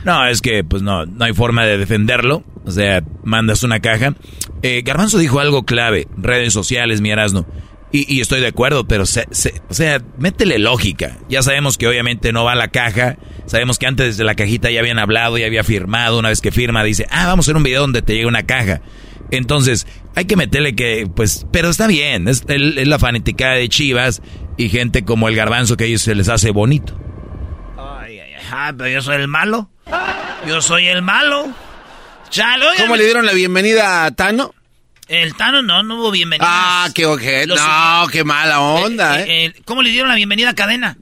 No, 0.05 0.27
es 0.27 0.41
que 0.41 0.65
pues 0.65 0.83
no, 0.83 1.05
no 1.07 1.25
hay 1.25 1.35
forma 1.35 1.65
de 1.67 1.77
defenderlo. 1.79 2.45
O 2.65 2.71
sea, 2.71 3.03
mandas 3.25 3.63
una 3.63 3.81
caja. 3.81 4.15
Eh, 4.63 4.83
Garbanzo 4.85 5.19
dijo 5.19 5.39
algo 5.39 5.65
clave, 5.65 6.09
redes 6.17 6.53
sociales, 6.53 7.01
mi 7.01 7.11
Erasno. 7.11 7.47
Y, 7.93 8.13
y 8.13 8.21
estoy 8.23 8.41
de 8.41 8.47
acuerdo, 8.47 8.87
pero 8.89 9.05
se- 9.05 9.27
se- 9.33 9.61
o 9.69 9.75
sea, 9.75 10.01
métele 10.19 10.59
lógica. 10.59 11.19
Ya 11.29 11.43
sabemos 11.43 11.77
que 11.77 11.87
obviamente 11.87 12.33
no 12.33 12.43
va 12.45 12.53
a 12.53 12.57
la 12.57 12.69
caja. 12.69 13.17
Sabemos 13.47 13.79
que 13.79 13.87
antes 13.87 14.17
de 14.17 14.25
la 14.25 14.35
cajita 14.35 14.71
ya 14.71 14.81
habían 14.81 14.99
hablado, 14.99 15.37
ya 15.37 15.45
había 15.47 15.63
firmado. 15.63 16.19
Una 16.19 16.31
vez 16.31 16.41
que 16.41 16.51
firma, 16.53 16.83
dice, 16.85 17.07
ah, 17.11 17.27
vamos 17.27 17.45
a 17.45 17.51
hacer 17.51 17.57
un 17.57 17.63
video 17.65 17.83
donde 17.83 18.01
te 18.01 18.15
llegue 18.15 18.27
una 18.27 18.45
caja. 18.45 18.81
Entonces, 19.31 19.87
hay 20.15 20.25
que 20.25 20.37
meterle 20.37 20.75
que, 20.75 21.07
pues, 21.15 21.47
pero 21.53 21.69
está 21.69 21.87
bien. 21.87 22.29
Es, 22.29 22.45
el- 22.49 22.79
es 22.79 22.89
la 22.89 22.99
fanaticada 22.99 23.55
de 23.55 23.69
Chivas 23.69 24.23
y 24.57 24.71
gente 24.71 25.05
como 25.05 25.29
el 25.29 25.37
Garbanzo 25.37 25.77
que 25.77 25.85
a 25.85 25.87
ellos 25.87 26.01
se 26.03 26.15
les 26.15 26.31
hace 26.31 26.51
bonito. 26.51 26.99
Ay, 27.79 28.21
ay, 28.21 28.33
ay. 28.39 28.43
Ah, 28.51 28.73
pero 28.77 28.89
yo 28.91 29.03
soy 29.03 29.17
el 29.17 29.29
malo. 29.29 29.69
Yo 30.49 30.63
soy 30.63 30.87
el 30.89 31.03
malo. 31.03 31.49
Chale, 32.31 32.67
oigan, 32.67 32.87
¿Cómo 32.87 32.97
le 32.97 33.05
dieron 33.05 33.27
la 33.27 33.33
bienvenida 33.33 34.07
a 34.07 34.11
Tano? 34.13 34.55
El 35.09 35.35
Tano 35.35 35.63
no, 35.63 35.83
no 35.83 35.97
hubo 35.97 36.11
bienvenida. 36.11 36.47
Ah, 36.49 36.89
qué. 36.95 37.03
Lo 37.47 37.57
No, 37.57 38.07
qué 38.11 38.25
mala 38.25 38.61
onda, 38.61 39.21
¿eh? 39.21 39.53
¿Cómo 39.65 39.83
le 39.83 39.91
dieron 39.91 40.09
la 40.09 40.15
bienvenida 40.15 40.51
a 40.51 40.55
Cadena? 40.55 40.97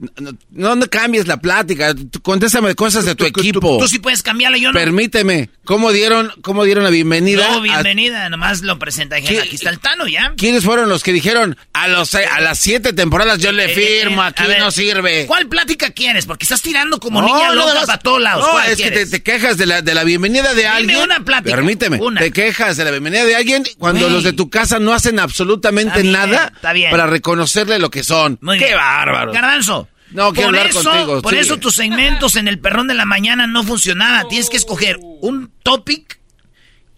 No, 0.49 0.75
no 0.75 0.87
cambies 0.87 1.27
la 1.27 1.37
plática. 1.37 1.93
Tú 1.93 2.19
Contéstame 2.21 2.73
cosas 2.75 3.05
de 3.05 3.15
tu 3.15 3.25
equipo. 3.25 3.77
Tú 3.79 3.87
sí 3.87 3.99
puedes 3.99 4.23
cambiarla, 4.23 4.57
yo 4.57 4.71
no. 4.71 4.79
Permíteme. 4.79 5.49
¿Cómo 5.63 5.91
dieron, 5.91 6.33
cómo 6.41 6.65
dieron 6.65 6.83
la 6.83 6.89
bienvenida? 6.89 7.47
No, 7.47 7.57
a- 7.59 7.61
bienvenida, 7.61 8.27
nomás 8.29 8.61
lo 8.63 8.79
¿Qué- 8.79 9.39
Aquí 9.41 9.55
está 9.55 9.69
el 9.69 9.79
Tano, 9.79 10.07
¿ya? 10.07 10.33
¿Quiénes 10.35 10.65
fueron 10.65 10.89
los 10.89 11.03
que 11.03 11.13
dijeron 11.13 11.55
a 11.73 11.87
los 11.87 12.13
a 12.15 12.41
las 12.41 12.57
siete 12.59 12.93
temporadas 12.93 13.37
yo 13.39 13.51
le 13.51 13.65
Eh, 13.65 13.69
firmo, 13.75 14.23
eh, 14.23 14.27
aquí 14.27 14.43
ver, 14.47 14.59
no 14.59 14.71
sirve? 14.71 15.25
¿Cuál 15.27 15.47
plática 15.47 15.91
quieres? 15.91 16.25
Porque 16.25 16.43
estás 16.43 16.61
tirando 16.61 16.99
como 16.99 17.21
No, 17.21 17.27
niña 17.27 17.51
loca 17.53 17.73
no, 17.81 17.85
para 17.85 17.99
todos 17.99 18.21
lados. 18.21 18.45
No, 18.45 18.51
¿Cuál 18.51 18.71
es 18.71 18.77
que 18.81 19.05
te, 19.05 19.23
quejas 19.23 19.57
de 19.57 19.67
la, 19.67 19.81
de 19.81 19.93
la 19.93 20.03
bienvenida 20.03 20.53
de 20.53 20.67
alguien. 20.67 20.97
una 20.99 21.23
plática, 21.23 21.55
Permíteme. 21.55 21.97
una. 22.01 22.19
Te 22.19 22.31
quejas 22.31 22.75
de 22.77 22.83
la 22.85 22.91
bienvenida 22.91 23.23
de 23.23 23.35
alguien 23.35 23.63
cuando 23.77 23.90
Güey. 23.99 24.11
los 24.11 24.23
de 24.23 24.33
tu 24.33 24.49
casa 24.49 24.79
no 24.79 24.93
hacen 24.93 25.19
absolutamente 25.19 26.01
bien, 26.01 26.13
nada 26.13 26.53
bien. 26.73 26.91
para 26.91 27.07
reconocerle 27.07 27.79
lo 27.79 27.89
que 27.89 28.03
son. 28.03 28.37
Muy 28.41 28.57
Qué 28.57 28.65
bien. 28.65 28.77
bárbaro. 28.77 29.31
Garbanzo. 29.31 29.87
No, 30.11 30.33
quiero 30.33 30.49
por 30.49 30.57
hablar 30.57 30.67
eso, 30.67 30.83
contigo, 30.83 31.21
Por 31.21 31.31
sigue. 31.31 31.41
eso 31.41 31.57
tus 31.57 31.75
segmentos 31.75 32.35
en 32.35 32.47
el 32.47 32.59
perrón 32.59 32.87
de 32.87 32.93
la 32.93 33.05
mañana 33.05 33.47
no 33.47 33.63
funcionaban. 33.63 34.27
Tienes 34.27 34.49
que 34.49 34.57
escoger 34.57 34.99
un 35.21 35.51
topic, 35.63 36.19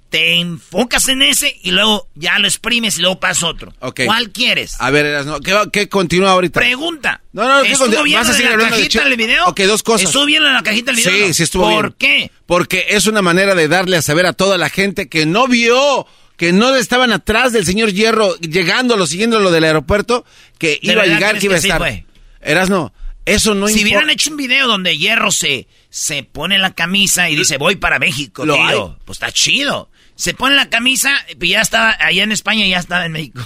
te 0.09 0.39
enfocas 0.39 1.07
en 1.07 1.21
ese 1.23 1.59
y 1.63 1.71
luego 1.71 2.07
ya 2.15 2.37
lo 2.39 2.47
exprimes 2.47 2.97
y 2.97 3.01
luego 3.01 3.19
pasa 3.19 3.47
otro. 3.47 3.73
¿Cuál 4.05 4.29
quieres? 4.31 4.75
A 4.79 4.91
ver, 4.91 5.07
Erasno, 5.07 5.39
¿qué, 5.71 5.89
continúa 5.89 6.31
ahorita? 6.31 6.59
Pregunta. 6.59 7.21
No, 7.31 7.47
no, 7.47 7.63
¿qué 7.63 7.71
¿Estuvo 7.71 8.03
bien 8.03 8.19
¿Vas 8.19 8.29
a 8.29 8.33
seguir 8.33 8.49
la 8.49 8.53
hablando 8.53 8.75
cajita 8.77 9.03
del 9.03 9.17
video? 9.17 9.45
Ok, 9.47 9.61
dos 9.61 9.81
cosas. 9.81 10.07
¿Estuvo 10.07 10.25
bien 10.25 10.43
de 10.43 10.51
la 10.51 10.61
cajita 10.61 10.91
del 10.91 10.97
video? 10.97 11.11
Sí, 11.13 11.27
no? 11.27 11.33
sí 11.33 11.43
estuvo 11.43 11.67
bien. 11.67 11.81
¿Por 11.81 11.95
qué? 11.95 12.31
Porque 12.45 12.85
es 12.89 13.07
una 13.07 13.21
manera 13.23 13.55
de 13.55 13.67
darle 13.67 13.97
a 13.97 14.01
saber 14.03 14.27
a 14.27 14.33
toda 14.33 14.59
la 14.59 14.69
gente 14.69 15.09
que 15.09 15.25
no 15.25 15.47
vio, 15.47 16.05
que 16.37 16.51
no 16.53 16.75
estaban 16.75 17.11
atrás 17.11 17.53
del 17.53 17.65
señor 17.65 17.91
Hierro, 17.93 18.35
llegándolo, 18.39 19.05
siguiéndolo 19.07 19.51
del 19.51 19.63
aeropuerto, 19.65 20.25
que 20.57 20.79
¿De 20.81 20.91
iba 20.93 21.03
a 21.03 21.05
llegar, 21.05 21.37
que 21.39 21.45
iba 21.45 21.55
a 21.55 21.57
que 21.57 21.61
sí 21.61 21.67
estar. 21.67 21.79
fue? 21.81 22.05
Erasno, 22.41 22.93
eso 23.25 23.53
no 23.55 23.67
si 23.67 23.73
importa. 23.75 23.87
hubieran 23.97 24.09
hecho 24.09 24.31
un 24.31 24.37
video 24.37 24.67
donde 24.67 24.97
Hierro 24.97 25.31
se, 25.31 25.67
se 25.89 26.23
pone 26.23 26.57
la 26.59 26.73
camisa 26.73 27.29
y 27.29 27.35
dice, 27.35 27.57
voy 27.57 27.75
para 27.77 27.99
México, 27.99 28.45
Lo 28.45 28.55
tío", 28.55 28.63
hay. 28.65 28.95
pues 29.05 29.17
está 29.17 29.31
chido. 29.31 29.89
Se 30.15 30.33
pone 30.33 30.55
la 30.55 30.69
camisa 30.69 31.11
y 31.39 31.49
ya 31.49 31.61
estaba 31.61 31.95
allá 31.99 32.23
en 32.23 32.31
España 32.31 32.65
y 32.65 32.69
ya 32.71 32.79
estaba 32.79 33.05
en 33.05 33.11
México. 33.13 33.41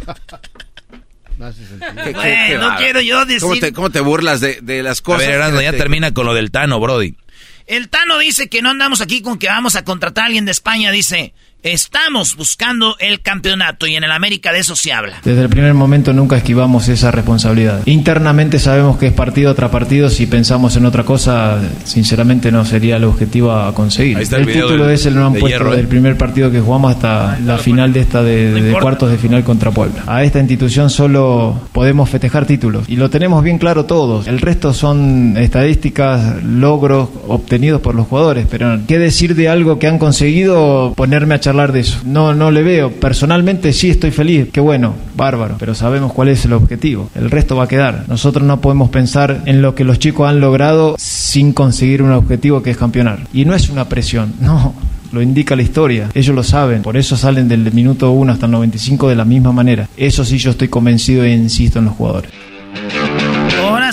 Qué- 1.40 2.12
Güey, 2.12 2.12
qué- 2.12 2.44
qué 2.48 2.54
no 2.54 2.60
bárbaro. 2.60 2.76
quiero 2.78 3.00
yo 3.00 3.24
decir... 3.24 3.40
¿Cómo 3.40 3.56
te, 3.56 3.72
cómo 3.72 3.90
te 3.90 4.00
burlas 4.00 4.40
de, 4.40 4.58
de 4.60 4.82
las 4.82 5.00
A 5.00 5.02
cosas? 5.02 5.20
ver, 5.26 5.36
Erasmo, 5.36 5.60
ya 5.62 5.70
te- 5.72 5.78
termina 5.78 6.12
con 6.12 6.26
lo 6.26 6.34
del 6.34 6.50
Tano, 6.50 6.78
Brody. 6.80 7.16
El 7.66 7.88
Tano 7.88 8.18
dice 8.18 8.48
que 8.48 8.62
no 8.62 8.70
andamos 8.70 9.00
aquí 9.00 9.22
con 9.22 9.38
que 9.38 9.46
vamos 9.46 9.76
a 9.76 9.84
contratar 9.84 10.24
a 10.24 10.26
alguien 10.26 10.44
de 10.44 10.50
España. 10.50 10.90
Dice, 10.90 11.32
Estamos 11.62 12.36
buscando 12.36 12.96
el 13.00 13.20
campeonato 13.20 13.86
y 13.86 13.94
en 13.94 14.02
el 14.02 14.12
América 14.12 14.50
de 14.50 14.60
eso 14.60 14.74
se 14.74 14.94
habla. 14.94 15.16
Desde 15.22 15.42
el 15.42 15.50
primer 15.50 15.74
momento 15.74 16.14
nunca 16.14 16.38
esquivamos 16.38 16.88
esa 16.88 17.10
responsabilidad. 17.10 17.82
Internamente 17.84 18.58
sabemos 18.58 18.96
que 18.96 19.08
es 19.08 19.12
partido 19.12 19.54
tras 19.54 19.70
partido. 19.70 20.08
Si 20.08 20.26
pensamos 20.26 20.76
en 20.76 20.86
otra 20.86 21.04
cosa, 21.04 21.60
sinceramente 21.84 22.50
no 22.50 22.64
sería 22.64 22.96
el 22.96 23.04
objetivo 23.04 23.52
a 23.52 23.74
conseguir. 23.74 24.16
el, 24.16 24.46
título 24.46 24.88
es 24.88 25.04
el 25.04 25.14
no 25.14 25.26
han 25.26 25.34
puesto 25.34 25.70
del 25.70 25.86
primer 25.86 26.16
partido 26.16 26.50
que 26.50 26.60
jugamos 26.60 26.94
hasta 26.94 27.38
la 27.40 27.58
final 27.58 27.92
de 27.92 28.00
esta 28.00 28.22
de, 28.22 28.74
cuartos 28.80 29.10
de 29.10 29.18
final 29.18 29.44
contra 29.44 29.70
Puebla. 29.70 30.04
A 30.06 30.24
esta 30.24 30.38
institución 30.38 30.88
solo 30.88 31.60
podemos 31.72 32.08
festejar 32.08 32.46
títulos 32.46 32.88
y 32.88 32.96
lo 32.96 33.10
tenemos 33.10 33.44
bien 33.44 33.58
claro 33.58 33.84
todos. 33.84 34.26
El 34.28 34.40
resto 34.40 34.72
son 34.72 35.36
estadísticas, 35.36 36.42
logros 36.42 37.10
obtenidos 37.28 37.82
por 37.82 37.94
los 37.94 38.06
jugadores. 38.06 38.46
Pero 38.50 38.80
qué 38.88 38.98
decir 38.98 39.34
de 39.34 39.50
algo 39.50 39.78
que 39.78 39.88
han 39.88 39.98
conseguido 39.98 40.94
ponerme 40.96 41.34
a 41.34 41.40
de 41.50 41.80
eso. 41.80 41.98
No, 42.04 42.34
no 42.34 42.50
le 42.50 42.62
veo. 42.62 42.90
Personalmente 42.92 43.72
sí 43.72 43.90
estoy 43.90 44.10
feliz. 44.10 44.48
Qué 44.52 44.60
bueno, 44.60 44.94
bárbaro. 45.16 45.56
Pero 45.58 45.74
sabemos 45.74 46.12
cuál 46.12 46.28
es 46.28 46.44
el 46.44 46.52
objetivo. 46.52 47.10
El 47.14 47.30
resto 47.30 47.56
va 47.56 47.64
a 47.64 47.68
quedar. 47.68 48.04
Nosotros 48.08 48.46
no 48.46 48.60
podemos 48.60 48.90
pensar 48.90 49.42
en 49.46 49.60
lo 49.60 49.74
que 49.74 49.84
los 49.84 49.98
chicos 49.98 50.28
han 50.28 50.40
logrado 50.40 50.94
sin 50.98 51.52
conseguir 51.52 52.02
un 52.02 52.12
objetivo 52.12 52.62
que 52.62 52.70
es 52.70 52.76
campeonar. 52.76 53.26
Y 53.32 53.44
no 53.44 53.54
es 53.54 53.68
una 53.68 53.88
presión, 53.88 54.34
no. 54.40 54.74
Lo 55.12 55.20
indica 55.20 55.56
la 55.56 55.62
historia, 55.62 56.08
ellos 56.14 56.36
lo 56.36 56.44
saben, 56.44 56.82
por 56.82 56.96
eso 56.96 57.16
salen 57.16 57.48
del 57.48 57.72
minuto 57.72 58.12
1 58.12 58.32
hasta 58.32 58.46
el 58.46 58.52
95 58.52 59.08
de 59.08 59.16
la 59.16 59.24
misma 59.24 59.50
manera. 59.50 59.88
Eso 59.96 60.24
sí 60.24 60.38
yo 60.38 60.52
estoy 60.52 60.68
convencido 60.68 61.24
e 61.24 61.32
insisto 61.32 61.80
en 61.80 61.86
los 61.86 61.94
jugadores. 61.94 62.30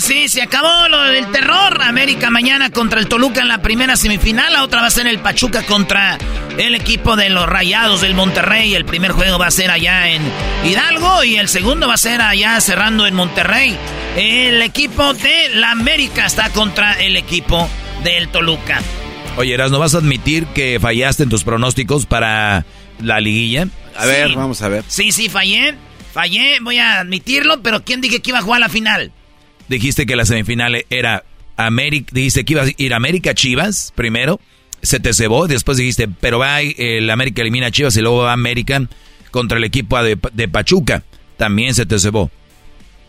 Sí, 0.00 0.28
se 0.28 0.42
acabó 0.42 0.88
lo 0.88 1.02
del 1.04 1.30
terror. 1.32 1.82
América 1.82 2.30
mañana 2.30 2.70
contra 2.70 3.00
el 3.00 3.08
Toluca 3.08 3.40
en 3.40 3.48
la 3.48 3.62
primera 3.62 3.96
semifinal. 3.96 4.52
La 4.52 4.62
otra 4.62 4.80
va 4.80 4.86
a 4.86 4.90
ser 4.90 5.06
el 5.06 5.18
Pachuca 5.18 5.64
contra 5.64 6.16
el 6.56 6.74
equipo 6.74 7.16
de 7.16 7.30
los 7.30 7.46
Rayados 7.46 8.00
del 8.00 8.14
Monterrey. 8.14 8.74
El 8.74 8.84
primer 8.84 9.12
juego 9.12 9.38
va 9.38 9.48
a 9.48 9.50
ser 9.50 9.70
allá 9.70 10.08
en 10.08 10.22
Hidalgo 10.64 11.24
y 11.24 11.36
el 11.36 11.48
segundo 11.48 11.88
va 11.88 11.94
a 11.94 11.98
ser 11.98 12.20
allá 12.22 12.60
cerrando 12.60 13.06
en 13.06 13.14
Monterrey. 13.14 13.76
El 14.16 14.62
equipo 14.62 15.14
de 15.14 15.50
la 15.54 15.72
América 15.72 16.26
está 16.26 16.50
contra 16.50 16.92
el 16.94 17.16
equipo 17.16 17.68
del 18.04 18.28
Toluca. 18.28 18.80
Oye, 19.36 19.54
Eras, 19.54 19.70
¿no 19.70 19.78
vas 19.78 19.94
a 19.94 19.98
admitir 19.98 20.46
que 20.46 20.78
fallaste 20.80 21.24
en 21.24 21.28
tus 21.28 21.42
pronósticos 21.44 22.06
para 22.06 22.64
la 23.00 23.20
liguilla? 23.20 23.66
A 23.96 24.06
ver, 24.06 24.34
vamos 24.34 24.62
a 24.62 24.68
ver. 24.68 24.84
Sí, 24.86 25.10
sí, 25.10 25.28
fallé. 25.28 25.74
Fallé, 26.12 26.58
voy 26.60 26.78
a 26.78 27.00
admitirlo, 27.00 27.62
pero 27.62 27.84
¿quién 27.84 28.00
dije 28.00 28.20
que 28.20 28.30
iba 28.30 28.38
a 28.38 28.42
jugar 28.42 28.60
la 28.60 28.68
final? 28.68 29.12
Dijiste 29.68 30.06
que 30.06 30.16
la 30.16 30.24
semifinal 30.24 30.84
era 30.90 31.24
América, 31.56 32.10
dijiste 32.12 32.44
que 32.44 32.52
iba 32.54 32.62
a 32.62 32.66
ir 32.76 32.94
América 32.94 33.34
Chivas 33.34 33.92
primero, 33.94 34.40
se 34.82 35.00
te 35.00 35.12
cebó, 35.12 35.46
después 35.46 35.78
dijiste, 35.78 36.08
pero 36.08 36.38
va 36.38 36.60
el 36.60 37.10
América 37.10 37.42
elimina 37.42 37.66
a 37.66 37.70
Chivas 37.70 37.96
y 37.96 38.00
luego 38.00 38.18
va 38.18 38.32
América 38.32 38.88
contra 39.30 39.58
el 39.58 39.64
equipo 39.64 40.00
de, 40.02 40.48
Pachuca, 40.48 41.02
también 41.36 41.74
se 41.74 41.86
te 41.86 41.98
cebó. 41.98 42.30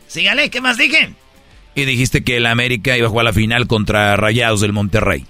Sígale, 0.07 0.49
¿qué 0.49 0.61
más 0.61 0.77
dije? 0.77 1.13
Y 1.75 1.85
dijiste 1.85 2.23
que 2.23 2.37
el 2.37 2.45
América 2.45 2.97
iba 2.97 3.07
a 3.07 3.09
jugar 3.09 3.25
la 3.25 3.33
final 3.33 3.67
contra 3.67 4.17
Rayados 4.17 4.61
del 4.61 4.73
Monterrey. 4.73 5.25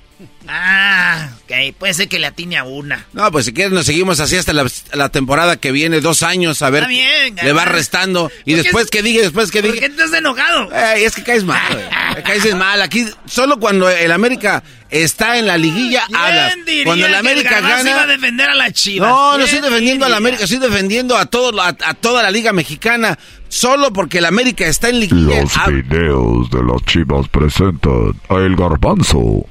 Ah, 0.47 1.29
ok, 1.43 1.75
puede 1.77 1.93
ser 1.93 2.09
que 2.09 2.19
le 2.19 2.27
atine 2.27 2.57
a 2.57 2.65
una. 2.65 3.05
No, 3.13 3.31
pues 3.31 3.45
si 3.45 3.53
quieres 3.53 3.71
nos 3.71 3.85
seguimos 3.85 4.19
así 4.19 4.35
hasta 4.35 4.51
la, 4.51 5.09
temporada 5.09 5.55
que 5.55 5.71
viene, 5.71 6.01
dos 6.01 6.23
años, 6.23 6.61
a 6.61 6.69
ver. 6.69 6.87
bien, 6.87 7.35
le 7.41 7.53
va 7.53 7.63
restando. 7.63 8.29
Y 8.43 8.55
después 8.55 8.89
que 8.89 9.01
diga, 9.01 9.21
después 9.21 9.49
que 9.49 9.61
diga. 9.61 9.75
¿Por 9.75 9.79
qué 9.79 9.85
estás 9.85 10.11
enojado? 10.11 10.71
es 10.95 11.15
que 11.15 11.23
caes 11.23 11.45
mal, 11.45 11.89
caes 12.25 12.53
mal. 12.55 12.81
Aquí, 12.81 13.05
solo 13.27 13.59
cuando 13.59 13.89
el 13.89 14.11
América 14.11 14.61
está 14.89 15.37
en 15.37 15.47
la 15.47 15.57
liguilla, 15.57 16.03
hablas. 16.13 16.55
Cuando 16.83 17.05
el 17.05 17.15
América 17.15 17.61
gana. 17.61 17.89
iba 17.89 18.01
a 18.01 18.07
defender 18.07 18.49
a 18.49 18.55
la 18.55 18.71
Chivas. 18.73 19.09
No, 19.09 19.37
no 19.37 19.45
estoy 19.45 19.61
defendiendo 19.61 20.05
a 20.05 20.09
la 20.09 20.17
América, 20.17 20.43
estoy 20.43 20.59
defendiendo 20.59 21.15
a, 21.17 21.27
todo, 21.27 21.61
a, 21.61 21.73
toda 21.73 22.23
la 22.23 22.31
Liga 22.31 22.51
Mexicana. 22.51 23.17
Solo 23.47 23.93
porque 23.93 24.17
el 24.17 24.25
América 24.25 24.65
está 24.67 24.89
en 24.89 24.99
liguilla. 24.99 25.41
Los 25.41 25.67
videos 25.67 26.51
de 26.51 26.63
las 26.63 26.83
Chivas 26.85 27.27
presentan 27.29 28.13
a 28.29 28.35
El 28.35 28.55
Garbanzo 28.55 29.47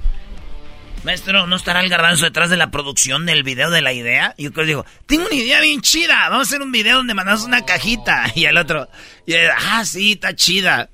Maestro, 1.09 1.47
¿no 1.47 1.57
estará 1.57 1.81
el 1.81 1.89
garbanzo 1.89 2.27
detrás 2.27 2.51
de 2.51 2.59
la 2.59 2.71
producción 2.71 3.25
del 3.25 3.43
video 3.43 3.71
de 3.71 3.81
la 3.81 3.95
idea? 3.95 4.35
Y 4.37 4.43
yo 4.43 4.65
digo, 4.67 4.85
tengo 5.07 5.25
una 5.25 5.35
idea 5.35 5.59
bien 5.63 5.81
chida. 5.81 6.29
Vamos 6.29 6.49
a 6.49 6.51
hacer 6.51 6.61
un 6.61 6.71
video 6.71 6.99
donde 6.99 7.15
mandas 7.15 7.45
una 7.45 7.65
cajita. 7.65 8.31
Y 8.35 8.45
el 8.45 8.59
otro, 8.59 8.91
y 9.25 9.33
ah, 9.35 9.87
sí, 9.87 10.13
está 10.13 10.37
chida. 10.37 10.91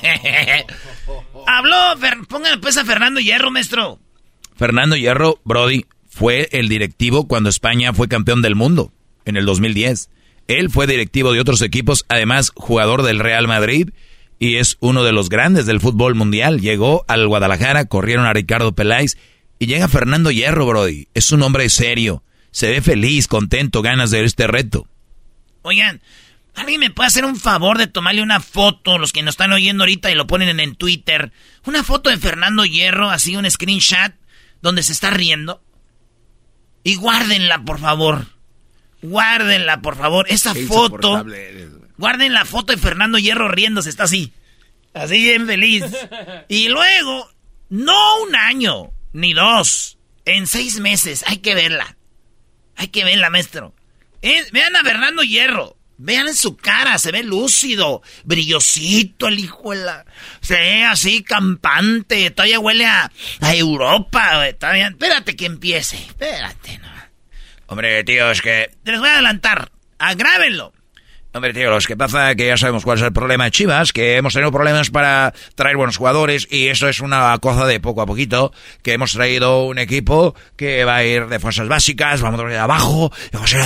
Habló, 1.46 1.76
póngale 2.30 2.56
pues 2.56 2.78
a 2.78 2.86
Fernando 2.86 3.20
Hierro, 3.20 3.50
maestro. 3.50 4.00
Fernando 4.56 4.96
Hierro, 4.96 5.38
Brody, 5.44 5.84
fue 6.08 6.48
el 6.52 6.70
directivo 6.70 7.28
cuando 7.28 7.50
España 7.50 7.92
fue 7.92 8.08
campeón 8.08 8.40
del 8.40 8.54
mundo 8.54 8.90
en 9.26 9.36
el 9.36 9.44
2010. 9.44 10.08
Él 10.48 10.70
fue 10.70 10.86
directivo 10.86 11.34
de 11.34 11.40
otros 11.40 11.60
equipos, 11.60 12.06
además 12.08 12.52
jugador 12.54 13.02
del 13.02 13.18
Real 13.18 13.46
Madrid 13.48 13.90
y 14.38 14.56
es 14.56 14.76
uno 14.80 15.04
de 15.04 15.12
los 15.12 15.28
grandes 15.28 15.66
del 15.66 15.80
fútbol 15.80 16.14
mundial. 16.14 16.60
Llegó 16.60 17.04
al 17.08 17.26
Guadalajara, 17.26 17.86
corrieron 17.86 18.26
a 18.26 18.32
Ricardo 18.32 18.74
Peláez 18.74 19.16
y 19.58 19.66
llega 19.66 19.88
Fernando 19.88 20.30
Hierro, 20.30 20.66
Brody. 20.66 21.08
Es 21.14 21.32
un 21.32 21.42
hombre 21.42 21.68
serio, 21.70 22.22
se 22.50 22.70
ve 22.70 22.82
feliz, 22.82 23.28
contento, 23.28 23.82
ganas 23.82 24.10
de 24.10 24.24
este 24.24 24.46
reto. 24.46 24.86
Oigan, 25.62 26.00
¿alguien 26.54 26.80
me 26.80 26.90
puede 26.90 27.08
hacer 27.08 27.24
un 27.24 27.36
favor 27.36 27.78
de 27.78 27.86
tomarle 27.86 28.22
una 28.22 28.40
foto, 28.40 28.98
los 28.98 29.12
que 29.12 29.22
nos 29.22 29.32
están 29.32 29.52
oyendo 29.52 29.84
ahorita 29.84 30.10
y 30.10 30.14
lo 30.14 30.26
ponen 30.26 30.60
en, 30.60 30.76
Twitter? 30.76 31.32
Una 31.64 31.82
foto 31.82 32.10
de 32.10 32.18
Fernando 32.18 32.64
Hierro, 32.64 33.10
así 33.10 33.36
un 33.36 33.50
screenshot, 33.50 34.14
donde 34.62 34.82
se 34.82 34.92
está 34.92 35.10
riendo. 35.10 35.62
Y 36.84 36.96
guárdenla, 36.96 37.64
por 37.64 37.80
favor. 37.80 38.26
Guárdenla, 39.02 39.82
por 39.82 39.96
favor. 39.96 40.26
Esa 40.28 40.54
foto 40.54 41.24
Guarden 41.98 42.32
la 42.32 42.44
foto 42.44 42.72
de 42.72 42.78
Fernando 42.78 43.18
Hierro 43.18 43.48
riéndose, 43.48 43.90
está 43.90 44.04
así. 44.04 44.32
Así 44.94 45.22
bien 45.22 45.46
feliz. 45.46 45.84
Y 46.48 46.68
luego, 46.68 47.30
no 47.68 48.22
un 48.22 48.36
año, 48.36 48.92
ni 49.12 49.32
dos, 49.32 49.98
en 50.24 50.46
seis 50.46 50.78
meses, 50.80 51.24
hay 51.26 51.38
que 51.38 51.54
verla. 51.54 51.96
Hay 52.76 52.88
que 52.88 53.04
verla, 53.04 53.30
maestro. 53.30 53.74
Eh, 54.22 54.44
vean 54.52 54.76
a 54.76 54.82
Fernando 54.82 55.22
Hierro. 55.22 55.76
Vean 55.98 56.28
en 56.28 56.34
su 56.34 56.58
cara, 56.58 56.98
se 56.98 57.10
ve 57.10 57.22
lúcido, 57.22 58.02
brillosito 58.24 59.28
el 59.28 59.38
hijo 59.38 59.70
de 59.70 59.82
la... 59.82 60.04
Se 60.42 60.54
ve 60.54 60.84
así 60.84 61.22
campante, 61.22 62.30
todavía 62.30 62.60
huele 62.60 62.84
a, 62.84 63.10
a 63.40 63.54
Europa. 63.54 64.44
Todavía... 64.58 64.88
Espérate 64.88 65.36
que 65.36 65.46
empiece, 65.46 65.96
espérate. 65.96 66.78
No. 66.78 66.88
Hombre, 67.68 68.04
tío, 68.04 68.30
es 68.30 68.42
que... 68.42 68.70
Les 68.84 68.98
voy 68.98 69.08
a 69.08 69.14
adelantar, 69.14 69.72
agrábenlo. 69.98 70.74
Hombre, 71.36 71.52
tío, 71.52 71.70
lo 71.70 71.78
que 71.80 71.98
pasa 71.98 72.34
que 72.34 72.46
ya 72.46 72.56
sabemos 72.56 72.82
cuál 72.82 72.96
es 72.96 73.04
el 73.04 73.12
problema 73.12 73.44
de 73.44 73.50
Chivas, 73.50 73.92
que 73.92 74.16
hemos 74.16 74.32
tenido 74.32 74.50
problemas 74.50 74.88
para 74.88 75.34
traer 75.54 75.76
buenos 75.76 75.98
jugadores 75.98 76.48
y 76.50 76.68
eso 76.68 76.88
es 76.88 77.00
una 77.00 77.36
cosa 77.40 77.66
de 77.66 77.78
poco 77.78 78.00
a 78.00 78.06
poquito, 78.06 78.54
que 78.82 78.94
hemos 78.94 79.12
traído 79.12 79.64
un 79.66 79.76
equipo 79.78 80.34
que 80.56 80.86
va 80.86 80.96
a 80.96 81.04
ir 81.04 81.26
de 81.26 81.38
fuerzas 81.38 81.68
básicas, 81.68 82.22
vamos 82.22 82.40
a 82.40 82.50
ir 82.50 82.56
abajo, 82.56 83.12
y 83.30 83.36
vamos 83.36 83.52
a 83.52 83.58
ir... 83.58 83.64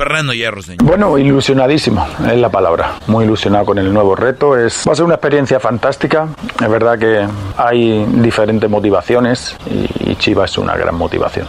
Fernando 0.00 0.32
Hierro, 0.32 0.62
señor. 0.62 0.82
Bueno, 0.82 1.18
ilusionadísimo, 1.18 2.06
es 2.26 2.38
la 2.38 2.48
palabra. 2.48 2.94
Muy 3.06 3.26
ilusionado 3.26 3.66
con 3.66 3.76
el 3.76 3.92
nuevo 3.92 4.16
reto. 4.16 4.56
Es, 4.56 4.82
va 4.88 4.92
a 4.92 4.94
ser 4.94 5.04
una 5.04 5.16
experiencia 5.16 5.60
fantástica. 5.60 6.26
Es 6.58 6.70
verdad 6.70 6.98
que 6.98 7.28
hay 7.58 8.06
diferentes 8.06 8.70
motivaciones 8.70 9.58
y, 9.66 9.90
Chivas 10.20 10.50
es 10.50 10.58
una 10.58 10.76
gran 10.76 10.96
motivación. 10.96 11.46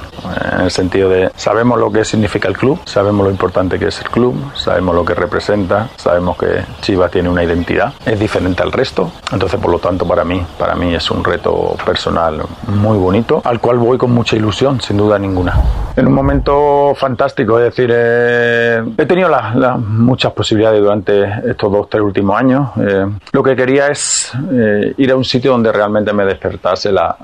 En 0.53 0.61
el 0.61 0.71
sentido 0.71 1.09
de 1.09 1.29
sabemos 1.35 1.77
lo 1.77 1.91
que 1.91 2.05
significa 2.05 2.47
el 2.47 2.57
club, 2.57 2.79
sabemos 2.85 3.25
lo 3.25 3.29
importante 3.29 3.77
que 3.77 3.87
es 3.87 3.99
el 3.99 4.09
club, 4.09 4.33
sabemos 4.55 4.95
lo 4.95 5.03
que 5.03 5.13
representa, 5.13 5.89
sabemos 5.97 6.37
que 6.37 6.63
Chivas 6.79 7.11
tiene 7.11 7.27
una 7.27 7.43
identidad, 7.43 7.91
es 8.05 8.17
diferente 8.17 8.63
al 8.63 8.71
resto. 8.71 9.11
Entonces, 9.33 9.59
por 9.59 9.71
lo 9.71 9.79
tanto, 9.79 10.07
para 10.07 10.23
mí, 10.23 10.41
para 10.57 10.75
mí 10.75 10.95
es 10.95 11.11
un 11.11 11.21
reto 11.21 11.75
personal 11.85 12.41
muy 12.67 12.97
bonito, 12.97 13.41
al 13.43 13.59
cual 13.59 13.77
voy 13.77 13.97
con 13.97 14.11
mucha 14.11 14.37
ilusión, 14.37 14.79
sin 14.79 14.95
duda 14.95 15.19
ninguna. 15.19 15.53
En 15.97 16.07
un 16.07 16.13
momento 16.13 16.93
fantástico, 16.95 17.59
es 17.59 17.65
decir, 17.65 17.91
eh, 17.93 18.40
eh, 18.43 18.83
he 18.97 19.05
tenido 19.05 19.29
muchas 19.77 20.33
posibilidades 20.33 20.81
durante 20.81 21.23
estos 21.49 21.71
dos, 21.71 21.89
tres 21.89 22.01
últimos 22.01 22.39
años. 22.39 22.69
Eh, 22.77 23.05
lo 23.31 23.43
que 23.43 23.55
quería 23.55 23.87
es 23.87 24.31
eh, 24.51 24.93
ir 24.97 25.11
a 25.11 25.15
un 25.15 25.23
sitio 25.23 25.51
donde 25.51 25.71
realmente 25.71 26.11
me 26.13 26.25
despertase 26.25 26.91
la, 26.91 27.15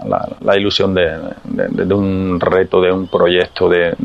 ilusión 0.56 0.94
de, 0.94 1.10
un 1.94 2.40
reto, 2.40 2.82
de 2.82 2.92
un 2.92 3.08
proyecto, 3.08 3.68
de, 3.70 3.96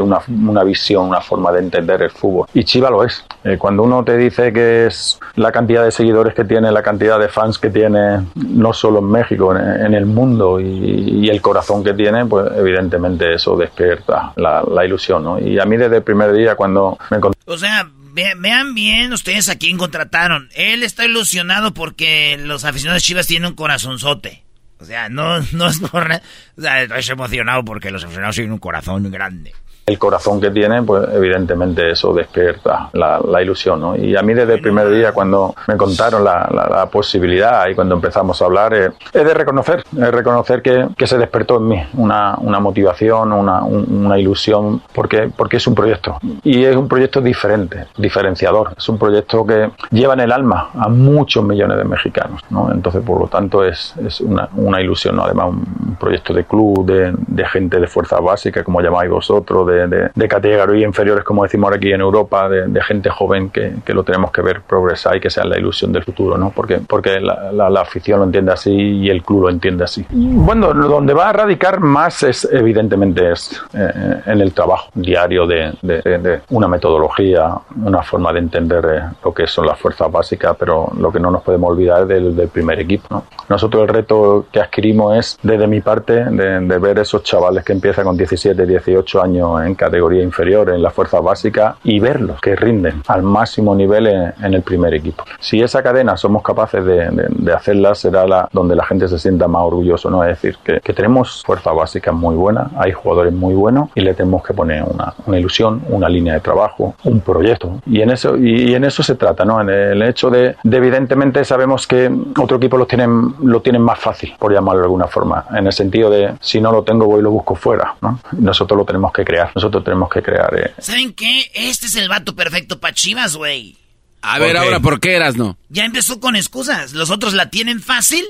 una, 0.00 0.64
visión, 0.64 1.08
una 1.08 1.20
forma 1.20 1.52
de 1.52 1.60
entender 1.60 2.02
el 2.02 2.10
fútbol. 2.10 2.46
Y 2.54 2.64
Chiva 2.64 2.90
lo 2.90 3.04
es. 3.04 3.24
cuando 3.58 3.82
uno 3.82 4.02
te 4.04 4.16
dice 4.16 4.52
que 4.52 4.86
es 4.86 5.18
la 5.36 5.52
cantidad 5.52 5.84
de 5.84 5.90
seguidores 5.90 6.34
que 6.34 6.44
tiene, 6.44 6.72
la 6.72 6.82
cantidad 6.82 7.18
de 7.18 7.28
fans 7.28 7.58
que 7.58 7.70
tiene, 7.70 8.26
no 8.34 8.72
solo 8.72 9.00
en 9.00 9.10
México, 9.10 9.54
en, 9.54 9.94
el 9.94 10.06
mundo 10.06 10.60
y, 10.60 11.28
el 11.28 11.40
corazón 11.40 11.82
que 11.82 11.94
tiene, 11.94 12.26
pues 12.26 12.50
evidentemente 12.56 13.34
eso 13.34 13.56
despierta 13.56 14.32
la, 14.36 14.84
ilusión. 14.84 15.38
Y 15.40 15.58
a 15.58 15.64
mí 15.64 15.76
desde 15.76 15.96
el 15.98 16.02
primer 16.02 16.32
día 16.32 16.56
cuando 16.62 16.96
me 17.10 17.18
O 17.46 17.58
sea, 17.58 17.90
vean 18.12 18.72
bien 18.72 19.12
ustedes 19.12 19.48
a 19.48 19.58
quién 19.58 19.76
contrataron. 19.76 20.48
Él 20.54 20.84
está 20.84 21.04
ilusionado 21.04 21.74
porque 21.74 22.38
los 22.38 22.64
aficionados 22.64 23.02
Chivas 23.02 23.26
tienen 23.26 23.48
un 23.48 23.56
corazonzote. 23.56 24.44
O 24.78 24.84
sea, 24.84 25.08
no, 25.08 25.40
no 25.52 25.66
es 25.66 25.80
por... 25.80 26.08
O 26.56 26.60
sea, 26.60 26.84
es 26.84 27.10
emocionado 27.10 27.64
porque 27.64 27.90
los 27.90 28.04
aficionados 28.04 28.36
tienen 28.36 28.52
un 28.52 28.60
corazón 28.60 29.10
grande 29.10 29.52
el 29.84 29.98
corazón 29.98 30.40
que 30.40 30.50
tiene, 30.50 30.82
pues 30.82 31.08
evidentemente 31.12 31.90
eso 31.90 32.12
despierta 32.12 32.90
la, 32.92 33.42
ilusión, 33.42 33.80
¿no? 33.80 33.96
Y 33.96 34.16
a 34.16 34.22
mí 34.22 34.34
desde 34.34 34.54
el 34.54 34.60
primer 34.60 34.88
día 34.88 35.12
cuando 35.12 35.54
me 35.66 35.76
contaron 35.76 36.22
la, 36.22 36.48
la, 36.52 36.86
posibilidad 36.86 37.66
y 37.68 37.74
cuando 37.74 37.96
empezamos 37.96 38.40
a 38.40 38.44
hablar, 38.44 38.74
eh, 38.74 38.90
es 39.12 39.24
de 39.24 39.34
reconocer, 39.34 39.82
es 39.92 40.10
reconocer 40.10 40.62
que, 40.62 40.88
que, 40.96 41.06
se 41.06 41.18
despertó 41.18 41.56
en 41.56 41.68
mí 41.68 41.82
una, 41.94 42.36
una 42.38 42.60
motivación, 42.60 43.32
una, 43.32 43.64
una, 43.64 44.18
ilusión, 44.18 44.82
porque, 44.94 45.30
porque 45.36 45.56
es 45.56 45.66
un 45.66 45.74
proyecto. 45.74 46.18
Y 46.44 46.64
es 46.64 46.76
un 46.76 46.86
proyecto 46.86 47.20
diferente, 47.20 47.86
diferenciador. 47.96 48.74
Es 48.76 48.88
un 48.88 48.98
proyecto 48.98 49.44
que 49.44 49.70
lleva 49.90 50.14
en 50.14 50.20
el 50.20 50.32
alma 50.32 50.70
a 50.74 50.88
muchos 50.88 51.44
millones 51.44 51.78
de 51.78 51.84
mexicanos, 51.84 52.40
¿no? 52.50 52.70
Entonces, 52.70 53.02
por 53.02 53.20
lo 53.20 53.26
tanto, 53.26 53.64
es, 53.64 53.94
es 54.04 54.20
una, 54.20 54.48
una 54.54 54.80
ilusión, 54.80 55.16
¿no? 55.16 55.24
Además, 55.24 55.48
un 55.48 55.96
proyecto 55.98 56.32
de 56.32 56.44
club, 56.44 56.84
de, 56.86 57.12
de 57.26 57.44
gente 57.46 57.80
de 57.80 57.86
fuerza 57.88 58.20
básica, 58.20 58.62
como 58.62 58.80
llamáis 58.80 59.10
vosotros, 59.10 59.66
de, 59.66 59.81
de, 59.88 60.28
categoría 60.28 60.86
inferiores, 60.86 61.24
como 61.24 61.42
decimos 61.42 61.72
aquí 61.74 61.92
en 61.92 62.00
Europa, 62.00 62.48
de, 62.48 62.82
gente 62.82 63.10
joven 63.10 63.50
que, 63.50 63.74
que, 63.84 63.94
lo 63.94 64.02
tenemos 64.02 64.30
que 64.32 64.42
ver 64.42 64.62
progresar 64.62 65.16
y 65.16 65.20
que 65.20 65.30
sea 65.30 65.44
la 65.44 65.58
ilusión 65.58 65.92
del 65.92 66.02
futuro, 66.02 66.36
¿no? 66.36 66.50
Porque, 66.50 66.78
porque 66.78 67.20
la, 67.20 67.52
la, 67.52 67.80
afición 67.80 68.20
lo 68.20 68.26
entiende 68.26 68.52
así 68.52 68.72
y 68.72 69.10
el 69.10 69.22
club 69.22 69.42
lo 69.42 69.50
entiende 69.50 69.84
así. 69.84 70.04
Bueno, 70.10 70.72
donde 70.72 71.14
va 71.14 71.28
a 71.28 71.32
radicar 71.32 71.80
más 71.80 72.22
es, 72.22 72.48
evidentemente, 72.50 73.32
es 73.32 73.62
eh, 73.74 74.22
en 74.26 74.40
el 74.40 74.52
trabajo 74.52 74.90
diario 74.94 75.46
de, 75.46 75.72
de, 75.82 76.40
una 76.50 76.68
metodología, 76.68 77.54
una 77.84 78.02
forma 78.02 78.32
de 78.32 78.38
entender 78.40 78.84
eh, 78.84 79.02
lo 79.24 79.32
que 79.32 79.46
son 79.46 79.66
las 79.66 79.78
fuerzas 79.78 80.10
básicas, 80.10 80.56
pero 80.58 80.90
lo 80.98 81.12
que 81.12 81.20
no 81.20 81.30
nos 81.30 81.42
podemos 81.42 81.70
olvidar 81.70 82.02
es 82.02 82.08
del, 82.08 82.36
del 82.36 82.48
primer 82.48 82.80
equipo, 82.80 83.06
¿no? 83.10 83.24
Nosotros 83.48 83.82
el 83.82 83.88
reto 83.88 84.46
que 84.50 84.60
adquirimos 84.60 85.16
es, 85.16 85.38
desde 85.42 85.66
mi 85.66 85.80
parte, 85.80 86.24
de, 86.24 86.78
ver 86.78 86.98
esos 86.98 87.22
chavales 87.22 87.64
que 87.64 87.72
empiezan 87.72 88.04
con 88.04 88.16
17, 88.16 88.66
18 88.66 89.22
años 89.22 89.61
en 89.66 89.74
categoría 89.74 90.22
inferior 90.22 90.70
en 90.70 90.82
la 90.82 90.90
fuerza 90.90 91.20
básica 91.20 91.76
y 91.84 92.00
verlos 92.00 92.40
que 92.40 92.56
rinden 92.56 93.02
al 93.08 93.22
máximo 93.22 93.74
nivel 93.74 94.06
en, 94.06 94.54
el 94.54 94.62
primer 94.62 94.94
equipo. 94.94 95.24
Si 95.40 95.62
esa 95.62 95.82
cadena 95.82 96.16
somos 96.16 96.42
capaces 96.42 96.84
de, 96.84 97.52
hacerla, 97.52 97.94
será 97.94 98.26
la 98.26 98.48
donde 98.52 98.76
la 98.76 98.84
gente 98.84 99.08
se 99.08 99.18
sienta 99.18 99.48
más 99.48 99.62
orgulloso, 99.62 100.10
¿no? 100.10 100.24
Es 100.24 100.40
decir, 100.40 100.58
que, 100.62 100.80
tenemos 100.92 101.42
fuerza 101.44 101.72
básica 101.72 102.12
muy 102.12 102.34
buena, 102.34 102.70
hay 102.76 102.92
jugadores 102.92 103.32
muy 103.32 103.54
buenos 103.54 103.88
y 103.94 104.02
le 104.02 104.12
tenemos 104.12 104.44
que 104.44 104.52
poner 104.52 104.84
una, 104.84 105.14
una 105.26 105.38
ilusión, 105.38 105.82
una 105.88 106.08
línea 106.08 106.34
de 106.34 106.40
trabajo, 106.40 106.94
un 107.04 107.20
proyecto. 107.20 107.80
Y 107.86 108.02
en 108.02 108.10
eso, 108.10 108.36
y, 108.36 108.74
en 108.74 108.84
eso 108.84 109.02
se 109.02 109.14
trata, 109.14 109.44
¿no? 109.44 109.60
En 109.60 109.70
el 109.70 110.02
hecho 110.02 110.28
de, 110.28 110.56
de 110.62 110.76
evidentemente 110.76 111.44
sabemos 111.44 111.86
que 111.86 112.10
otro 112.38 112.58
equipo 112.58 112.76
lo 112.76 112.86
tienen, 112.86 113.34
lo 113.42 113.62
tienen 113.62 113.82
más 113.82 113.98
fácil, 113.98 114.34
por 114.38 114.52
llamarlo 114.52 114.80
de 114.80 114.86
alguna 114.86 115.06
forma, 115.06 115.46
en 115.50 115.66
el 115.66 115.72
sentido 115.72 116.10
de 116.10 116.34
si 116.40 116.60
no 116.60 116.72
lo 116.72 116.82
tengo 116.82 117.06
voy 117.06 117.20
y 117.20 117.22
lo 117.22 117.30
busco 117.30 117.54
fuera, 117.54 117.94
¿no? 118.00 118.18
Nosotros 118.32 118.76
lo 118.76 118.84
tenemos 118.84 119.12
que 119.12 119.24
crear. 119.24 119.50
Nosotros 119.54 119.84
tenemos 119.84 120.08
que 120.10 120.22
crear. 120.22 120.54
Eh. 120.58 120.74
¿Saben 120.78 121.12
qué? 121.12 121.50
Este 121.54 121.86
es 121.86 121.96
el 121.96 122.08
vato 122.08 122.34
perfecto 122.34 122.80
para 122.80 122.94
Chivas, 122.94 123.36
güey. 123.36 123.76
A 124.22 124.38
ver, 124.38 124.56
ahora, 124.56 124.78
¿por 124.78 125.00
qué 125.00 125.14
eras 125.14 125.36
no? 125.36 125.58
Ya 125.68 125.84
empezó 125.84 126.20
con 126.20 126.36
excusas. 126.36 126.92
Los 126.92 127.10
otros 127.10 127.34
la 127.34 127.50
tienen 127.50 127.82
fácil, 127.82 128.24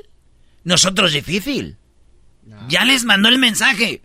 nosotros 0.65 1.12
difícil. 1.12 1.77
Ya 2.69 2.85
les 2.85 3.05
mandó 3.05 3.28
el 3.28 3.39
mensaje. 3.39 4.03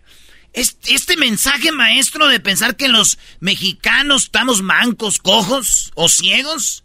Este, 0.52 0.94
este, 0.94 1.16
mensaje 1.16 1.72
maestro 1.72 2.28
de 2.28 2.40
pensar 2.40 2.76
que 2.76 2.88
los 2.88 3.18
mexicanos 3.40 4.24
estamos 4.24 4.62
mancos, 4.62 5.18
cojos 5.18 5.92
o 5.94 6.08
ciegos. 6.08 6.84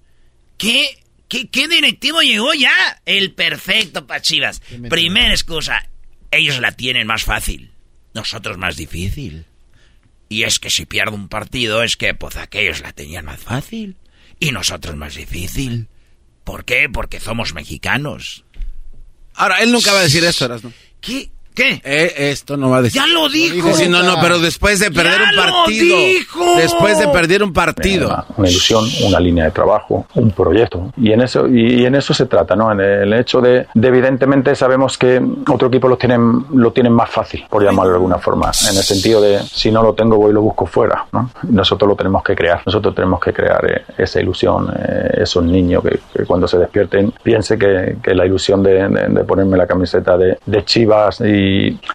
¿Qué, 0.57 1.03
qué, 1.27 1.49
qué 1.49 1.67
directivo 1.67 2.21
llegó 2.21 2.53
ya? 2.53 2.71
El 3.05 3.33
perfecto 3.33 4.07
para 4.07 4.21
Chivas. 4.21 4.61
Primera 4.89 5.31
excusa. 5.31 5.89
Ellos 6.31 6.59
la 6.59 6.71
tienen 6.71 7.07
más 7.07 7.23
fácil. 7.23 7.71
Nosotros 8.13 8.57
más 8.57 8.77
difícil. 8.77 9.45
Y 10.33 10.45
es 10.45 10.57
que 10.57 10.71
si 10.71 10.87
pierdo 10.87 11.13
un 11.13 11.29
partido 11.29 11.83
es 11.83 11.95
que 11.95 12.15
pues 12.15 12.37
aquellos 12.37 12.81
la 12.81 12.91
tenían 12.91 13.25
más 13.25 13.39
fácil 13.39 13.97
y 14.39 14.51
nosotros 14.51 14.95
más 14.95 15.13
difícil. 15.13 15.89
¿Por 16.43 16.65
qué? 16.65 16.89
Porque 16.91 17.19
somos 17.19 17.53
mexicanos. 17.53 18.43
Ahora, 19.35 19.61
él 19.61 19.71
nunca 19.71 19.93
va 19.93 19.99
a 19.99 20.03
decir 20.03 20.23
eso, 20.23 20.47
¿no? 20.47 20.73
¿Qué? 21.01 21.29
¿Qué? 21.53 21.81
Eh, 21.83 22.31
esto 22.31 22.57
no 22.57 22.69
va 22.69 22.77
a 22.77 22.81
decir. 22.81 23.01
Ya 23.01 23.07
lo 23.07 23.29
dijo. 23.29 23.73
Sí, 23.73 23.87
no, 23.87 24.01
no, 24.03 24.15
pero 24.21 24.39
después 24.39 24.79
de 24.79 24.91
perder 24.91 25.21
un 25.21 25.35
partido. 25.35 25.95
Lo 25.95 26.01
dijo. 26.01 26.55
Después 26.57 26.99
de 26.99 27.07
perder 27.09 27.43
un 27.43 27.53
partido. 27.53 28.25
Una, 28.37 28.49
ilusión, 28.49 28.85
una 29.03 29.19
línea 29.19 29.45
de 29.45 29.51
trabajo, 29.51 30.07
un 30.15 30.31
proyecto. 30.31 30.91
Y 30.97 31.11
en 31.11 31.21
eso, 31.21 31.47
y, 31.47 31.85
en 31.85 31.95
eso 31.95 32.13
se 32.13 32.25
trata, 32.25 32.55
¿no? 32.55 32.71
En 32.71 32.79
el 32.79 33.13
hecho 33.13 33.39
de, 33.41 33.67
evidentemente 33.75 34.55
sabemos 34.55 34.97
que 34.97 35.21
otro 35.47 35.67
equipo 35.67 35.87
lo 35.87 35.97
tienen, 35.97 36.45
lo 36.53 36.71
tienen 36.71 36.93
más 36.93 37.09
fácil, 37.09 37.45
por 37.49 37.63
llamarlo 37.63 37.91
de 37.91 37.97
alguna 37.97 38.17
forma. 38.17 38.51
En 38.69 38.77
el 38.77 38.83
sentido 38.83 39.21
de 39.21 39.41
si 39.43 39.71
no 39.71 39.83
lo 39.83 39.93
tengo, 39.93 40.17
voy 40.17 40.31
y 40.31 40.33
lo 40.33 40.41
busco 40.41 40.65
fuera, 40.65 41.05
¿no? 41.11 41.29
Nosotros 41.43 41.87
lo 41.87 41.95
tenemos 41.95 42.23
que 42.23 42.35
crear. 42.35 42.61
Nosotros 42.65 42.95
tenemos 42.95 43.19
que 43.19 43.31
crear 43.31 43.65
eh, 43.69 43.85
esa 43.97 44.19
ilusión, 44.19 44.73
eh, 44.75 45.21
esos 45.21 45.43
niños 45.43 45.83
que, 45.83 46.25
cuando 46.25 46.47
se 46.47 46.57
despierten 46.57 47.13
piense 47.21 47.57
que, 47.57 47.97
que 48.01 48.15
la 48.15 48.25
ilusión 48.25 48.63
de, 48.63 48.87
de, 48.87 49.23
ponerme 49.23 49.57
la 49.57 49.67
camiseta 49.67 50.17
de, 50.17 50.37
de 50.45 50.65
Chivas 50.65 51.21
y 51.21 51.42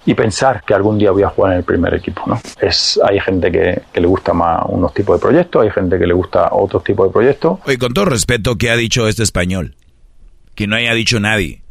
y, 0.04 0.14
pensar 0.14 0.62
que 0.66 0.74
algún 0.74 0.98
día 0.98 1.10
voy 1.10 1.22
a 1.22 1.28
jugar 1.28 1.52
en 1.52 1.58
el 1.58 1.64
primer 1.64 1.94
equipo. 1.94 2.22
¿no? 2.26 2.40
Es, 2.60 2.98
hay 3.08 3.20
gente 3.20 3.50
que, 3.52 3.82
le 4.00 4.06
gusta 4.06 4.32
más 4.32 4.62
unos 4.68 4.92
tipos 4.94 5.18
de 5.18 5.22
proyectos, 5.22 5.62
hay 5.62 5.70
gente 5.70 5.98
que 5.98 6.06
le 6.06 6.14
gusta 6.14 6.48
otros 6.52 6.82
tipos 6.84 7.08
de 7.08 7.12
proyectos. 7.12 7.58
Oye, 7.66 7.78
con 7.78 7.92
todo 7.92 8.06
respeto, 8.06 8.56
¿qué 8.56 8.70
ha 8.70 8.76
dicho 8.76 9.06
este 9.08 9.22
español? 9.22 9.74
Que 10.54 10.66
no 10.66 10.76
haya 10.76 10.94
dicho 10.94 11.20
nadie. 11.20 11.62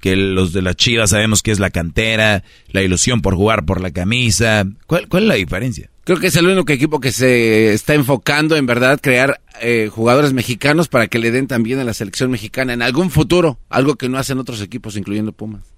Que 0.00 0.14
los 0.14 0.52
de 0.52 0.62
las 0.62 0.76
chivas 0.76 1.10
sabemos 1.10 1.42
que 1.42 1.50
es 1.50 1.58
la 1.58 1.70
cantera, 1.70 2.44
la 2.70 2.82
ilusión 2.82 3.20
por 3.20 3.34
jugar 3.34 3.64
por 3.64 3.80
la 3.80 3.90
camisa. 3.90 4.64
¿Cuál, 4.86 5.08
cuál 5.08 5.24
es 5.24 5.28
la 5.28 5.34
diferencia? 5.34 5.90
Creo 6.04 6.20
que 6.20 6.28
es 6.28 6.36
el 6.36 6.46
único 6.46 6.72
equipo 6.72 7.00
que 7.00 7.12
se 7.12 7.74
está 7.74 7.94
enfocando 7.94 8.56
en 8.56 8.64
verdad 8.64 8.98
crear 9.02 9.40
eh, 9.60 9.90
jugadores 9.92 10.32
mexicanos 10.32 10.88
para 10.88 11.08
que 11.08 11.18
le 11.18 11.30
den 11.30 11.48
también 11.48 11.80
a 11.80 11.84
la 11.84 11.92
selección 11.92 12.30
mexicana 12.30 12.72
en 12.72 12.80
algún 12.80 13.10
futuro, 13.10 13.58
algo 13.68 13.96
que 13.96 14.08
no 14.08 14.16
hacen 14.18 14.38
otros 14.38 14.62
equipos, 14.62 14.96
incluyendo 14.96 15.32
Pumas. 15.32 15.77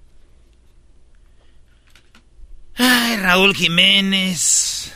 Ay, 2.77 3.17
Raúl 3.17 3.55
Jiménez. 3.55 4.93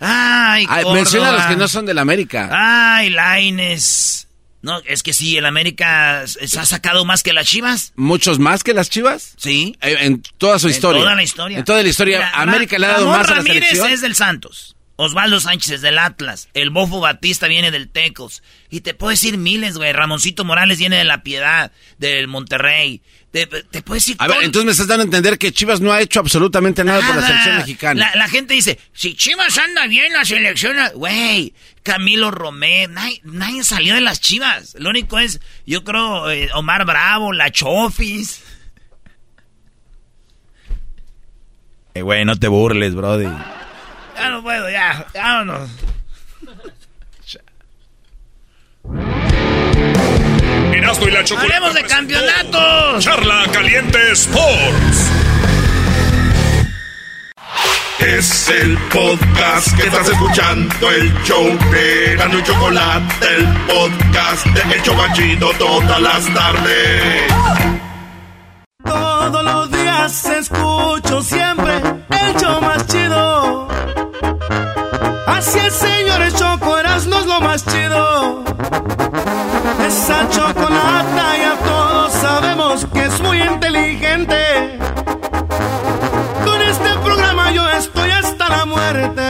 Ay, 0.00 0.66
Ay 0.68 0.84
Menciona 0.92 1.28
a 1.28 1.32
los 1.32 1.46
que 1.46 1.56
no 1.56 1.68
son 1.68 1.86
del 1.86 1.98
América. 1.98 2.48
Ay, 2.50 3.10
Laines. 3.10 4.28
No, 4.62 4.80
es 4.86 5.02
que 5.02 5.12
sí, 5.12 5.36
el 5.36 5.44
América 5.44 6.24
se 6.26 6.58
ha 6.58 6.64
sacado 6.64 7.04
más 7.04 7.24
que 7.24 7.32
las 7.32 7.46
Chivas. 7.46 7.92
¿Muchos 7.96 8.38
más 8.38 8.62
que 8.62 8.74
las 8.74 8.90
Chivas? 8.90 9.34
Sí. 9.36 9.76
En, 9.80 10.22
toda 10.38 10.60
su 10.60 10.68
historia. 10.68 11.00
En 11.00 11.04
toda 11.04 11.16
la 11.16 11.22
historia. 11.22 11.58
En 11.58 11.64
toda 11.64 11.82
la 11.82 11.88
historia. 11.88 12.30
América 12.34 12.78
le 12.78 12.86
ha 12.86 12.90
dado 12.90 13.08
más 13.08 13.28
a 13.28 13.36
la 13.36 13.42
selección. 13.42 13.90
es 13.90 14.00
del 14.00 14.14
Santos. 14.14 14.76
Osvaldo 14.96 15.40
Sánchez 15.40 15.72
es 15.72 15.82
del 15.82 15.98
Atlas. 15.98 16.48
El 16.54 16.70
Bofo 16.70 17.00
Batista 17.00 17.48
viene 17.48 17.72
del 17.72 17.88
Tecos. 17.88 18.44
Y 18.70 18.82
te 18.82 18.94
puedo 18.94 19.10
decir 19.10 19.36
miles, 19.36 19.76
güey. 19.76 19.92
Ramoncito 19.92 20.44
Morales 20.44 20.78
viene 20.78 20.96
de 20.96 21.04
La 21.04 21.24
Piedad, 21.24 21.72
del 21.98 22.28
Monterrey. 22.28 23.02
Te, 23.32 23.46
puedes 23.46 24.04
decir. 24.04 24.16
A 24.18 24.28
ver, 24.28 24.42
entonces 24.42 24.66
me 24.66 24.72
estás 24.72 24.86
dando 24.86 25.02
a 25.02 25.04
entender 25.06 25.38
que 25.38 25.52
Chivas 25.52 25.80
no 25.80 25.90
ha 25.90 26.02
hecho 26.02 26.20
absolutamente 26.20 26.84
nada, 26.84 27.00
por 27.00 27.16
la 27.16 27.26
selección 27.26 27.56
mexicana. 27.56 28.12
La, 28.14 28.28
gente 28.28 28.52
dice: 28.52 28.78
si 28.92 29.14
Chivas 29.14 29.56
anda 29.56 29.86
bien, 29.86 30.12
la 30.12 30.26
selección. 30.26 30.76
Güey, 30.94 31.54
Camilo 31.82 32.30
Romero, 32.30 32.92
nadie, 33.24 33.64
salió 33.64 33.94
de 33.94 34.02
las 34.02 34.20
Chivas. 34.20 34.76
Lo 34.78 34.90
único 34.90 35.18
es, 35.18 35.40
yo 35.64 35.82
creo, 35.82 36.30
eh, 36.30 36.50
Omar 36.52 36.84
Bravo, 36.84 37.32
la 37.32 37.50
Chofis. 37.50 38.42
Eh, 41.94 42.02
güey, 42.02 42.26
no 42.26 42.36
te 42.36 42.48
burles, 42.48 42.94
brody. 42.94 43.30
Ya 44.14 44.28
no 44.28 44.42
puedo, 44.42 44.70
ya, 44.70 45.06
vámonos. 45.14 45.70
Erasmo 50.74 51.08
y 51.08 51.10
la 51.10 51.24
chocolate. 51.24 51.54
¡Hablemos 51.54 51.74
de 51.74 51.82
campeonatos! 51.84 53.04
Charla 53.04 53.44
Caliente 53.52 53.98
Sports. 54.12 55.10
Es 57.98 58.48
el 58.48 58.76
podcast 58.92 59.76
que 59.76 59.86
estás 59.86 60.08
escuchando, 60.08 60.90
el 60.90 61.12
show 61.22 61.46
de 61.70 62.14
y 62.14 62.42
Chocolate, 62.42 63.26
el 63.36 63.46
podcast 63.66 64.46
de 64.46 64.74
El 64.74 64.82
Chobachito 64.82 65.52
todas 65.58 66.00
las 66.00 66.34
tardes. 66.34 67.32
Todos 68.84 69.44
los 69.44 69.70
días 69.70 70.24
escucho 70.24 71.22
siempre 71.22 71.76
el 71.76 72.36
show 72.40 72.60
más 72.60 72.84
chido. 72.88 73.68
Así 75.28 75.58
el 75.60 75.70
señor 75.70 76.32
Choco 76.32 76.76
no 77.06 77.18
es 77.20 77.26
lo 77.26 77.40
más 77.40 77.64
chido 77.64 78.44
esa 79.92 80.26
chocolata 80.30 81.36
ya 81.36 81.54
todos 81.62 82.12
sabemos 82.14 82.86
que 82.94 83.04
es 83.04 83.20
muy 83.20 83.42
inteligente. 83.42 84.78
Con 86.46 86.62
este 86.62 86.90
programa 87.04 87.50
yo 87.52 87.68
estoy 87.68 88.10
hasta 88.10 88.48
la 88.48 88.64
muerte. 88.64 89.22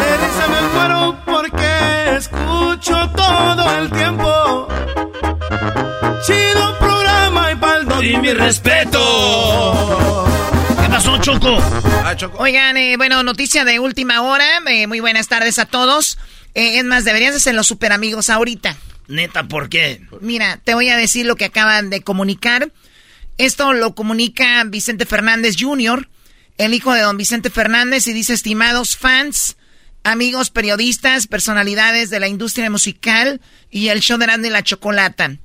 De 0.00 0.12
me 0.52 0.60
muero 0.74 1.16
porque 1.26 2.16
escucho 2.16 2.96
todo 3.14 3.62
el 3.78 3.90
tiempo. 3.90 4.68
Chido 6.26 6.78
programa 6.78 7.52
y 7.52 7.56
paldo. 7.56 8.02
Y 8.02 8.16
mi 8.16 8.32
respeto. 8.32 10.24
¿Qué 10.80 10.88
pasó, 10.88 11.18
Choco? 11.18 11.58
Ah, 12.04 12.16
Choco. 12.16 12.38
Oigan, 12.38 12.76
eh, 12.78 12.96
bueno, 12.96 13.22
noticia 13.22 13.66
de 13.66 13.78
última 13.80 14.22
hora. 14.22 14.46
Eh, 14.66 14.86
muy 14.86 15.00
buenas 15.00 15.28
tardes 15.28 15.58
a 15.58 15.66
todos. 15.66 16.16
Eh, 16.54 16.78
es 16.78 16.84
más, 16.84 17.04
deberían 17.04 17.32
de 17.32 17.40
ser 17.40 17.54
los 17.54 17.66
super 17.66 17.92
amigos 17.92 18.30
ahorita. 18.30 18.76
Neta, 19.08 19.48
¿por 19.48 19.68
qué? 19.68 20.00
Mira, 20.20 20.58
te 20.62 20.74
voy 20.74 20.88
a 20.88 20.96
decir 20.96 21.26
lo 21.26 21.36
que 21.36 21.46
acaban 21.46 21.90
de 21.90 22.02
comunicar. 22.02 22.72
Esto 23.38 23.72
lo 23.72 23.94
comunica 23.94 24.62
Vicente 24.64 25.06
Fernández 25.06 25.56
Jr., 25.58 26.08
el 26.58 26.74
hijo 26.74 26.92
de 26.92 27.00
don 27.00 27.16
Vicente 27.16 27.50
Fernández, 27.50 28.06
y 28.06 28.12
dice, 28.12 28.34
estimados 28.34 28.96
fans, 28.96 29.56
amigos 30.04 30.50
periodistas, 30.50 31.26
personalidades 31.26 32.10
de 32.10 32.20
la 32.20 32.28
industria 32.28 32.70
musical 32.70 33.40
y 33.70 33.88
el 33.88 34.00
show 34.00 34.18
de 34.18 34.50
la 34.50 34.62
Chocolata. 34.62 35.36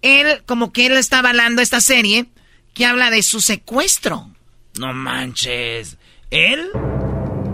Él, 0.03 0.43
como 0.47 0.73
que 0.73 0.87
él 0.87 0.93
está 0.93 1.19
avalando 1.21 1.63
esta 1.63 1.81
serie 1.81 2.27
que 2.75 2.87
habla 2.87 3.11
de 3.11 3.23
su 3.23 3.41
secuestro. 3.41 4.31
No 4.79 4.93
manches. 4.93 5.97
¿Él? 6.31 6.69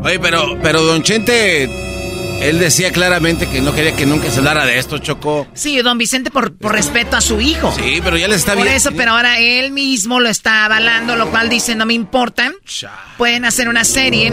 Oye, 0.02 0.18
pero, 0.18 0.58
pero 0.62 0.82
Don 0.82 1.02
Chente, 1.02 1.68
él 2.40 2.58
decía 2.58 2.90
claramente 2.92 3.46
que 3.48 3.60
no 3.60 3.72
quería 3.74 3.94
que 3.94 4.06
nunca 4.06 4.30
se 4.30 4.38
hablara 4.38 4.64
de 4.66 4.78
esto, 4.78 4.98
Choco. 4.98 5.46
Sí, 5.54 5.78
don 5.82 5.98
Vicente 5.98 6.30
por, 6.30 6.54
por 6.56 6.72
respeto 6.72 7.16
a 7.16 7.20
su 7.20 7.40
hijo. 7.40 7.72
Sí, 7.72 8.00
pero 8.02 8.16
ya 8.16 8.28
le 8.28 8.34
está 8.36 8.54
Por 8.54 8.64
bien. 8.64 8.76
eso, 8.76 8.90
pero 8.96 9.12
ahora 9.12 9.38
él 9.40 9.72
mismo 9.72 10.20
lo 10.20 10.28
está 10.28 10.64
avalando, 10.64 11.16
lo 11.16 11.30
cual 11.30 11.48
dice, 11.48 11.74
no 11.74 11.86
me 11.86 11.94
importa. 11.94 12.52
Pueden 13.18 13.44
hacer 13.44 13.68
una 13.68 13.84
serie 13.84 14.32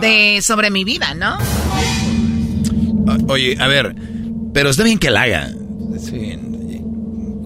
de 0.00 0.40
sobre 0.42 0.70
mi 0.70 0.84
vida, 0.84 1.14
¿no? 1.14 1.36
Ah, 3.08 3.16
Oye, 3.28 3.56
a 3.60 3.66
ver, 3.66 3.94
pero 4.54 4.70
está 4.70 4.84
bien 4.84 4.98
que 4.98 5.10
la 5.10 5.22
haga. 5.22 5.50
Sí. 5.98 6.38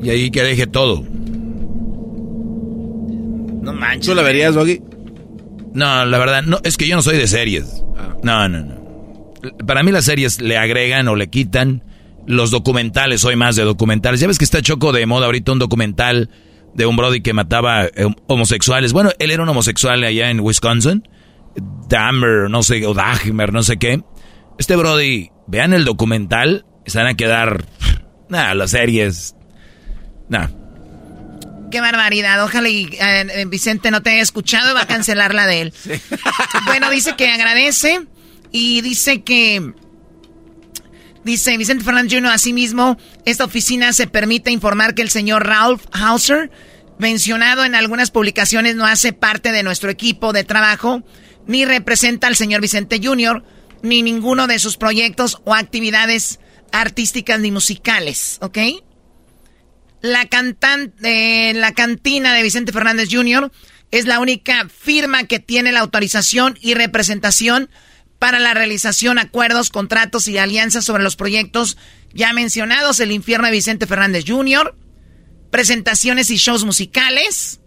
Y 0.03 0.11
ahí 0.11 0.31
que 0.31 0.43
deje 0.43 0.67
todo. 0.67 1.05
No 3.63 3.73
manches. 3.73 4.07
¿Tú 4.07 4.15
la 4.15 4.23
verías, 4.23 4.55
Doggy? 4.55 4.81
No, 5.73 6.05
la 6.05 6.19
verdad, 6.19 6.43
no, 6.43 6.59
es 6.65 6.77
que 6.77 6.87
yo 6.89 6.97
no 6.97 7.03
soy 7.03 7.17
de 7.17 7.27
series. 7.29 7.83
No, 8.23 8.49
no, 8.49 8.59
no. 8.61 8.82
Para 9.67 9.83
mí 9.83 9.91
las 9.91 10.05
series 10.05 10.41
le 10.41 10.57
agregan 10.57 11.09
o 11.09 11.17
le 11.17 11.29
quitan. 11.29 11.85
Los 12.25 12.53
documentales, 12.53 13.21
soy 13.21 13.35
más 13.35 13.57
de 13.57 13.65
documentales. 13.65 14.21
Ya 14.21 14.29
ves 14.29 14.39
que 14.39 14.45
está 14.45 14.63
choco 14.63 14.93
de 14.93 15.07
moda 15.07 15.27
ahorita 15.27 15.53
un 15.53 15.59
documental 15.59 16.31
de 16.75 16.87
un 16.87 16.97
brody 16.97 17.21
que 17.21 17.33
mataba 17.33 17.87
eh, 17.87 18.07
homosexuales. 18.29 18.93
Bueno, 18.93 19.11
él 19.19 19.31
era 19.31 19.43
un 19.43 19.49
homosexual 19.49 20.05
allá 20.05 20.31
en 20.31 20.41
Wisconsin. 20.41 21.09
Dahmer, 21.89 22.49
no 22.49 22.63
sé, 22.63 22.87
o 22.87 22.95
Dahmer, 22.95 23.53
no 23.53 23.63
sé 23.63 23.77
qué. 23.77 24.03
Este 24.59 24.77
brody, 24.77 25.31
vean 25.47 25.73
el 25.73 25.85
documental, 25.85 26.65
se 26.87 26.99
van 26.99 27.09
a 27.09 27.15
quedar... 27.15 27.67
Nah, 28.29 28.55
las 28.55 28.71
series... 28.71 29.35
Nah. 30.29 30.49
Qué 31.71 31.81
barbaridad. 31.81 32.43
Ojalá 32.45 32.69
y 32.69 32.89
eh, 33.01 33.45
Vicente 33.47 33.91
no 33.91 34.03
te 34.03 34.11
haya 34.11 34.23
escuchado, 34.23 34.75
va 34.75 34.83
a 34.83 34.87
cancelar 34.87 35.35
la 35.35 35.47
de 35.47 35.63
él. 35.63 35.75
Bueno, 36.67 36.91
dice 36.91 37.15
que 37.17 37.29
agradece 37.29 38.07
y 38.53 38.83
dice 38.83 39.23
que... 39.23 39.73
Dice 41.25 41.57
Vicente 41.57 41.85
Fernández 41.85 42.13
Jr. 42.13 42.33
asimismo, 42.33 42.99
esta 43.25 43.45
oficina 43.45 43.93
se 43.93 44.09
permite 44.09 44.51
informar 44.51 44.95
que 44.95 45.03
el 45.03 45.09
señor 45.09 45.47
Ralph 45.47 45.85
Hauser, 45.93 46.51
mencionado 46.99 47.65
en 47.65 47.77
algunas 47.77 48.11
publicaciones, 48.11 48.75
no 48.75 48.87
hace 48.87 49.13
parte 49.13 49.53
de 49.53 49.63
nuestro 49.63 49.89
equipo 49.89 50.33
de 50.33 50.43
trabajo, 50.43 51.05
ni 51.47 51.65
representa 51.65 52.27
al 52.27 52.35
señor 52.35 52.61
Vicente 52.61 53.01
Jr., 53.01 53.45
ni 53.83 54.03
ninguno 54.03 54.49
de 54.49 54.59
sus 54.59 54.77
proyectos 54.77 55.41
o 55.45 55.55
actividades 55.55 56.41
artísticas 56.73 57.39
ni 57.39 57.53
musicales, 57.53 58.39
¿ok? 58.41 58.59
La, 60.01 60.27
cantan, 60.27 60.93
eh, 61.05 61.53
la 61.55 61.73
cantina 61.73 62.35
de 62.35 62.43
Vicente 62.43 62.73
Fernández 62.73 63.09
Jr. 63.13 63.53
es 63.93 64.07
la 64.07 64.19
única 64.19 64.69
firma 64.69 65.25
que 65.25 65.39
tiene 65.39 65.71
la 65.71 65.81
autorización 65.81 66.59
y 66.61 66.75
representación 66.75 67.71
para 68.23 68.39
la 68.39 68.55
realización, 68.55 69.19
acuerdos, 69.19 69.69
contratos 69.69 70.29
y 70.29 70.39
alianzas 70.39 70.85
sobre 70.85 71.03
los 71.03 71.17
proyectos 71.17 71.77
ya 72.15 72.33
mencionados, 72.33 73.01
el 73.01 73.11
infierno 73.11 73.47
de 73.47 73.53
Vicente 73.53 73.89
Fernández 73.89 74.23
Jr., 74.25 74.77
presentaciones 75.51 76.31
y 76.31 76.37
shows 76.37 76.65
musicales, 76.65 77.61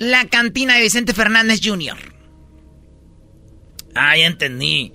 la 0.00 0.24
cantina 0.24 0.74
de 0.74 0.82
Vicente 0.82 1.14
Fernández 1.14 1.60
Jr. 1.62 1.96
Ah, 3.94 4.16
ya 4.16 4.26
entendí. 4.26 4.94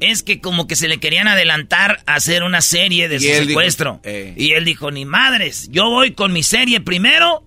Es 0.00 0.24
que 0.24 0.40
como 0.40 0.66
que 0.66 0.74
se 0.74 0.88
le 0.88 0.98
querían 0.98 1.28
adelantar 1.28 2.02
a 2.06 2.16
hacer 2.16 2.42
una 2.42 2.60
serie 2.60 3.08
de 3.08 3.16
Y 3.16 3.20
su 3.20 3.26
dijo, 3.26 3.44
secuestro. 3.44 4.00
eh. 4.02 4.34
Y 4.36 4.54
él 4.54 4.64
dijo, 4.64 4.90
ni 4.90 5.04
madres, 5.04 5.68
yo 5.70 5.90
voy 5.90 6.14
con 6.14 6.32
mi 6.32 6.42
serie 6.42 6.80
primero. 6.80 7.44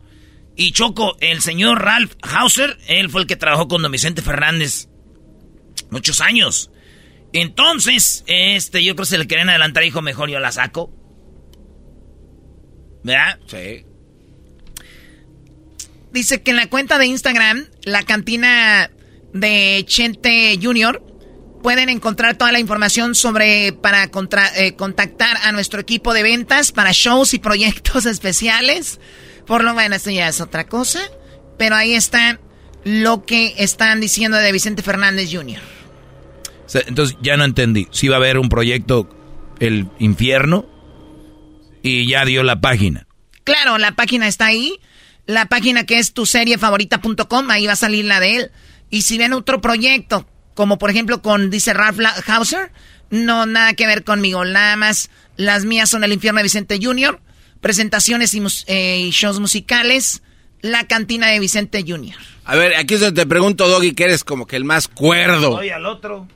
Y 0.56 0.72
Choco, 0.72 1.18
el 1.20 1.42
señor 1.42 1.84
Ralph 1.84 2.14
Hauser, 2.22 2.78
él 2.88 3.10
fue 3.10 3.20
el 3.20 3.28
que 3.28 3.36
trabajó 3.36 3.68
con 3.68 3.82
don 3.82 3.92
Vicente 3.92 4.22
Fernández 4.22 4.88
muchos 5.90 6.22
años. 6.22 6.70
Entonces, 7.34 8.24
este, 8.28 8.84
yo 8.84 8.96
creo 8.96 9.06
que 9.06 9.10
se 9.10 9.18
le 9.18 9.28
querían 9.28 9.50
adelantar 9.50 9.84
dijo, 9.84 10.02
mejor 10.02 10.30
yo 10.30 10.40
la 10.40 10.52
saco. 10.52 10.92
¿Verdad? 13.04 13.40
Sí. 13.48 13.86
Dice 16.12 16.42
que 16.44 16.52
en 16.52 16.58
la 16.58 16.70
cuenta 16.70 16.98
de 17.00 17.08
Instagram, 17.08 17.66
la 17.84 18.04
cantina 18.04 18.92
de 19.34 19.84
Chente 19.88 20.58
Jr., 20.62 21.02
pueden 21.64 21.90
encontrar 21.90 22.38
toda 22.38 22.52
la 22.52 22.60
información 22.60 23.16
sobre 23.16 23.74
para 23.74 24.10
contra- 24.12 24.52
eh, 24.58 24.76
contactar 24.76 25.38
a 25.44 25.52
nuestro 25.54 25.80
equipo 25.80 26.14
de 26.14 26.22
ventas 26.22 26.72
para 26.72 26.92
shows 26.92 27.34
y 27.34 27.40
proyectos 27.40 28.06
especiales. 28.06 29.00
Por 29.48 29.64
lo 29.64 29.74
menos, 29.74 29.98
esto 29.98 30.12
ya 30.12 30.28
es 30.28 30.40
otra 30.40 30.68
cosa. 30.68 31.00
Pero 31.58 31.76
ahí 31.76 31.94
está 31.94 32.40
lo 32.84 33.26
que 33.26 33.56
están 33.58 34.00
diciendo 34.02 34.38
de 34.38 34.52
Vicente 34.52 34.84
Fernández 34.84 35.30
Jr. 35.32 35.62
O 36.66 36.70
sea, 36.70 36.82
Entonces 36.88 37.18
ya 37.22 37.38
no 37.38 37.44
entendí. 37.46 37.88
Si 37.92 38.08
va 38.08 38.16
a 38.16 38.20
haber 38.20 38.38
un 38.38 38.50
proyecto, 38.50 39.10
el 39.60 39.88
infierno, 40.00 40.66
y 41.82 42.08
ya 42.08 42.26
dio 42.26 42.44
la 42.44 42.62
página. 42.62 43.08
Claro, 43.44 43.78
la 43.78 43.92
página 43.94 44.28
está 44.28 44.46
ahí. 44.46 44.80
La 45.26 45.46
página 45.48 45.86
que 45.86 46.00
es 46.00 46.14
tuseriefavorita.com, 46.14 47.50
ahí 47.52 47.66
va 47.68 47.74
a 47.74 47.78
salir 47.78 48.06
la 48.06 48.20
de 48.20 48.36
él. 48.38 48.52
Y 48.90 49.02
si 49.04 49.18
ven 49.18 49.34
otro 49.34 49.62
proyecto, 49.62 50.26
como 50.54 50.78
por 50.78 50.90
ejemplo 50.90 51.22
con, 51.22 51.50
dice 51.50 51.74
Ralph 51.74 52.00
La- 52.00 52.16
Hauser, 52.28 52.72
no, 53.10 53.46
nada 53.46 53.74
que 53.74 53.86
ver 53.88 54.04
conmigo. 54.04 54.44
Nada 54.46 54.76
más 54.76 55.10
las 55.36 55.66
mías 55.66 55.90
son 55.90 56.04
El 56.04 56.14
Infierno 56.14 56.38
de 56.40 56.44
Vicente 56.44 56.80
Jr., 56.82 57.20
presentaciones 57.62 58.34
y, 58.34 58.42
mus- 58.42 58.66
eh, 58.68 59.00
y 59.00 59.10
shows 59.12 59.40
musicales, 59.40 60.22
La 60.62 60.86
Cantina 60.88 61.28
de 61.28 61.40
Vicente 61.40 61.84
Jr. 61.88 62.16
A 62.46 62.56
ver, 62.56 62.76
aquí 62.76 62.96
es 62.96 63.00
donde 63.02 63.22
te 63.22 63.28
pregunto, 63.28 63.68
Doggy, 63.68 63.94
que 63.94 64.04
eres 64.04 64.24
como 64.24 64.46
que 64.46 64.56
el 64.58 64.66
más 64.66 64.88
cuerdo. 64.90 65.52
Voy 65.52 65.70
al 65.70 65.86
otro. 65.86 66.28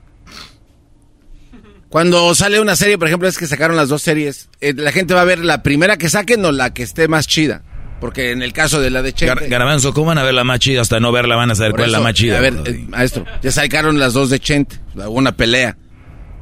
Cuando 1.89 2.33
sale 2.35 2.59
una 2.59 2.75
serie, 2.75 2.97
por 2.97 3.07
ejemplo, 3.07 3.27
es 3.29 3.37
que 3.37 3.47
sacaron 3.47 3.77
las 3.77 3.89
dos 3.89 4.01
series, 4.01 4.49
eh, 4.59 4.73
la 4.75 4.91
gente 4.91 5.13
va 5.13 5.21
a 5.21 5.25
ver 5.25 5.39
la 5.39 5.63
primera 5.63 5.97
que 5.97 6.09
saquen 6.09 6.43
o 6.43 6.51
la 6.51 6.73
que 6.73 6.83
esté 6.83 7.07
más 7.07 7.27
chida. 7.27 7.61
Porque 8.01 8.31
en 8.31 8.43
el 8.43 8.53
caso 8.53 8.79
de 8.79 8.89
la 8.91 9.01
de 9.01 9.13
Chente... 9.13 9.45
Gar- 9.45 9.49
Garbanzo, 9.49 9.93
¿cómo 9.93 10.07
van 10.07 10.17
a 10.19 10.23
ver 10.23 10.33
la 10.33 10.43
más 10.43 10.59
chida? 10.59 10.81
Hasta 10.81 10.99
no 10.99 11.11
verla 11.11 11.35
van 11.35 11.49
a 11.51 11.55
saber 11.55 11.71
cuál 11.71 11.85
es 11.85 11.91
la 11.91 11.99
más 11.99 12.13
chida. 12.13 12.37
A 12.37 12.41
ver, 12.41 12.53
eh, 12.65 12.85
maestro, 12.89 13.25
ya 13.41 13.51
sacaron 13.51 13.97
las 13.99 14.13
dos 14.13 14.29
de 14.29 14.39
Chente, 14.39 14.77
una 15.07 15.31
pelea. 15.31 15.77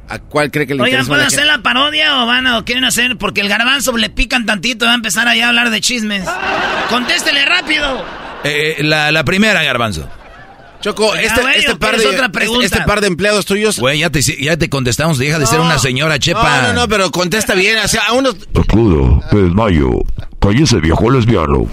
¿A 0.08 0.18
cuál 0.20 0.50
cree 0.52 0.66
que 0.66 0.74
le 0.74 0.82
Oigan, 0.82 1.00
interesa 1.00 1.08
¿pueden 1.08 1.24
más 1.24 1.32
a 1.32 1.36
la 1.36 1.42
hacer 1.42 1.50
gente? 1.50 1.56
la 1.56 1.62
parodia 1.62 2.22
o 2.22 2.26
van 2.26 2.46
a, 2.46 2.58
o 2.58 2.64
quieren 2.64 2.84
hacer? 2.84 3.16
Porque 3.16 3.40
el 3.40 3.48
garbanzo 3.48 3.96
le 3.96 4.08
pican 4.10 4.46
tantito 4.46 4.84
y 4.84 4.88
va 4.88 4.92
a 4.92 4.96
empezar 4.96 5.26
allá 5.26 5.46
a 5.46 5.48
hablar 5.48 5.70
de 5.70 5.80
chismes. 5.80 6.24
¡Contéstele 6.90 7.44
rápido! 7.44 8.04
Eh, 8.44 8.76
la, 8.82 9.10
la 9.10 9.24
primera, 9.24 9.62
Garbanzo. 9.64 10.08
Choco, 10.86 11.16
este, 11.16 11.40
güey, 11.40 11.58
este, 11.58 11.72
¿o 11.72 11.78
par 11.80 11.96
de, 11.96 12.06
otra 12.06 12.26
este, 12.26 12.28
pregunta? 12.28 12.64
este 12.64 12.80
par 12.82 13.00
de 13.00 13.08
empleados 13.08 13.44
tuyos. 13.44 13.80
Güey, 13.80 13.98
ya 13.98 14.10
te, 14.10 14.22
ya 14.22 14.56
te 14.56 14.70
contestamos, 14.70 15.18
deja 15.18 15.36
de 15.40 15.44
ser 15.44 15.58
una 15.58 15.80
señora 15.80 16.16
chepa. 16.20 16.62
No, 16.62 16.68
no, 16.68 16.72
no, 16.82 16.88
pero 16.88 17.10
contesta 17.10 17.54
bien. 17.54 17.76
O 17.78 17.88
sea, 17.88 18.02
a 18.02 18.12
unos. 18.12 18.36
Sacudo, 18.54 19.20
me 19.32 19.42
desmayo. 19.42 19.90
Cállese, 20.38 20.76
viejo 20.76 21.10
lesbiano. 21.10 21.66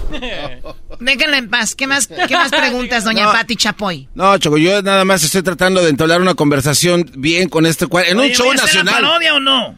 Déjenlo 0.99 1.37
en 1.37 1.47
paz. 1.47 1.75
¿Qué 1.75 1.85
más, 1.85 2.07
qué 2.07 2.35
más 2.35 2.49
preguntas, 2.49 3.03
doña 3.03 3.31
Pati 3.31 3.55
Chapoy? 3.55 4.09
No, 4.15 4.35
Choco, 4.39 4.57
yo 4.57 4.81
nada 4.81 5.05
más 5.05 5.23
estoy 5.23 5.43
tratando 5.43 5.83
de 5.83 5.89
entablar 5.91 6.19
una 6.19 6.33
conversación 6.33 7.07
bien 7.15 7.49
con 7.49 7.67
este 7.67 7.85
cual 7.85 8.05
en 8.07 8.17
Oye, 8.17 8.29
un 8.29 8.35
show 8.35 8.47
¿voy 8.47 8.57
a 8.57 8.63
hacer 8.63 8.77
la 8.77 8.83
nacional. 8.83 9.11
parodia 9.11 9.35
o 9.35 9.39
no? 9.39 9.77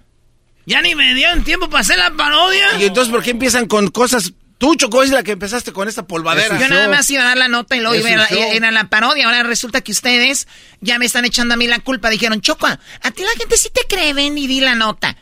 Ya 0.66 0.82
ni 0.82 0.96
me 0.96 1.14
dieron 1.14 1.44
tiempo 1.44 1.70
para 1.70 1.82
hacer 1.82 1.98
la 1.98 2.12
parodia. 2.12 2.80
Y 2.80 2.86
entonces, 2.86 3.12
¿por 3.12 3.22
qué 3.22 3.32
empiezan 3.32 3.68
con 3.68 3.90
cosas? 3.90 4.32
Tú, 4.58 4.76
Choco, 4.76 5.04
es 5.04 5.10
la 5.10 5.22
que 5.24 5.34
empezaste 5.34 5.74
con 5.74 5.90
esta 5.90 6.08
polvadera. 6.08 6.58
Yo 6.58 6.70
nada 6.70 6.88
más 6.88 7.10
iba 7.12 7.24
a 7.24 7.26
dar 7.26 7.38
la 7.38 7.50
nota 7.50 7.76
y 7.76 7.82
luego 7.82 7.96
iba 7.96 8.24
a, 8.24 8.28
era 8.28 8.72
la 8.72 8.90
parodia. 8.90 9.26
Ahora 9.26 9.44
resulta 9.44 9.82
que 9.82 9.92
ustedes 9.92 10.48
ya 10.80 10.98
me 10.98 11.06
están 11.06 11.26
echando 11.26 11.54
a 11.56 11.58
mí 11.58 11.68
la 11.68 11.80
culpa. 11.80 12.10
Dijeron, 12.10 12.40
Choco, 12.40 12.66
a 12.68 12.78
ti 13.12 13.24
la 13.24 13.38
gente 13.38 13.58
sí 13.58 13.70
te 13.74 13.82
cree, 13.88 14.14
ven 14.14 14.38
y 14.38 14.48
di 14.48 14.62
la 14.62 14.76
nota. 14.76 15.18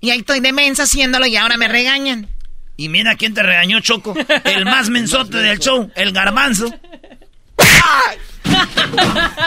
Y 0.00 0.10
ahí 0.10 0.20
estoy 0.20 0.38
de 0.40 0.52
mensa 0.52 0.84
haciéndolo 0.84 1.26
y 1.26 1.36
ahora 1.36 1.56
me 1.56 1.66
regañan. 1.66 2.28
Y 2.76 2.88
mira 2.88 3.16
quién 3.16 3.34
te 3.34 3.42
regañó, 3.42 3.80
Choco. 3.80 4.14
El 4.44 4.64
más 4.64 4.88
mensote 4.90 5.38
del 5.38 5.58
show, 5.58 5.90
el 5.96 6.12
garbanzo. 6.12 6.66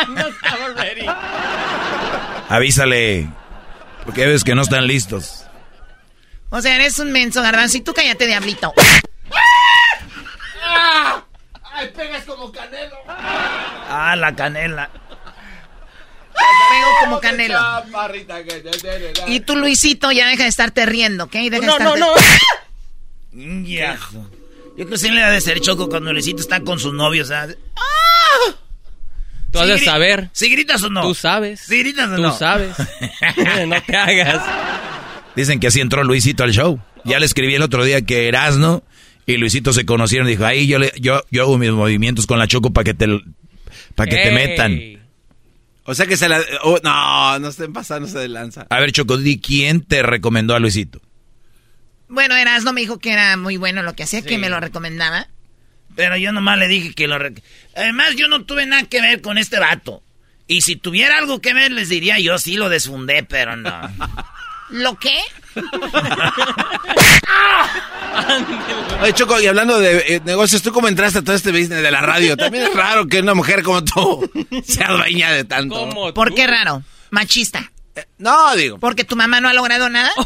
no 0.09 0.27
estaba 0.27 0.67
ready. 0.75 1.05
Avísale. 2.49 3.29
Porque 4.03 4.25
ves 4.25 4.43
que 4.43 4.55
no 4.55 4.63
están 4.63 4.85
listos. 4.87 5.45
O 6.49 6.61
sea, 6.61 6.75
eres 6.75 6.99
un 6.99 7.13
menso, 7.13 7.41
garbanzo. 7.41 7.77
Y 7.77 7.81
tú 7.81 7.93
cállate, 7.93 8.27
diablito. 8.27 8.73
¡Ay, 11.73 11.89
pegas 11.95 12.23
como 12.25 12.51
canelo! 12.51 12.95
Ah, 13.07 14.15
la 14.17 14.35
canela. 14.35 14.89
Pego 16.33 16.87
como 17.01 17.19
canelo. 17.19 17.59
Y 19.27 19.39
tú, 19.41 19.55
Luisito, 19.55 20.11
ya 20.11 20.27
deja 20.27 20.43
de 20.43 20.49
estarte 20.49 20.85
riendo, 20.85 21.25
¿ok? 21.25 21.33
Deja 21.33 21.65
No, 21.65 21.77
de 21.77 21.83
no, 21.99 22.15
estarte... 22.15 22.43
Mm, 23.33 23.63
Ya. 23.65 23.97
Yo 24.11 24.85
creo 24.85 24.89
que 24.89 24.97
sí 24.97 25.09
le 25.11 25.21
ha 25.23 25.29
de 25.29 25.41
ser 25.41 25.59
choco 25.59 25.89
cuando 25.89 26.11
Luisito 26.13 26.41
está 26.41 26.61
con 26.61 26.79
sus 26.79 26.93
novios. 26.93 27.27
¿sabes? 27.29 27.57
Tú 29.51 29.59
has 29.59 29.67
de 29.67 29.79
saber. 29.79 30.29
¿Sí 30.31 30.49
gritas 30.49 30.81
o 30.83 30.89
no? 30.89 31.01
Tú 31.01 31.13
sabes. 31.13 31.59
¿Sí 31.61 31.79
gritas 31.79 32.09
o 32.09 32.15
Tú 32.15 32.21
no? 32.21 32.37
sabes. 32.37 32.75
no 33.67 33.81
te 33.81 33.97
hagas. 33.97 34.41
Dicen 35.35 35.59
que 35.59 35.67
así 35.67 35.81
entró 35.81 36.03
Luisito 36.03 36.43
al 36.43 36.51
show. 36.51 36.79
Ya 37.03 37.19
le 37.19 37.25
escribí 37.25 37.55
el 37.55 37.61
otro 37.61 37.83
día 37.83 38.01
que 38.01 38.27
Erasno 38.29 38.83
y 39.25 39.37
Luisito 39.37 39.73
se 39.73 39.85
conocieron. 39.85 40.27
Dijo, 40.27 40.45
ahí 40.45 40.67
yo, 40.67 40.79
le, 40.79 40.91
yo, 40.99 41.21
yo 41.31 41.43
hago 41.43 41.57
mis 41.57 41.71
movimientos 41.71 42.25
con 42.27 42.39
la 42.39 42.47
Choco 42.47 42.71
para 42.73 42.83
que 42.85 42.93
te, 42.93 43.07
para 43.95 44.09
que 44.09 44.17
te 44.17 44.31
metan. 44.31 45.01
O 45.83 45.95
sea 45.95 46.05
que 46.05 46.15
se 46.17 46.29
la. 46.29 46.41
oh, 46.63 46.79
no, 46.83 47.39
no 47.39 47.47
estén 47.49 47.73
pasándose 47.73 48.19
de 48.19 48.27
lanza. 48.27 48.67
A 48.69 48.79
ver, 48.79 48.91
Choco, 48.91 49.17
di 49.17 49.39
quién 49.39 49.81
te 49.81 50.03
recomendó 50.03 50.53
a 50.55 50.59
Luisito. 50.59 51.01
Bueno, 52.07 52.35
Erasmo 52.35 52.73
me 52.73 52.81
dijo 52.81 52.99
que 52.99 53.11
era 53.13 53.37
muy 53.37 53.57
bueno 53.57 53.83
lo 53.83 53.95
que 53.95 54.03
hacía, 54.03 54.21
que 54.21 54.37
me 54.37 54.49
lo 54.49 54.59
recomendaba. 54.59 55.27
Pero 55.95 56.17
yo 56.17 56.31
nomás 56.31 56.57
le 56.57 56.67
dije 56.67 56.93
que 56.93 57.07
lo... 57.07 57.17
rec- 57.17 57.41
Además, 57.75 58.15
yo 58.15 58.27
no 58.27 58.43
tuve 58.45 58.65
nada 58.65 58.83
que 58.83 59.01
ver 59.01 59.21
con 59.21 59.37
este 59.37 59.59
vato. 59.59 60.03
Y 60.47 60.61
si 60.61 60.75
tuviera 60.75 61.17
algo 61.17 61.39
que 61.41 61.53
ver, 61.53 61.71
les 61.71 61.89
diría 61.89 62.19
yo 62.19 62.37
sí 62.37 62.55
lo 62.55 62.67
desfundé, 62.69 63.23
pero 63.23 63.55
no. 63.55 63.71
¿Lo 64.69 64.97
qué? 64.99 65.17
Oye, 69.01 69.13
Choco, 69.13 69.39
y 69.39 69.47
hablando 69.47 69.79
de 69.79 70.15
eh, 70.15 70.21
negocios, 70.23 70.61
¿tú 70.61 70.71
cómo 70.71 70.87
entraste 70.87 71.19
a 71.19 71.23
todo 71.23 71.35
este 71.35 71.51
business 71.51 71.81
de 71.81 71.91
la 71.91 72.01
radio? 72.01 72.37
También 72.37 72.65
es 72.65 72.73
raro 72.75 73.07
que 73.07 73.19
una 73.19 73.33
mujer 73.33 73.63
como 73.63 73.83
tú 73.83 74.29
sea 74.63 74.91
dueña 74.91 75.31
de 75.31 75.43
tanto. 75.43 76.13
¿Por 76.13 76.33
qué 76.33 76.47
raro? 76.47 76.83
Machista. 77.09 77.71
no, 78.17 78.55
digo. 78.55 78.77
¿Porque 78.79 79.03
tu 79.03 79.15
mamá 79.15 79.41
no 79.41 79.49
ha 79.49 79.53
logrado 79.53 79.89
nada? 79.89 80.11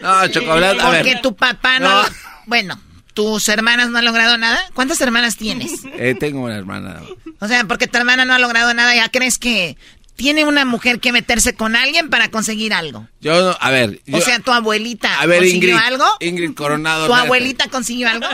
No, 0.00 0.28
Choco, 0.28 0.52
hablando. 0.52 0.82
A 0.84 0.92
Porque 0.92 1.16
tu 1.16 1.34
papá 1.34 1.80
no... 1.80 2.02
No. 2.02 2.08
Bueno, 2.46 2.80
¿tus 3.14 3.48
hermanas 3.48 3.88
no 3.90 3.98
han 3.98 4.04
logrado 4.04 4.38
nada? 4.38 4.64
¿Cuántas 4.74 5.00
hermanas 5.00 5.36
tienes? 5.36 5.72
Eh, 5.98 6.14
tengo 6.18 6.42
una 6.42 6.56
hermana. 6.56 7.00
O 7.40 7.48
sea, 7.48 7.64
porque 7.64 7.88
tu 7.88 7.98
hermana 7.98 8.24
no 8.24 8.32
ha 8.34 8.38
logrado 8.38 8.72
nada, 8.74 8.94
¿ya 8.94 9.08
crees 9.08 9.38
que 9.38 9.76
tiene 10.16 10.44
una 10.44 10.64
mujer 10.64 11.00
que 11.00 11.12
meterse 11.12 11.54
con 11.54 11.74
alguien 11.76 12.10
para 12.10 12.30
conseguir 12.30 12.72
algo? 12.74 13.08
Yo, 13.20 13.40
no- 13.50 13.56
a 13.60 13.70
ver. 13.70 14.00
o 14.08 14.18
yo- 14.18 14.20
sea, 14.24 14.38
¿tu 14.40 14.52
abuelita 14.52 15.20
a 15.20 15.26
ver, 15.26 15.38
consiguió 15.40 15.70
Ingrid. 15.70 15.84
algo? 15.86 16.04
Ingrid 16.20 16.54
Coronado. 16.54 17.06
¿Tu 17.06 17.14
abuelita 17.14 17.68
consiguió 17.68 18.08
algo? 18.08 18.26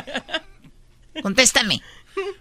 Contéstame. 1.22 1.80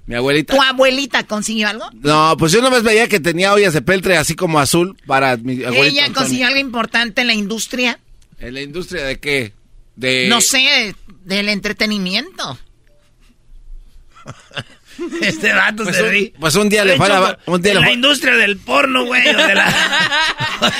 Mi 0.07 0.15
abuelita. 0.15 0.55
¿Tu 0.55 0.61
abuelita 0.61 1.23
consiguió 1.25 1.67
algo? 1.67 1.85
No, 1.93 2.35
pues 2.37 2.51
yo 2.51 2.61
nomás 2.61 2.81
veía 2.83 3.07
que 3.07 3.19
tenía 3.19 3.53
ollas 3.53 3.73
de 3.73 3.81
peltre 3.81 4.17
así 4.17 4.35
como 4.35 4.59
azul 4.59 4.97
para 5.05 5.37
mi. 5.37 5.61
¿Ella 5.63 6.11
consiguió 6.13 6.47
algo 6.47 6.59
importante 6.59 7.21
en 7.21 7.27
la 7.27 7.33
industria? 7.33 7.99
¿En 8.39 8.53
la 8.55 8.61
industria 8.61 9.03
de 9.03 9.19
qué? 9.19 9.53
De... 9.95 10.27
No 10.29 10.41
sé, 10.41 10.95
del 11.25 11.49
entretenimiento. 11.49 12.57
Este 15.21 15.53
vato 15.53 15.83
Pues 15.83 15.95
se 15.95 16.03
un- 16.03 16.09
ríe. 16.09 16.33
pues 16.39 16.55
un 16.55 16.69
día 16.69 16.83
le 16.85 16.97
fue 16.97 17.05
a 17.07 17.19
la- 17.19 17.39
un 17.45 17.61
día 17.61 17.73
de 17.73 17.79
le 17.79 17.85
la 17.85 17.91
industria 17.93 18.35
del 18.35 18.57
porno, 18.57 19.05
güey. 19.05 19.27
o 19.27 19.47
de 19.47 19.55
la... 19.55 19.73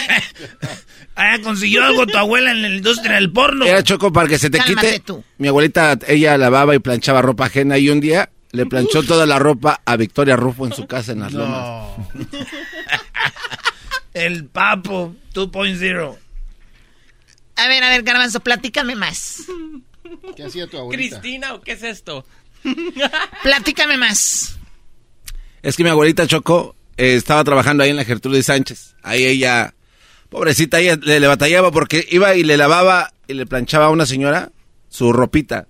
Ah, 1.20 1.38
consiguió 1.44 1.84
algo 1.84 2.06
tu 2.06 2.16
abuela 2.16 2.52
en 2.52 2.62
la 2.62 2.70
industria 2.70 3.16
del 3.16 3.32
porno. 3.32 3.66
Era 3.66 3.82
choco 3.82 4.14
para 4.14 4.28
que 4.28 4.38
se 4.38 4.52
te 4.52 4.60
Cálmate 4.60 4.88
quite. 4.88 5.00
tú. 5.00 5.24
Mi 5.40 5.48
abuelita, 5.48 5.98
ella 6.08 6.38
lavaba 6.38 6.76
y 6.76 6.80
planchaba 6.80 7.24
ropa 7.24 7.46
ajena 7.48 7.80
y 7.80 7.90
un 7.90 8.00
día 8.00 8.30
le 8.52 8.68
planchó 8.68 9.02
toda 9.02 9.26
la 9.26 9.40
ropa 9.40 9.82
a 9.84 9.96
Victoria 9.98 10.36
Rufo 10.36 10.68
en 10.68 10.74
su 10.74 10.86
casa 10.86 11.14
en 11.14 11.22
las 11.22 11.34
lomas. 11.34 11.90
El 14.14 14.46
papo 14.46 15.16
2.0. 15.34 16.18
A 17.56 17.68
ver, 17.68 17.84
a 17.84 17.90
ver, 17.90 18.04
Garbanzo, 18.04 18.40
platícame 18.40 18.96
más. 18.96 19.42
¿Qué 20.36 20.44
hacía 20.44 20.68
tu 20.68 20.88
¿Cristina 20.90 21.54
o 21.56 21.62
qué 21.62 21.72
es 21.74 21.84
esto? 21.84 22.26
Platícame 23.44 23.98
más. 23.98 24.58
Es 25.62 25.76
que 25.76 25.84
mi 25.84 25.90
abuelita 25.90 26.28
Choco 26.28 26.76
eh, 26.98 27.16
estaba 27.16 27.44
trabajando 27.44 27.84
ahí 27.84 27.90
en 27.90 27.96
la 27.96 28.06
Gertrudis 28.06 28.46
Sánchez. 28.46 28.96
Ahí 29.04 29.26
ella, 29.26 29.74
pobrecita, 30.30 30.80
ella 30.80 30.98
le, 31.02 31.20
le 31.20 31.28
batallaba 31.28 31.72
porque 31.72 32.08
iba 32.10 32.36
y 32.36 32.44
le 32.44 32.58
lavaba 32.58 33.12
y 33.28 33.34
le 33.34 33.46
planchaba 33.46 33.86
a 33.86 33.90
una 33.90 34.06
señora 34.06 34.52
su 34.90 35.12
ropita. 35.14 35.68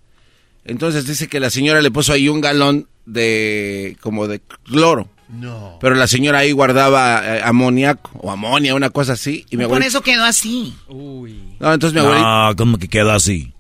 Entonces 0.65 1.07
dice 1.07 1.27
que 1.27 1.39
la 1.39 1.49
señora 1.49 1.81
le 1.81 1.91
puso 1.91 2.14
ahí 2.14 2.30
un 2.30 2.41
galón 2.41 2.88
de 3.05 3.97
como 4.01 4.27
de 4.27 4.41
cloro. 4.65 5.09
No. 5.30 5.77
Pero 5.81 5.95
la 5.95 6.07
señora 6.07 6.39
ahí 6.39 6.51
guardaba 6.51 7.38
eh, 7.38 7.41
amoníaco 7.43 8.11
o 8.19 8.31
amonia, 8.31 8.76
una 8.76 8.89
cosa 8.89 9.14
así. 9.14 9.45
Y 9.49 9.57
mi 9.57 9.64
abuelita... 9.64 9.88
eso 9.88 10.01
quedó 10.01 10.23
así. 10.23 10.73
No, 10.89 11.73
entonces 11.73 11.93
mi 11.93 11.99
abuelita... 11.99 12.49
No, 12.49 12.55
¿cómo 12.55 12.77
que 12.77 12.88
quedó 12.88 13.11
así? 13.11 13.53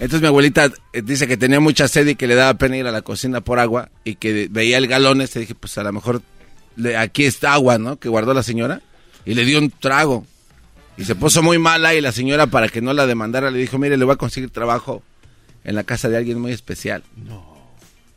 Entonces 0.00 0.22
mi 0.22 0.26
abuelita 0.28 0.72
eh, 0.92 1.02
dice 1.02 1.28
que 1.28 1.36
tenía 1.36 1.60
mucha 1.60 1.86
sed 1.86 2.06
y 2.08 2.14
que 2.16 2.26
le 2.26 2.34
daba 2.34 2.54
pena 2.54 2.76
ir 2.76 2.86
a 2.86 2.90
la 2.90 3.02
cocina 3.02 3.40
por 3.42 3.58
agua 3.60 3.90
y 4.02 4.14
que 4.16 4.48
veía 4.50 4.78
el 4.78 4.86
galón 4.88 5.20
este. 5.20 5.40
Dije, 5.40 5.54
pues 5.54 5.76
a 5.78 5.82
lo 5.82 5.92
mejor 5.92 6.22
le- 6.76 6.96
aquí 6.96 7.24
está 7.26 7.52
agua, 7.52 7.78
¿no? 7.78 7.98
Que 7.98 8.08
guardó 8.08 8.32
la 8.34 8.42
señora. 8.42 8.80
Y 9.26 9.34
le 9.34 9.44
dio 9.44 9.58
un 9.58 9.70
trago. 9.70 10.26
Y 10.96 11.04
se 11.04 11.14
puso 11.14 11.42
muy 11.42 11.58
mala 11.58 11.94
y 11.94 12.00
la 12.00 12.12
señora 12.12 12.46
para 12.48 12.68
que 12.68 12.80
no 12.80 12.92
la 12.94 13.06
demandara 13.06 13.50
le 13.50 13.58
dijo, 13.58 13.78
mire, 13.78 13.96
le 13.96 14.04
voy 14.04 14.14
a 14.14 14.16
conseguir 14.16 14.50
trabajo 14.50 15.02
en 15.64 15.74
la 15.74 15.84
casa 15.84 16.08
de 16.08 16.16
alguien 16.16 16.40
muy 16.40 16.52
especial. 16.52 17.02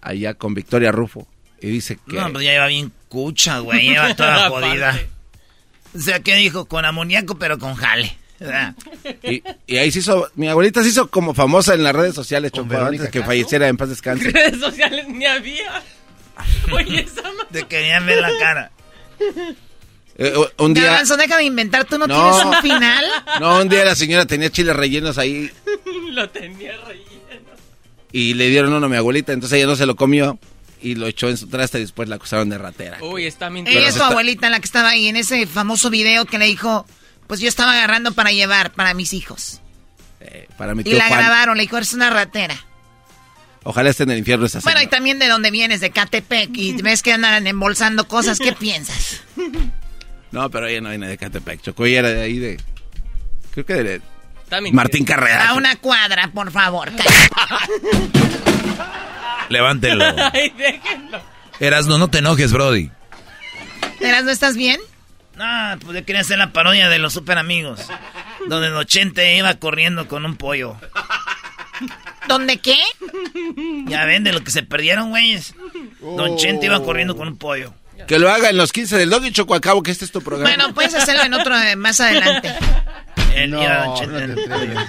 Allá 0.02 0.34
con 0.34 0.54
Victoria 0.54 0.92
Rufo. 0.92 1.28
Y 1.62 1.68
dice 1.68 1.98
que... 2.08 2.16
No, 2.18 2.32
pues 2.32 2.44
ya 2.46 2.52
lleva 2.52 2.68
bien 2.68 2.92
cucha, 3.08 3.60
güey. 3.60 3.90
Lleva 3.90 4.16
toda 4.16 4.50
jodida. 4.50 5.00
O 5.96 6.00
sea, 6.00 6.20
¿qué 6.22 6.36
dijo? 6.36 6.66
Con 6.66 6.84
amoníaco, 6.86 7.38
pero 7.38 7.58
con 7.60 7.76
jale. 7.76 8.18
¿Verdad? 8.44 8.76
Y, 9.24 9.44
y 9.68 9.78
ahí 9.78 9.92
se 9.92 10.00
hizo, 10.00 10.30
mi 10.36 10.48
abuelita 10.48 10.84
se 10.84 10.90
hizo 10.90 11.10
como 11.10 11.34
famosa 11.34 11.74
en 11.74 11.84
las 11.84 11.94
redes 11.96 12.14
sociales, 12.16 12.52
Verónica 12.52 12.86
antes 12.88 13.00
que 13.02 13.20
Castro? 13.20 13.24
falleciera 13.26 13.68
en 13.68 13.78
paz 13.78 13.90
descanse. 13.90 14.30
Redes 14.32 14.60
sociales 14.60 15.08
ni 15.08 15.26
había. 15.26 15.82
Oye, 16.72 17.02
esa 17.02 17.22
Te 17.52 17.64
querían 17.68 18.06
ver 18.06 18.20
la 18.22 18.32
cara. 18.40 18.72
Eh, 20.18 20.34
un 20.60 20.74
día... 20.74 20.84
Garbanzo, 20.86 21.18
deja 21.18 21.38
de 21.38 21.44
inventar, 21.44 21.86
¿tú 21.86 21.98
no, 21.98 22.06
No. 22.06 22.16
tienes 22.32 22.46
un 22.46 22.62
final? 22.62 23.06
No, 23.40 23.60
un 23.62 23.70
día 23.70 23.84
la 23.84 23.96
señora 23.96 24.26
tenía 24.26 24.50
chiles 24.52 24.76
rellenos 24.76 25.18
ahí 25.18 25.50
Lo 26.12 26.30
tenía 26.30 26.74
relleno. 26.86 27.50
y 28.12 28.36
le 28.36 28.48
dieron 28.50 28.74
uno 28.74 28.86
a 28.86 28.90
mi 28.90 28.96
abuelita, 28.96 29.34
entonces 29.34 29.58
ella 29.58 29.66
no 29.68 29.76
se 29.76 29.86
lo 29.88 29.96
comió 29.96 30.38
y 30.82 30.96
lo 30.96 31.08
echó 31.08 31.30
en 31.30 31.38
su 31.38 31.48
traste 31.48 31.78
y 31.80 31.82
después 31.82 32.10
la 32.10 32.18
acusaron 32.18 32.50
de 32.50 32.58
ratera. 32.58 32.98
Uy, 33.02 33.26
está 33.26 33.50
mintiendo. 33.50 33.80
Ella 33.80 33.90
es 33.90 33.96
tu 33.96 34.04
abuelita 34.04 34.50
la 34.50 34.60
que 34.60 34.66
estaba 34.66 34.90
ahí 34.90 35.08
en 35.08 35.16
ese 35.16 35.48
famoso 35.48 35.90
video 35.90 36.26
que 36.26 36.38
le 36.38 36.46
dijo, 36.46 36.86
pues 37.34 37.42
yo 37.42 37.50
estaba 37.50 37.72
agarrando 37.72 38.14
para 38.14 38.32
llevar 38.32 38.74
para 38.74 38.94
mis 38.94 39.12
hijos. 39.12 39.60
Eh, 40.20 40.48
para 40.56 40.76
mi 40.76 40.82
Y 40.82 40.84
tío 40.84 41.00
la 41.00 41.08
Juan. 41.08 41.20
grabaron, 41.20 41.58
le 41.58 41.64
dijo, 41.64 41.78
eres 41.78 41.92
una 41.96 42.12
ratera. 42.12 42.56
Ojalá 43.64 43.90
esté 43.90 44.04
en 44.04 44.12
el 44.12 44.20
infierno 44.20 44.46
esa 44.46 44.60
Bueno, 44.60 44.84
y 44.84 44.86
también 44.86 45.18
de 45.18 45.28
dónde 45.28 45.50
vienes, 45.50 45.82
de 45.82 45.90
Catepec, 45.90 46.56
y 46.56 46.74
ves 46.84 47.02
que 47.02 47.12
andan 47.12 47.48
embolsando 47.48 48.08
cosas, 48.08 48.38
¿qué 48.38 48.54
piensas? 48.60 49.22
No, 50.30 50.48
pero 50.52 50.68
ella 50.68 50.82
no 50.82 50.90
viene 50.92 51.08
de 51.08 51.18
Catepec, 51.18 51.64
Choco, 51.64 51.88
ella 51.88 52.00
era 52.02 52.10
de 52.10 52.22
ahí 52.22 52.38
de... 52.38 52.62
Creo 53.50 53.66
que 53.66 53.74
de... 53.74 54.02
Mintiendo. 54.52 54.76
Martín 54.76 55.06
Carrera. 55.06 55.50
A 55.50 55.54
una 55.56 55.76
cuadra, 55.78 56.30
por 56.32 56.52
favor. 56.52 56.92
Levántenlo. 59.50 60.06
Ay, 60.32 60.54
déjenlo. 60.56 61.20
Erasno, 61.60 61.98
no 61.98 62.12
te 62.12 62.20
enojes, 62.20 62.54
Brody. 62.54 62.92
¿Eras 64.00 64.24
no 64.24 64.30
estás 64.30 64.56
bien? 64.56 64.80
No, 65.44 65.80
pues 65.80 65.98
yo 66.00 66.06
quería 66.06 66.22
hacer 66.22 66.38
la 66.38 66.52
parodia 66.54 66.90
de 66.90 67.00
los 67.00 67.14
super 67.14 67.38
amigos. 67.38 67.82
Donde 68.48 68.70
Don 68.70 68.86
Chente 68.86 69.36
iba 69.36 69.54
corriendo 69.56 70.08
con 70.08 70.26
un 70.26 70.36
pollo. 70.38 70.78
¿Dónde 72.28 72.60
qué? 72.60 72.78
Ya 73.88 74.06
ven 74.06 74.24
de 74.24 74.32
lo 74.32 74.44
que 74.44 74.52
se 74.52 74.64
perdieron, 74.64 75.10
güeyes. 75.10 75.54
Don 76.00 76.38
Chente 76.38 76.68
iba 76.68 76.82
corriendo 76.84 77.16
con 77.18 77.28
un 77.28 77.38
pollo. 77.38 77.74
Que 78.08 78.20
lo 78.20 78.30
haga 78.32 78.50
en 78.50 78.58
los 78.58 78.72
15 78.72 78.98
del 78.98 79.10
Dog 79.10 79.26
y 79.26 79.32
Choco 79.32 79.54
Acabo, 79.56 79.84
que 79.84 79.92
este 79.92 80.04
es 80.06 80.12
tu 80.12 80.22
programa. 80.22 80.50
Bueno, 80.50 80.74
puedes 80.74 80.94
hacerlo 80.96 81.24
en 81.24 81.34
otro 81.34 81.58
eh, 81.58 81.76
más 81.76 82.00
adelante. 82.02 82.54
Él 83.36 83.52
No, 83.52 83.62
iba 83.64 83.86
Don 83.86 83.96
Chente 83.96 84.12
no 84.12 84.18
en 84.20 84.32
el 84.32 84.36
te 84.36 84.54
atreves. 84.54 84.80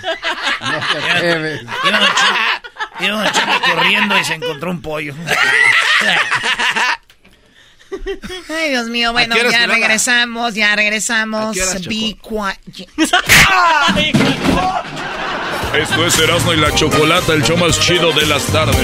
Iba- 0.61 1.89
Iba 1.89 1.99
Don 1.99 2.09
Chente, 2.09 3.05
iba 3.07 3.17
Don 3.25 3.33
Chente 3.33 3.55
corriendo 3.73 4.19
y 4.19 4.25
se 4.25 4.35
encontró 4.35 4.71
un 4.71 4.81
pollo. 4.83 5.15
Ay, 8.49 8.71
Dios 8.71 8.89
mío, 8.89 9.13
bueno, 9.13 9.35
¿A 9.35 9.37
qué 9.37 9.47
horas 9.47 9.53
ya 9.61 9.67
regresamos, 9.67 10.55
ya 10.55 10.77
regresamos. 10.77 11.51
¿A 11.51 11.53
qué 11.53 11.63
horas, 11.63 11.87
Be 11.87 12.17
quiet. 12.23 12.89
Esto 15.75 16.07
es 16.07 16.19
Erasmo 16.19 16.53
y 16.53 16.57
la 16.57 16.75
Chocolata, 16.75 17.33
el 17.33 17.43
show 17.43 17.57
más 17.57 17.79
chido 17.81 18.13
de 18.13 18.27
las 18.27 18.45
tardes. 18.47 18.77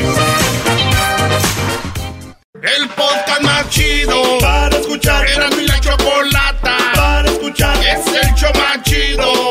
El 2.63 2.89
podcast 2.91 3.43
más 3.43 3.69
chido 3.71 4.39
para 4.39 4.77
escuchar. 4.77 5.27
Era 5.27 5.49
mi 5.51 5.67
la 5.67 5.81
chocolata 5.81 6.77
para 6.95 7.29
escuchar. 7.31 7.77
Es 7.79 8.07
el 8.07 8.35
show 8.35 8.53
más 8.55 8.83
chido 8.83 9.51